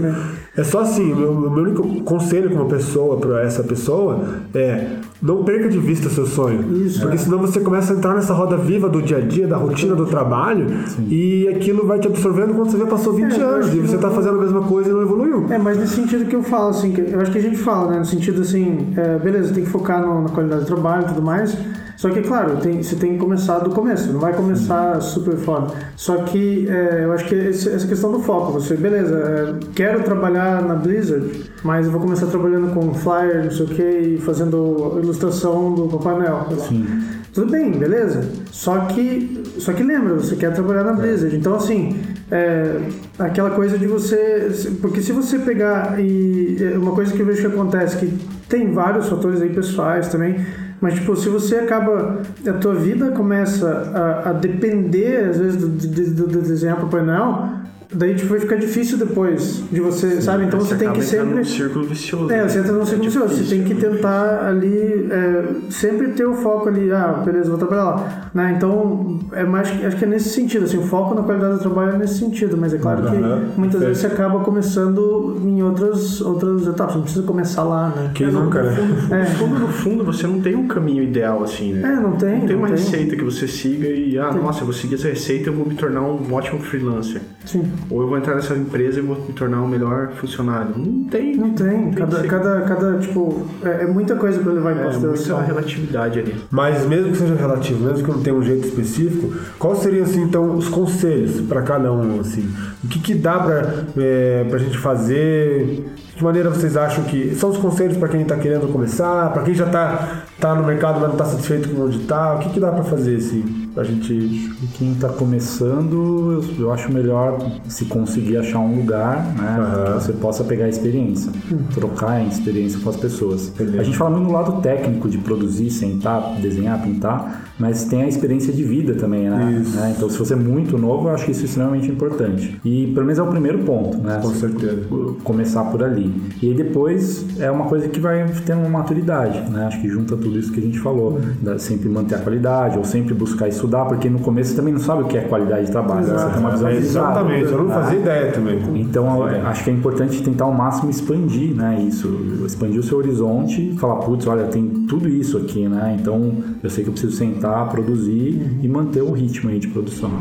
É 0.55 0.63
só 0.63 0.81
assim, 0.81 1.11
o 1.11 1.15
meu, 1.15 1.34
meu 1.34 1.63
único 1.63 2.03
conselho 2.03 2.49
como 2.51 2.65
pessoa 2.65 3.17
para 3.17 3.41
essa 3.41 3.63
pessoa 3.63 4.19
é 4.53 4.97
não 5.19 5.43
perca 5.43 5.69
de 5.69 5.79
vista 5.79 6.09
seu 6.09 6.25
sonho. 6.27 6.86
Isso, 6.86 6.99
porque 6.99 7.15
é. 7.15 7.17
senão 7.17 7.39
você 7.39 7.59
começa 7.59 7.93
a 7.93 7.95
entrar 7.95 8.13
nessa 8.13 8.34
roda 8.34 8.57
viva 8.57 8.89
do 8.89 9.01
dia 9.01 9.17
a 9.17 9.21
dia, 9.21 9.47
da 9.47 9.57
rotina 9.57 9.95
do 9.95 10.05
trabalho, 10.05 10.67
e 11.07 11.47
aquilo 11.47 11.72
vai 11.86 11.99
te 11.99 12.07
absorvendo 12.07 12.53
quando 12.53 12.71
você 12.71 12.78
vê 12.78 12.86
passou 12.86 13.13
20 13.13 13.34
É, 13.39 13.43
anos 13.43 13.74
e 13.74 13.80
você 13.80 13.93
não- 13.95 14.01
tá 14.01 14.09
fazendo 14.11 14.38
a 14.38 14.41
mesma 14.41 14.61
coisa 14.63 14.89
e 14.89 14.93
não 14.93 15.01
evoluiu. 15.01 15.45
É, 15.49 15.57
mas 15.57 15.78
nesse 15.78 15.95
sentido 15.95 16.26
que 16.26 16.36
eu 16.36 16.43
falo, 16.43 16.69
assim, 16.69 16.91
que 16.91 17.01
eu 17.01 17.19
acho 17.19 17.32
que 17.32 17.38
a 17.38 17.41
gente 17.41 17.57
fala, 17.57 17.91
né? 17.91 17.99
No 17.99 18.05
sentido 18.05 18.41
assim, 18.41 18.93
é, 18.95 19.17
beleza, 19.17 19.53
tem 19.53 19.63
que 19.63 19.69
focar 19.69 20.01
no- 20.05 20.21
na 20.24 20.30
qualidade 20.30 20.61
do 20.61 20.67
trabalho 20.67 21.03
e 21.03 21.07
tudo 21.07 21.21
mais. 21.21 21.57
Só 21.95 22.09
que, 22.09 22.21
claro, 22.21 22.57
tem, 22.57 22.82
você 22.84 22.95
tem 22.97 23.13
que 23.13 23.19
começar 23.19 23.59
do 23.59 23.69
começo, 23.69 24.11
não 24.11 24.19
vai 24.19 24.34
começar 24.34 24.99
super 24.99 25.38
foda. 25.38 25.67
Só 25.95 26.17
que 26.24 26.67
é, 26.67 27.05
eu 27.05 27.13
acho 27.13 27.26
que 27.26 27.36
esse- 27.36 27.69
essa 27.69 27.88
questão 27.88 28.11
do 28.11 28.19
foco, 28.19 28.51
você, 28.51 28.76
beleza, 28.76 29.15
é, 29.15 29.53
quero 29.74 30.03
trabalhar 30.03 30.61
na 30.63 30.74
Blizzard, 30.76 31.49
mas 31.63 31.86
eu 31.86 31.91
vou 31.93 32.01
começar 32.01 32.26
trabalhando 32.28 32.74
com 32.74 32.93
flyer, 32.95 33.43
não 33.45 33.51
sei 33.51 33.65
o 33.65 33.69
que, 33.69 33.84
e 33.84 34.17
fazendo 34.17 34.99
ilustração 35.01 35.74
do 35.74 35.88
Papai 35.88 36.15
Noel. 36.17 36.45
Sim. 36.67 36.86
Tudo 37.34 37.51
bem, 37.51 37.71
beleza. 37.71 38.29
Só 38.51 38.81
que, 38.81 39.43
só 39.57 39.73
que 39.73 39.81
lembra, 39.81 40.13
você 40.13 40.36
quer 40.36 40.53
trabalhar 40.53 40.84
na 40.84 40.93
Blizzard. 40.93 41.36
Então, 41.36 41.55
assim, 41.55 41.99
é, 42.31 42.77
aquela 43.17 43.49
coisa 43.49 43.77
de 43.77 43.88
você. 43.88 44.51
Porque 44.79 45.01
se 45.01 45.11
você 45.11 45.39
pegar 45.39 45.99
e. 45.99 46.57
é 46.61 46.77
Uma 46.77 46.91
coisa 46.91 47.11
que 47.11 47.19
eu 47.19 47.25
vejo 47.25 47.41
que 47.41 47.47
acontece, 47.47 47.97
que 47.97 48.13
tem 48.47 48.71
vários 48.71 49.09
fatores 49.09 49.41
aí 49.41 49.49
pessoais 49.49 50.09
também. 50.09 50.45
Mas, 50.79 50.93
tipo, 50.93 51.15
se 51.15 51.27
você 51.27 51.55
acaba. 51.55 52.21
A 52.47 52.53
tua 52.53 52.75
vida 52.75 53.09
começa 53.11 53.67
a, 53.67 54.29
a 54.29 54.34
depender, 54.34 55.29
às 55.29 55.39
vezes, 55.39 55.59
do, 55.59 55.69
do, 55.69 56.27
do 56.27 56.41
desenhar 56.41 56.79
Papai 56.79 57.01
Noel. 57.01 57.62
Daí, 57.94 58.16
tipo, 58.16 58.30
vai 58.30 58.39
ficar 58.39 58.56
difícil 58.56 58.98
depois 58.98 59.64
de 59.72 59.80
você, 59.80 60.22
sabe? 60.22 60.46
Então 60.46 60.60
você, 60.60 60.76
tem 60.76 60.91
que 60.91 61.02
sempre. 61.02 61.36
num 61.36 61.44
círculo 61.44 61.86
vicioso. 61.86 62.32
É, 62.32 62.38
né? 62.38 62.50
você 62.50 62.60
entra 62.60 62.72
num 62.72 62.86
ciclo 62.86 63.04
vicioso. 63.04 63.36
Você 63.36 63.56
tem 63.56 63.64
que 63.64 63.76
tentar 63.76 64.48
ali 64.48 65.08
é, 65.12 65.46
sempre 65.70 66.10
ter 66.10 66.26
o 66.26 66.34
foco 66.34 66.70
ali. 66.70 66.91
Ah, 66.91 67.22
beleza, 67.24 67.50
vou 67.50 67.58
trabalhar 67.58 67.84
lá. 67.84 68.32
Né? 68.34 68.54
Então, 68.58 69.20
é 69.34 69.44
mais, 69.44 69.70
acho 69.86 69.98
que 69.98 70.06
é 70.06 70.08
nesse 70.08 70.30
sentido. 70.30 70.66
Assim, 70.66 70.78
o 70.78 70.84
foco 70.84 71.14
na 71.14 71.22
qualidade 71.22 71.54
do 71.56 71.60
trabalho 71.60 71.96
é 71.96 71.98
nesse 72.00 72.20
sentido. 72.20 72.58
Mas 72.58 72.74
é 72.74 72.78
claro 72.78 73.04
que 73.04 73.16
Aham, 73.16 73.41
muitas 73.58 73.80
perfeito. 73.80 73.86
vezes 73.86 73.98
você 74.00 74.08
acaba 74.08 74.39
começando 74.39 75.39
em 75.44 75.62
outras, 75.62 76.20
outras 76.22 76.68
etapas. 76.68 76.96
Não 76.96 77.04
precisa 77.04 77.24
começar 77.24 77.64
lá, 77.64 77.89
né? 77.89 78.12
Quem 78.14 78.32
nunca, 78.32 78.64
né? 78.64 78.76
No 79.10 79.26
fundo, 79.26 79.60
no 79.60 79.68
fundo, 79.68 80.04
você 80.04 80.26
não 80.26 80.41
tem 80.41 80.56
um 80.56 80.68
caminho 80.68 81.04
ideal, 81.04 81.44
assim, 81.44 81.74
né? 81.74 81.94
É, 81.94 82.00
não 82.00 82.14
tem. 82.14 82.39
Não 82.39 82.48
tem 82.48 82.56
uma 82.56 82.68
tem. 82.68 82.78
receita 82.78 83.16
que 83.16 83.24
você 83.24 83.48
siga 83.48 83.88
e, 83.88 84.18
ah, 84.18 84.32
nossa, 84.32 84.62
eu 84.62 84.66
vou 84.66 84.74
seguir 84.74 84.96
essa 84.96 85.08
receita 85.08 85.50
e 85.50 85.54
eu 85.54 85.56
vou 85.56 85.66
me 85.66 85.76
tornar 85.76 86.02
um 86.02 86.34
ótimo 86.34 86.60
freelancer. 86.60 87.22
Sim. 87.46 87.64
Ou 87.89 88.01
eu 88.01 88.07
vou 88.07 88.17
entrar 88.17 88.36
nessa 88.36 88.55
empresa 88.55 88.99
e 88.99 89.01
vou 89.01 89.15
me 89.15 89.34
tornar 89.34 89.61
um 89.61 89.67
melhor 89.67 90.11
funcionário. 90.13 90.73
Não 90.75 91.03
tem. 91.05 91.36
Não 91.36 91.53
tem. 91.53 91.91
que 91.91 91.97
Cada, 91.97 92.21
ser. 92.21 92.27
cada, 92.27 92.61
cada 92.61 92.97
tipo, 92.99 93.45
é, 93.63 93.84
é 93.84 93.88
muita 93.88 94.15
coisa 94.15 94.39
pra 94.39 94.51
levar 94.53 94.75
em 94.75 94.79
É 94.79 94.84
consideração. 94.84 95.38
muita 95.38 95.53
relatividade 95.53 96.19
ali. 96.19 96.36
Mas 96.49 96.86
mesmo 96.86 97.11
que 97.11 97.17
seja 97.17 97.36
relativo, 97.36 97.84
mesmo 97.86 98.03
que 98.05 98.11
não 98.11 98.21
tenha 98.21 98.36
um 98.36 98.43
jeito 98.43 98.67
específico, 98.67 99.34
quais 99.59 99.79
seriam 99.79 100.03
assim 100.03 100.23
então 100.23 100.55
os 100.55 100.67
conselhos 100.69 101.41
para 101.41 101.61
cada 101.61 101.91
um 101.91 102.19
assim? 102.19 102.49
O 102.84 102.88
que, 102.88 102.99
que 102.99 103.13
dá 103.15 103.39
para 103.39 103.86
é, 103.97 104.45
a 104.51 104.57
gente 104.57 104.77
fazer? 104.77 105.84
De 106.13 106.17
que 106.17 106.23
maneira 106.23 106.49
vocês 106.49 106.77
acham 106.77 107.03
que 107.05 107.34
são 107.36 107.49
os 107.49 107.57
conselhos 107.57 107.97
para 107.97 108.07
quem 108.07 108.21
está 108.21 108.36
querendo 108.36 108.71
começar, 108.71 109.34
para 109.34 109.41
quem 109.41 109.53
já 109.55 109.65
está 109.65 110.23
tá 110.39 110.53
no 110.53 110.63
mercado 110.63 110.99
mas 110.99 111.07
não 111.09 111.13
está 111.13 111.25
satisfeito 111.25 111.69
com 111.69 111.81
onde 111.81 112.01
está? 112.01 112.36
O 112.36 112.39
que, 112.39 112.49
que 112.49 112.59
dá 112.59 112.71
para 112.71 112.84
fazer 112.84 113.15
assim 113.15 113.62
para 113.62 113.62
a 113.76 113.84
gente? 113.84 114.51
Quem 114.78 114.91
está 114.93 115.09
começando, 115.09 116.43
eu- 116.59 116.71
acho 116.74 116.91
melhor 116.91 117.38
se 117.67 117.86
conseguir 117.86 118.38
achar 118.38 118.59
um 118.59 118.76
lugar, 118.78 119.26
né, 119.38 119.57
Aham. 119.59 119.84
que 119.97 120.03
você 120.03 120.13
possa 120.13 120.43
pegar 120.43 120.65
a 120.65 120.69
experiência, 120.69 121.32
trocar 121.74 122.11
a 122.13 122.24
experiência 122.24 122.80
com 122.80 122.89
as 122.89 122.95
pessoas. 122.95 123.49
Beleza. 123.55 123.82
A 123.82 123.84
gente 123.84 123.97
fala 123.97 124.09
muito 124.11 124.26
no 124.28 124.32
lado 124.34 124.61
técnico 124.61 125.07
de 125.09 125.17
produzir, 125.19 125.69
sentar, 125.69 126.36
desenhar, 126.41 126.82
pintar, 126.82 127.51
mas 127.59 127.86
tem 127.86 128.01
a 128.03 128.07
experiência 128.07 128.51
de 128.51 128.63
vida 128.63 128.95
também, 128.95 129.30
né? 129.30 129.59
Isso. 129.61 129.76
Né? 129.78 129.93
Então, 129.95 130.09
se 130.09 130.17
você 130.17 130.34
é 130.34 130.38
muito 130.38 130.78
novo, 130.78 131.07
eu 131.09 131.13
acho 131.13 131.26
que 131.26 131.32
isso 131.32 131.41
é 131.41 131.45
extremamente 131.45 131.89
importante. 131.89 132.59
E 132.65 132.88
pelo 132.88 133.05
menos 133.05 133.19
é 133.19 133.24
o 133.24 133.28
primeiro 133.28 133.59
ponto, 133.59 133.97
né? 133.97 134.19
Com 134.21 134.30
certeza. 134.34 134.82
começar 135.24 135.63
por 135.65 135.84
ali. 135.84 136.13
E 136.41 136.47
aí 136.49 136.53
depois 136.55 137.26
é 137.39 137.49
uma 137.51 137.65
coisa 137.65 137.88
que 137.88 137.99
vai 137.99 138.26
tendo 138.45 138.59
uma 138.61 138.69
maturidade, 138.80 139.39
né? 139.51 139.65
Acho 139.67 139.80
que 139.82 139.88
junta 139.88 140.15
tudo 140.17 140.38
isso 140.39 140.51
que 140.51 140.59
a 140.59 140.63
gente 140.63 140.80
falou, 140.80 141.19
da- 141.41 141.59
sempre 141.59 141.88
manter 141.89 142.15
a 142.15 142.19
qualidade 142.19 142.78
ou 142.78 142.84
sempre 142.84 143.13
buscar 143.13 143.47
estudar, 143.64 143.86
porque 143.86 144.09
no 144.09 144.20
começo 144.20 144.51
você 144.51 144.55
também 144.55 144.74
não 144.74 144.80
sabe 144.80 145.03
o 145.03 145.05
que 145.05 145.18
é 145.18 145.22
qualidade 145.22 145.66
de 145.66 145.72
trabalho, 145.72 146.05
né? 146.05 146.18
você 146.18 146.30
tem 146.30 146.39
uma 146.39 146.51
visão 146.51 146.68
É, 146.68 146.76
exatamente, 146.76 147.51
eu 147.51 147.64
não 147.64 147.70
fazia 147.70 147.99
ideia 147.99 148.32
também. 148.32 148.82
Então, 148.82 149.28
eu 149.28 149.47
acho 149.47 149.64
que 149.64 149.70
é 149.70 149.74
importante 149.74 150.22
tentar 150.22 150.45
ao 150.45 150.53
máximo 150.53 150.89
expandir, 150.89 151.55
né, 151.55 151.82
isso, 151.88 152.07
expandir 152.45 152.80
o 152.80 152.84
seu 152.84 152.97
horizonte 152.97 153.72
e 153.72 153.78
falar, 153.78 153.95
putz, 153.97 154.28
olha, 154.28 154.45
tem 154.45 154.68
tudo 154.88 155.07
isso 155.07 155.38
aqui, 155.38 155.68
né, 155.68 155.97
então 155.99 156.34
eu 156.61 156.70
sei 156.70 156.84
que 156.84 156.89
eu 156.89 156.93
preciso 156.93 157.16
sentar, 157.16 157.70
produzir 157.70 158.59
e 158.61 158.68
manter 158.68 159.01
o 159.01 159.11
ritmo 159.11 159.49
aí 159.49 159.59
de 159.59 159.68
produção. 159.68 160.11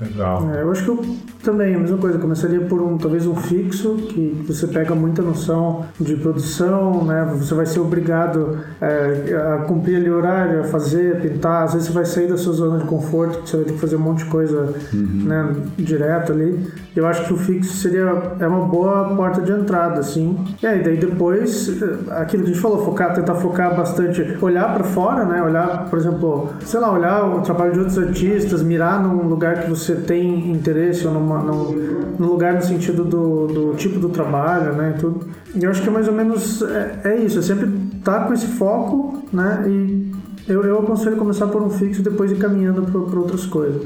Legal. 0.00 0.48
É, 0.54 0.62
eu 0.62 0.70
acho 0.70 0.84
que 0.84 0.90
eu 0.90 1.16
também, 1.42 1.74
a 1.74 1.78
mesma 1.78 1.98
coisa, 1.98 2.18
começaria 2.18 2.60
por 2.60 2.80
um, 2.80 2.96
talvez 2.98 3.26
um 3.26 3.34
fixo, 3.34 3.96
que 3.96 4.44
você 4.46 4.66
pega 4.66 4.94
muita 4.94 5.22
noção 5.22 5.86
de 5.98 6.14
produção, 6.16 7.04
né? 7.04 7.26
Você 7.36 7.54
vai 7.54 7.66
ser 7.66 7.80
obrigado 7.80 8.58
é, 8.80 9.56
a 9.56 9.64
cumprir 9.64 9.96
ali 9.96 10.10
horário, 10.10 10.60
a 10.60 10.64
fazer, 10.64 11.16
a 11.16 11.20
pintar, 11.20 11.64
às 11.64 11.72
vezes 11.72 11.88
você 11.88 11.94
vai 11.94 12.04
sair 12.04 12.28
da 12.28 12.36
sua 12.36 12.52
zona 12.52 12.78
de 12.78 12.84
conforto, 12.84 13.48
você 13.48 13.56
vai 13.56 13.66
ter 13.66 13.72
que 13.72 13.78
fazer 13.80 13.96
um 13.96 14.00
monte 14.00 14.24
de 14.24 14.30
coisa 14.30 14.74
né, 14.92 15.54
direto 15.76 16.32
ali. 16.32 16.66
Eu 16.94 17.06
acho 17.06 17.24
que 17.26 17.32
o 17.32 17.36
fixo 17.36 17.76
seria 17.76 18.34
é 18.40 18.46
uma 18.46 18.66
boa 18.66 19.14
porta 19.16 19.40
de 19.40 19.52
entrada, 19.52 20.00
assim. 20.00 20.36
E 20.60 20.66
aí, 20.66 20.82
daí 20.82 20.96
depois, 20.96 21.80
eh, 21.80 22.20
aquilo 22.20 22.42
que 22.42 22.50
a 22.50 22.52
gente 22.52 22.62
falou, 22.62 22.84
focar, 22.84 23.14
tentar 23.14 23.36
focar 23.36 23.76
bastante, 23.76 24.36
olhar 24.40 24.74
para 24.74 24.82
fora, 24.82 25.24
né? 25.24 25.40
Olhar, 25.40 25.88
por 25.88 25.98
exemplo, 25.98 26.50
sei 26.64 26.80
lá, 26.80 26.92
olhar 26.92 27.24
o 27.24 27.40
trabalho 27.40 27.72
de 27.72 27.78
outros 27.78 27.98
artistas, 27.98 28.62
mirar 28.62 29.00
num 29.00 29.28
lugar 29.28 29.62
que 29.62 29.70
você 29.70 29.87
tem 29.96 30.50
interesse 30.52 31.06
ou 31.06 31.12
numa, 31.12 31.38
num, 31.42 32.14
num 32.18 32.26
lugar 32.26 32.54
no 32.54 32.62
sentido 32.62 33.04
do, 33.04 33.46
do 33.46 33.74
tipo 33.76 33.98
do 33.98 34.08
trabalho, 34.08 34.72
né? 34.74 34.94
e 34.96 35.00
Tudo. 35.00 35.26
Eu 35.60 35.70
acho 35.70 35.82
que 35.82 35.88
é 35.88 35.92
mais 35.92 36.06
ou 36.06 36.14
menos 36.14 36.62
é, 36.62 37.00
é 37.04 37.16
isso, 37.16 37.38
é 37.38 37.42
sempre 37.42 37.68
estar 37.96 38.26
com 38.26 38.34
esse 38.34 38.46
foco, 38.46 39.22
né? 39.32 39.64
E 39.66 40.12
eu, 40.48 40.62
eu 40.62 40.78
aconselho 40.78 41.16
começar 41.16 41.46
por 41.48 41.62
um 41.62 41.68
fixo 41.68 42.00
e 42.00 42.04
depois 42.04 42.32
ir 42.32 42.36
caminhando 42.36 42.82
para 42.82 43.18
outras 43.18 43.44
coisas. 43.44 43.82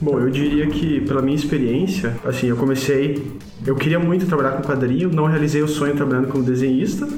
Bom, 0.00 0.20
eu 0.20 0.28
diria 0.28 0.66
que, 0.66 1.00
pela 1.00 1.22
minha 1.22 1.36
experiência, 1.36 2.14
assim, 2.22 2.48
eu 2.48 2.56
comecei. 2.56 3.32
Eu 3.66 3.74
queria 3.74 3.98
muito 3.98 4.26
trabalhar 4.26 4.52
com 4.52 4.62
quadrinho, 4.62 5.10
não 5.10 5.24
realizei 5.24 5.62
o 5.62 5.68
sonho 5.68 5.96
trabalhando 5.96 6.28
como 6.28 6.44
desenhista, 6.44 7.08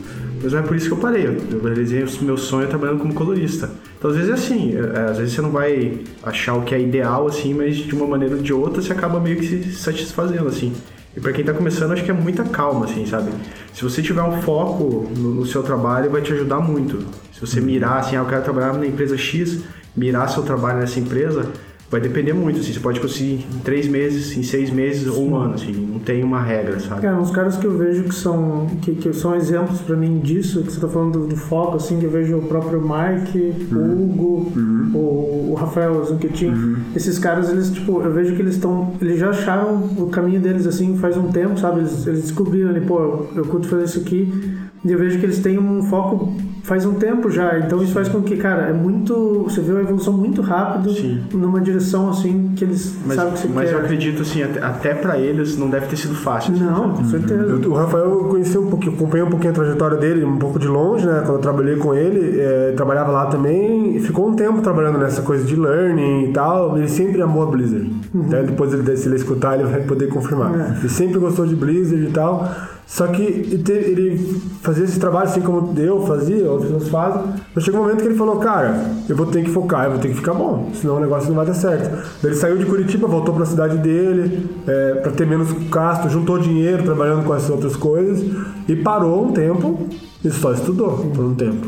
mas 0.43 0.53
não 0.53 0.61
é 0.61 0.63
por 0.63 0.77
isso 0.77 0.87
que 0.87 0.93
eu 0.93 0.99
parei. 0.99 1.27
Eu 1.27 1.63
realizei 1.63 2.03
o 2.03 2.25
meu 2.25 2.37
sonho 2.37 2.69
trabalhando 2.69 3.01
como 3.01 3.15
colorista. 3.15 3.71
Então, 3.99 4.11
às 4.11 4.17
vezes 4.17 4.31
é 4.31 4.35
assim, 4.35 4.75
é, 4.77 5.11
às 5.11 5.19
vezes 5.19 5.35
você 5.35 5.43
não 5.43 5.51
vai 5.51 5.99
achar 6.23 6.55
o 6.55 6.63
que 6.63 6.75
é 6.75 6.81
ideal, 6.81 7.27
assim, 7.27 7.55
mas 7.55 7.77
de 7.77 7.95
uma 7.95 8.07
maneira 8.07 8.37
ou 8.37 8.43
de 8.43 8.53
outra 8.53 8.83
você 8.83 8.93
acaba 8.93 9.21
meio 9.21 9.37
que 9.37 9.47
se 9.47 9.73
satisfazendo, 9.73 10.49
assim. 10.49 10.73
E 11.17 11.21
para 11.21 11.33
quem 11.33 11.45
tá 11.45 11.55
começando, 11.55 11.93
acho 11.93 12.05
que 12.05 12.11
é 12.11 12.15
muita 12.15 12.45
calma, 12.45 12.85
assim, 12.85 13.07
sabe? 13.07 13.31
Se 13.73 13.83
você 13.83 14.03
tiver 14.03 14.23
um 14.23 14.43
foco 14.43 15.11
no, 15.17 15.35
no 15.37 15.47
seu 15.47 15.63
trabalho, 15.63 16.11
vai 16.11 16.21
te 16.21 16.33
ajudar 16.33 16.61
muito. 16.61 16.99
Se 17.33 17.41
você 17.41 17.59
mirar, 17.61 18.01
assim, 18.01 18.17
ah, 18.17 18.21
eu 18.21 18.27
quero 18.27 18.43
trabalhar 18.43 18.75
na 18.75 18.87
empresa 18.87 19.17
X, 19.17 19.63
mirar 19.97 20.29
seu 20.29 20.43
trabalho 20.43 20.79
nessa 20.79 21.01
empresa, 21.01 21.47
vai 21.91 22.01
depender 22.01 22.33
muito, 22.33 22.61
assim. 22.61 22.73
Você 22.73 22.81
pode 22.81 23.01
conseguir 23.01 23.47
em 23.55 23.59
três 23.61 23.87
meses, 23.87 24.37
em 24.37 24.43
seis 24.43 24.71
meses 24.71 25.07
ou 25.07 25.29
um 25.29 25.37
ano, 25.37 25.55
assim. 25.55 25.73
Não 25.73 25.99
tem 26.01 26.23
uma 26.23 26.41
regra, 26.43 26.79
sabe? 26.81 27.03
Cara, 27.03 27.17
uns 27.17 27.31
caras 27.31 27.57
que 27.57 27.67
eu 27.67 27.77
vejo 27.77 28.05
que 28.05 28.15
são, 28.15 28.67
que, 28.83 28.95
que 28.95 29.13
são 29.13 29.35
exemplos 29.35 29.81
pra 29.81 29.97
mim 29.97 30.19
disso, 30.19 30.63
que 30.63 30.73
você 30.73 30.81
tá 30.81 30.89
falando 30.89 31.21
do, 31.21 31.27
do 31.29 31.37
foco, 31.37 31.77
assim, 31.77 31.99
que 31.99 32.05
eu 32.05 32.11
vejo 32.11 32.37
o 32.39 32.43
próprio 32.43 32.81
Mike, 32.81 33.67
o 33.73 33.79
Hugo, 33.79 34.53
o, 34.95 35.51
o 35.53 35.55
Rafael 35.55 36.05
Zunquetin. 36.05 36.77
Esses 36.95 37.19
caras, 37.19 37.51
eles, 37.51 37.71
tipo, 37.71 38.03
eu 38.03 38.13
vejo 38.13 38.35
que 38.35 38.43
eles 38.43 38.55
estão. 38.55 38.95
Eles 39.01 39.19
já 39.19 39.31
acharam 39.31 39.77
o 39.97 40.09
caminho 40.09 40.41
deles, 40.41 40.67
assim, 40.67 40.97
faz 40.99 41.17
um 41.17 41.31
tempo, 41.31 41.59
sabe? 41.59 41.81
Eles, 41.81 42.07
eles 42.07 42.23
descobriram 42.23 42.71
ali, 42.71 42.81
pô, 42.81 42.99
eu, 42.99 43.31
eu 43.37 43.45
curto 43.45 43.69
fazer 43.69 43.85
isso 43.85 44.01
aqui. 44.01 44.66
E 44.87 44.93
eu 44.93 44.99
vejo 44.99 45.19
que 45.19 45.27
eles 45.27 45.41
têm 45.41 45.59
um 45.59 45.83
foco 45.83 46.33
faz 46.63 46.85
um 46.87 46.95
tempo 46.95 47.29
já. 47.31 47.59
Então 47.59 47.83
isso 47.83 47.93
faz 47.93 48.09
com 48.09 48.23
que, 48.23 48.37
cara, 48.37 48.63
é 48.69 48.73
muito. 48.73 49.45
Você 49.49 49.61
vê 49.61 49.73
uma 49.73 49.81
evolução 49.81 50.13
muito 50.13 50.41
rápido 50.43 50.93
Sim. 50.93 51.21
numa 51.33 51.61
direção 51.61 52.09
assim 52.09 52.53
que 52.57 52.65
eles 52.65 52.95
Mas, 53.05 53.17
sabem 53.17 53.33
que 53.33 53.39
você 53.41 53.49
mas 53.49 53.69
quer. 53.69 53.75
eu 53.75 53.81
acredito, 53.81 54.23
assim, 54.23 54.43
até, 54.43 54.63
até 54.63 54.95
para 54.95 55.19
eles 55.19 55.57
não 55.59 55.69
deve 55.69 55.87
ter 55.87 55.97
sido 55.97 56.15
fácil. 56.15 56.55
assim, 56.55 56.63
Não, 56.65 56.91
com 56.95 57.05
certeza. 57.05 57.43
Eu- 57.43 57.71
o 57.71 57.75
Rafael 57.75 58.05
eu 58.05 58.25
conheci 58.29 58.57
um 58.59 58.67
pouquinho, 58.69 58.95
acompanhei 58.95 59.27
um 59.27 59.31
pouquinho 59.31 59.51
a 59.53 59.55
trajetória 59.55 59.97
dele, 59.97 60.25
um 60.25 60.39
pouco 60.39 60.59
de 60.59 60.69
longe, 60.69 61.05
né? 61.07 61.21
Quando 61.25 61.35
eu 61.37 61.39
trabalhei 61.43 61.77
com 61.77 61.93
ele, 61.95 62.41
é, 62.41 62.73
trabalhava 62.77 63.11
lá 63.11 63.27
também, 63.27 63.97
e 63.97 64.01
ficou 64.01 64.29
um 64.29 64.35
tempo 64.35 64.61
trabalhando 64.61 64.99
nessa 64.99 65.23
coisa 65.23 65.45
de 65.45 65.57
learning 65.57 66.31
e 66.31 66.33
tal. 66.33 66.77
Ele 66.79 66.89
sempre 66.89 67.21
amou 67.23 67.43
a 67.43 67.47
Blizzard. 67.47 67.91
Né? 68.15 68.43
Depois, 68.45 68.73
ele, 68.73 68.97
se 68.97 69.09
ele 69.09 69.17
escutar, 69.17 69.55
ele 69.59 69.69
vai 69.69 69.81
poder 69.83 70.09
confirmar. 70.09 70.53
É. 70.59 70.79
Ele 70.81 70.89
sempre 70.89 71.19
gostou 71.19 71.45
de 71.47 71.57
Blizzard 71.57 72.05
e 72.05 72.11
tal. 72.11 72.49
Só 72.87 73.09
que 73.09 73.23
ele 73.23 74.41
fazia 74.63 74.85
esse 74.85 74.99
trabalho 75.01 75.29
assim 75.29 75.41
como 75.41 75.75
eu 75.77 76.07
fazia, 76.07 76.49
outras 76.49 76.71
pessoas 76.71 76.89
fazem. 76.89 77.23
Mas 77.53 77.65
chegou 77.65 77.81
um 77.81 77.83
momento 77.83 78.01
que 78.01 78.09
ele 78.09 78.15
falou, 78.15 78.37
cara, 78.37 78.81
eu 79.09 79.17
vou 79.17 79.27
ter 79.27 79.43
que 79.43 79.51
focar, 79.51 79.87
eu 79.87 79.91
vou 79.91 79.99
ter 79.99 80.09
que 80.09 80.15
ficar 80.15 80.35
bom, 80.35 80.71
senão 80.73 80.97
o 80.97 81.01
negócio 81.01 81.29
não 81.29 81.35
vai 81.35 81.47
dar 81.47 81.55
certo. 81.55 81.91
Daí 82.23 82.31
ele 82.31 82.37
saiu 82.37 82.57
de 82.57 82.65
Curitiba, 82.65 83.09
voltou 83.09 83.35
para 83.35 83.43
a 83.43 83.47
cidade 83.47 83.79
dele, 83.79 84.49
é, 84.67 84.95
para 84.95 85.11
ter 85.11 85.27
menos 85.27 85.51
gasto, 85.69 86.09
juntou 86.09 86.39
dinheiro 86.39 86.85
trabalhando 86.85 87.25
com 87.25 87.35
essas 87.35 87.51
outras 87.51 87.75
coisas 87.75 88.25
e 88.69 88.77
parou 88.77 89.27
um 89.27 89.33
tempo 89.33 89.89
e 90.25 90.31
só 90.31 90.53
estudou 90.53 90.99
por 91.15 91.25
um 91.25 91.35
tempo. 91.35 91.67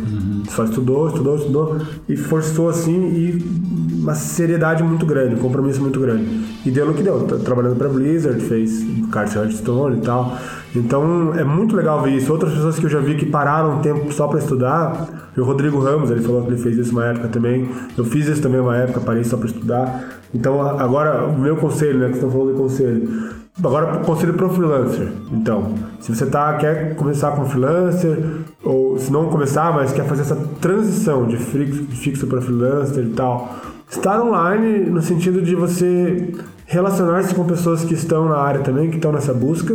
Só 0.51 0.65
estudou, 0.65 1.09
estudou, 1.09 1.37
estudou 1.37 1.77
e 2.09 2.17
forçou 2.17 2.69
assim 2.69 2.95
e 2.95 3.99
uma 4.01 4.15
seriedade 4.15 4.83
muito 4.83 5.05
grande, 5.05 5.35
um 5.35 5.39
compromisso 5.39 5.81
muito 5.81 6.01
grande. 6.01 6.25
E 6.69 6.71
deu 6.71 6.85
no 6.85 6.93
que 6.93 7.03
deu, 7.03 7.23
tá 7.23 7.37
trabalhando 7.37 7.77
para 7.77 7.89
Blizzard, 7.89 8.39
fez 8.43 8.85
Card 9.11 9.35
Hearthstone 9.35 9.97
e 9.97 10.01
tal. 10.03 10.37
Então 10.77 11.33
é 11.35 11.43
muito 11.43 11.75
legal 11.75 12.03
ver 12.03 12.11
isso. 12.11 12.31
Outras 12.31 12.53
pessoas 12.53 12.79
que 12.79 12.85
eu 12.85 12.91
já 12.91 13.01
vi 13.01 13.15
que 13.15 13.25
pararam 13.25 13.79
um 13.79 13.81
tempo 13.81 14.13
só 14.13 14.29
para 14.29 14.39
estudar, 14.39 15.31
o 15.35 15.43
Rodrigo 15.43 15.79
Ramos, 15.79 16.11
ele 16.11 16.21
falou 16.21 16.43
que 16.43 16.49
ele 16.49 16.59
fez 16.59 16.77
isso 16.77 16.93
uma 16.93 17.07
época 17.07 17.29
também. 17.29 17.71
Eu 17.97 18.05
fiz 18.05 18.29
isso 18.29 18.43
também 18.43 18.61
uma 18.61 18.77
época, 18.77 19.01
parei 19.01 19.25
só 19.25 19.39
para 19.39 19.47
estudar. 19.47 20.21
Então 20.35 20.61
agora 20.61 21.25
o 21.25 21.39
meu 21.39 21.57
conselho, 21.57 22.01
né, 22.01 22.09
que 22.09 22.17
você 22.17 22.27
tá 22.27 22.31
falando 22.31 22.53
de 22.53 22.59
conselho. 22.59 23.39
Agora, 23.65 23.99
conselho 24.01 24.35
para 24.35 24.47
o 24.47 24.51
freelancer. 24.51 25.09
Então, 25.33 25.75
se 26.01 26.15
você 26.15 26.27
tá, 26.27 26.53
quer 26.59 26.95
começar 26.97 27.31
como 27.33 27.49
freelancer, 27.49 28.17
ou 28.63 28.99
se 28.99 29.11
não 29.11 29.31
começar, 29.31 29.73
mas 29.73 29.91
quer 29.91 30.05
fazer 30.05 30.21
essa 30.21 30.37
transição 30.61 31.27
de 31.27 31.39
fixo, 31.39 31.85
fixo 31.87 32.27
para 32.27 32.43
freelancer 32.43 33.05
e 33.05 33.11
tal, 33.15 33.57
estar 33.91 34.23
online 34.23 34.91
no 34.91 35.03
sentido 35.03 35.43
de 35.43 35.57
você 35.57 36.31
relacionar-se 36.69 37.35
com 37.35 37.45
pessoas 37.45 37.83
que 37.83 37.95
estão 37.95 38.29
na 38.29 38.37
área 38.37 38.61
também, 38.61 38.91
que 38.91 38.97
estão 38.97 39.11
nessa 39.11 39.33
busca, 39.33 39.75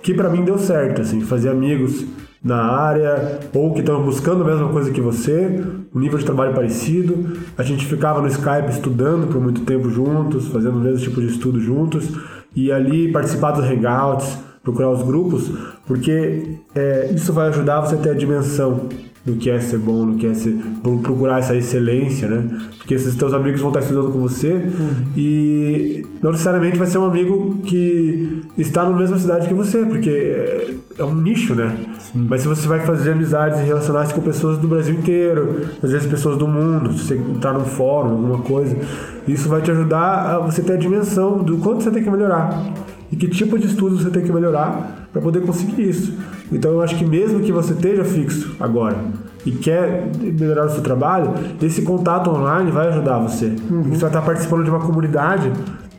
que 0.00 0.14
para 0.14 0.30
mim 0.30 0.44
deu 0.44 0.56
certo, 0.56 1.02
assim, 1.02 1.20
fazer 1.20 1.48
amigos 1.48 2.04
na 2.42 2.62
área 2.62 3.40
ou 3.52 3.74
que 3.74 3.80
estão 3.80 4.00
buscando 4.04 4.44
a 4.44 4.46
mesma 4.46 4.68
coisa 4.68 4.92
que 4.92 5.00
você, 5.00 5.60
um 5.92 5.98
nível 5.98 6.16
de 6.16 6.24
trabalho 6.24 6.54
parecido. 6.54 7.36
A 7.58 7.64
gente 7.64 7.84
ficava 7.84 8.22
no 8.22 8.28
Skype 8.28 8.70
estudando 8.70 9.26
por 9.26 9.40
muito 9.40 9.62
tempo 9.62 9.90
juntos, 9.90 10.46
fazendo 10.46 10.76
o 10.76 10.80
mesmo 10.80 11.00
tipo 11.00 11.20
de 11.20 11.26
estudo 11.26 11.60
juntos 11.60 12.08
e 12.54 12.70
ali 12.70 13.10
participar 13.10 13.50
dos 13.50 13.64
hangouts, 13.64 14.38
procurar 14.62 14.90
os 14.90 15.02
grupos, 15.02 15.50
porque 15.86 16.58
é, 16.72 17.10
isso 17.12 17.32
vai 17.32 17.48
ajudar 17.48 17.80
você 17.80 17.96
a 17.96 17.98
ter 17.98 18.10
a 18.10 18.14
dimensão 18.14 18.88
do 19.24 19.34
que 19.36 19.50
é 19.50 19.60
ser 19.60 19.78
bom, 19.78 20.06
do 20.06 20.16
que 20.16 20.26
é 20.26 20.34
ser, 20.34 20.56
pro- 20.82 20.98
procurar 20.98 21.38
essa 21.40 21.54
excelência, 21.54 22.28
né? 22.28 22.48
Porque 22.78 22.94
esses 22.94 23.14
teus 23.14 23.34
amigos 23.34 23.60
vão 23.60 23.68
estar 23.70 23.80
estudando 23.80 24.10
com 24.10 24.18
você 24.20 24.62
e 25.16 26.06
não 26.22 26.30
necessariamente 26.32 26.78
vai 26.78 26.86
ser 26.86 26.98
um 26.98 27.04
amigo 27.04 27.58
que 27.64 28.42
está 28.56 28.88
na 28.88 28.96
mesma 28.96 29.18
cidade 29.18 29.46
que 29.46 29.54
você, 29.54 29.84
porque 29.84 30.08
é, 30.08 30.74
é 30.98 31.04
um 31.04 31.14
nicho, 31.14 31.54
né? 31.54 31.76
Mas 32.14 32.40
se 32.42 32.48
você 32.48 32.66
vai 32.66 32.80
fazer 32.80 33.12
amizades 33.12 33.60
e 33.60 33.64
relacionar-se 33.64 34.14
com 34.14 34.22
pessoas 34.22 34.56
do 34.58 34.66
Brasil 34.66 34.94
inteiro, 34.94 35.66
às 35.82 35.90
vezes 35.92 36.06
pessoas 36.06 36.38
do 36.38 36.48
mundo, 36.48 36.92
se 36.94 37.04
você 37.04 37.14
entrar 37.16 37.52
num 37.52 37.64
fórum, 37.64 38.10
alguma 38.10 38.38
coisa, 38.38 38.74
isso 39.26 39.48
vai 39.48 39.60
te 39.60 39.70
ajudar 39.70 40.36
a 40.36 40.38
você 40.38 40.62
ter 40.62 40.72
a 40.72 40.76
dimensão 40.76 41.42
do 41.42 41.58
quanto 41.58 41.84
você 41.84 41.90
tem 41.90 42.02
que 42.02 42.10
melhorar 42.10 42.64
e 43.12 43.16
que 43.16 43.26
tipo 43.28 43.58
de 43.58 43.66
estudo 43.66 43.98
você 43.98 44.10
tem 44.10 44.22
que 44.22 44.32
melhorar 44.32 45.08
para 45.12 45.20
poder 45.20 45.40
conseguir 45.42 45.82
isso. 45.88 46.12
Então 46.52 46.72
eu 46.72 46.82
acho 46.82 46.96
que 46.96 47.04
mesmo 47.04 47.40
que 47.40 47.52
você 47.52 47.72
esteja 47.72 48.04
fixo 48.04 48.56
agora 48.58 48.96
e 49.44 49.52
quer 49.52 50.10
melhorar 50.20 50.66
o 50.66 50.70
seu 50.70 50.82
trabalho, 50.82 51.32
esse 51.62 51.82
contato 51.82 52.30
online 52.30 52.70
vai 52.70 52.88
ajudar 52.88 53.18
você. 53.18 53.54
Porque 53.68 53.90
Você 53.90 54.00
vai 54.00 54.10
estar 54.10 54.22
participando 54.22 54.64
de 54.64 54.70
uma 54.70 54.80
comunidade 54.80 55.52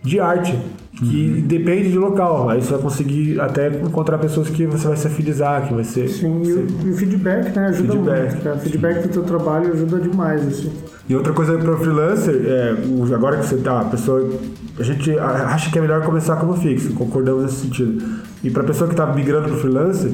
de 0.03 0.19
arte 0.19 0.57
que 0.91 1.41
depende 1.47 1.91
de 1.91 1.97
local. 1.97 2.49
Aí 2.49 2.61
você 2.61 2.71
vai 2.71 2.81
conseguir 2.81 3.39
até 3.39 3.67
encontrar 3.67 4.17
pessoas 4.17 4.49
que 4.49 4.65
você 4.65 4.87
vai 4.87 4.97
se 4.97 5.07
afinizar, 5.07 5.67
que 5.67 5.73
vai 5.73 5.83
ser. 5.83 6.07
Sim, 6.09 6.41
e 6.43 6.53
o, 6.53 6.67
e 6.85 6.89
o 6.91 6.97
feedback, 6.97 7.55
né? 7.55 7.67
Ajuda 7.67 7.93
Feedback. 7.93 8.31
muito. 8.31 8.43
Cara. 8.43 8.55
O 8.55 8.59
feedback 8.59 9.07
do 9.07 9.09
teu 9.09 9.23
trabalho 9.23 9.73
ajuda 9.73 9.99
demais, 9.99 10.47
assim. 10.47 10.71
E 11.07 11.15
outra 11.15 11.33
coisa 11.33 11.57
para 11.57 11.71
o 11.71 11.77
freelancer, 11.77 12.41
é, 12.45 12.75
agora 13.13 13.37
que 13.37 13.45
você 13.45 13.57
tá, 13.57 13.81
a 13.81 13.85
pessoa, 13.85 14.29
a 14.77 14.83
gente 14.83 15.17
acha 15.17 15.71
que 15.71 15.77
é 15.77 15.81
melhor 15.81 16.03
começar 16.03 16.35
como 16.35 16.53
fixo, 16.55 16.93
concordamos 16.93 17.43
nesse 17.43 17.61
sentido. 17.61 18.03
E 18.43 18.49
para 18.49 18.63
a 18.63 18.65
pessoa 18.65 18.87
que 18.87 18.93
está 18.93 19.05
migrando 19.07 19.47
para 19.47 19.57
o 19.57 19.59
freelancer, 19.59 20.11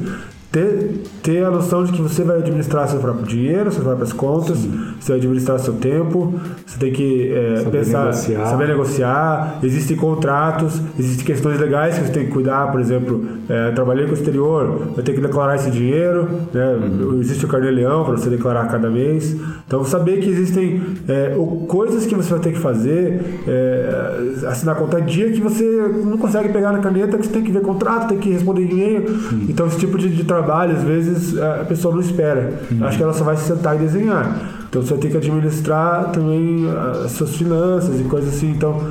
ter, 0.55 1.01
ter 1.21 1.43
a 1.43 1.51
noção 1.51 1.83
de 1.83 1.91
que 1.91 2.01
você 2.01 2.23
vai 2.23 2.37
administrar 2.37 2.87
seu 2.87 3.01
próprio 3.01 3.25
dinheiro, 3.25 3.69
suas 3.73 3.83
próprias 3.83 4.13
contas, 4.13 4.57
você 4.57 5.11
vai 5.11 5.17
administrar 5.17 5.59
seu 5.59 5.73
tempo, 5.73 6.33
você 6.65 6.79
tem 6.79 6.93
que 6.93 7.33
é, 7.33 7.57
Saber 7.57 7.71
pensar, 7.79 8.05
negociar. 8.05 8.45
saber 8.45 8.67
negociar, 8.69 9.59
existem 9.61 9.97
contratos, 9.97 10.81
existem 10.97 11.25
questões 11.25 11.59
legais 11.59 11.99
que 11.99 12.05
você 12.05 12.13
tem 12.13 12.25
que 12.27 12.31
cuidar, 12.31 12.71
por 12.71 12.79
exemplo, 12.79 13.25
é, 13.49 13.71
trabalhei 13.71 14.05
com 14.05 14.11
o 14.11 14.13
exterior, 14.13 14.93
vai 14.95 15.03
ter 15.03 15.13
que 15.13 15.19
declarar 15.19 15.55
esse 15.55 15.69
dinheiro, 15.69 16.29
né? 16.53 16.79
existe 17.19 17.43
o 17.43 17.49
carnê-leão 17.49 18.05
para 18.05 18.15
você 18.15 18.29
declarar 18.29 18.65
cada 18.69 18.89
mês. 18.89 19.35
Então, 19.67 19.83
saber 19.83 20.21
que 20.21 20.29
existem 20.29 20.81
é, 21.09 21.35
coisas 21.67 22.05
que 22.05 22.15
você 22.15 22.29
vai 22.29 22.39
ter 22.39 22.53
que 22.53 22.59
fazer, 22.59 23.41
é, 23.45 24.47
assinar 24.47 24.75
conta 24.75 25.01
dia 25.01 25.29
que 25.31 25.41
você 25.41 25.65
não 26.05 26.17
consegue 26.17 26.47
pegar 26.47 26.71
na 26.71 26.79
caneta, 26.79 27.17
que 27.17 27.25
você 27.25 27.33
tem 27.33 27.43
que 27.43 27.51
ver 27.51 27.61
contrato, 27.61 28.07
tem 28.07 28.19
que 28.19 28.31
responder 28.31 28.61
e-mail. 28.61 29.03
Então, 29.49 29.67
esse 29.67 29.79
tipo 29.79 29.97
de, 29.97 30.07
de 30.09 30.23
trabalho, 30.23 30.44
às 30.53 30.83
vezes, 30.83 31.37
a 31.37 31.65
pessoa 31.65 31.93
não 31.93 32.01
espera. 32.01 32.61
Acho 32.81 32.97
que 32.97 33.03
ela 33.03 33.13
só 33.13 33.23
vai 33.23 33.37
se 33.37 33.47
sentar 33.47 33.75
e 33.75 33.79
desenhar. 33.79 34.65
Então, 34.69 34.81
você 34.81 34.89
vai 34.91 34.99
ter 34.99 35.09
que 35.09 35.17
administrar 35.17 36.11
também 36.11 36.65
as 37.05 37.11
suas 37.11 37.35
finanças 37.35 37.99
e 37.99 38.03
coisas 38.03 38.35
assim. 38.35 38.51
Então, 38.51 38.81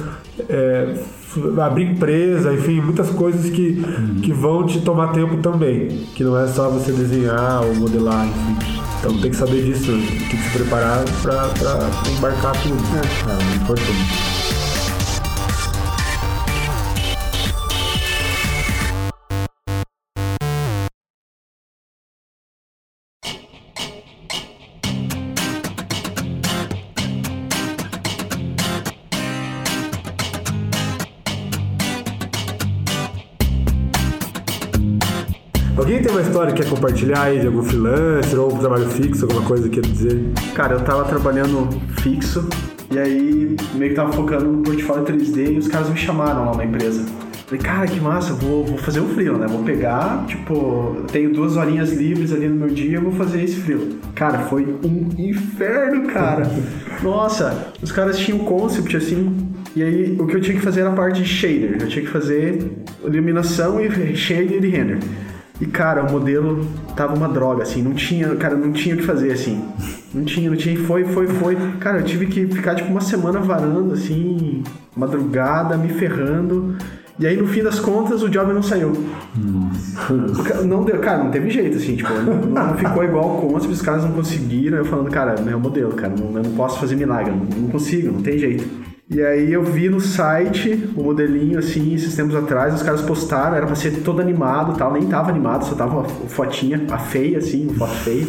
é, 0.49 0.95
abrir 1.63 1.91
empresa, 1.91 2.53
enfim, 2.53 2.81
muitas 2.81 3.11
coisas 3.11 3.51
que, 3.51 3.83
uhum. 3.85 4.21
que 4.21 4.33
vão 4.33 4.67
te 4.67 4.81
tomar 4.81 5.09
tempo 5.09 5.37
também. 5.39 5.89
Que 6.15 6.25
não 6.25 6.39
é 6.39 6.47
só 6.47 6.69
você 6.69 6.93
desenhar 6.93 7.63
ou 7.65 7.75
modelar, 7.75 8.27
enfim. 8.27 8.85
Então 9.01 9.19
tem 9.21 9.31
que 9.31 9.37
saber 9.37 9.63
disso, 9.63 9.93
tem 9.93 10.29
que 10.29 10.37
se 10.39 10.59
preparar 10.59 11.05
para 11.23 11.51
embarcar 12.17 12.53
tudo. 12.63 12.83
É, 12.97 13.31
é 13.31 13.45
muito 13.45 13.63
importante. 13.63 14.34
História 36.35 36.53
que 36.53 36.63
quer 36.65 36.69
compartilhar 36.69 37.23
aí 37.23 37.39
de 37.39 37.47
algum 37.47 37.63
freelancer 37.63 38.41
ou 38.41 38.51
trabalho 38.59 38.89
fixo, 38.89 39.25
alguma 39.25 39.43
coisa 39.43 39.69
que 39.69 39.81
quer 39.81 39.89
dizer? 39.89 40.21
Cara, 40.53 40.75
eu 40.75 40.81
tava 40.81 41.05
trabalhando 41.05 41.69
fixo 42.03 42.49
e 42.91 42.99
aí 42.99 43.57
meio 43.75 43.91
que 43.91 43.95
tava 43.95 44.13
focando 44.13 44.45
no 44.47 44.63
portfólio 44.65 45.05
3D 45.05 45.53
e 45.53 45.59
os 45.59 45.69
caras 45.69 45.89
me 45.89 45.97
chamaram 45.97 46.47
lá 46.47 46.57
na 46.57 46.65
empresa. 46.65 47.07
Falei, 47.47 47.61
cara, 47.63 47.87
que 47.87 48.01
massa, 48.01 48.33
vou, 48.33 48.65
vou 48.65 48.77
fazer 48.79 48.99
um 48.99 49.11
freela, 49.11 49.39
né? 49.39 49.47
Vou 49.47 49.63
pegar, 49.63 50.25
tipo, 50.27 51.05
tenho 51.13 51.33
duas 51.33 51.57
horinhas 51.57 51.93
livres 51.93 52.33
ali 52.33 52.49
no 52.49 52.57
meu 52.57 52.69
dia, 52.69 53.01
vou 53.01 53.13
fazer 53.13 53.45
esse 53.45 53.55
freela. 53.61 53.87
Cara, 54.17 54.41
foi 54.41 54.65
um 54.85 55.11
inferno, 55.17 56.09
cara. 56.09 56.51
Nossa, 57.01 57.73
os 57.81 57.93
caras 57.93 58.19
tinham 58.19 58.41
um 58.41 58.45
concept 58.45 58.97
assim, 58.97 59.55
e 59.77 59.85
aí 59.85 60.17
o 60.19 60.27
que 60.27 60.35
eu 60.35 60.41
tinha 60.41 60.57
que 60.57 60.65
fazer 60.65 60.81
era 60.81 60.91
a 60.91 60.95
parte 60.95 61.23
de 61.23 61.29
shader. 61.29 61.77
Eu 61.81 61.87
tinha 61.87 62.05
que 62.05 62.11
fazer 62.11 62.73
iluminação 63.05 63.81
e 63.81 64.17
shader 64.17 64.65
e 64.65 64.69
render. 64.69 64.99
E, 65.61 65.67
cara, 65.67 66.03
o 66.05 66.11
modelo 66.11 66.67
tava 66.97 67.15
uma 67.15 67.29
droga, 67.29 67.63
assim, 67.63 67.81
não 67.81 67.95
tinha, 67.95 68.35
cara, 68.37 68.57
não 68.57 68.73
tinha 68.73 68.95
o 68.95 68.99
que 68.99 69.05
fazer, 69.05 69.33
assim. 69.33 69.65
Não 70.13 70.25
tinha, 70.25 70.51
não 70.51 70.57
tinha, 70.57 70.77
foi, 70.81 71.05
foi, 71.05 71.29
foi. 71.29 71.57
Cara, 71.79 71.99
eu 71.99 72.05
tive 72.05 72.27
que 72.27 72.47
ficar, 72.49 72.75
tipo, 72.75 72.91
uma 72.91 73.01
semana 73.01 73.39
varando, 73.39 73.93
assim, 73.93 74.65
madrugada, 74.97 75.77
me 75.77 75.89
ferrando. 75.91 76.77
E 77.17 77.27
aí, 77.27 77.37
no 77.37 77.47
fim 77.47 77.63
das 77.63 77.79
contas, 77.79 78.23
o 78.25 78.29
job 78.29 78.53
não 78.53 78.63
saiu. 78.63 78.93
Não 80.65 80.83
deu, 80.83 80.99
cara, 80.99 81.23
não 81.23 81.31
teve 81.31 81.49
jeito, 81.49 81.77
assim, 81.77 81.95
tipo, 81.95 82.13
não, 82.13 82.67
não 82.67 82.77
ficou 82.77 83.05
igual 83.05 83.39
o 83.39 83.41
concept, 83.43 83.73
os 83.73 83.83
caras 83.83 84.03
não 84.03 84.11
conseguiram. 84.11 84.79
Eu 84.79 84.85
falando, 84.85 85.09
cara, 85.11 85.41
meu 85.41 85.61
modelo, 85.61 85.93
cara, 85.93 86.13
não, 86.19 86.37
eu 86.37 86.43
não 86.43 86.57
posso 86.57 86.81
fazer 86.81 86.97
milagre, 86.97 87.31
não, 87.31 87.61
não 87.63 87.69
consigo, 87.69 88.11
não 88.11 88.21
tem 88.21 88.37
jeito. 88.37 88.94
E 89.11 89.23
aí 89.23 89.53
eu 89.53 89.63
vi 89.63 89.91
no 89.91 90.01
site 90.01 90.91
o 90.97 91.03
modelinho 91.03 91.59
assim, 91.59 91.95
esses 91.95 92.17
tempos 92.17 92.35
atrás, 92.35 92.75
os 92.75 92.83
caras 92.83 93.03
postaram, 93.03 93.55
era 93.55 93.67
pra 93.67 93.75
ser 93.75 94.03
todo 94.03 94.21
animado 94.21 94.79
tal, 94.79 94.93
nem 94.95 95.07
tava 95.07 95.31
animado, 95.31 95.65
só 95.67 95.75
tava 95.75 95.99
uma 95.99 96.05
fotinha, 96.05 96.83
a 96.91 96.97
feia, 96.97 97.39
assim, 97.39 97.69
foto 97.75 97.93
feia. 97.97 98.27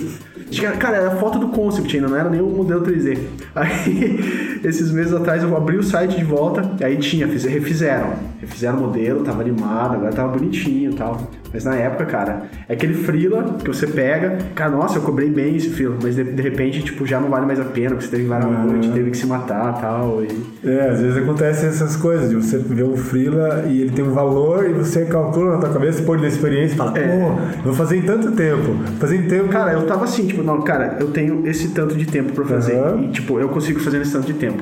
Cara, 0.78 0.98
era 0.98 1.12
foto 1.12 1.40
do 1.40 1.48
concept 1.48 1.96
ainda, 1.96 2.10
não 2.10 2.18
era 2.18 2.30
nem 2.30 2.42
o 2.42 2.48
modelo 2.48 2.86
3D. 2.86 3.18
Aí, 3.56 4.60
esses 4.64 4.92
meses 4.92 5.14
atrás, 5.14 5.42
eu 5.44 5.56
abri 5.56 5.78
o 5.78 5.84
site 5.84 6.18
de 6.18 6.24
volta, 6.24 6.70
aí 6.82 6.98
tinha, 6.98 7.26
refizeram. 7.26 8.14
Refizeram 8.40 8.78
o 8.78 8.82
modelo, 8.82 9.24
tava 9.24 9.42
animado, 9.42 9.96
agora 9.96 10.12
tava 10.12 10.38
bonitinho 10.38 10.92
e 10.92 10.96
tal. 10.96 11.32
Mas 11.56 11.64
na 11.64 11.74
época, 11.76 12.04
cara, 12.04 12.44
é 12.68 12.74
aquele 12.74 12.94
freela 12.94 13.56
que 13.64 13.68
você 13.70 13.88
pega, 13.88 14.38
cara, 14.54 14.72
nossa, 14.72 14.98
eu 14.98 15.02
cobrei 15.02 15.30
bem 15.30 15.56
esse 15.56 15.70
freela, 15.70 15.96
mas 16.04 16.14
de, 16.14 16.24
de 16.26 16.42
repente, 16.42 16.84
tipo, 16.84 17.06
já 17.06 17.18
não 17.18 17.30
vale 17.30 17.46
mais 17.46 17.62
a 17.62 17.64
pena, 17.64 17.92
porque 17.92 18.04
você 18.04 18.12
teve 18.12 18.24
que 18.24 18.30
varar 18.30 18.46
uhum. 18.46 18.72
noite, 18.72 18.92
teve 18.92 19.12
que 19.12 19.16
se 19.16 19.26
matar 19.26 19.80
tal, 19.80 20.22
e 20.22 20.28
tal. 20.28 20.70
É, 20.70 20.90
às 20.90 21.00
vezes 21.00 21.16
acontecem 21.16 21.70
essas 21.70 21.96
coisas, 21.96 22.30
de 22.30 22.36
você 22.36 22.58
ver 22.58 22.84
um 22.84 22.98
freela 22.98 23.64
e 23.70 23.82
ele 23.84 23.92
tem 23.92 24.04
um 24.04 24.12
valor 24.12 24.70
e 24.70 24.74
você 24.74 25.06
calcula 25.06 25.54
na 25.54 25.60
tua 25.60 25.70
cabeça, 25.70 26.04
põe 26.04 26.20
na 26.20 26.28
experiência 26.28 26.74
e 26.74 26.78
fala, 26.78 27.00
é. 27.00 27.08
pô, 27.08 27.64
vou 27.64 27.74
fazer 27.74 28.00
em 28.00 28.02
tanto 28.02 28.34
tempo. 28.34 28.76
Fazer 29.00 29.16
em 29.16 29.28
tempo. 29.30 29.48
Cara, 29.48 29.72
eu 29.72 29.88
tava 29.88 30.04
assim, 30.04 30.28
tipo, 30.28 30.44
não, 30.44 30.62
cara, 30.62 30.98
eu 31.00 31.08
tenho 31.08 31.48
esse 31.48 31.70
tanto 31.70 31.96
de 31.96 32.06
tempo 32.06 32.34
pra 32.34 32.44
fazer. 32.44 32.76
Uhum. 32.76 33.06
E, 33.06 33.08
tipo, 33.12 33.40
eu 33.40 33.48
consigo 33.48 33.80
fazer 33.80 34.00
nesse 34.00 34.12
tanto 34.12 34.28
de 34.28 34.34
tempo. 34.34 34.62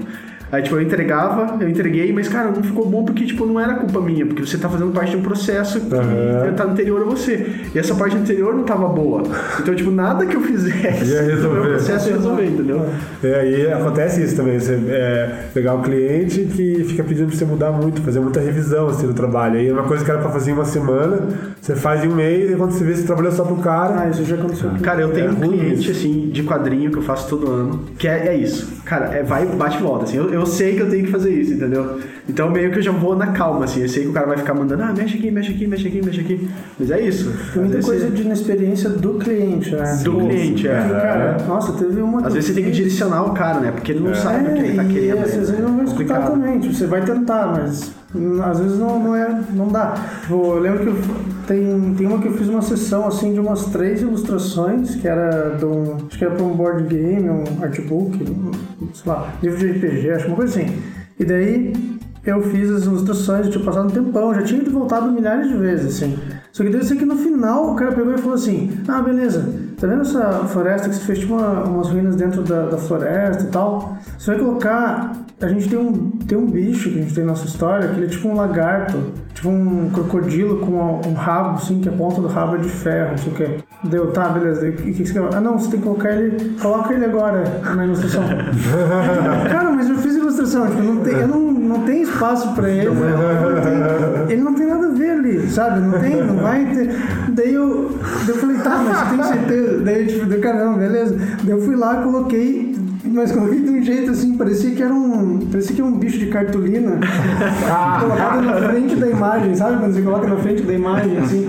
Aí, 0.53 0.61
tipo, 0.61 0.75
eu 0.75 0.83
entregava, 0.83 1.57
eu 1.59 1.67
entreguei, 1.67 2.13
mas, 2.13 2.27
cara, 2.27 2.51
não 2.51 2.61
ficou 2.61 2.87
bom 2.87 3.03
porque, 3.03 3.25
tipo, 3.25 3.43
não 3.43 3.59
era 3.59 3.73
culpa 3.73 3.99
minha, 3.99 4.23
porque 4.23 4.45
você 4.45 4.55
tá 4.55 4.69
fazendo 4.69 4.91
parte 4.91 5.09
de 5.09 5.17
um 5.17 5.23
processo 5.23 5.79
que 5.79 5.95
uhum. 5.95 6.53
tá 6.55 6.65
anterior 6.65 7.01
a 7.01 7.05
você. 7.05 7.47
E 7.73 7.79
essa 7.79 7.95
parte 7.95 8.15
anterior 8.15 8.53
não 8.53 8.63
tava 8.63 8.87
boa. 8.87 9.23
Então, 9.59 9.73
tipo, 9.73 9.89
nada 9.89 10.27
que 10.27 10.35
eu 10.35 10.41
fizesse 10.41 11.11
ia 11.11 11.23
resolver. 11.23 11.59
o 11.59 11.63
processo 11.63 12.09
ia 12.09 12.15
resolver, 12.17 12.45
entendeu? 12.45 12.85
É, 13.23 13.39
aí 13.39 13.73
acontece 13.73 14.23
isso 14.23 14.35
também, 14.35 14.59
você 14.59 14.79
é, 14.89 15.45
pegar 15.55 15.73
um 15.73 15.81
cliente 15.81 16.41
que 16.41 16.83
fica 16.83 17.03
pedindo 17.03 17.29
pra 17.29 17.35
você 17.35 17.45
mudar 17.45 17.71
muito, 17.71 17.99
fazer 18.03 18.19
muita 18.19 18.39
revisão, 18.39 18.89
assim, 18.89 19.07
no 19.07 19.13
trabalho. 19.15 19.57
Aí 19.57 19.71
uma 19.71 19.85
coisa 19.85 20.05
que 20.05 20.11
era 20.11 20.19
pra 20.19 20.29
fazer 20.29 20.51
em 20.51 20.53
uma 20.53 20.65
semana, 20.65 21.29
você 21.59 21.75
faz 21.75 22.03
em 22.03 22.09
um 22.09 22.15
mês, 22.15 22.51
e 22.51 22.55
quando 22.55 22.73
você 22.73 22.83
vê, 22.83 22.93
você 22.93 23.07
trabalhou 23.07 23.31
só 23.31 23.43
pro 23.43 23.55
cara. 23.55 24.01
Ah, 24.01 24.07
isso 24.07 24.23
já 24.23 24.35
aconteceu. 24.35 24.69
Cara, 24.83 25.01
eu 25.01 25.09
tenho 25.09 25.29
é 25.29 25.31
um 25.31 25.35
cliente, 25.35 25.89
isso. 25.89 25.91
assim, 25.91 26.29
de 26.29 26.43
quadrinho 26.43 26.91
que 26.91 26.99
eu 26.99 27.03
faço 27.03 27.27
todo 27.27 27.51
ano, 27.51 27.79
que 27.97 28.07
é, 28.07 28.27
é 28.27 28.35
isso. 28.35 28.71
Cara, 28.85 29.05
é 29.07 29.23
vai, 29.23 29.47
bate 29.47 29.79
e 29.79 29.81
volta, 29.81 30.03
assim. 30.03 30.17
Eu, 30.17 30.29
eu 30.29 30.42
eu 30.43 30.47
sei 30.47 30.75
que 30.75 30.81
eu 30.81 30.89
tenho 30.89 31.05
que 31.05 31.11
fazer 31.11 31.31
isso, 31.31 31.53
entendeu? 31.53 31.99
Então 32.27 32.49
meio 32.49 32.71
que 32.71 32.79
eu 32.79 32.81
já 32.81 32.91
vou 32.91 33.15
na 33.15 33.27
calma, 33.27 33.65
assim. 33.65 33.81
Eu 33.81 33.89
sei 33.89 34.03
que 34.03 34.09
o 34.09 34.13
cara 34.13 34.27
vai 34.27 34.37
ficar 34.37 34.53
mandando, 34.53 34.83
ah, 34.83 34.93
mexe 34.93 35.17
aqui, 35.17 35.31
mexe 35.31 35.51
aqui, 35.51 35.67
mexe 35.67 35.87
aqui, 35.87 36.05
mexe 36.05 36.21
aqui. 36.21 36.49
Mas 36.79 36.91
é 36.91 37.01
isso. 37.01 37.33
Tem 37.53 37.63
muita 37.63 37.81
coisa 37.81 38.09
de 38.09 38.21
inexperiência 38.21 38.89
do 38.89 39.13
cliente, 39.15 39.71
né? 39.71 40.01
Do 40.03 40.17
cliente, 40.17 40.67
é. 40.67 40.71
cara, 40.71 41.37
nossa, 41.47 41.73
teve 41.73 42.01
uma. 42.01 42.27
Às 42.27 42.33
vezes 42.33 42.49
você 42.49 42.55
tem 42.55 42.65
que 42.65 42.71
direcionar 42.71 43.23
o 43.23 43.33
cara, 43.33 43.59
né? 43.59 43.71
Porque 43.71 43.91
ele 43.91 44.01
não 44.01 44.11
é. 44.11 44.15
sabe 44.15 44.49
o 44.49 44.53
que 44.53 44.59
ele 44.59 44.75
tá 44.75 44.83
querendo. 44.83 45.23
Às 45.23 45.33
vezes 45.33 45.49
ele 45.49 45.61
não 45.61 45.75
vai 45.77 45.85
escutar 45.85 46.27
também. 46.27 46.59
Tipo, 46.59 46.73
você 46.73 46.87
vai 46.87 47.03
tentar, 47.03 47.47
mas 47.47 47.91
às 48.43 48.59
vezes 48.59 48.77
não, 48.77 48.99
não, 48.99 49.15
é, 49.15 49.41
não 49.53 49.67
dá. 49.67 49.95
Eu 50.29 50.59
lembro 50.59 50.83
que 50.83 50.89
eu, 50.89 50.95
tem, 51.47 51.93
tem 51.95 52.07
uma 52.07 52.19
que 52.19 52.27
eu 52.27 52.33
fiz 52.33 52.47
uma 52.47 52.61
sessão 52.61 53.07
assim 53.07 53.33
de 53.33 53.39
umas 53.39 53.65
três 53.65 54.01
ilustrações, 54.01 54.95
que 54.95 55.07
era 55.07 55.55
de 55.57 55.65
um, 55.65 55.97
acho 56.07 56.17
que 56.17 56.23
era 56.23 56.35
para 56.35 56.43
um 56.43 56.55
board 56.55 56.83
game, 56.83 57.29
um 57.29 57.43
artbook, 57.63 58.23
um, 58.23 58.51
sei 58.93 59.11
lá, 59.11 59.33
livro 59.41 59.57
de 59.57 59.71
RPG, 59.71 60.11
acho 60.11 60.27
uma 60.27 60.35
coisa 60.35 60.59
assim. 60.59 60.75
E 61.19 61.25
daí 61.25 61.73
eu 62.25 62.41
fiz 62.43 62.69
as 62.69 62.83
ilustrações, 62.83 63.49
tinha 63.49 63.63
passado 63.63 63.87
um 63.87 63.91
tempão, 63.91 64.33
já 64.33 64.43
tinha 64.43 64.63
voltado 64.69 65.11
milhares 65.11 65.49
de 65.49 65.57
vezes, 65.57 65.95
assim. 65.95 66.17
Só 66.51 66.63
que 66.63 66.69
daí 66.69 66.79
eu 66.79 66.85
sei 66.85 66.97
que 66.97 67.05
no 67.05 67.17
final 67.17 67.71
o 67.71 67.75
cara 67.75 67.91
pegou 67.91 68.13
e 68.13 68.17
falou 68.17 68.35
assim, 68.35 68.71
ah, 68.87 69.01
beleza, 69.01 69.43
tá 69.83 69.87
vendo 69.87 70.01
essa 70.01 70.47
floresta 70.47 70.89
que 70.89 70.95
você 70.95 71.05
fez 71.05 71.19
tipo 71.19 71.35
uma, 71.35 71.63
umas 71.63 71.89
ruínas 71.89 72.15
dentro 72.15 72.41
da, 72.41 72.67
da 72.67 72.77
floresta 72.77 73.43
e 73.43 73.47
tal? 73.47 73.97
Você 74.17 74.31
vai 74.31 74.39
colocar 74.39 75.11
a 75.43 75.47
gente 75.49 75.67
tem 75.67 75.77
um, 75.77 76.09
tem 76.25 76.37
um 76.37 76.45
bicho 76.45 76.89
que 76.89 76.99
a 76.99 77.01
gente 77.01 77.13
tem 77.13 77.23
na 77.23 77.31
nossa 77.31 77.45
história, 77.45 77.89
que 77.89 77.95
ele 77.95 78.05
é 78.05 78.09
tipo 78.09 78.29
um 78.29 78.35
lagarto, 78.35 78.97
tipo 79.33 79.49
um 79.49 79.89
crocodilo 79.89 80.59
com 80.59 81.01
um 81.05 81.13
rabo, 81.13 81.57
assim, 81.57 81.81
que 81.81 81.89
a 81.89 81.91
ponta 81.91 82.21
do 82.21 82.27
rabo 82.27 82.55
é 82.55 82.59
de 82.59 82.69
ferro, 82.69 83.11
não 83.11 83.17
sei 83.17 83.31
o 83.31 83.35
que. 83.35 83.63
Deu, 83.89 84.11
tá, 84.11 84.29
beleza. 84.29 84.67
O 84.69 84.71
que, 84.71 84.93
que 84.93 85.05
você 85.05 85.13
quer? 85.13 85.35
Ah, 85.35 85.41
não, 85.41 85.59
você 85.59 85.71
tem 85.71 85.79
que 85.79 85.85
colocar 85.85 86.11
ele. 86.11 86.57
Coloca 86.61 86.93
ele 86.93 87.05
agora 87.05 87.43
na 87.75 87.85
ilustração. 87.85 88.23
Cara, 89.51 89.71
mas 89.71 89.89
eu 89.89 89.97
fiz 89.97 90.15
ilustração, 90.15 90.67
tipo, 90.67 90.81
não 90.81 91.03
tem, 91.03 91.13
eu 91.13 91.27
não, 91.27 91.51
não 91.73 91.85
tem 91.85 92.01
espaço 92.03 92.53
pra 92.53 92.69
ele. 92.69 92.89
Não 92.89 92.95
tem, 93.61 94.33
ele 94.33 94.41
não 94.41 94.53
tem 94.53 94.67
nada 94.67 94.87
a 94.87 94.91
ver 94.91 95.11
ali, 95.11 95.49
sabe? 95.49 95.79
Não 95.79 95.99
tem, 95.99 96.23
não 96.23 96.35
vai 96.35 96.65
ter. 96.65 96.89
Daí 97.29 97.53
eu, 97.53 97.97
daí 98.25 98.29
eu 98.29 98.35
falei, 98.35 98.57
tá, 98.57 98.77
mas 98.77 99.09
tem 99.09 99.23
certeza? 99.23 99.79
Daí, 99.79 100.07
tipo, 100.07 100.25
deu, 100.25 100.39
caramba, 100.39 100.77
beleza. 100.77 101.15
Daí 101.15 101.49
eu 101.51 101.61
fui 101.61 101.75
lá, 101.75 101.95
coloquei 102.01 102.72
mas 103.13 103.31
coloquei 103.31 103.61
de 103.61 103.69
um 103.69 103.83
jeito 103.83 104.11
assim, 104.11 104.35
parecia 104.35 104.71
que 104.71 104.81
era 104.81 104.93
um. 104.93 105.39
Parecia 105.51 105.75
que 105.75 105.81
era 105.81 105.89
um 105.89 105.97
bicho 105.97 106.17
de 106.17 106.27
cartolina 106.27 106.99
colocado 107.99 108.41
na 108.41 108.69
frente 108.69 108.95
da 108.95 109.07
imagem, 109.07 109.55
sabe? 109.55 109.79
Quando 109.79 109.93
você 109.93 110.01
coloca 110.01 110.27
na 110.27 110.37
frente 110.37 110.63
da 110.63 110.73
imagem, 110.73 111.17
assim, 111.17 111.47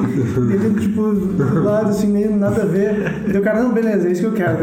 ele 0.52 0.80
tipo, 0.80 1.12
do 1.12 1.62
lado, 1.62 1.88
assim, 1.88 2.08
meio 2.08 2.36
nada 2.36 2.62
a 2.62 2.66
ver. 2.66 3.24
Deu 3.26 3.42
cara, 3.42 3.62
não, 3.62 3.72
beleza, 3.72 4.08
é 4.08 4.12
isso 4.12 4.20
que 4.20 4.26
eu 4.26 4.32
quero. 4.32 4.58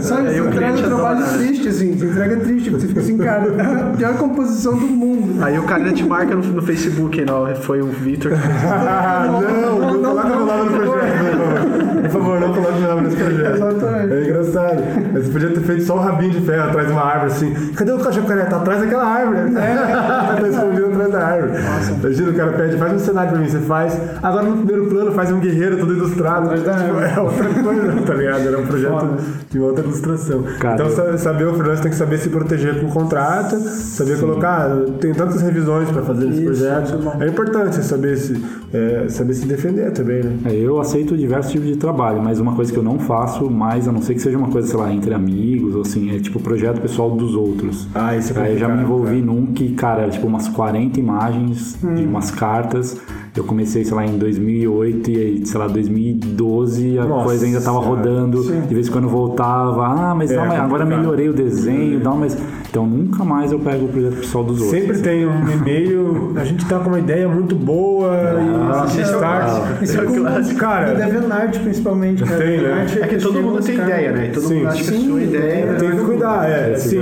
Sabe, 0.00 0.28
você 0.28 0.38
entrega 0.40 0.78
um 0.78 0.82
trabalho 0.82 1.38
triste, 1.38 1.68
assim, 1.68 1.96
você 1.96 2.06
entrega 2.06 2.36
triste, 2.36 2.70
você 2.70 2.86
fica 2.86 3.00
assim, 3.00 3.16
cara, 3.16 3.90
a 3.90 3.90
pior 3.96 4.16
composição 4.16 4.76
do 4.76 4.86
mundo. 4.86 5.42
Aí 5.42 5.58
o 5.58 5.62
cara 5.64 5.90
te 5.92 6.04
marca 6.04 6.34
no, 6.34 6.42
no 6.42 6.62
Facebook, 6.62 7.24
não, 7.24 7.54
foi 7.56 7.80
o 7.80 7.86
Victor 7.86 8.32
que 8.32 8.38
fez. 8.38 8.52
não, 8.62 9.40
não, 9.40 9.92
não, 9.92 10.02
coloca 10.02 10.28
meu 10.28 10.46
nome 10.46 10.70
no 10.70 10.76
projeto, 10.76 12.02
por 12.02 12.10
favor, 12.10 12.40
não 12.40 12.54
coloque 12.54 12.78
meu 12.78 12.88
nome 12.88 13.02
nesse 13.02 13.16
projeto. 13.16 13.54
Exatamente. 13.54 14.12
É 14.12 14.24
engraçado. 14.24 14.82
Mas 15.12 15.24
você 15.24 15.32
podia 15.32 15.48
ter 15.50 15.60
feito 15.60 15.82
só 15.84 15.96
o 15.96 16.00
rabinho 16.00 16.32
de 16.32 16.40
ferro 16.42 16.68
atrás 16.68 16.86
de 16.86 16.92
uma 16.92 17.02
árvore 17.02 17.32
assim. 17.32 17.72
Cadê 17.74 17.92
o 17.92 17.98
cachorro? 17.98 18.26
Tá 18.26 18.56
atrás 18.56 18.80
daquela 18.80 19.04
árvore. 19.04 19.38
É. 19.56 20.36
tá 20.40 20.48
escondido 20.48 20.86
atrás 20.86 21.12
da 21.12 21.26
árvore. 21.26 21.62
Nossa. 21.62 21.92
Imagina, 21.92 22.30
o 22.30 22.34
cara 22.34 22.52
pede, 22.52 22.76
faz 22.76 22.92
um 22.92 22.98
cenário 22.98 23.30
pra 23.30 23.40
mim. 23.40 23.48
Você 23.48 23.58
faz. 23.60 24.00
Agora 24.22 24.42
no 24.44 24.56
primeiro 24.58 24.86
plano 24.86 25.12
faz 25.12 25.30
um 25.30 25.40
guerreiro 25.40 25.78
todo 25.78 25.92
ilustrado. 25.92 26.48
Tipo, 26.48 26.70
é 26.70 27.20
outra 27.20 27.62
coisa, 27.62 27.92
tá 28.06 28.14
ligado? 28.14 28.46
Era 28.46 28.58
um 28.58 28.66
projeto 28.66 28.92
Foda. 28.92 29.18
de 29.50 29.58
outra 29.58 29.84
ilustração. 29.84 30.42
Cara, 30.58 30.74
então, 30.74 31.18
saber 31.18 31.44
o 31.46 31.54
freelancer 31.54 31.82
tem 31.82 31.90
que 31.90 31.96
saber 31.96 32.18
se 32.18 32.28
proteger 32.28 32.80
com 32.80 32.86
o 32.86 32.90
contrato, 32.90 33.58
saber 33.58 34.16
Sim. 34.16 34.22
colocar. 34.22 34.70
Tem 35.00 35.12
tantas 35.12 35.40
revisões 35.42 35.90
pra 35.90 36.02
fazer 36.02 36.28
esse 36.28 36.42
projeto. 36.42 37.12
É 37.20 37.26
importante 37.26 37.82
saber 37.84 38.16
se, 38.16 38.44
é, 38.72 39.06
saber 39.08 39.34
se 39.34 39.46
defender 39.46 39.92
também, 39.92 40.22
né? 40.22 40.38
É, 40.46 40.54
eu 40.54 40.80
aceito 40.80 41.16
diversos 41.16 41.52
tipos 41.52 41.68
de 41.68 41.76
trabalho, 41.76 42.22
mas 42.22 42.40
uma 42.40 42.54
coisa 42.54 42.72
que 42.72 42.78
eu 42.78 42.82
não 42.82 42.98
faço 42.98 43.50
mais, 43.50 43.88
a 43.88 43.92
não 43.92 44.02
ser 44.02 44.14
que 44.14 44.20
seja 44.20 44.36
uma 44.38 44.48
coisa, 44.48 44.68
sei 44.68 44.78
lá, 44.78 44.92
entre 44.92 45.14
amigos, 45.14 45.74
ou 45.74 45.82
assim, 45.82 46.14
é 46.14 46.18
tipo 46.18 46.31
tipo 46.32 46.40
projeto 46.40 46.80
pessoal 46.80 47.10
dos 47.10 47.34
outros. 47.34 47.86
Ah, 47.94 48.16
isso 48.16 48.36
é 48.38 48.42
Aí 48.42 48.52
eu 48.54 48.58
já 48.58 48.68
me 48.68 48.82
envolvi 48.82 49.20
num 49.20 49.46
que, 49.46 49.74
cara, 49.74 50.02
era 50.02 50.10
tipo 50.10 50.26
umas 50.26 50.48
40 50.48 50.98
imagens 50.98 51.78
de 51.80 52.04
umas 52.04 52.30
cartas. 52.30 52.98
Eu 53.36 53.44
comecei, 53.44 53.84
sei 53.84 53.94
lá, 53.94 54.06
em 54.06 54.18
2008 54.18 55.10
e 55.10 55.16
aí, 55.16 55.46
sei 55.46 55.58
lá, 55.58 55.66
2012 55.66 56.98
a 56.98 57.04
Nossa 57.04 57.24
coisa 57.24 57.46
ainda 57.46 57.60
tava 57.60 57.78
rodando. 57.80 58.42
De 58.42 58.74
vez 58.74 58.88
em 58.88 58.90
quando 58.90 59.08
voltava, 59.08 59.86
ah, 59.86 60.14
mas 60.14 60.30
É, 60.30 60.36
mas 60.36 60.58
agora 60.58 60.84
melhorei 60.84 61.28
o 61.28 61.34
desenho, 61.34 62.00
não, 62.00 62.16
mas 62.16 62.36
então 62.72 62.86
nunca 62.86 63.22
mais 63.22 63.52
eu 63.52 63.58
pego 63.58 63.84
o 63.84 63.88
projeto 63.88 64.16
pessoal 64.16 64.44
dos 64.44 64.58
outros. 64.62 64.80
Sempre 64.80 64.98
tem 65.00 65.26
um 65.26 65.46
e-mail, 65.50 66.32
a 66.36 66.42
gente 66.42 66.64
tá 66.64 66.78
com 66.78 66.88
uma 66.88 66.98
ideia 66.98 67.28
muito 67.28 67.54
boa 67.54 68.10
Ah, 68.14 68.86
e 68.96 68.98
é 68.98 69.04
clássico. 69.04 69.84
Isso 69.84 70.00
é 70.00 70.02
É 70.02 70.06
com 70.06 70.14
clássico. 70.14 70.58
Cara, 70.58 70.94
do 70.94 70.96
DeviantArt, 70.96 71.58
principalmente, 71.60 72.24
cara. 72.24 72.38
Tem, 72.42 72.62
né? 72.62 72.86
É 72.98 73.06
que 73.06 73.16
todo 73.18 73.42
mundo 73.42 73.62
tem 73.62 73.74
ideia, 73.74 74.12
né? 74.12 74.30
Todo 74.32 74.48
Sim. 74.48 74.54
mundo 74.60 74.68
acha 74.68 74.84
que 74.84 74.88
é 74.88 74.92
Sim, 74.92 75.08
sua 75.10 75.22
ideia. 75.22 75.64
é. 75.66 75.74
Tem 75.74 75.90
que 75.90 75.96
cuidar, 76.02 76.48
é. 76.48 76.76
Sim, 76.76 76.98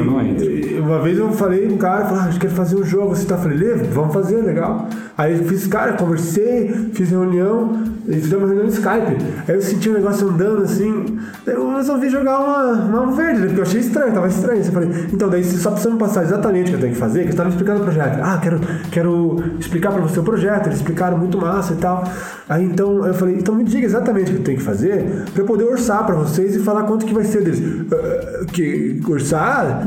uma 0.81 0.99
vez 0.99 1.19
eu 1.19 1.31
falei 1.31 1.69
com 1.69 1.75
um 1.75 1.79
cara, 1.79 2.05
falou, 2.05 2.19
ah, 2.21 2.25
a 2.25 2.31
gente 2.33 2.41
quer 2.41 2.51
fazer 2.51 2.75
um 2.75 2.85
jogo, 2.85 3.15
você 3.15 3.25
tá? 3.25 3.37
Eu 3.37 3.39
falei, 3.41 3.57
Lê, 3.59 3.75
vamos 3.77 4.13
fazer, 4.13 4.43
legal. 4.43 4.89
Aí 5.17 5.39
eu 5.39 5.45
fiz, 5.45 5.69
cara, 5.69 5.93
conversei, 5.93 6.69
fiz 6.95 7.11
reunião, 7.11 7.75
e 8.11 8.15
fizemos 8.21 8.45
uma 8.45 8.47
reunião 8.55 8.67
no 8.67 8.73
Skype. 8.73 9.25
Aí 9.49 9.55
eu 9.55 9.63
senti 9.63 9.89
um 9.89 9.93
negócio 9.95 10.29
andando 10.29 10.63
assim, 10.63 11.19
eu 11.47 11.77
resolvi 11.77 12.09
jogar 12.11 12.41
uma, 12.41 12.73
uma 13.03 13.13
verde, 13.13 13.41
né? 13.41 13.47
porque 13.47 13.61
eu 13.61 13.65
achei 13.65 13.81
estranho, 13.81 14.13
tava 14.13 14.29
estranho. 14.29 14.61
Eu 14.65 14.73
falei, 14.73 14.91
então 15.13 15.29
daí 15.29 15.43
você 15.45 15.57
só 15.59 15.71
precisa 15.71 15.93
me 15.93 15.99
passar 15.99 16.25
exatamente 16.25 16.67
o 16.67 16.71
que 16.71 16.75
eu 16.77 16.81
tenho 16.81 16.93
que 16.95 16.99
fazer, 16.99 17.21
que 17.21 17.27
eu 17.27 17.31
estava 17.31 17.49
explicando 17.49 17.81
o 17.81 17.85
projeto. 17.85 18.19
Ah, 18.23 18.39
quero, 18.43 18.61
quero 18.91 19.43
explicar 19.59 19.93
pra 19.93 20.03
você 20.03 20.21
o 20.21 20.23
projeto, 20.23 20.67
eles 20.67 20.79
explicaram 20.79 21.17
muito 21.19 21.39
massa 21.39 21.73
e 21.73 21.77
tal. 21.77 22.05
Aí 22.49 22.65
então 22.65 23.07
eu 23.07 23.15
falei, 23.15 23.37
então 23.37 23.55
me 23.55 23.65
diga 23.65 23.87
exatamente 23.87 24.31
o 24.31 24.35
que 24.35 24.41
eu 24.41 24.45
tenho 24.45 24.59
que 24.59 24.65
fazer 24.65 25.25
pra 25.33 25.43
eu 25.43 25.47
poder 25.47 25.65
orçar 25.65 26.05
pra 26.05 26.15
vocês 26.17 26.57
e 26.57 26.59
falar 26.61 26.83
quanto 26.83 27.07
que 27.07 27.15
vai 27.15 27.25
ser 27.25 27.43
deles. 27.43 27.63
"Ah, 27.93 28.45
que 28.53 29.01
orçar? 29.09 29.83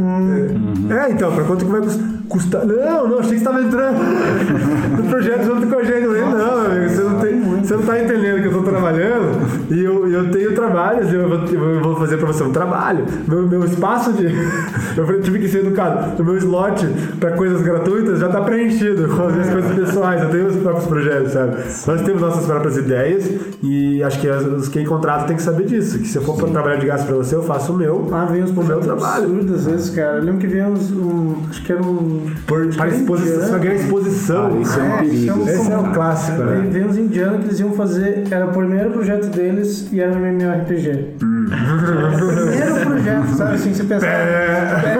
É, 0.89 1.11
então, 1.11 1.33
pra 1.33 1.43
quanto 1.43 1.65
que 1.65 1.71
vai 1.71 1.81
cus- 1.81 1.99
custar? 2.29 2.65
Não, 2.65 3.07
não, 3.07 3.19
achei 3.19 3.33
que 3.37 3.39
você 3.39 3.49
estava 3.49 3.61
entrando 3.61 3.97
no 4.97 5.03
projeto 5.09 5.43
junto 5.45 5.67
com 5.67 5.79
a 5.79 5.83
gente. 5.83 6.03
Eu 6.03 6.09
falei, 6.13 6.23
não, 6.25 6.65
amigo, 6.65 6.89
você 6.89 7.01
não, 7.03 7.19
tem, 7.19 7.41
você 7.63 7.75
não 7.75 7.83
tá 7.83 7.99
entendendo 8.03 8.41
que 8.41 8.47
eu 8.47 8.53
tô 8.53 8.61
trabalhando 8.69 9.71
e 9.71 9.83
eu, 9.83 10.07
eu 10.09 10.31
tenho 10.31 10.53
trabalhos, 10.53 11.11
eu 11.13 11.27
vou, 11.27 11.37
eu 11.47 11.81
vou 11.81 11.95
fazer 11.95 12.17
pra 12.17 12.27
você 12.27 12.43
um 12.43 12.51
trabalho. 12.51 13.05
Meu, 13.27 13.47
meu 13.47 13.63
espaço 13.65 14.13
de. 14.13 14.23
Eu 14.95 15.07
falei, 15.07 15.21
tive 15.21 15.39
que 15.39 15.47
ser 15.49 15.59
educado. 15.65 16.21
O 16.21 16.25
meu 16.25 16.37
slot 16.37 16.85
pra 17.19 17.31
coisas 17.31 17.61
gratuitas 17.63 18.19
já 18.19 18.29
tá 18.29 18.41
preenchido 18.41 19.07
com 19.07 19.23
as 19.25 19.33
minhas 19.33 19.49
coisas 19.49 19.73
pessoais. 19.73 20.21
Eu 20.21 20.29
tenho 20.29 20.47
os 20.47 20.55
próprios 20.57 20.85
projetos, 20.85 21.31
sabe? 21.31 21.55
Nós 21.87 22.01
temos 22.03 22.21
nossas 22.21 22.45
próprias 22.45 22.77
ideias 22.77 23.27
e 23.63 24.03
acho 24.03 24.19
que 24.21 24.29
as- 24.29 24.45
os 24.45 24.67
quem 24.67 24.85
contrata 24.85 25.25
tem 25.25 25.35
que 25.35 25.41
saber 25.41 25.65
disso. 25.65 25.97
Que 25.97 26.07
se 26.07 26.15
eu 26.17 26.21
for 26.21 26.35
pra 26.37 26.47
trabalhar 26.47 26.75
de 26.75 26.85
graça 26.85 27.05
pra 27.05 27.15
você, 27.15 27.33
eu 27.35 27.41
faço 27.41 27.73
o 27.73 27.75
meu. 27.77 28.07
Ah, 28.11 28.25
vem 28.25 28.43
uns 28.43 28.51
o 28.51 28.63
meu 28.63 28.79
trabalho. 28.81 29.23
absurdos 29.25 29.55
às 29.55 29.65
vezes, 29.65 29.89
cara. 29.89 30.17
Eu 30.17 30.23
lembro 30.25 30.39
que 30.47 30.61
uns. 30.61 30.91
Um, 30.91 31.35
acho 31.49 31.63
que 31.63 31.71
era 31.71 31.81
um. 31.81 32.12
Por, 32.45 32.75
para 32.75 32.89
exposição, 32.89 33.41
você 33.41 33.51
vai 33.51 33.59
ganhar 33.59 33.75
exposição. 33.75 34.45
Ah, 34.45 34.61
isso 34.61 34.79
é 34.79 34.83
um 34.83 34.97
perigo. 34.97 35.49
Esse 35.49 35.71
é 35.71 35.77
o 35.77 35.79
comum. 35.79 35.93
clássico, 35.93 36.43
né? 36.43 36.67
Veio 36.71 36.87
uns 36.87 36.97
indianos 36.97 37.39
que 37.39 37.45
eles 37.47 37.59
iam 37.59 37.71
fazer. 37.73 38.23
Era 38.29 38.45
o 38.45 38.51
primeiro 38.51 38.91
projeto 38.91 39.27
deles 39.27 39.87
e 39.91 39.99
era 39.99 40.11
um 40.11 40.19
MMORPG. 40.19 41.15
Hum. 41.23 41.45
primeiro 41.49 42.85
projeto, 42.85 43.27
sabe? 43.35 43.55
Assim, 43.55 43.73
você 43.73 43.83
pensa. 43.83 44.07
É. 44.07 44.93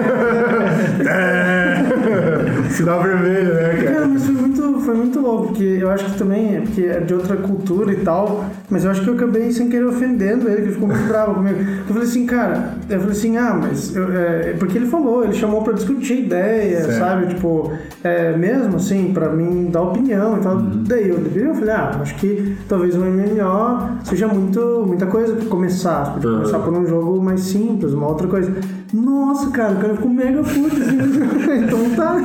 Sinal 2.70 3.02
vermelho, 3.02 3.54
né, 3.54 3.82
cara? 3.82 3.94
Cara, 3.94 4.08
mas 4.08 4.26
foi 4.26 4.34
foi 4.84 4.94
muito 4.94 5.20
louco, 5.20 5.48
porque 5.48 5.64
eu 5.64 5.90
acho 5.90 6.04
que 6.04 6.18
também 6.18 6.56
é 6.56 6.60
porque 6.60 6.82
é 6.82 7.00
de 7.00 7.14
outra 7.14 7.36
cultura 7.36 7.92
e 7.92 7.96
tal, 7.96 8.44
mas 8.70 8.84
eu 8.84 8.90
acho 8.90 9.02
que 9.02 9.08
eu 9.08 9.14
acabei 9.14 9.50
sem 9.50 9.68
querer 9.68 9.84
ofendendo 9.86 10.48
ele, 10.48 10.56
que 10.56 10.62
ele 10.62 10.72
ficou 10.72 10.88
muito 10.88 11.06
bravo 11.08 11.34
comigo. 11.34 11.58
Eu 11.60 11.86
falei 11.86 12.02
assim, 12.02 12.26
cara, 12.26 12.74
eu 12.88 13.00
falei 13.00 13.16
assim, 13.16 13.36
ah, 13.36 13.58
mas 13.60 13.94
eu, 13.96 14.12
é, 14.12 14.54
porque 14.58 14.78
ele 14.78 14.86
falou, 14.86 15.24
ele 15.24 15.32
chamou 15.34 15.62
pra 15.62 15.72
discutir 15.72 16.24
ideia, 16.24 16.82
Certo. 16.84 16.98
sabe? 16.98 17.26
Tipo, 17.28 17.72
é, 18.02 18.36
mesmo 18.36 18.76
assim, 18.76 19.12
pra 19.12 19.28
mim 19.30 19.70
dar 19.70 19.82
opinião 19.82 20.38
e 20.38 20.40
tal. 20.40 20.56
Daí 20.58 21.08
eu, 21.08 21.18
eu 21.34 21.54
falei, 21.54 21.74
ah, 21.74 21.98
acho 22.00 22.14
que 22.16 22.56
talvez 22.68 22.94
um 22.96 23.04
MMO 23.04 24.04
seja 24.04 24.28
muito, 24.28 24.84
muita 24.86 25.06
coisa 25.06 25.34
pra 25.34 25.46
começar. 25.46 26.04
Você 26.04 26.20
pode 26.20 26.34
começar 26.36 26.58
por 26.58 26.72
um 26.72 26.86
jogo 26.86 27.22
mais 27.22 27.40
simples, 27.40 27.92
uma 27.92 28.08
outra 28.08 28.26
coisa. 28.26 28.52
Nossa, 28.94 29.50
cara, 29.50 29.72
o 29.72 29.76
cara 29.76 29.94
ficou 29.96 30.10
mega 30.10 30.40
puto, 30.40 30.76
assim. 30.76 30.98
então 31.64 31.90
tá. 31.96 32.16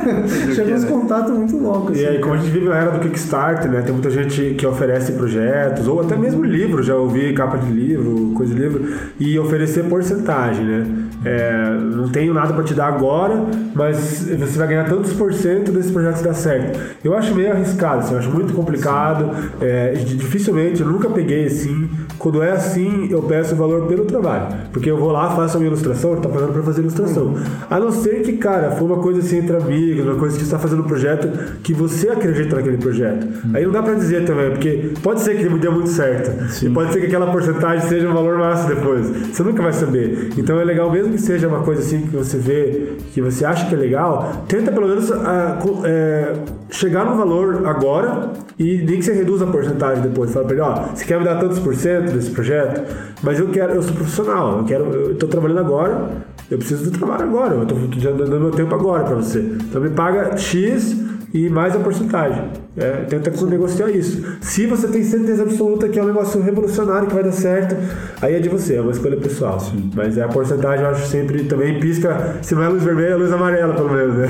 Chegou 0.54 0.74
uns 0.74 0.84
contatos 0.84 1.36
muito 1.36 1.58
loucos. 1.58 1.98
E 1.98 2.06
assim, 2.06 2.16
aí, 2.16 2.20
como 2.20 2.34
a 2.34 2.36
gente 2.36 2.50
vive 2.50 2.68
na 2.68 2.76
era 2.76 2.90
do 2.92 3.00
Kickstarter, 3.00 3.68
né? 3.68 3.82
Tem 3.82 3.92
muita 3.92 4.08
gente 4.08 4.54
que 4.54 4.64
oferece 4.64 5.12
projetos, 5.12 5.88
ou 5.88 6.00
até 6.00 6.16
mesmo 6.16 6.44
livro, 6.44 6.80
já 6.80 6.94
ouvi 6.94 7.32
capa 7.32 7.58
de 7.58 7.72
livro, 7.72 8.32
coisa 8.36 8.54
de 8.54 8.60
livro, 8.60 8.88
e 9.18 9.36
oferecer 9.36 9.84
porcentagem, 9.86 10.64
né? 10.64 10.86
É, 11.24 11.70
não 11.94 12.08
tenho 12.08 12.32
nada 12.32 12.52
para 12.52 12.64
te 12.64 12.74
dar 12.74 12.86
agora, 12.86 13.44
mas 13.74 14.26
você 14.26 14.58
vai 14.58 14.68
ganhar 14.68 14.88
tantos 14.88 15.12
por 15.12 15.32
cento 15.32 15.70
desse 15.70 15.92
projeto 15.92 16.16
se 16.16 16.24
dar 16.24 16.34
certo. 16.34 16.78
Eu 17.04 17.14
acho 17.16 17.34
meio 17.34 17.52
arriscado, 17.52 18.00
assim, 18.00 18.12
eu 18.12 18.18
acho 18.18 18.30
muito 18.30 18.54
complicado, 18.54 19.30
é, 19.60 19.92
dificilmente, 19.92 20.80
eu 20.80 20.86
nunca 20.86 21.08
peguei 21.10 21.46
assim. 21.46 21.90
Quando 22.18 22.42
é 22.42 22.52
assim, 22.52 23.08
eu 23.10 23.22
peço 23.22 23.54
o 23.54 23.56
valor 23.56 23.86
pelo 23.86 24.04
trabalho, 24.04 24.48
porque 24.72 24.90
eu 24.90 24.96
vou 24.98 25.10
lá, 25.10 25.30
faço 25.34 25.56
a 25.56 25.60
minha 25.60 25.70
ilustração, 25.70 26.16
tá 26.16 26.28
pagando 26.28 26.52
para 26.52 26.62
fazer 26.62 26.82
ilustração. 26.82 27.34
A 27.70 27.80
não 27.80 27.90
ser 27.90 28.22
que, 28.22 28.34
cara, 28.34 28.70
foi 28.72 28.86
uma 28.86 28.98
coisa 28.98 29.20
assim 29.20 29.38
entre 29.38 29.56
amigos, 29.56 30.04
uma 30.04 30.16
coisa 30.16 30.34
que 30.34 30.42
você 30.42 30.46
está 30.46 30.58
fazendo 30.58 30.82
um 30.82 30.86
projeto 30.86 31.28
que 31.62 31.72
você 31.72 32.08
acredita 32.10 32.56
naquele 32.56 32.76
projeto. 32.76 33.26
Aí 33.54 33.64
não 33.64 33.72
dá 33.72 33.82
pra 33.82 33.94
dizer 33.94 34.24
também, 34.24 34.50
porque 34.50 34.92
pode 35.02 35.20
ser 35.20 35.36
que 35.36 35.44
ele 35.44 35.58
dê 35.58 35.68
muito 35.70 35.88
certo. 35.88 36.30
E 36.64 36.68
pode 36.68 36.92
ser 36.92 37.00
que 37.00 37.06
aquela 37.06 37.30
porcentagem 37.30 37.88
seja 37.88 38.08
um 38.08 38.12
valor 38.12 38.38
massa 38.38 38.74
depois. 38.74 39.06
Você 39.08 39.42
nunca 39.42 39.62
vai 39.62 39.72
saber. 39.72 40.30
Então 40.36 40.60
é 40.60 40.64
legal, 40.64 40.90
mesmo 40.90 41.09
que 41.10 41.18
seja 41.18 41.48
uma 41.48 41.60
coisa 41.60 41.82
assim 41.82 42.02
que 42.02 42.16
você 42.16 42.38
vê, 42.38 42.92
que 43.12 43.20
você 43.20 43.44
acha 43.44 43.66
que 43.68 43.74
é 43.74 43.78
legal, 43.78 44.44
tenta 44.48 44.70
pelo 44.72 44.88
menos 44.88 45.10
ah, 45.12 45.58
co- 45.62 45.82
é, 45.84 46.32
chegar 46.70 47.04
no 47.04 47.16
valor 47.16 47.66
agora 47.66 48.30
e 48.58 48.78
nem 48.78 48.96
que 48.98 49.02
você 49.02 49.12
reduza 49.12 49.44
a 49.44 49.48
porcentagem 49.48 50.02
depois. 50.02 50.32
Fala 50.32 50.46
pra 50.46 50.54
ele, 50.54 50.62
ó, 50.62 50.74
você 50.94 51.04
quer 51.04 51.18
me 51.18 51.24
dar 51.24 51.38
tantos 51.38 51.58
por 51.58 51.74
cento 51.74 52.12
desse 52.12 52.30
projeto? 52.30 52.82
Mas 53.22 53.38
eu 53.38 53.48
quero, 53.48 53.74
eu 53.74 53.82
sou 53.82 53.94
profissional, 53.94 54.58
eu 54.58 54.64
quero, 54.64 54.84
eu 54.92 55.14
tô 55.16 55.26
trabalhando 55.26 55.60
agora, 55.60 56.10
eu 56.50 56.58
preciso 56.58 56.90
do 56.90 56.98
trabalho 56.98 57.24
agora, 57.24 57.54
eu 57.54 57.66
tô 57.66 57.74
já 57.98 58.10
dando 58.10 58.40
meu 58.40 58.50
tempo 58.50 58.74
agora 58.74 59.04
pra 59.04 59.16
você. 59.16 59.40
Então 59.40 59.80
me 59.80 59.90
paga 59.90 60.36
X 60.36 60.96
e 61.32 61.48
mais 61.48 61.76
a 61.76 61.78
porcentagem. 61.78 62.42
É, 62.76 63.04
tenta 63.08 63.30
negociar 63.46 63.90
isso. 63.90 64.22
Se 64.40 64.64
você 64.66 64.86
tem 64.86 65.02
certeza 65.02 65.42
absoluta 65.42 65.88
que 65.88 65.98
é 65.98 66.02
um 66.02 66.06
negócio 66.06 66.40
revolucionário 66.40 67.08
que 67.08 67.14
vai 67.14 67.24
dar 67.24 67.32
certo, 67.32 67.74
aí 68.22 68.34
é 68.34 68.38
de 68.38 68.48
você, 68.48 68.76
é 68.76 68.80
uma 68.80 68.92
escolha 68.92 69.16
pessoal. 69.16 69.58
Mas 69.94 70.16
é 70.16 70.22
a 70.22 70.28
porcentagem, 70.28 70.84
eu 70.84 70.90
acho 70.92 71.06
sempre 71.08 71.44
também 71.44 71.80
pisca, 71.80 72.36
se 72.42 72.54
não 72.54 72.62
é 72.62 72.68
luz 72.68 72.82
vermelha, 72.84 73.14
é 73.14 73.16
luz 73.16 73.32
amarela, 73.32 73.74
pelo 73.74 73.90
menos, 73.92 74.14
né? 74.14 74.28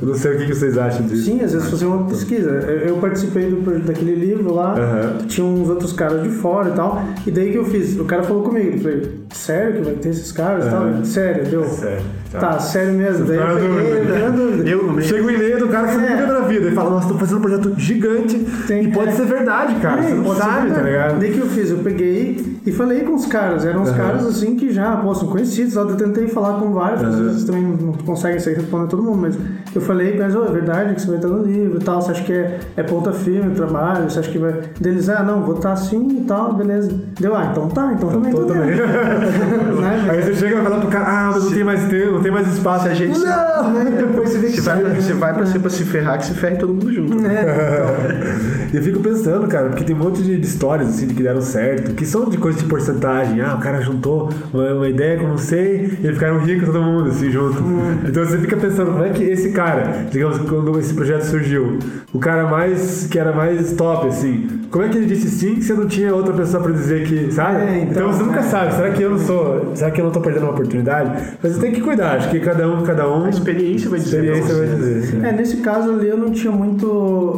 Eu 0.00 0.08
não 0.08 0.14
sei 0.14 0.34
o 0.34 0.38
que 0.38 0.46
que 0.46 0.54
vocês 0.54 0.78
acham 0.78 1.06
disso. 1.06 1.24
Sim, 1.26 1.42
às 1.42 1.52
vezes 1.52 1.68
fazer 1.68 1.84
uma 1.86 2.06
pesquisa. 2.06 2.50
Eu 2.50 2.92
eu 2.92 2.96
participei 2.96 3.50
do, 3.50 3.78
daquele 3.80 4.14
livro 4.14 4.54
lá, 4.54 4.74
que 5.20 5.26
tinha 5.26 5.46
uns 5.46 5.68
outros 5.68 5.92
caras 5.92 6.22
de 6.22 6.30
fora 6.30 6.70
e 6.70 6.72
tal. 6.72 7.02
E 7.26 7.30
daí 7.30 7.50
que 7.52 7.58
eu 7.58 7.64
fiz? 7.64 7.98
O 7.98 8.04
cara 8.04 8.22
falou 8.22 8.42
comigo, 8.42 8.76
eu 8.76 8.80
falei, 8.80 9.10
sério 9.32 9.74
que 9.76 9.82
vai 9.82 9.94
ter 9.94 10.08
esses 10.08 10.32
caras 10.32 10.66
e 10.66 10.70
tal? 10.70 11.04
Sério, 11.04 11.44
deu. 11.46 11.64
Sério, 11.64 12.02
tá. 12.30 12.38
Tá, 12.40 12.58
sério 12.58 12.92
mesmo. 12.94 13.24
Daí 13.26 13.38
Tá 13.38 13.44
eu 13.44 13.58
dúvida. 13.58 13.80
eu 13.82 14.04
fiquei 14.06 14.22
na 14.22 14.28
dúvida. 14.30 14.68
Eu 14.70 14.82
no 14.84 14.92
meio. 14.94 15.08
Chega 15.08 15.24
o 15.26 15.30
e-mail 15.30 15.58
do 15.58 15.68
cara 15.68 15.88
que 15.88 15.94
você 15.94 16.00
É. 16.06 16.20
nunca 16.20 16.32
na 16.32 16.40
vida 16.46 16.68
e 16.68 16.72
fala, 16.72 16.90
nossa, 16.90 17.08
tô 17.08 17.14
fazendo 17.18 17.41
projeto 17.42 17.74
gigante 17.78 18.38
Tem- 18.66 18.84
e 18.84 18.90
pode 18.92 19.10
é. 19.10 19.12
ser 19.12 19.26
verdade, 19.26 19.74
cara. 19.76 20.00
É, 20.00 20.04
você 20.04 20.14
não 20.14 20.34
sabe, 20.34 20.70
tá 20.70 20.80
ligado? 20.80 21.18
Daí 21.20 21.32
que 21.32 21.38
eu 21.38 21.46
fiz, 21.46 21.70
eu 21.70 21.78
peguei 21.78 22.58
e 22.64 22.72
falei 22.72 23.00
com 23.00 23.14
os 23.14 23.26
caras. 23.26 23.64
Eram 23.66 23.82
uns 23.82 23.88
Aham. 23.90 23.96
caras 23.98 24.26
assim 24.26 24.56
que 24.56 24.72
já, 24.72 24.96
pô, 24.96 25.14
são 25.14 25.28
conhecidos. 25.28 25.74
Eu 25.76 25.86
tentei 25.96 26.28
falar 26.28 26.58
com 26.60 26.72
vários, 26.72 27.02
às 27.02 27.14
Aham. 27.14 27.24
vezes 27.24 27.44
também 27.44 27.62
não 27.62 27.92
conseguem 27.92 28.38
sair 28.38 28.54
respondendo 28.54 28.88
todo 28.88 29.02
mundo, 29.02 29.18
mas 29.20 29.38
eu 29.74 29.80
falei, 29.80 30.16
mas 30.18 30.34
ô, 30.34 30.44
é 30.44 30.50
verdade 30.50 30.94
que 30.94 31.00
você 31.02 31.06
vai 31.08 31.16
estar 31.16 31.28
no 31.28 31.42
livro 31.42 31.78
e 31.80 31.84
tal, 31.84 32.00
você 32.00 32.12
acha 32.12 32.22
que 32.24 32.32
é, 32.32 32.60
é 32.76 32.82
ponta 32.82 33.12
firme 33.12 33.48
o 33.52 33.54
trabalho, 33.54 34.08
você 34.10 34.18
acha 34.20 34.30
que 34.30 34.38
vai. 34.38 34.54
Deles, 34.80 35.08
ah, 35.08 35.22
não, 35.22 35.42
vou 35.42 35.56
estar 35.56 35.72
assim 35.72 36.20
e 36.22 36.24
tal, 36.24 36.54
beleza. 36.54 36.90
Deu, 37.20 37.34
ah, 37.36 37.48
então 37.50 37.68
tá, 37.68 37.92
então 37.94 38.08
também 38.08 38.32
Tô 38.32 38.44
também. 38.44 38.70
Né, 39.82 40.06
Aí 40.10 40.22
você 40.22 40.34
chega 40.34 40.60
e 40.60 40.62
fala 40.62 40.78
pro 40.80 40.88
cara, 40.88 41.04
ah, 41.06 41.30
mas 41.34 41.44
não 41.44 41.52
tem 41.52 41.64
mais 41.64 41.82
tempo, 41.88 42.12
não 42.12 42.22
tem 42.22 42.32
mais 42.32 42.46
espaço. 42.52 42.84
Se 42.84 42.90
a 42.90 42.94
gente- 42.94 43.18
Não! 43.18 43.70
né, 43.72 43.84
Depois 43.96 44.30
você 44.30 44.38
vê 44.38 44.46
que 44.48 44.52
Se 44.54 44.60
vai, 44.60 44.82
né? 44.82 45.00
se 45.00 45.12
vai 45.12 45.34
pra 45.34 45.46
ser 45.46 45.58
pra 45.58 45.70
se 45.70 45.84
ferrar, 45.84 46.18
que 46.18 46.26
se 46.26 46.34
ferre 46.34 46.56
todo 46.56 46.72
mundo 46.72 46.92
junto. 46.92 47.14
É, 47.32 48.72
E 48.72 48.76
eu 48.76 48.82
fico 48.82 49.00
pensando, 49.00 49.46
cara, 49.48 49.68
porque 49.68 49.84
tem 49.84 49.94
um 49.94 49.98
monte 49.98 50.22
de, 50.22 50.40
histórias 50.40 50.88
assim 50.88 51.06
de 51.06 51.14
que 51.14 51.22
deram 51.22 51.40
certo, 51.40 51.94
que 51.94 52.04
são 52.04 52.28
de 52.28 52.38
coisa 52.38 52.58
de 52.58 52.64
porcentagem. 52.64 53.40
Ah, 53.40 53.54
o 53.54 53.60
cara 53.60 53.80
juntou 53.80 54.28
uma, 54.52 54.72
uma 54.74 54.88
ideia 54.88 55.18
com 55.18 55.28
não 55.28 55.38
sei, 55.38 55.98
e 56.00 56.06
eles 56.06 56.14
ficaram 56.14 56.38
ricos 56.38 56.66
todo 56.66 56.82
mundo, 56.82 57.10
assim, 57.10 57.30
junto. 57.30 57.62
Então 58.06 58.24
você 58.24 58.38
fica 58.38 58.56
pensando, 58.56 58.92
como 58.92 59.04
é 59.04 59.10
que 59.10 59.22
esse 59.22 59.52
cara, 59.52 60.06
digamos, 60.10 60.38
quando 60.38 60.78
esse 60.78 60.94
projeto 60.94 61.22
surgiu, 61.22 61.78
o 62.12 62.18
cara 62.18 62.46
mais 62.46 63.06
que 63.06 63.18
era 63.18 63.32
mais 63.32 63.72
top, 63.72 64.08
assim, 64.08 64.62
como 64.70 64.84
é 64.84 64.88
que 64.88 64.96
ele 64.96 65.06
disse 65.06 65.28
sim 65.28 65.60
se 65.60 65.72
não 65.74 65.86
tinha 65.86 66.14
outra 66.14 66.32
pessoa 66.32 66.62
pra 66.62 66.72
dizer 66.72 67.06
que, 67.06 67.30
sabe? 67.32 67.60
É, 67.60 67.78
então, 67.78 67.90
então, 67.90 68.12
você 68.12 68.22
nunca 68.22 68.40
é. 68.40 68.42
sabe, 68.42 68.74
será 68.74 68.90
que 68.90 69.02
eu 69.02 69.10
não 69.10 69.18
sou, 69.18 69.72
será 69.74 69.90
que 69.90 70.00
eu 70.00 70.04
não 70.04 70.12
tô 70.12 70.20
perdendo 70.20 70.44
uma 70.44 70.52
oportunidade? 70.52 71.36
Mas 71.42 71.52
você 71.52 71.60
tem 71.60 71.72
que 71.72 71.80
cuidar, 71.80 72.16
acho 72.16 72.30
que 72.30 72.40
cada 72.40 72.68
um, 72.68 72.82
cada 72.82 73.08
um. 73.08 73.24
A 73.24 73.30
experiência 73.30 73.88
vai 73.90 74.00
dizer 74.00 74.24
experiência 74.24 74.54
vai 74.54 74.66
dizer. 74.66 75.24
É, 75.24 75.32
nesse 75.32 75.58
caso 75.58 75.90
ali 75.92 76.08
eu 76.08 76.16
não 76.16 76.30
tinha 76.30 76.52
muito, 76.52 76.86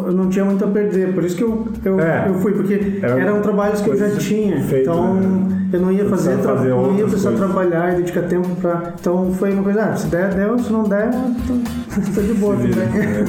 eu 0.06 0.12
não 0.12 0.28
tinha 0.28 0.44
muito 0.44 0.65
a 0.65 0.69
perder, 0.69 1.12
por 1.15 1.24
isso 1.24 1.36
que 1.36 1.43
eu, 1.44 1.66
eu, 1.85 2.01
É. 2.01 2.28
eu 2.28 2.35
fui, 2.35 2.52
porque 2.52 2.98
Era 3.02 3.20
eram 3.20 3.40
trabalhos 3.40 3.81
que 3.81 3.89
eu 3.90 3.97
já 3.97 4.11
tinha. 4.16 4.61
feito, 4.62 4.82
então 4.90 5.15
né? 5.15 5.69
eu 5.73 5.81
não 5.81 5.93
ia 5.93 6.05
fazer, 6.06 6.36
tra- 6.39 6.56
fazer 6.56 6.69
não 6.70 6.94
ia 6.97 7.05
precisar 7.06 7.31
coisas. 7.31 7.47
trabalhar 7.51 7.93
e 7.93 7.97
dedicar 7.97 8.23
tempo 8.23 8.48
pra. 8.61 8.93
Então 9.01 9.32
foi 9.32 9.52
uma 9.52 9.62
coisa, 9.62 9.85
ah, 9.85 9.97
se 9.97 10.06
der, 10.09 10.35
deu, 10.35 10.59
se 10.59 10.73
não 10.73 10.82
der, 10.85 11.11
tô, 11.47 11.55
tô 12.15 12.20
de 12.20 12.35
boa 12.35 12.56
vira, 12.56 12.82
também. 12.82 13.01
né? 13.01 13.24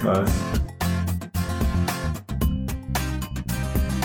Fácil. 0.00 0.57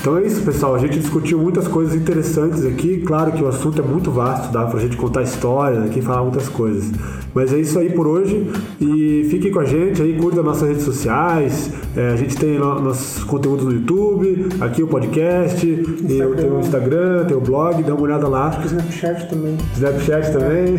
Então 0.04 0.18
é 0.18 0.24
isso, 0.24 0.42
pessoal. 0.42 0.76
A 0.76 0.80
gente 0.80 1.00
discutiu 1.00 1.40
muitas 1.40 1.66
coisas 1.66 1.96
interessantes 1.96 2.66
aqui. 2.66 2.98
Claro 3.08 3.32
que 3.32 3.42
o 3.42 3.48
assunto 3.48 3.82
é 3.82 3.86
muito 3.86 4.12
vasto, 4.12 4.52
dá 4.52 4.66
pra 4.66 4.78
gente 4.78 4.98
contar 4.98 5.22
história 5.22 5.80
aqui 5.86 6.02
falar 6.02 6.24
muitas 6.24 6.50
coisas. 6.50 6.92
Mas 7.34 7.54
é 7.54 7.58
isso 7.58 7.80
aí 7.80 7.90
por 7.90 8.06
hoje. 8.06 8.52
E 8.82 9.26
fiquem 9.32 9.50
com 9.50 9.62
a 9.62 9.64
gente 9.66 10.02
aí, 10.02 10.18
curta 10.20 10.44
nossas 10.44 10.68
redes 10.68 10.84
sociais. 10.84 11.72
É, 11.96 12.10
a 12.10 12.16
gente 12.18 12.36
tem 12.36 12.60
no- 12.60 12.82
nossos 12.82 13.24
conteúdos 13.24 13.64
no 13.64 13.72
YouTube, 13.72 14.50
aqui 14.60 14.84
o 14.84 14.88
podcast, 14.88 15.66
e 15.66 16.18
eu 16.20 16.36
tenho 16.36 16.58
o 16.58 16.60
Instagram, 16.60 17.24
tem 17.24 17.38
o 17.38 17.40
blog, 17.40 17.82
dá 17.82 17.94
uma 17.94 18.04
olhada 18.04 18.28
lá. 18.28 18.60
Snapchat 18.66 19.30
também. 19.30 19.56
Snapchat 19.74 20.34
também. 20.34 20.76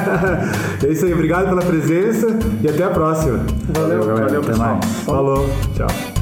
é 0.82 0.90
isso 0.90 1.04
aí, 1.04 1.12
obrigado 1.12 1.50
pela 1.50 1.60
presença 1.60 2.26
e 2.62 2.68
até 2.70 2.84
a 2.84 2.88
próxima. 2.90 3.38
Valeu. 3.74 4.02
Valeu, 4.02 4.24
Até 4.24 4.40
pessoal. 4.40 4.80
Falou, 5.04 5.46
tchau. 5.74 6.15